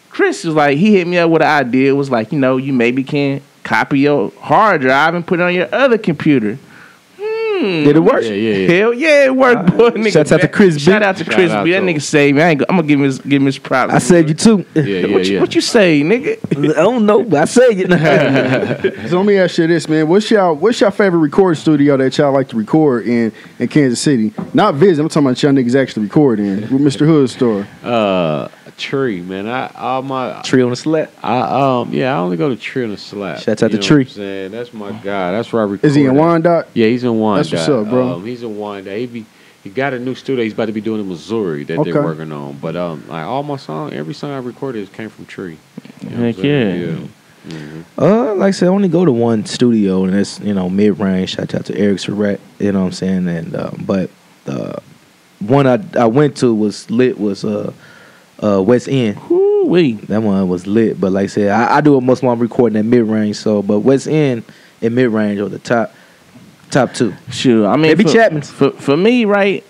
Chris 0.09 0.43
was 0.43 0.53
like, 0.53 0.77
he 0.77 0.93
hit 0.93 1.07
me 1.07 1.17
up 1.17 1.29
with 1.31 1.41
an 1.41 1.47
idea. 1.47 1.95
Was 1.95 2.11
like, 2.11 2.31
you 2.31 2.39
know, 2.39 2.57
you 2.57 2.71
maybe 2.71 3.03
can 3.03 3.41
copy 3.63 3.99
your 4.01 4.31
hard 4.39 4.81
drive 4.81 5.15
and 5.15 5.25
put 5.25 5.39
it 5.39 5.43
on 5.43 5.53
your 5.55 5.73
other 5.73 5.97
computer. 5.97 6.59
Hmm. 7.63 7.85
Did 7.85 7.95
it 7.95 7.99
work? 8.01 8.23
Yeah, 8.23 8.31
yeah, 8.31 8.55
yeah. 8.57 8.67
Hell 8.67 8.93
yeah, 8.93 9.25
it 9.25 9.35
worked, 9.37 9.71
boy. 9.77 9.91
Nigga, 9.91 10.11
Shouts 10.11 10.33
out 10.33 10.41
to 10.41 10.49
Chris 10.49 10.75
B. 10.75 10.81
Shout 10.81 11.01
out 11.01 11.15
to 11.15 11.23
Shout 11.23 11.33
Chris 11.33 11.49
out 11.49 11.63
B. 11.63 11.71
That 11.71 11.81
nigga 11.83 11.93
him. 11.93 11.99
saved 12.01 12.35
me. 12.35 12.43
I 12.43 12.49
ain't 12.49 12.59
go, 12.59 12.65
I'm 12.67 12.75
gonna 12.75 12.87
give 12.89 12.99
him 12.99 13.05
his, 13.05 13.19
give 13.19 13.41
him 13.41 13.45
his 13.45 13.57
props. 13.57 13.93
I 13.93 13.99
saved 13.99 14.27
you 14.27 14.35
too. 14.35 14.65
Yeah, 14.75 14.83
yeah, 14.83 15.13
what, 15.13 15.25
you, 15.25 15.35
yeah. 15.35 15.39
what 15.39 15.55
you 15.55 15.61
say, 15.61 16.01
nigga? 16.01 16.71
I 16.71 16.73
don't 16.73 17.05
know, 17.05 17.23
but 17.23 17.41
I 17.43 17.45
saved 17.45 17.79
you. 17.79 17.87
So 19.07 19.17
let 19.17 19.25
me 19.25 19.37
ask 19.37 19.57
you 19.57 19.67
this, 19.67 19.87
man. 19.87 20.09
What's 20.09 20.29
y'all 20.29 20.55
what's 20.55 20.81
your 20.81 20.91
favorite 20.91 21.19
recording 21.19 21.59
studio 21.59 21.95
that 21.97 22.17
y'all 22.17 22.33
like 22.33 22.49
to 22.49 22.57
record 22.57 23.07
in 23.07 23.31
in 23.59 23.67
Kansas 23.69 24.01
City? 24.01 24.33
Not 24.53 24.75
visit. 24.75 25.01
I'm 25.01 25.07
talking 25.09 25.27
about 25.27 25.41
y'all 25.41 25.53
niggas 25.53 25.75
actually 25.79 26.03
record 26.03 26.39
in 26.39 26.61
with 26.61 26.81
Mr. 26.81 27.05
Hood 27.05 27.29
Star. 27.29 27.67
Uh, 27.83 28.49
tree, 28.77 29.21
man. 29.21 29.47
I 29.47 29.67
all 29.75 30.01
my 30.01 30.41
Tree 30.43 30.61
on 30.61 30.69
the 30.69 30.75
slap. 30.75 31.11
I 31.23 31.39
um 31.79 31.93
yeah, 31.93 32.15
I 32.15 32.19
only 32.19 32.37
go 32.37 32.49
to 32.49 32.55
Tree 32.55 32.83
on 32.83 32.91
the 32.91 32.97
slap. 32.97 33.39
Shouts 33.39 33.63
out 33.63 33.71
You 33.71 33.77
to 33.77 33.81
know 33.81 33.87
Tree. 33.87 34.03
what 34.03 34.07
I'm 34.09 34.13
saying? 34.13 34.51
That's 34.51 34.73
my 34.73 34.91
guy. 34.91 35.31
That's 35.31 35.51
where 35.53 35.61
I 35.61 35.65
record. 35.65 35.85
Is 35.85 35.95
he 35.95 36.05
in 36.05 36.11
at. 36.11 36.15
Wyandotte? 36.15 36.67
Yeah, 36.73 36.87
he's 36.87 37.03
in 37.03 37.19
Wyandotte. 37.19 37.51
That's 37.51 37.52
what's 37.53 37.69
up, 37.69 37.89
bro. 37.89 38.13
Um, 38.15 38.25
he's 38.25 38.43
in 38.43 38.57
Wyandotte. 38.57 38.97
He, 38.99 39.05
be, 39.05 39.25
he 39.63 39.69
got 39.69 39.93
a 39.93 39.99
new 39.99 40.15
studio. 40.15 40.43
He's 40.43 40.53
about 40.53 40.65
to 40.65 40.71
be 40.73 40.81
doing 40.81 40.99
in 41.01 41.07
Missouri 41.09 41.63
that 41.65 41.79
Okay. 41.79 41.91
they're 41.91 42.01
working 42.03 42.31
on. 42.31 42.57
But 42.57 42.75
um, 42.75 43.03
like 43.07 43.25
all 43.25 43.43
my 43.43 43.57
song, 43.57 43.93
every 43.93 44.13
song 44.13 44.31
I 44.31 44.37
recorded 44.39 44.91
came 44.93 45.09
from 45.09 45.25
Tree. 45.25 45.57
You 46.01 46.09
know 46.09 46.15
what 46.15 46.19
I'm 46.19 46.23
Heck 46.33 46.35
saying? 46.35 47.01
yeah. 47.01 47.07
Uh, 47.97 48.35
like 48.35 48.47
I 48.47 48.51
said, 48.51 48.67
I 48.67 48.71
only 48.71 48.87
go 48.87 49.03
to 49.05 49.11
one 49.11 49.45
studio, 49.45 50.05
and 50.05 50.15
it's 50.15 50.39
you 50.39 50.53
know 50.53 50.69
mid 50.69 50.97
range. 50.99 51.31
Shout 51.31 51.53
out 51.53 51.65
to 51.65 51.77
Eric 51.77 51.99
Surratt, 51.99 52.39
you 52.59 52.71
know 52.71 52.79
what 52.81 52.85
I'm 52.87 52.91
saying. 52.93 53.27
And 53.27 53.55
um, 53.55 53.83
but 53.85 54.09
uh, 54.47 54.79
one 55.39 55.67
I 55.67 55.83
I 55.97 56.05
went 56.05 56.37
to 56.37 56.53
was 56.53 56.89
lit 56.89 57.19
was 57.19 57.43
uh 57.43 57.73
uh 58.41 58.61
West 58.61 58.87
End. 58.87 59.17
Woo 59.29 59.65
wee. 59.65 59.93
That 59.93 60.21
one 60.23 60.47
was 60.47 60.65
lit. 60.67 60.99
But 61.01 61.11
like 61.11 61.25
I 61.25 61.27
said, 61.27 61.49
I, 61.49 61.77
I 61.77 61.81
do 61.81 61.97
it 61.97 62.01
most 62.01 62.23
while 62.23 62.31
I'm 62.33 62.39
recording 62.39 62.77
at 62.77 62.85
mid 62.85 63.03
range. 63.03 63.35
So, 63.35 63.61
but 63.61 63.79
West 63.81 64.07
End 64.07 64.43
and 64.81 64.95
mid 64.95 65.09
range 65.09 65.39
are 65.41 65.49
the 65.49 65.59
top 65.59 65.93
top 66.73 66.93
two. 66.93 67.13
Shoot, 67.31 67.65
I 67.65 67.73
mean, 67.73 67.83
Maybe 67.83 68.03
for, 68.03 68.09
Chapman's. 68.11 68.49
For 68.51 68.71
for 68.71 68.97
me, 68.97 69.25
right? 69.25 69.63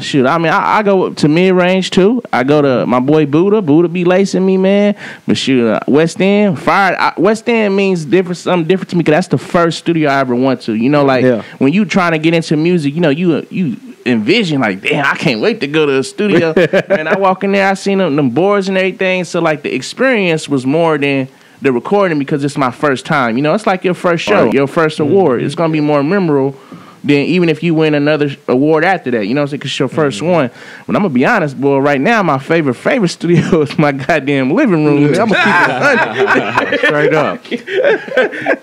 Shoot, 0.00 0.26
I 0.26 0.38
mean, 0.38 0.52
I, 0.52 0.78
I 0.78 0.82
go 0.82 1.12
to 1.12 1.28
mid 1.28 1.52
range 1.54 1.90
too. 1.90 2.22
I 2.32 2.44
go 2.44 2.62
to 2.62 2.86
my 2.86 3.00
boy 3.00 3.26
Buddha. 3.26 3.62
Buddha 3.62 3.88
be 3.88 4.04
lacing 4.04 4.44
me, 4.44 4.56
man. 4.58 4.94
But 5.26 5.36
shoot, 5.38 5.66
uh, 5.68 5.80
West 5.88 6.20
End, 6.20 6.58
fire. 6.58 6.94
I, 6.98 7.14
West 7.16 7.48
End 7.48 7.74
means 7.74 8.04
different, 8.04 8.36
something 8.36 8.68
different 8.68 8.90
to 8.90 8.96
me 8.96 9.00
because 9.02 9.12
that's 9.12 9.28
the 9.28 9.38
first 9.38 9.78
studio 9.78 10.10
I 10.10 10.20
ever 10.20 10.34
went 10.34 10.60
to. 10.62 10.74
You 10.74 10.90
know, 10.90 11.04
like 11.04 11.24
Yeah. 11.24 11.42
when 11.58 11.72
you 11.72 11.84
trying 11.84 12.12
to 12.12 12.18
get 12.18 12.34
into 12.34 12.56
music, 12.56 12.94
you 12.94 13.00
know, 13.00 13.08
you 13.08 13.46
you 13.50 13.76
envision 14.04 14.60
like, 14.60 14.82
damn, 14.82 15.04
I 15.04 15.16
can't 15.16 15.40
wait 15.40 15.60
to 15.60 15.66
go 15.66 15.86
to 15.86 15.98
a 15.98 16.04
studio. 16.04 16.52
and 16.90 17.08
I 17.08 17.18
walk 17.18 17.42
in 17.42 17.52
there, 17.52 17.68
I 17.68 17.74
seen 17.74 17.98
them, 17.98 18.14
them 18.14 18.30
boards 18.30 18.68
and 18.68 18.76
everything. 18.78 19.24
So 19.24 19.40
like 19.40 19.62
the 19.62 19.74
experience 19.74 20.48
was 20.48 20.64
more 20.64 20.96
than 20.98 21.28
the 21.62 21.72
recording 21.72 22.18
because 22.18 22.44
it's 22.44 22.56
my 22.56 22.70
first 22.70 23.06
time. 23.06 23.36
You 23.36 23.42
know, 23.42 23.54
it's 23.54 23.66
like 23.66 23.84
your 23.84 23.94
first 23.94 24.24
show, 24.24 24.50
your 24.52 24.66
first 24.66 25.00
award. 25.00 25.42
It's 25.42 25.54
gonna 25.54 25.72
be 25.72 25.80
more 25.80 26.02
memorable 26.02 26.56
than 27.06 27.20
even 27.20 27.48
if 27.48 27.62
you 27.62 27.74
win 27.74 27.94
another 27.94 28.30
award 28.48 28.84
after 28.84 29.10
that. 29.12 29.26
You 29.26 29.34
know 29.34 29.42
what 29.42 29.44
I'm 29.44 29.48
saying? 29.48 29.58
Because 29.60 29.70
it's 29.70 29.78
your 29.78 29.88
1st 29.88 30.22
one. 30.22 30.50
But 30.86 30.96
I'm 30.96 31.02
gonna 31.02 31.10
be 31.14 31.24
honest, 31.24 31.58
boy. 31.60 31.78
Right 31.78 32.00
now, 32.00 32.22
my 32.22 32.38
favorite 32.38 32.74
favorite 32.74 33.10
studio 33.10 33.60
is 33.62 33.78
my 33.78 33.92
goddamn 33.92 34.50
living 34.52 34.84
room. 34.84 35.12
man. 35.12 35.20
I'm 35.20 35.28
gonna 35.28 36.14
keep 36.14 36.26
it 36.26 36.34
100. 36.34 36.80
Straight 36.86 37.14
up. 37.14 37.44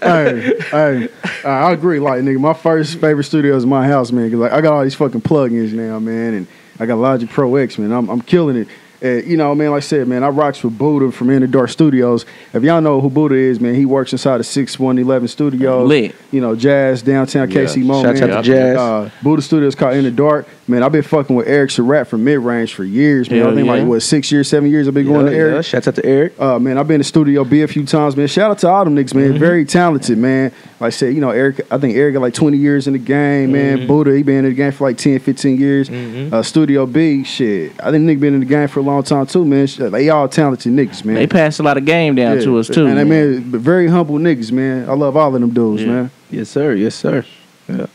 hey, 0.01 0.59
hey, 0.69 1.09
uh, 1.43 1.47
I 1.47 1.71
agree. 1.71 1.99
Like, 1.99 2.21
nigga, 2.21 2.39
my 2.39 2.53
first 2.53 2.99
favorite 2.99 3.23
studio 3.23 3.55
is 3.55 3.65
my 3.65 3.87
house, 3.87 4.11
man. 4.11 4.29
Cause 4.29 4.39
like 4.39 4.51
I 4.51 4.61
got 4.61 4.73
all 4.73 4.83
these 4.83 4.95
fucking 4.95 5.21
plugins 5.21 5.71
now, 5.73 5.99
man, 5.99 6.33
and 6.33 6.47
I 6.79 6.85
got 6.85 6.97
Logic 6.97 7.29
Pro 7.29 7.55
X, 7.55 7.77
man. 7.77 7.91
I'm, 7.91 8.09
I'm 8.09 8.21
killing 8.21 8.57
it. 8.57 8.67
And, 9.03 9.25
you 9.27 9.35
know, 9.35 9.53
man, 9.53 9.71
like 9.71 9.77
I 9.83 9.85
said, 9.85 10.07
man, 10.07 10.23
I 10.23 10.29
rocks 10.29 10.63
with 10.63 10.77
Buddha 10.77 11.11
from 11.11 11.29
In 11.29 11.41
the 11.41 11.47
Dark 11.47 11.69
Studios. 11.69 12.25
If 12.53 12.63
y'all 12.63 12.79
know 12.79 13.01
who 13.01 13.09
Buddha 13.09 13.35
is, 13.35 13.59
man, 13.59 13.75
he 13.75 13.85
works 13.85 14.13
inside 14.13 14.37
the 14.37 14.45
6111 14.45 15.27
Studios. 15.27 15.87
Lit. 15.87 16.15
You 16.31 16.39
know, 16.39 16.55
Jazz, 16.55 17.01
downtown 17.01 17.51
Yeah. 17.51 17.63
KC 17.65 17.83
Mo, 17.83 18.01
Shouts 18.01 18.21
man. 18.21 18.31
out 18.31 18.37
to 18.37 18.49
Jazz. 18.49 18.77
Uh, 18.77 19.09
Buddha 19.21 19.41
Studios 19.41 19.75
called 19.75 19.95
In 19.97 20.05
the 20.05 20.11
Dark. 20.11 20.47
Man, 20.65 20.81
I've 20.81 20.93
been 20.93 21.03
fucking 21.03 21.35
with 21.35 21.45
Eric 21.45 21.71
Surratt 21.71 22.07
from 22.07 22.23
Mid 22.23 22.39
Range 22.39 22.73
for 22.73 22.85
years, 22.85 23.29
man. 23.29 23.39
Hell 23.39 23.51
I 23.51 23.55
think 23.55 23.65
yeah. 23.67 23.73
Like, 23.73 23.85
what, 23.85 24.01
six 24.01 24.31
years, 24.31 24.47
seven 24.47 24.69
years 24.69 24.87
I've 24.87 24.93
been 24.93 25.05
going 25.05 25.25
to 25.25 25.33
Eric. 25.35 25.65
Shout 25.65 25.85
out 25.85 25.95
to 25.95 26.05
Eric. 26.05 26.39
Uh, 26.39 26.57
man, 26.57 26.77
I've 26.77 26.87
been 26.87 27.01
to 27.01 27.03
Studio 27.03 27.43
B 27.43 27.61
a 27.63 27.67
few 27.67 27.85
times, 27.85 28.15
man. 28.15 28.27
Shout 28.27 28.49
out 28.51 28.59
to 28.59 28.69
all 28.69 28.85
them 28.85 28.95
niggas, 28.95 29.13
man. 29.13 29.37
Very 29.37 29.65
talented, 29.65 30.17
man. 30.17 30.53
Like 30.79 30.87
I 30.87 30.89
said, 30.91 31.13
you 31.13 31.19
know, 31.19 31.31
Eric, 31.31 31.59
I 31.69 31.77
think 31.77 31.97
Eric 31.97 32.13
got 32.13 32.21
like 32.21 32.33
20 32.33 32.55
years 32.57 32.87
in 32.87 32.93
the 32.93 32.99
game, 32.99 33.51
man. 33.51 33.85
Buddha, 33.87 34.15
he 34.15 34.23
been 34.23 34.37
in 34.39 34.45
the 34.45 34.53
game 34.53 34.71
for 34.71 34.87
like 34.87 34.97
10, 34.97 35.19
15 35.19 35.59
years. 35.59 35.89
Uh, 35.89 36.41
Studio 36.41 36.85
B, 36.85 37.25
shit. 37.25 37.73
I 37.83 37.91
think 37.91 38.05
nigga 38.05 38.21
been 38.21 38.33
in 38.35 38.39
the 38.39 38.45
game 38.45 38.69
for 38.69 38.79
a 38.79 38.83
long 38.83 38.92
time 39.01 39.25
too, 39.25 39.43
man. 39.45 39.67
They 39.91 40.09
all 40.09 40.27
talented 40.27 40.71
niggas, 40.73 41.03
man. 41.03 41.15
They 41.15 41.25
passed 41.27 41.59
a 41.59 41.63
lot 41.63 41.77
of 41.77 41.85
game 41.85 42.15
down 42.15 42.37
Yeah. 42.37 42.43
to 42.43 42.57
us 42.59 42.67
too. 42.67 42.85
And 42.85 42.97
they 42.97 43.03
man. 43.03 43.31
man, 43.41 43.51
but 43.51 43.61
very 43.61 43.87
humble 43.87 44.15
niggas, 44.19 44.51
man. 44.51 44.87
I 44.89 44.93
love 44.93 45.17
all 45.17 45.33
of 45.33 45.41
them 45.41 45.49
dudes, 45.49 45.81
Yeah. 45.81 45.87
man. 45.87 46.11
Yes, 46.29 46.49
sir. 46.49 46.73
Yes, 46.73 46.95
sir. 46.95 47.25
Yeah. 47.67 47.85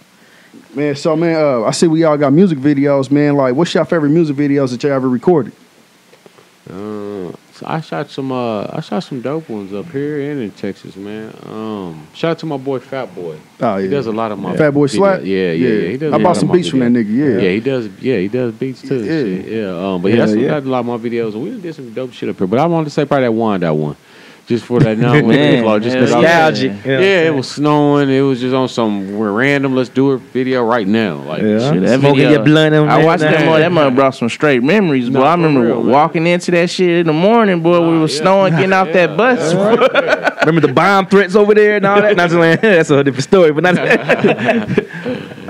Man, 0.75 0.97
so 0.97 1.15
man, 1.17 1.37
uh, 1.41 1.63
I 1.63 1.71
see 1.73 1.87
we 1.87 2.05
all 2.05 2.17
got 2.17 2.33
music 2.33 2.59
videos, 2.59 3.11
man. 3.11 3.37
Like, 3.37 3.55
what's 3.55 3.75
your 3.75 3.85
favorite 3.85 4.11
music 4.11 4.37
videos 4.37 4.71
that 4.71 4.83
you 4.83 4.91
ever 4.91 5.09
recorded? 5.09 5.53
Uh, 6.71 7.33
so 7.53 7.67
I 7.67 7.81
shot 7.81 8.11
some 8.11 8.31
uh 8.31 8.65
I 8.73 8.81
shot 8.81 9.01
some 9.01 9.21
dope 9.21 9.49
ones 9.49 9.73
up 9.73 9.87
here 9.91 10.31
and 10.31 10.41
in 10.41 10.51
Texas, 10.51 10.97
man. 10.97 11.35
Um 11.45 12.07
shout 12.15 12.33
out 12.33 12.39
to 12.41 12.47
my 12.47 12.57
boy 12.57 12.79
Fat 12.79 13.15
Boy. 13.15 13.39
Oh 13.61 13.77
yeah, 13.77 13.83
He 13.83 13.89
does 13.89 14.07
a 14.07 14.13
lot 14.13 14.31
of 14.33 14.39
my 14.39 14.57
Fat 14.57 14.71
Boy. 14.73 14.87
Slap. 14.87 15.23
Yeah, 15.23 15.53
yeah, 15.53 15.69
yeah. 15.69 15.89
He 15.89 15.97
does 15.97 16.13
I 16.13 16.19
bought 16.23 16.37
some 16.37 16.53
beats 16.53 16.69
from 16.69 16.81
that 16.81 16.93
nigga. 16.93 17.09
Yeah, 17.09 17.43
Yeah, 17.43 17.51
he 17.51 17.61
does. 17.61 17.87
Yeah, 18.01 18.19
he 18.19 18.29
does 18.29 18.53
beats 18.55 18.83
too. 18.83 19.03
Yeah. 19.03 19.21
Yeah, 19.21 19.63
yeah. 19.63 19.93
Um, 19.95 20.03
but 20.03 20.09
yeah, 20.09 20.19
Yeah, 20.19 20.27
that's 20.27 20.37
yeah. 20.39 20.49
got 20.49 20.63
a 20.65 20.69
lot 20.69 20.81
of 20.81 20.87
my 20.87 20.97
videos, 20.99 21.35
and 21.35 21.43
we 21.43 21.61
did 21.61 21.75
some 21.75 21.93
dope 21.95 22.13
shit 22.13 22.29
up 22.29 22.39
here. 22.39 22.47
But 22.47 22.59
I 22.61 22.67
wanted 22.67 22.85
to 22.85 22.91
say 22.91 23.05
probably 23.05 23.25
that 23.27 23.33
one, 23.33 23.61
that 23.61 23.75
one, 23.75 23.97
just 24.49 24.65
for 24.65 24.81
that 24.81 24.97
now 24.97 25.13
Man, 25.23 25.63
flow, 25.63 25.79
just 25.79 25.95
hell 25.95 26.07
because 26.07 26.23
yeah. 26.23 26.49
Nostalgic. 26.49 26.85
Yeah, 26.87 27.27
it 27.29 27.35
was 27.35 27.51
snowing. 27.51 28.09
It 28.09 28.23
was 28.23 28.41
just 28.41 28.55
on 28.55 28.67
some 28.71 29.17
random. 29.19 29.75
Let's 29.77 29.91
do 29.91 30.13
a 30.13 30.19
video 30.19 30.65
right 30.65 30.87
now. 30.89 31.17
Like, 31.19 31.43
Yeah. 31.43 31.71
Shit, 31.71 31.83
that 31.83 32.01
Smoking 32.01 32.17
video- 32.17 32.31
your 32.31 32.45
blunt 32.45 32.75
on 32.75 32.89
I 32.89 32.99
that 32.99 33.05
watched 33.05 33.21
that 33.21 33.41
night. 33.41 33.45
mother. 33.47 33.59
That 33.61 33.73
mother 33.73 33.91
brought 33.95 34.15
some 34.15 34.31
straight 34.31 34.63
memories, 34.63 35.11
boy. 35.11 35.21
I 35.21 35.33
remember 35.33 35.61
real, 35.67 35.83
man. 35.83 35.93
walking 35.93 36.27
into 36.27 36.51
that 36.53 36.71
shit 36.71 36.89
in 37.01 37.07
the 37.09 37.13
morning, 37.13 37.61
boy. 37.63 37.79
we 37.83 37.99
were 37.99 38.07
yeah. 38.07 38.19
snowing, 38.21 38.55
getting 38.55 38.73
out 38.73 38.91
that 38.95 39.17
bus. 39.19 39.55
right. 39.55 40.25
Remember 40.47 40.67
the 40.67 40.73
bomb 40.73 41.07
threats 41.09 41.35
over 41.35 41.53
there 41.53 41.77
and 41.77 41.85
all 41.85 42.01
that? 42.01 42.17
Not 42.17 42.31
just 42.31 42.39
like, 42.39 42.61
that's 42.63 42.89
a 42.89 43.05
different 43.05 43.25
story, 43.25 43.53
but 43.53 43.65
not. 43.65 43.75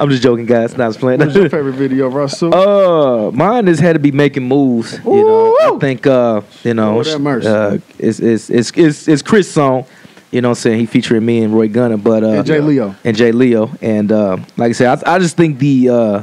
I'm 0.01 0.11
just 0.11 0.23
joking, 0.23 0.47
guys. 0.47 0.77
Not 0.77 0.89
just 0.89 1.01
playing. 1.01 1.21
What's 1.21 1.35
your 1.35 1.49
favorite 1.51 1.73
video, 1.85 2.09
Russell? 2.09 2.55
Uh, 2.55 3.31
mine 3.33 3.67
has 3.67 3.79
had 3.79 3.95
to 3.95 3.99
be 3.99 4.13
making 4.13 4.47
moves. 4.47 4.99
You 5.05 5.25
know, 5.25 5.57
I 5.61 5.79
think 5.79 6.07
uh, 6.07 6.43
you 6.65 6.75
know, 6.75 6.95
Lord 7.01 7.45
uh, 7.45 7.79
it's 7.99 8.21
it's 8.21 8.51
it's 8.51 8.71
it's, 8.77 9.09
it's 9.09 9.23
Chris' 9.23 9.51
song. 9.51 9.85
You 10.31 10.43
know, 10.43 10.49
what 10.51 10.59
I'm 10.59 10.63
saying 10.63 10.81
he 10.81 10.87
featuring 10.87 11.25
me 11.25 11.43
and 11.43 11.55
Roy 11.55 11.69
Gunner, 11.69 11.97
but 11.97 12.23
uh, 12.23 12.29
and 12.29 12.47
Jay 12.47 12.61
Leo. 12.61 12.95
and 13.03 13.17
Jay 13.17 13.33
Leo, 13.33 13.71
and 13.81 14.13
uh, 14.13 14.37
like 14.57 14.71
I 14.71 14.73
said, 14.73 15.03
I, 15.07 15.15
I 15.15 15.19
just 15.19 15.37
think 15.39 15.59
the 15.59 15.89
uh, 15.89 16.23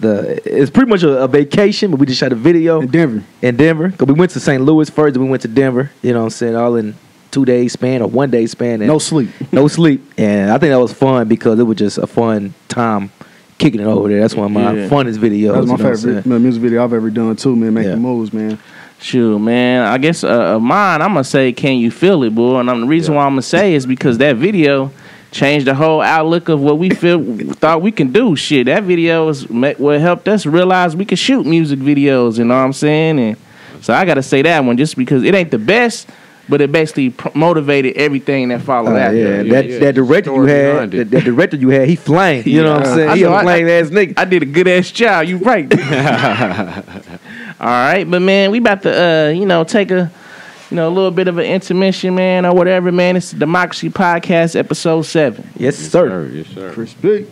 the 0.00 0.42
it's 0.44 0.70
pretty 0.70 0.90
much 0.90 1.02
a, 1.02 1.22
a 1.24 1.28
vacation, 1.28 1.90
but 1.90 1.98
we 2.00 2.06
just 2.06 2.20
shot 2.20 2.32
a 2.32 2.36
video 2.36 2.80
In 2.82 2.88
Denver. 2.88 3.24
in 3.40 3.56
Denver. 3.56 3.90
Cause 3.92 4.08
we 4.08 4.14
went 4.14 4.30
to 4.32 4.40
St. 4.40 4.62
Louis 4.62 4.90
first, 4.90 5.16
and 5.16 5.24
we 5.24 5.30
went 5.30 5.40
to 5.42 5.48
Denver. 5.48 5.90
You 6.02 6.12
know, 6.12 6.18
what 6.20 6.24
I'm 6.24 6.30
saying 6.30 6.54
all 6.56 6.76
in 6.76 6.94
two 7.34 7.44
days 7.44 7.72
span 7.72 8.00
or 8.00 8.08
one 8.08 8.30
day 8.30 8.46
span. 8.46 8.80
And 8.80 8.86
No 8.86 8.98
sleep. 8.98 9.28
no 9.52 9.68
sleep, 9.68 10.00
and 10.16 10.50
I 10.50 10.58
think 10.58 10.70
that 10.70 10.78
was 10.80 10.92
fun 10.92 11.28
because 11.28 11.58
it 11.58 11.64
was 11.64 11.76
just 11.76 11.98
a 11.98 12.06
fun 12.06 12.54
time 12.68 13.10
kicking 13.58 13.80
it 13.80 13.86
over 13.86 14.08
there. 14.08 14.20
That's 14.20 14.34
one 14.34 14.46
of 14.46 14.52
my 14.52 14.72
Yeah. 14.74 14.88
funnest 14.88 15.18
videos. 15.18 15.52
That's 15.54 15.66
my 15.66 15.72
you 15.76 15.78
know 15.82 15.90
what 15.90 16.04
I'm 16.04 16.22
favorite 16.22 16.40
music 16.40 16.62
video 16.62 16.84
I've 16.84 16.92
ever 16.92 17.10
done 17.10 17.36
too, 17.36 17.54
man. 17.56 17.74
Making 17.74 17.90
Yeah. 17.90 17.96
moves, 17.96 18.32
man. 18.32 18.58
Shoot, 19.00 19.38
man. 19.40 19.82
I 19.86 19.98
guess 19.98 20.24
uh, 20.24 20.58
mine. 20.60 21.02
I'm 21.02 21.08
gonna 21.10 21.24
say, 21.24 21.52
can 21.52 21.76
you 21.78 21.90
feel 21.90 22.22
it, 22.22 22.34
boy? 22.34 22.60
And 22.60 22.70
I'm, 22.70 22.80
the 22.82 22.86
reason 22.86 23.14
why 23.14 23.24
I'm 23.24 23.32
gonna 23.32 23.42
say 23.42 23.74
is 23.74 23.84
because 23.84 24.18
that 24.18 24.36
video 24.36 24.90
changed 25.30 25.66
the 25.66 25.74
whole 25.74 26.00
outlook 26.00 26.48
of 26.48 26.60
what 26.60 26.78
we 26.78 26.90
feel 26.90 27.20
thought 27.54 27.82
we 27.82 27.90
can 27.90 28.12
do. 28.12 28.36
Shit, 28.36 28.66
that 28.66 28.84
video 28.84 29.28
is 29.28 29.48
what 29.50 30.00
helped 30.00 30.28
us 30.28 30.46
realize 30.46 30.94
we 30.96 31.04
could 31.04 31.18
shoot 31.18 31.44
music 31.44 31.80
videos. 31.80 32.38
You 32.38 32.44
know 32.44 32.54
what 32.56 32.64
I'm 32.64 32.72
saying? 32.72 33.18
And 33.18 33.36
so 33.80 33.92
I 33.92 34.04
gotta 34.04 34.22
say 34.22 34.42
that 34.42 34.64
one 34.64 34.76
just 34.76 34.96
because 34.96 35.22
it 35.24 35.34
ain't 35.34 35.50
the 35.50 35.58
best, 35.58 36.08
but 36.48 36.60
it 36.60 36.70
basically 36.72 37.10
pr- 37.10 37.28
motivated 37.34 37.96
everything 37.96 38.48
that 38.48 38.60
followed 38.62 38.94
Uh, 38.94 38.98
after. 38.98 39.16
yeah, 39.16 39.24
that. 39.28 39.46
yeah, 39.46 39.52
that 39.54 39.66
yeah. 39.66 39.78
that 39.80 39.94
director 39.94 40.32
you 40.34 40.42
had, 40.44 40.72
behind 40.72 40.92
that, 40.92 41.10
that 41.10 41.24
director 41.24 41.56
you 41.56 41.68
had, 41.70 41.88
he 41.88 41.96
flame. 41.96 42.42
You 42.46 42.62
know 42.64 42.74
what 42.74 42.86
I'm 42.86 42.94
saying? 42.96 43.08
I 43.10 43.16
He 43.16 43.22
know, 43.22 43.32
a 43.32 43.36
I- 43.36 43.42
flame 43.42 43.68
ass 43.68 43.90
nigga. 43.90 44.14
I 44.18 44.24
did 44.24 44.42
a 44.42 44.46
good 44.46 44.68
ass 44.68 44.90
job. 44.90 45.26
You 45.26 45.38
right. 45.38 45.66
All 47.60 47.66
right, 47.68 48.04
but 48.04 48.20
man, 48.20 48.50
we 48.50 48.58
about 48.58 48.82
to 48.82 48.90
uh, 48.92 49.28
you 49.30 49.46
know, 49.46 49.64
take 49.64 49.90
a 49.90 50.10
you 50.70 50.76
know, 50.76 50.88
a 50.88 50.90
little 50.90 51.10
bit 51.10 51.28
of 51.28 51.38
an 51.38 51.44
intermission, 51.44 52.14
man, 52.14 52.44
or 52.46 52.52
whatever, 52.54 52.90
man. 52.90 53.16
It's 53.16 53.30
the 53.30 53.38
Democracy 53.38 53.90
Podcast, 53.90 54.56
episode 54.56 55.02
seven. 55.02 55.44
Yes, 55.56 55.78
Yes, 55.80 55.90
sir. 55.90 56.08
sir. 56.08 56.30
Yes, 56.32 56.46
sir. 56.48 56.72
Chris 56.72 56.94
B. 56.94 57.26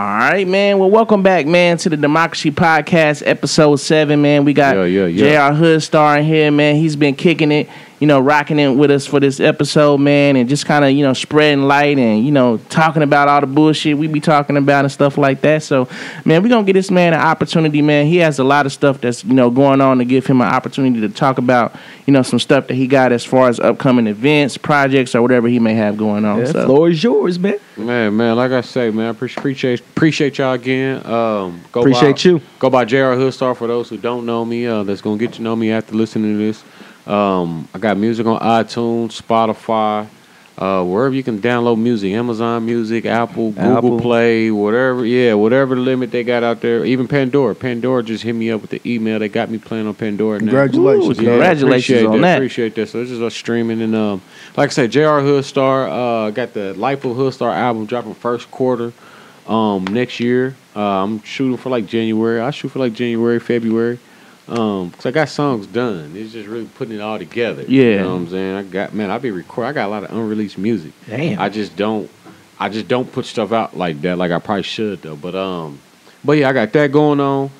All 0.00 0.06
right, 0.06 0.48
man. 0.48 0.78
Well, 0.78 0.88
welcome 0.88 1.22
back, 1.22 1.44
man, 1.44 1.76
to 1.76 1.90
the 1.90 1.96
Democracy 1.98 2.50
Podcast, 2.50 3.22
episode 3.26 3.76
seven, 3.76 4.22
man. 4.22 4.46
We 4.46 4.54
got 4.54 4.74
Yeah, 4.74 4.84
yeah, 4.84 5.04
yeah. 5.04 5.24
J.R. 5.24 5.52
Hood 5.52 5.82
starring 5.82 6.24
here, 6.24 6.50
man. 6.50 6.76
He's 6.76 6.96
been 6.96 7.14
kicking 7.14 7.52
it. 7.52 7.68
You 8.00 8.06
know, 8.06 8.18
rocking 8.18 8.58
in 8.58 8.78
with 8.78 8.90
us 8.90 9.06
for 9.06 9.20
this 9.20 9.40
episode, 9.40 9.98
man, 9.98 10.34
and 10.34 10.48
just 10.48 10.64
kind 10.64 10.86
of, 10.86 10.90
you 10.90 11.04
know, 11.04 11.12
spreading 11.12 11.64
light 11.64 11.98
and, 11.98 12.24
you 12.24 12.32
know, 12.32 12.56
talking 12.70 13.02
about 13.02 13.28
all 13.28 13.42
the 13.42 13.46
bullshit 13.46 13.98
we 13.98 14.06
be 14.06 14.20
talking 14.20 14.56
about 14.56 14.86
and 14.86 14.90
stuff 14.90 15.18
like 15.18 15.42
that. 15.42 15.62
So, 15.62 15.86
man, 16.24 16.42
we're 16.42 16.48
going 16.48 16.64
to 16.64 16.72
get 16.72 16.78
this 16.78 16.90
man 16.90 17.12
an 17.12 17.20
opportunity, 17.20 17.82
man. 17.82 18.06
He 18.06 18.16
has 18.16 18.38
a 18.38 18.44
lot 18.44 18.64
of 18.64 18.72
stuff 18.72 19.02
that's, 19.02 19.22
you 19.22 19.34
know, 19.34 19.50
going 19.50 19.82
on 19.82 19.98
to 19.98 20.06
give 20.06 20.24
him 20.24 20.40
an 20.40 20.48
opportunity 20.48 21.02
to 21.02 21.10
talk 21.10 21.36
about, 21.36 21.76
you 22.06 22.14
know, 22.14 22.22
some 22.22 22.38
stuff 22.38 22.68
that 22.68 22.74
he 22.74 22.86
got 22.86 23.12
as 23.12 23.22
far 23.22 23.50
as 23.50 23.60
upcoming 23.60 24.06
events, 24.06 24.56
projects, 24.56 25.14
or 25.14 25.20
whatever 25.20 25.46
he 25.48 25.58
may 25.58 25.74
have 25.74 25.98
going 25.98 26.24
on. 26.24 26.38
Yeah, 26.38 26.46
so, 26.46 26.64
floor 26.64 26.88
is 26.88 27.04
yours, 27.04 27.38
man. 27.38 27.58
Man, 27.76 28.16
man, 28.16 28.34
like 28.34 28.52
I 28.52 28.62
say, 28.62 28.90
man, 28.90 29.08
I 29.08 29.10
appreciate 29.10 29.80
appreciate 29.80 30.38
y'all 30.38 30.54
again. 30.54 31.04
Um, 31.06 31.60
go 31.70 31.80
Appreciate 31.80 32.16
by, 32.16 32.30
you. 32.30 32.40
Go 32.58 32.70
by 32.70 32.86
J.R. 32.86 33.14
Hoodstar 33.14 33.54
for 33.54 33.66
those 33.66 33.90
who 33.90 33.98
don't 33.98 34.24
know 34.24 34.42
me. 34.46 34.66
Uh, 34.66 34.84
that's 34.84 35.02
gonna 35.02 35.18
get 35.18 35.34
to 35.34 35.42
know 35.42 35.54
me 35.54 35.70
after 35.70 35.94
listening 35.94 36.38
to 36.38 36.38
this. 36.38 36.64
Um, 37.06 37.68
I 37.74 37.78
got 37.78 37.96
music 37.96 38.26
on 38.26 38.38
iTunes, 38.40 39.20
Spotify, 39.20 40.06
uh, 40.60 40.84
wherever 40.84 41.14
you 41.14 41.22
can 41.22 41.40
download 41.40 41.78
music, 41.78 42.12
Amazon 42.12 42.66
Music, 42.66 43.06
Apple, 43.06 43.52
Google 43.52 43.78
Apple. 43.78 44.00
Play, 44.00 44.50
whatever. 44.50 45.06
Yeah, 45.06 45.32
whatever 45.32 45.74
the 45.74 45.80
limit 45.80 46.10
they 46.10 46.22
got 46.22 46.42
out 46.42 46.60
there. 46.60 46.84
Even 46.84 47.08
Pandora. 47.08 47.54
Pandora 47.54 48.02
just 48.02 48.22
hit 48.22 48.34
me 48.34 48.50
up 48.50 48.60
with 48.60 48.70
the 48.70 48.82
email. 48.84 49.18
They 49.18 49.30
got 49.30 49.48
me 49.48 49.56
playing 49.56 49.86
on 49.86 49.94
Pandora 49.94 50.38
now. 50.38 50.46
Congratulations, 50.50 51.18
Ooh, 51.18 51.22
man. 51.22 51.30
congratulations 51.32 52.04
on 52.04 52.12
that, 52.12 52.20
that. 52.20 52.36
Appreciate 52.36 52.74
that. 52.74 52.88
So 52.90 53.00
this 53.00 53.10
is 53.10 53.22
us 53.22 53.34
streaming 53.34 53.80
and 53.80 53.94
um, 53.94 54.20
like 54.54 54.68
I 54.68 54.72
said, 54.72 54.90
Jr. 54.92 55.00
Hoodstar 55.00 55.88
uh, 56.28 56.30
got 56.30 56.52
the 56.52 56.74
Life 56.74 57.06
of 57.06 57.16
Hoodstar 57.16 57.54
album 57.54 57.86
dropping 57.86 58.14
first 58.14 58.50
quarter 58.50 58.92
um 59.46 59.84
next 59.86 60.20
year. 60.20 60.54
Uh, 60.76 61.02
I'm 61.02 61.22
shooting 61.22 61.56
for 61.56 61.70
like 61.70 61.86
January. 61.86 62.38
I 62.38 62.50
shoot 62.50 62.68
for 62.68 62.80
like 62.80 62.92
January, 62.92 63.40
February. 63.40 63.98
Um, 64.50 64.90
cause 64.90 65.06
I 65.06 65.10
got 65.12 65.28
songs 65.28 65.66
done. 65.66 66.12
It's 66.16 66.32
just 66.32 66.48
really 66.48 66.66
putting 66.66 66.94
it 66.96 67.00
all 67.00 67.18
together. 67.18 67.62
Yeah, 67.68 67.82
you 67.84 67.96
know 67.98 68.10
what 68.10 68.16
I'm 68.16 68.28
saying. 68.30 68.56
I 68.56 68.62
got 68.64 68.94
man. 68.94 69.10
I 69.10 69.18
be 69.18 69.30
record. 69.30 69.64
I 69.66 69.72
got 69.72 69.86
a 69.86 69.90
lot 69.90 70.04
of 70.04 70.10
unreleased 70.10 70.58
music. 70.58 70.92
Damn. 71.08 71.40
I 71.40 71.48
just 71.48 71.76
don't. 71.76 72.10
I 72.58 72.68
just 72.68 72.88
don't 72.88 73.10
put 73.10 73.24
stuff 73.26 73.52
out 73.52 73.76
like 73.76 74.00
that. 74.02 74.18
Like 74.18 74.32
I 74.32 74.38
probably 74.38 74.64
should 74.64 75.02
though. 75.02 75.16
But 75.16 75.34
um, 75.34 75.78
but 76.24 76.32
yeah, 76.32 76.48
I 76.48 76.52
got 76.52 76.72
that 76.72 76.90
going 76.92 77.20
on. 77.20 77.50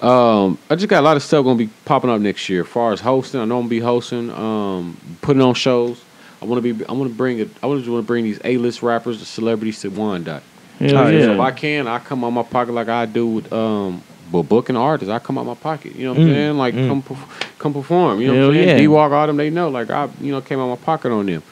Um, 0.00 0.58
I 0.70 0.74
just 0.76 0.88
got 0.88 1.00
a 1.00 1.04
lot 1.04 1.16
of 1.16 1.22
stuff 1.22 1.44
gonna 1.44 1.58
be 1.58 1.68
popping 1.84 2.10
up 2.10 2.20
next 2.20 2.48
year. 2.48 2.62
As 2.62 2.68
far 2.68 2.92
as 2.92 3.00
hosting, 3.00 3.40
I 3.40 3.44
know 3.44 3.56
I'm 3.56 3.62
gonna 3.62 3.70
be 3.70 3.80
hosting, 3.80 4.30
um, 4.30 4.96
putting 5.20 5.42
on 5.42 5.54
shows. 5.54 6.02
I 6.42 6.46
want 6.46 6.62
to 6.64 6.74
be. 6.74 6.84
I 6.86 6.92
want 6.92 7.10
to 7.10 7.16
bring 7.16 7.38
it. 7.38 7.50
I 7.62 7.66
want 7.66 7.78
to 7.78 7.82
just 7.82 7.90
wanna 7.92 8.02
bring 8.02 8.24
these 8.24 8.40
A-list 8.44 8.82
rappers, 8.82 9.20
the 9.20 9.26
celebrities 9.26 9.80
to 9.82 9.88
Wyandotte. 9.90 10.42
Hell 10.78 10.96
Oh, 10.96 11.08
yeah. 11.08 11.24
So 11.26 11.34
if 11.34 11.40
I 11.40 11.50
can, 11.50 11.86
I 11.86 11.98
come 11.98 12.24
out 12.24 12.30
my 12.30 12.42
pocket 12.42 12.72
like 12.72 12.88
I 12.88 13.04
do 13.04 13.26
with 13.26 13.52
um, 13.52 14.02
but 14.30 14.42
booking 14.44 14.76
artists. 14.76 15.10
I 15.10 15.18
come 15.18 15.38
out 15.38 15.46
my 15.46 15.54
pocket. 15.54 15.94
You 15.96 16.04
know 16.06 16.12
what 16.14 16.20
I'm 16.22 16.28
Mm, 16.28 16.32
saying? 16.32 16.58
Like 16.58 16.74
mm. 16.74 16.88
come 16.88 17.18
come 17.58 17.72
perform. 17.72 18.20
You 18.20 18.28
know 18.28 18.34
Hell 18.34 18.46
what 18.48 18.48
I'm 18.50 18.54
saying? 18.56 18.68
yeah. 18.68 18.76
D 18.82 18.88
Walk, 18.88 19.12
all 19.12 19.26
them, 19.26 19.36
they 19.36 19.50
know. 19.50 19.68
Like 19.68 19.90
I, 19.90 20.08
you 20.20 20.32
know, 20.32 20.40
came 20.40 20.58
out 20.60 20.68
my 20.68 20.76
pocket 20.84 21.12
on 21.12 21.26
them. 21.26 21.42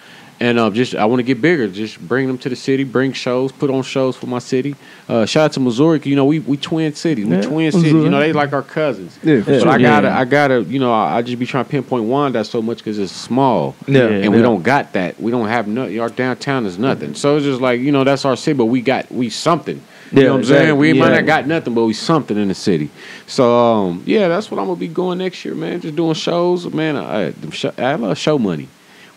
And 0.40 0.56
uh, 0.56 0.70
just 0.70 0.94
I 0.94 1.04
want 1.06 1.18
to 1.18 1.24
get 1.24 1.40
bigger. 1.40 1.66
Just 1.66 2.00
bring 2.06 2.28
them 2.28 2.38
to 2.38 2.48
the 2.48 2.54
city, 2.54 2.84
bring 2.84 3.12
shows, 3.12 3.50
put 3.50 3.70
on 3.70 3.82
shows 3.82 4.16
for 4.16 4.26
my 4.28 4.38
city. 4.38 4.76
Uh, 5.08 5.26
shout 5.26 5.46
out 5.46 5.52
to 5.54 5.60
Missouri. 5.60 6.00
You 6.04 6.14
know, 6.14 6.26
we 6.26 6.38
we 6.38 6.56
twin 6.56 6.94
cities. 6.94 7.26
We 7.26 7.34
Yeah, 7.34 7.42
twin 7.42 7.72
cities. 7.72 7.92
You 7.92 8.08
know, 8.08 8.20
they 8.20 8.32
like 8.32 8.52
our 8.52 8.62
cousins. 8.62 9.18
Yeah, 9.24 9.42
But 9.44 9.60
sure. 9.62 9.68
I 9.68 9.78
gotta, 9.78 10.06
Yeah. 10.06 10.18
I 10.18 10.24
gotta, 10.24 10.62
you 10.62 10.78
know, 10.78 10.92
I, 10.92 11.16
I 11.16 11.22
just 11.22 11.40
be 11.40 11.46
trying 11.46 11.64
to 11.64 11.70
pinpoint 11.70 12.04
one 12.04 12.32
that 12.34 12.46
so 12.46 12.62
much 12.62 12.78
because 12.78 13.00
it's 13.00 13.10
small 13.12 13.74
Yeah. 13.88 14.06
and 14.06 14.32
we 14.32 14.40
don't 14.40 14.62
got 14.62 14.92
that. 14.92 15.20
We 15.20 15.32
don't 15.32 15.48
have 15.48 15.66
nothing. 15.66 15.98
Our 15.98 16.08
downtown 16.08 16.66
is 16.66 16.78
nothing. 16.78 17.14
So 17.14 17.36
it's 17.36 17.44
just 17.44 17.60
like 17.60 17.80
you 17.80 17.90
know 17.90 18.04
that's 18.04 18.24
our 18.24 18.36
city, 18.36 18.56
but 18.56 18.66
we 18.66 18.80
got 18.80 19.10
we 19.10 19.30
something. 19.30 19.80
You 20.12 20.20
Yeah, 20.20 20.22
know 20.28 20.32
what 20.34 20.38
I'm 20.38 20.44
saying? 20.44 20.62
exactly. 20.62 20.92
We 20.92 20.98
might 21.00 21.08
Yeah. 21.10 21.14
not 21.16 21.26
got 21.26 21.46
nothing, 21.48 21.74
but 21.74 21.84
we 21.84 21.92
something 21.94 22.38
in 22.38 22.46
the 22.46 22.54
city. 22.54 22.90
So 23.26 23.58
um, 23.58 24.02
yeah, 24.06 24.28
that's 24.28 24.52
what 24.52 24.60
I'm 24.60 24.66
gonna 24.68 24.78
be 24.78 24.86
going 24.86 25.18
next 25.18 25.44
year, 25.44 25.56
man. 25.56 25.80
Just 25.80 25.96
doing 25.96 26.14
shows, 26.14 26.64
man. 26.72 26.96
I, 26.96 27.34
I 27.76 27.94
love 27.96 28.16
show 28.16 28.38
money. 28.38 28.68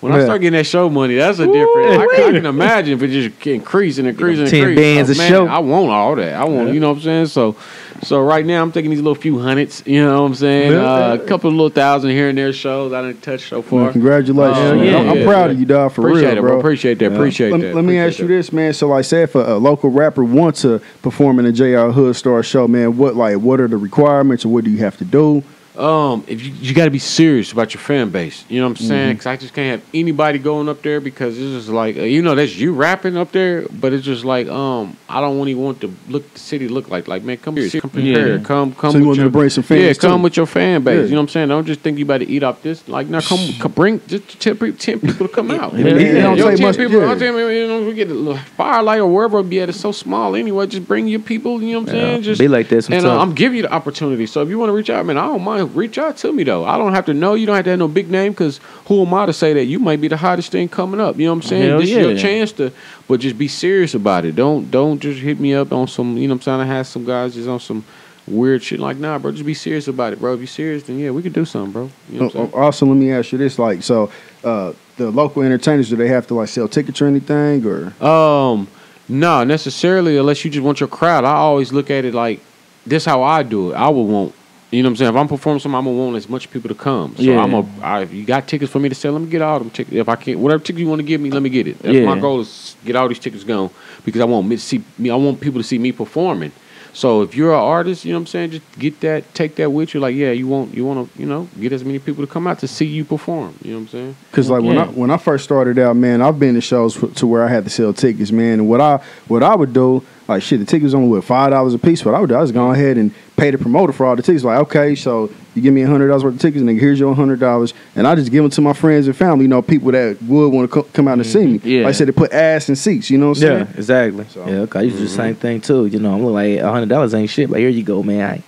When 0.01 0.13
I 0.13 0.23
start 0.23 0.41
getting 0.41 0.57
that 0.57 0.65
show 0.65 0.89
money, 0.89 1.15
that's 1.15 1.37
a 1.39 1.45
different. 1.45 2.01
I, 2.01 2.07
can- 2.15 2.29
I 2.29 2.31
can 2.31 2.45
imagine 2.47 2.93
if 2.95 3.03
it 3.03 3.07
just 3.09 3.47
increase 3.47 3.99
and 3.99 4.07
increase 4.07 4.39
and 4.39 4.49
10 4.49 4.59
increase. 4.59 4.77
bands 4.77 5.09
So, 5.09 5.13
a 5.13 5.17
man, 5.17 5.31
show. 5.31 5.45
I 5.47 5.59
want 5.59 5.89
all 5.91 6.15
that. 6.15 6.33
I 6.33 6.43
want, 6.45 6.67
Yeah. 6.67 6.73
you 6.73 6.79
know 6.79 6.89
what 6.89 6.95
I'm 6.97 7.01
saying? 7.03 7.25
So, 7.27 7.55
so 8.01 8.19
right 8.23 8.43
now 8.43 8.63
I'm 8.63 8.71
taking 8.71 8.89
these 8.89 8.99
little 8.99 9.13
few 9.13 9.37
hundreds. 9.39 9.83
You 9.85 10.03
know 10.03 10.21
what 10.23 10.27
I'm 10.29 10.35
saying? 10.35 10.71
Yeah. 10.71 10.91
Uh, 10.91 11.13
a 11.13 11.19
couple 11.19 11.49
of 11.51 11.55
little 11.55 11.69
thousand 11.69 12.09
here 12.09 12.29
and 12.29 12.37
there 12.37 12.51
shows 12.51 12.91
I 12.93 13.03
didn't 13.03 13.21
touch 13.21 13.47
so 13.47 13.61
far. 13.61 13.83
Man, 13.83 13.91
congratulations. 13.93 14.57
Oh, 14.57 14.75
man. 14.75 14.85
yeah, 14.85 14.97
I'm, 14.97 15.09
I'm 15.09 15.17
yeah, 15.19 15.23
proud 15.25 15.45
yeah. 15.45 15.51
of 15.51 15.59
you, 15.59 15.65
dog, 15.67 15.91
for 15.91 16.01
appreciate 16.07 16.29
real, 16.29 16.37
it, 16.39 16.41
bro. 16.41 16.57
Appreciate 16.59 16.97
that. 16.97 17.13
Appreciate 17.13 17.51
let, 17.51 17.61
that. 17.61 17.75
let 17.75 17.85
me 17.85 17.97
appreciate 17.99 18.07
ask 18.07 18.19
you 18.19 18.27
that. 18.27 18.33
this, 18.33 18.51
man. 18.51 18.73
So, 18.73 18.87
like, 18.87 19.05
say 19.05 19.21
if 19.21 19.35
a, 19.35 19.53
a 19.53 19.57
local 19.57 19.91
rapper 19.91 20.23
wants 20.23 20.63
to 20.63 20.81
perform 21.03 21.37
in 21.37 21.45
a 21.45 21.51
JR 21.51 21.91
Hood 21.91 22.15
Star 22.15 22.41
show, 22.41 22.67
man, 22.67 22.97
what 22.97 23.15
like 23.15 23.37
what 23.37 23.59
are 23.61 23.67
the 23.67 23.77
requirements 23.77 24.45
or 24.45 24.49
what 24.49 24.63
do 24.63 24.71
you 24.71 24.79
have 24.79 24.97
to 24.97 25.05
do? 25.05 25.43
Um, 25.81 26.23
if 26.27 26.43
you 26.43 26.51
you 26.53 26.73
got 26.75 26.85
to 26.85 26.91
be 26.91 26.99
serious 26.99 27.51
about 27.51 27.73
your 27.73 27.81
fan 27.81 28.09
base, 28.11 28.45
you 28.49 28.59
know 28.61 28.67
what 28.69 28.71
I'm 28.71 28.75
Mm-hmm. 28.75 28.87
saying? 28.87 29.13
Because 29.13 29.25
I 29.25 29.35
just 29.37 29.53
can't 29.55 29.81
have 29.81 29.89
anybody 29.95 30.37
going 30.37 30.69
up 30.69 30.81
there 30.83 31.01
because 31.01 31.37
it's 31.39 31.51
just 31.65 31.69
like 31.69 31.97
uh, 31.97 32.01
you 32.01 32.21
know 32.21 32.35
that's 32.35 32.55
you 32.55 32.73
rapping 32.73 33.17
up 33.17 33.31
there, 33.31 33.65
but 33.67 33.91
it's 33.91 34.05
just 34.05 34.23
like 34.23 34.47
um 34.47 34.95
I 35.09 35.19
don't 35.21 35.37
really 35.39 35.55
want 35.55 35.81
to 35.81 35.93
look 36.07 36.31
the 36.33 36.39
city 36.39 36.67
look 36.67 36.89
like 36.89 37.07
like 37.07 37.23
man 37.23 37.37
come 37.37 37.57
here, 37.57 37.67
come 37.81 37.89
prepared, 37.89 38.41
Yeah. 38.41 38.45
come 38.45 38.75
come. 38.75 38.91
So 38.91 38.97
you 38.99 39.05
want 39.05 39.17
your, 39.17 39.25
to 39.25 39.31
bring 39.31 39.49
some 39.49 39.63
fans 39.63 39.81
Yeah, 39.97 40.09
come 40.09 40.21
with 40.21 40.37
your 40.37 40.45
fan 40.45 40.83
base. 40.83 40.97
Yeah. 40.97 41.03
You 41.05 41.09
know 41.11 41.15
what 41.17 41.21
I'm 41.23 41.27
saying? 41.29 41.47
Don't 41.49 41.65
just 41.65 41.79
think 41.81 41.97
you 41.97 42.05
about 42.05 42.19
to 42.19 42.27
eat 42.29 42.43
off 42.43 42.61
this. 42.61 42.87
Like 42.87 43.07
now 43.07 43.21
come, 43.21 43.39
come 43.59 43.71
bring 43.71 43.99
just 44.07 44.39
ten, 44.39 44.55
people 44.57 45.27
to 45.27 45.33
come 45.33 45.49
out. 45.49 45.73
Yeah, 45.73 45.87
it 45.87 46.21
don't 46.21 46.37
Your 46.37 46.51
10 46.55 46.61
much- 46.61 46.77
people. 46.77 47.01
yeah. 47.01 47.11
I'm 47.11 47.17
telling 47.19 47.55
you, 47.55 47.67
know, 47.67 47.81
we 47.87 47.93
get 47.95 48.11
a 48.11 48.13
little 48.13 48.37
firelight 48.55 48.99
or 48.99 49.07
wherever 49.07 49.39
it 49.39 49.49
be 49.49 49.59
at. 49.61 49.69
It's 49.69 49.79
so 49.79 49.91
small 49.91 50.35
anyway. 50.35 50.67
Just 50.67 50.87
bring 50.87 51.07
your 51.07 51.19
people. 51.21 51.61
You 51.61 51.73
know 51.73 51.79
what 51.81 51.89
I'm 51.89 51.95
Yeah, 51.95 52.01
saying? 52.03 52.21
Just 52.23 52.39
be 52.39 52.47
like 52.47 52.69
this. 52.69 52.87
and 52.87 53.03
uh. 53.05 53.19
I'm 53.19 53.33
giving 53.33 53.57
you 53.57 53.63
the 53.63 53.73
opportunity. 53.73 54.27
So 54.27 54.41
if 54.43 54.49
you 54.49 54.59
want 54.59 54.69
to 54.69 54.73
reach 54.73 54.89
out, 54.91 55.05
man, 55.07 55.17
I 55.17 55.25
don't 55.25 55.41
mind. 55.43 55.70
Reach 55.75 55.97
out 55.97 56.17
to 56.17 56.31
me 56.31 56.43
though. 56.43 56.65
I 56.65 56.77
don't 56.77 56.93
have 56.93 57.05
to 57.07 57.13
know. 57.13 57.33
You 57.33 57.45
don't 57.45 57.55
have 57.55 57.65
to 57.65 57.71
have 57.71 57.79
no 57.79 57.87
big 57.87 58.09
name 58.09 58.31
because 58.33 58.59
who 58.85 59.01
am 59.05 59.13
I 59.13 59.25
to 59.25 59.33
say 59.33 59.53
that 59.53 59.65
you 59.65 59.79
might 59.79 60.01
be 60.01 60.07
the 60.07 60.17
hottest 60.17 60.51
thing 60.51 60.67
coming 60.69 60.99
up? 60.99 61.17
You 61.17 61.25
know 61.25 61.33
what 61.33 61.43
I'm 61.43 61.49
saying? 61.49 61.69
Hell 61.69 61.79
this 61.79 61.89
is 61.89 61.95
your 61.95 62.17
chance 62.17 62.51
to, 62.53 62.71
but 63.07 63.19
just 63.19 63.37
be 63.37 63.47
serious 63.47 63.93
about 63.93 64.25
it. 64.25 64.35
Don't 64.35 64.69
don't 64.71 64.99
just 64.99 65.19
hit 65.19 65.39
me 65.39 65.53
up 65.53 65.71
on 65.71 65.87
some. 65.87 66.17
You 66.17 66.27
know 66.27 66.33
what 66.35 66.47
I'm 66.47 66.59
saying? 66.59 66.61
I 66.61 66.65
had 66.65 66.83
some 66.87 67.05
guys 67.05 67.33
just 67.33 67.47
on 67.49 67.59
some 67.59 67.83
weird 68.27 68.61
shit. 68.63 68.79
Like 68.79 68.97
nah, 68.97 69.17
bro, 69.17 69.31
just 69.31 69.45
be 69.45 69.53
serious 69.53 69.87
about 69.87 70.13
it, 70.13 70.19
bro. 70.19 70.33
If 70.33 70.41
you 70.41 70.47
serious, 70.47 70.83
then 70.83 70.99
yeah, 70.99 71.11
we 71.11 71.21
could 71.21 71.33
do 71.33 71.45
something, 71.45 71.71
bro. 71.71 71.89
You 72.09 72.19
know 72.19 72.25
what 72.25 72.35
I'm 72.35 72.41
Uh, 72.41 72.45
saying? 72.51 72.63
Also, 72.63 72.85
let 72.85 72.95
me 72.97 73.11
ask 73.11 73.31
you 73.31 73.37
this: 73.37 73.57
like, 73.57 73.81
so 73.83 74.11
uh, 74.43 74.73
the 74.97 75.09
local 75.11 75.41
entertainers, 75.41 75.89
do 75.89 75.95
they 75.95 76.07
have 76.09 76.27
to 76.27 76.35
like 76.35 76.49
sell 76.49 76.67
tickets 76.67 77.01
or 77.01 77.07
anything, 77.07 77.65
or 77.65 77.93
Um, 78.05 78.67
no, 79.09 79.43
necessarily 79.43 80.17
unless 80.17 80.45
you 80.45 80.51
just 80.51 80.63
want 80.63 80.79
your 80.79 80.87
crowd. 80.89 81.23
I 81.25 81.33
always 81.33 81.73
look 81.73 81.89
at 81.89 82.05
it 82.05 82.13
like 82.13 82.39
this. 82.85 83.03
How 83.05 83.23
I 83.23 83.43
do 83.43 83.71
it. 83.71 83.75
I 83.75 83.89
would 83.89 84.03
want. 84.03 84.33
You 84.71 84.81
know 84.81 84.87
what 84.87 84.91
I'm 84.91 84.95
saying? 84.95 85.09
If 85.11 85.15
I'm 85.17 85.27
performing 85.27 85.59
something, 85.59 85.77
I'm 85.77 85.83
gonna 85.83 85.97
want 85.97 86.15
as 86.15 86.29
much 86.29 86.49
people 86.49 86.69
to 86.69 86.75
come. 86.75 87.13
So 87.17 87.23
Yeah. 87.23 87.43
I'm 87.43 87.53
a. 87.53 87.65
I, 87.81 88.01
if 88.03 88.13
you 88.13 88.23
got 88.23 88.47
tickets 88.47 88.71
for 88.71 88.79
me 88.79 88.87
to 88.89 88.95
sell, 88.95 89.11
let 89.11 89.21
me 89.21 89.29
get 89.29 89.41
all 89.41 89.59
them 89.59 89.69
tickets. 89.69 89.95
If 89.95 90.07
I 90.07 90.15
can't, 90.15 90.39
whatever 90.39 90.63
tickets 90.63 90.79
you 90.79 90.87
want 90.87 90.99
to 90.99 91.03
give 91.05 91.19
me, 91.19 91.29
let 91.29 91.43
me 91.43 91.49
get 91.49 91.67
it. 91.67 91.79
That's 91.79 91.95
Yeah. 91.95 92.05
my 92.05 92.17
goal 92.19 92.39
is 92.39 92.75
get 92.85 92.95
all 92.95 93.07
these 93.09 93.19
tickets 93.19 93.43
gone 93.43 93.69
because 94.05 94.21
I 94.21 94.25
want 94.25 94.47
me 94.47 94.55
to 94.55 94.61
see 94.61 94.81
me. 94.97 95.09
I 95.09 95.15
want 95.15 95.41
people 95.41 95.59
to 95.59 95.67
see 95.67 95.77
me 95.77 95.91
performing. 95.91 96.53
So 96.93 97.21
if 97.21 97.35
you're 97.35 97.53
an 97.53 97.59
artist, 97.59 98.03
you 98.03 98.11
know 98.11 98.17
what 98.17 98.23
I'm 98.23 98.27
saying, 98.27 98.51
just 98.51 98.79
get 98.79 98.99
that, 98.99 99.33
take 99.33 99.55
that 99.55 99.69
with 99.69 99.93
you. 99.93 100.01
Like, 100.01 100.13
yeah, 100.13 100.31
you 100.31 100.45
want, 100.47 100.73
you 100.73 100.85
want 100.85 101.13
to, 101.13 101.19
you 101.21 101.25
know, 101.25 101.47
get 101.57 101.71
as 101.71 101.85
many 101.85 101.99
people 101.99 102.25
to 102.25 102.29
come 102.29 102.47
out 102.47 102.59
to 102.59 102.67
see 102.67 102.83
you 102.85 103.05
perform. 103.05 103.55
You 103.61 103.71
know 103.71 103.77
what 103.77 103.81
I'm 103.83 103.87
saying? 103.89 104.15
Because 104.29 104.49
like 104.49 104.61
when 104.61 104.77
I 104.77 104.85
when 104.87 105.09
I 105.09 105.15
first 105.17 105.43
started 105.45 105.79
out, 105.79 105.95
man, 105.95 106.21
I've 106.21 106.37
been 106.39 106.55
to 106.55 106.61
shows 106.61 106.95
to 107.15 107.27
where 107.27 107.43
I 107.43 107.47
had 107.47 107.63
to 107.63 107.69
sell 107.69 107.93
tickets, 107.93 108.31
man. 108.31 108.59
And 108.59 108.67
what 108.69 108.81
I 108.81 109.01
what 109.29 109.41
I 109.41 109.55
would 109.55 109.71
do, 109.73 110.03
like 110.31 110.43
shit, 110.43 110.59
the 110.59 110.65
tickets 110.65 110.93
only 110.93 111.09
what 111.09 111.23
five 111.23 111.51
dollars 111.51 111.73
a 111.73 111.79
piece. 111.79 112.03
What 112.03 112.15
I 112.15 112.19
would 112.19 112.29
do, 112.29 112.35
I 112.35 112.41
was 112.41 112.51
go 112.51 112.71
ahead 112.71 112.97
and 112.97 113.13
pay 113.37 113.51
the 113.51 113.57
promoter 113.57 113.93
for 113.93 114.05
all 114.05 114.15
the 114.15 114.21
tickets. 114.21 114.43
Like, 114.43 114.59
okay, 114.59 114.95
so 114.95 115.31
you 115.55 115.61
give 115.61 115.73
me 115.73 115.81
a 115.81 115.87
hundred 115.87 116.07
dollars 116.07 116.23
worth 116.23 116.35
of 116.35 116.41
tickets, 116.41 116.59
and 116.59 116.69
then 116.69 116.79
here's 116.79 116.99
your 116.99 117.13
hundred 117.13 117.39
dollars, 117.39 117.73
and 117.95 118.07
I 118.07 118.15
just 118.15 118.31
give 118.31 118.43
them 118.43 118.51
to 118.51 118.61
my 118.61 118.73
friends 118.73 119.07
and 119.07 119.15
family. 119.15 119.43
You 119.43 119.49
know, 119.49 119.61
people 119.61 119.91
that 119.91 120.21
would 120.23 120.49
want 120.49 120.69
to 120.69 120.73
co- 120.73 120.89
come 120.93 121.07
out 121.07 121.13
and 121.13 121.25
see 121.25 121.45
me. 121.45 121.59
Yeah. 121.63 121.83
Like 121.83 121.89
I 121.89 121.91
said, 121.93 122.07
they 122.07 122.13
put 122.13 122.31
ass 122.31 122.69
in 122.69 122.75
seats. 122.75 123.09
You 123.09 123.17
know 123.17 123.29
what 123.29 123.43
I'm 123.43 123.43
Yeah, 123.43 123.67
exactly. 123.75 124.25
So- 124.29 124.47
yeah, 124.47 124.59
okay. 124.59 124.79
I 124.79 124.81
used 124.83 124.95
to 124.97 125.01
do 125.01 125.07
the 125.07 125.13
same 125.13 125.33
mm-hmm. 125.33 125.41
thing 125.41 125.61
too. 125.61 125.85
You 125.87 125.99
know, 125.99 126.13
I'm 126.13 126.23
like 126.23 126.59
a 126.59 126.71
hundred 126.71 126.89
dollars 126.89 127.13
ain't 127.13 127.29
shit, 127.29 127.49
but 127.49 127.59
here 127.59 127.69
you 127.69 127.83
go, 127.83 128.03
man. 128.03 128.29
I, 128.29 128.43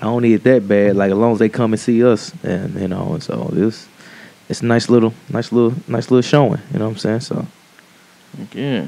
I 0.00 0.04
don't 0.04 0.22
need 0.22 0.34
it 0.34 0.44
that 0.44 0.68
bad. 0.68 0.96
Like 0.96 1.10
as 1.10 1.16
long 1.16 1.32
as 1.32 1.38
they 1.38 1.48
come 1.48 1.72
and 1.72 1.80
see 1.80 2.04
us, 2.04 2.32
and 2.42 2.74
you 2.80 2.88
know, 2.88 3.14
and 3.14 3.22
so 3.22 3.48
this, 3.52 3.88
it's 4.48 4.60
a 4.60 4.66
nice 4.66 4.88
little, 4.88 5.14
nice 5.30 5.50
little, 5.52 5.74
nice 5.88 6.10
little 6.10 6.22
showing. 6.22 6.60
You 6.72 6.78
know 6.78 6.86
what 6.86 6.92
I'm 6.92 6.98
saying? 6.98 7.20
So 7.20 7.46
Yeah. 8.52 8.86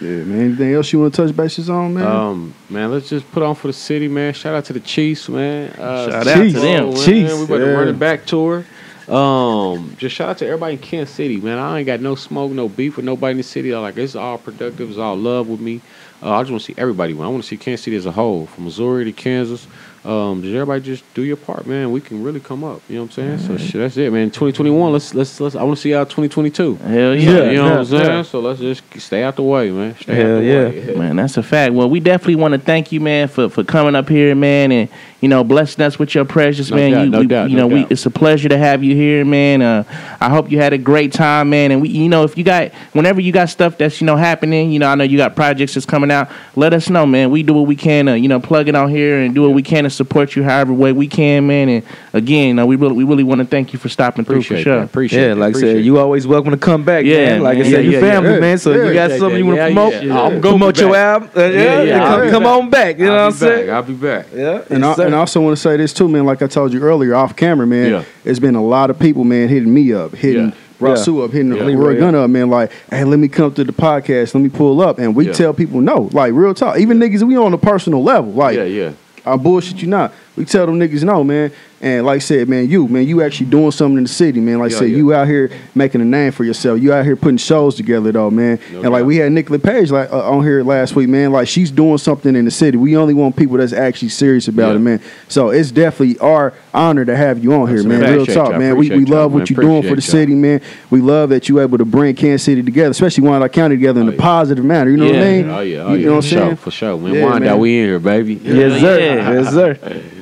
Yeah, 0.00 0.22
man. 0.24 0.40
Anything 0.40 0.74
else 0.74 0.92
you 0.92 1.00
want 1.00 1.14
to 1.14 1.26
touch 1.26 1.36
bases 1.36 1.68
on, 1.68 1.94
man? 1.94 2.06
Um, 2.06 2.54
man, 2.70 2.90
let's 2.92 3.08
just 3.08 3.30
put 3.32 3.42
on 3.42 3.54
for 3.56 3.66
the 3.66 3.72
city, 3.72 4.06
man. 4.08 4.32
Shout 4.32 4.54
out 4.54 4.64
to 4.66 4.72
the 4.72 4.80
Chiefs, 4.80 5.28
man. 5.28 5.70
Uh, 5.70 6.10
Shout 6.10 6.26
out 6.28 6.34
to 6.36 6.42
Chiefs. 6.44 6.54
them. 6.60 6.84
man. 6.90 6.96
Chiefs, 6.96 7.34
We 7.34 7.42
about 7.44 7.56
to 7.58 7.66
yeah. 7.66 7.72
run 7.72 7.88
it 7.88 7.98
back 7.98 8.24
tour. 8.26 8.64
Um, 9.08 9.96
just 9.96 10.14
shout 10.14 10.28
out 10.28 10.38
to 10.38 10.46
everybody 10.46 10.74
in 10.74 10.80
Kansas 10.80 11.14
City, 11.14 11.40
man. 11.40 11.58
I 11.58 11.78
ain't 11.78 11.86
got 11.86 12.00
no 12.00 12.14
smoke, 12.14 12.52
no 12.52 12.68
beef 12.68 12.96
with 12.96 13.06
nobody 13.06 13.32
in 13.32 13.36
the 13.38 13.42
city. 13.42 13.72
I 13.72 13.78
like 13.78 13.96
it's 13.96 14.14
all 14.14 14.36
productive, 14.36 14.90
it's 14.90 14.98
all 14.98 15.16
love 15.16 15.48
with 15.48 15.60
me. 15.60 15.80
Uh, 16.22 16.32
I 16.34 16.42
just 16.42 16.50
want 16.50 16.62
to 16.62 16.72
see 16.72 16.78
everybody 16.78 17.14
win. 17.14 17.24
I 17.26 17.30
want 17.30 17.42
to 17.42 17.48
see 17.48 17.56
Kansas 17.56 17.84
City 17.84 17.96
as 17.96 18.04
a 18.04 18.12
whole, 18.12 18.46
from 18.46 18.64
Missouri 18.64 19.04
to 19.06 19.12
Kansas, 19.12 19.66
um, 20.04 20.42
just 20.42 20.54
everybody 20.54 20.80
just 20.82 21.02
do 21.14 21.22
your 21.22 21.36
part, 21.36 21.66
man. 21.66 21.90
We 21.92 22.00
can 22.00 22.22
really 22.22 22.40
come 22.40 22.64
up. 22.64 22.80
You 22.88 22.96
know 22.96 23.02
what 23.02 23.18
I'm 23.18 23.38
saying? 23.38 23.38
So 23.40 23.56
shit, 23.58 23.74
that's 23.74 23.96
it, 23.96 24.12
man. 24.12 24.28
2021. 24.30 24.92
Let's 24.92 25.14
let's 25.14 25.40
let's. 25.40 25.56
I 25.56 25.62
want 25.64 25.76
to 25.76 25.82
see 25.82 25.94
out 25.94 26.08
2022. 26.08 26.76
Hell 26.76 26.92
Yeah, 26.92 27.14
yeah. 27.14 27.50
you 27.50 27.56
know 27.56 27.62
what 27.64 27.72
I'm 27.72 27.78
yeah, 27.78 27.84
saying? 27.84 28.04
yeah. 28.04 28.22
So 28.22 28.40
let's 28.40 28.60
just 28.60 28.82
stay 29.00 29.22
out 29.24 29.36
the 29.36 29.42
way, 29.42 29.70
man. 29.70 29.96
Stay 30.00 30.14
Hell 30.14 30.36
out 30.36 30.38
the 30.40 30.44
yeah. 30.44 30.86
way. 30.92 30.94
Man, 30.94 31.16
that's 31.16 31.36
a 31.36 31.42
fact. 31.42 31.74
Well, 31.74 31.90
we 31.90 32.00
definitely 32.00 32.36
want 32.36 32.52
to 32.52 32.60
thank 32.60 32.92
you, 32.92 33.00
man, 33.00 33.28
for, 33.28 33.48
for 33.48 33.64
coming 33.64 33.94
up 33.94 34.08
here, 34.08 34.34
man, 34.34 34.70
and 34.72 34.88
you 35.20 35.28
know 35.28 35.42
blessing 35.42 35.84
us 35.84 35.98
with 35.98 36.14
your 36.14 36.24
precious, 36.24 36.70
No 36.70 36.76
man. 36.76 36.90
doubt, 36.92 37.04
you, 37.04 37.10
no 37.10 37.20
we, 37.20 37.26
doubt, 37.26 37.50
you 37.50 37.56
no 37.56 37.62
know, 37.68 37.74
we 37.74 37.82
doubt. 37.82 37.92
it's 37.92 38.06
a 38.06 38.10
pleasure 38.10 38.48
to 38.48 38.56
have 38.56 38.84
you 38.84 38.94
here, 38.94 39.24
man. 39.24 39.62
Uh, 39.62 39.84
I 40.20 40.28
hope 40.30 40.50
you 40.50 40.58
had 40.58 40.72
a 40.72 40.78
great 40.78 41.12
time, 41.12 41.50
man. 41.50 41.72
And 41.72 41.82
we, 41.82 41.88
you 41.88 42.08
know, 42.08 42.22
if 42.22 42.38
you 42.38 42.44
got 42.44 42.72
whenever 42.92 43.20
you 43.20 43.32
got 43.32 43.48
stuff 43.48 43.76
that's 43.76 44.00
you 44.00 44.06
know 44.06 44.16
happening, 44.16 44.70
you 44.70 44.78
know, 44.78 44.88
I 44.88 44.94
know 44.94 45.04
you 45.04 45.16
got 45.18 45.34
projects 45.34 45.74
that's 45.74 45.86
coming 45.86 46.10
out. 46.12 46.30
Let 46.54 46.72
us 46.72 46.88
know, 46.88 47.04
man. 47.04 47.30
We 47.30 47.42
do 47.42 47.52
what 47.54 47.66
we 47.66 47.74
can, 47.74 48.06
to, 48.06 48.16
you 48.18 48.28
know, 48.28 48.38
plug 48.38 48.68
it 48.68 48.76
on 48.76 48.88
here 48.90 49.18
and 49.20 49.34
do 49.34 49.42
what 49.42 49.52
we 49.54 49.62
can 49.62 49.87
to 49.88 49.94
support 49.94 50.36
you 50.36 50.42
however 50.42 50.72
way 50.72 50.92
we 50.92 51.06
can, 51.06 51.46
man. 51.46 51.68
And 51.68 51.82
again, 52.12 52.58
uh, 52.58 52.66
we 52.66 52.76
really 52.76 52.94
we 52.94 53.04
really 53.04 53.24
want 53.24 53.40
to 53.40 53.46
thank 53.46 53.72
you 53.72 53.78
for 53.78 53.88
stopping 53.88 54.24
through 54.24 54.42
for 54.42 54.56
sure. 54.58 54.76
that. 54.76 54.84
Appreciate 54.84 55.20
Yeah, 55.26 55.32
it. 55.32 55.36
like 55.36 55.56
I 55.56 55.60
said, 55.60 55.76
it. 55.78 55.84
you 55.84 55.98
always 55.98 56.26
welcome 56.26 56.50
to 56.52 56.56
come 56.56 56.84
back. 56.84 57.04
Yeah, 57.04 57.26
man. 57.30 57.42
Like 57.42 57.58
I 57.58 57.62
said, 57.62 57.72
Yeah, 57.72 57.78
you 57.80 57.90
yeah, 57.92 58.00
family, 58.00 58.30
yeah. 58.34 58.40
man. 58.40 58.58
So 58.58 58.70
Yeah, 58.72 58.84
you 58.88 58.94
got 58.94 59.10
yeah, 59.10 59.18
something 59.18 59.38
you 59.38 59.46
want 59.46 59.56
to 59.56 59.62
yeah, 59.62 59.66
promote? 59.68 59.92
yeah, 59.94 60.00
yeah. 60.02 60.20
I'm 60.22 60.40
gonna 60.40 60.58
promote 60.58 60.78
your 60.80 60.92
back. 60.92 61.22
album. 61.22 61.30
Uh, 61.36 61.40
yeah, 61.40 61.48
Yeah, 61.52 61.82
yeah, 61.82 61.98
come, 62.08 62.30
come 62.30 62.46
on 62.46 62.70
back. 62.70 62.98
You 62.98 63.06
know 63.06 63.12
what 63.12 63.20
I'm 63.20 63.32
saying? 63.32 63.70
I'll 63.70 63.82
be 63.82 63.94
back. 63.94 64.26
Yeah, 64.34 64.62
And, 64.70 64.84
I, 64.84 64.94
and 64.94 65.14
I 65.14 65.18
also 65.18 65.40
want 65.40 65.56
to 65.56 65.60
say 65.62 65.76
this 65.76 65.92
too, 65.92 66.08
man. 66.08 66.24
Like 66.26 66.42
I 66.42 66.46
told 66.46 66.72
you 66.72 66.80
earlier, 66.80 67.14
off 67.14 67.34
camera, 67.36 67.66
man. 67.66 67.90
Yeah. 67.90 68.04
It's 68.24 68.38
been 68.38 68.54
a 68.54 68.64
lot 68.64 68.90
of 68.90 68.98
people, 68.98 69.24
man, 69.24 69.48
hitting 69.48 69.72
me 69.72 69.92
up, 69.92 70.14
hitting 70.14 70.46
Yeah. 70.48 70.54
Rasu 70.80 71.24
up, 71.24 71.32
hitting 71.32 71.52
Yeah. 71.52 71.62
Roy 71.74 71.98
Gunner 71.98 72.18
up, 72.18 72.30
man. 72.30 72.50
Like, 72.50 72.70
hey, 72.88 73.02
let 73.02 73.18
me 73.18 73.26
come 73.26 73.52
to 73.54 73.64
the 73.64 73.72
podcast. 73.72 74.32
Let 74.34 74.42
me 74.42 74.48
pull 74.48 74.80
up, 74.80 75.00
and 75.00 75.16
we 75.16 75.26
Yeah. 75.26 75.32
tell 75.32 75.52
people 75.52 75.80
no, 75.80 76.08
like 76.12 76.32
real 76.34 76.54
talk. 76.54 76.78
Even 76.78 77.00
niggas, 77.00 77.24
we 77.24 77.36
on 77.36 77.52
a 77.52 77.58
personal 77.58 78.00
level, 78.02 78.30
like. 78.32 78.54
yeah, 78.56 78.62
yeah. 78.62 78.90
I 79.32 79.36
bullshit 79.36 79.80
you 79.82 79.88
not. 79.88 80.12
We 80.38 80.44
tell 80.44 80.66
them 80.66 80.78
niggas 80.78 81.02
no, 81.04 81.24
man. 81.24 81.50
And 81.80 82.04
like 82.04 82.16
I 82.16 82.18
said, 82.18 82.48
man, 82.48 82.68
you, 82.68 82.88
man, 82.88 83.06
you 83.06 83.22
actually 83.22 83.46
doing 83.50 83.70
something 83.70 83.98
in 83.98 84.02
the 84.04 84.08
city, 84.08 84.40
man. 84.40 84.58
Like 84.58 84.70
I 84.70 84.74
Yeah, 84.74 84.78
said, 84.80 84.90
yeah. 84.90 84.96
you 84.96 85.14
out 85.14 85.28
here 85.28 85.48
making 85.76 86.00
a 86.00 86.04
name 86.04 86.32
for 86.32 86.42
yourself. 86.42 86.80
You 86.80 86.92
out 86.92 87.04
here 87.04 87.14
putting 87.14 87.36
shows 87.36 87.76
together, 87.76 88.10
though, 88.10 88.30
man. 88.32 88.58
No 88.72 88.82
and 88.82 88.90
like 88.90 89.02
doubt. 89.02 89.06
we 89.06 89.16
had 89.18 89.30
Nicola 89.30 89.60
Page 89.60 89.92
like 89.92 90.12
uh, 90.12 90.28
on 90.30 90.42
here 90.42 90.64
last 90.64 90.96
week, 90.96 91.08
man. 91.08 91.30
Like 91.30 91.46
she's 91.46 91.70
doing 91.70 91.98
something 91.98 92.34
in 92.34 92.44
the 92.44 92.50
city. 92.50 92.76
We 92.78 92.96
only 92.96 93.14
want 93.14 93.36
people 93.36 93.58
that's 93.58 93.72
actually 93.72 94.08
serious 94.08 94.48
about 94.48 94.70
Yeah. 94.70 94.76
it, 94.76 94.78
man. 94.80 95.00
So 95.28 95.50
it's 95.50 95.70
definitely 95.70 96.18
our 96.18 96.52
honor 96.74 97.04
to 97.04 97.16
have 97.16 97.42
you 97.44 97.52
on 97.54 97.68
here, 97.68 97.76
That's 97.76 97.86
man. 97.86 98.12
Real 98.12 98.26
talk, 98.26 98.58
man. 98.58 98.76
We, 98.76 98.90
we 98.90 99.04
love 99.04 99.30
y'all, 99.30 99.38
what 99.38 99.48
you're 99.50 99.60
doing 99.62 99.82
for 99.82 99.90
the 99.90 99.94
y'all. 99.94 100.00
city, 100.00 100.34
man. 100.34 100.60
We 100.90 101.00
love 101.00 101.28
that 101.30 101.48
you 101.48 101.60
able 101.60 101.78
to 101.78 101.84
bring 101.84 102.16
Kansas 102.16 102.44
City 102.44 102.62
together, 102.64 102.90
especially 102.90 103.22
Wyandotte 103.28 103.52
County 103.52 103.76
together 103.76 104.00
in 104.00 104.08
Oh, 104.08 104.10
a 104.10 104.14
yeah. 104.14 104.20
positive 104.20 104.64
manner. 104.64 104.90
You 104.90 104.96
know 104.96 105.06
what 105.06 105.14
I 105.14 105.20
mean? 105.20 105.48
Oh 105.50 105.60
yeah, 105.60 105.78
oh 105.82 105.92
you, 105.94 105.98
yeah. 106.00 106.06
know 106.06 106.14
what 106.16 106.24
for 106.24 106.26
I'm 106.26 106.30
saying? 106.32 106.48
sure, 106.48 106.56
for 106.56 106.70
sure, 106.72 106.98
man. 106.98 107.14
Yeah, 107.14 107.24
Wind 107.24 107.44
man. 107.44 107.52
out, 107.54 107.58
we 107.60 107.78
in 107.78 107.84
here, 107.86 107.98
baby. 108.00 108.34
Yes, 108.34 108.80
sir. 108.80 108.98
Yes, 108.98 109.50
sir. 109.54 110.02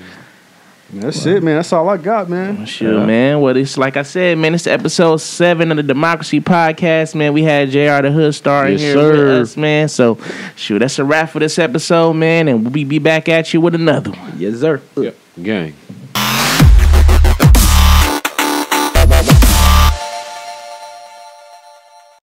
That's 1.00 1.24
it, 1.26 1.42
man. 1.42 1.56
That's 1.56 1.72
all 1.72 1.88
I 1.88 1.96
got, 1.96 2.28
man. 2.28 2.58
Oh, 2.62 2.64
sure, 2.64 3.06
man. 3.06 3.40
Well, 3.40 3.56
it's 3.56 3.76
like 3.76 3.96
I 3.96 4.02
said, 4.02 4.38
man. 4.38 4.54
It's 4.54 4.66
episode 4.66 5.18
seven 5.18 5.70
of 5.70 5.76
the 5.76 5.82
Democracy 5.82 6.40
Podcast, 6.40 7.14
man. 7.14 7.32
We 7.32 7.42
had 7.42 7.70
Jr. 7.70 8.02
the 8.02 8.10
Hood 8.12 8.34
Star 8.34 8.66
in 8.66 8.72
Yes, 8.72 8.80
here 8.80 8.94
sir. 8.94 9.10
with 9.12 9.42
us, 9.42 9.56
man. 9.56 9.88
So, 9.88 10.18
sure, 10.56 10.78
that's 10.78 10.98
a 10.98 11.04
wrap 11.04 11.30
for 11.30 11.38
this 11.38 11.58
episode, 11.58 12.14
man. 12.14 12.48
And 12.48 12.62
we'll 12.62 12.70
be, 12.72 12.84
be 12.84 12.98
back 12.98 13.28
at 13.28 13.52
you 13.52 13.60
with 13.60 13.74
another 13.74 14.10
one. 14.10 14.34
Yes, 14.38 14.60
sir. 14.60 14.80
Yeah. 14.96 15.10
Gang. 15.42 15.74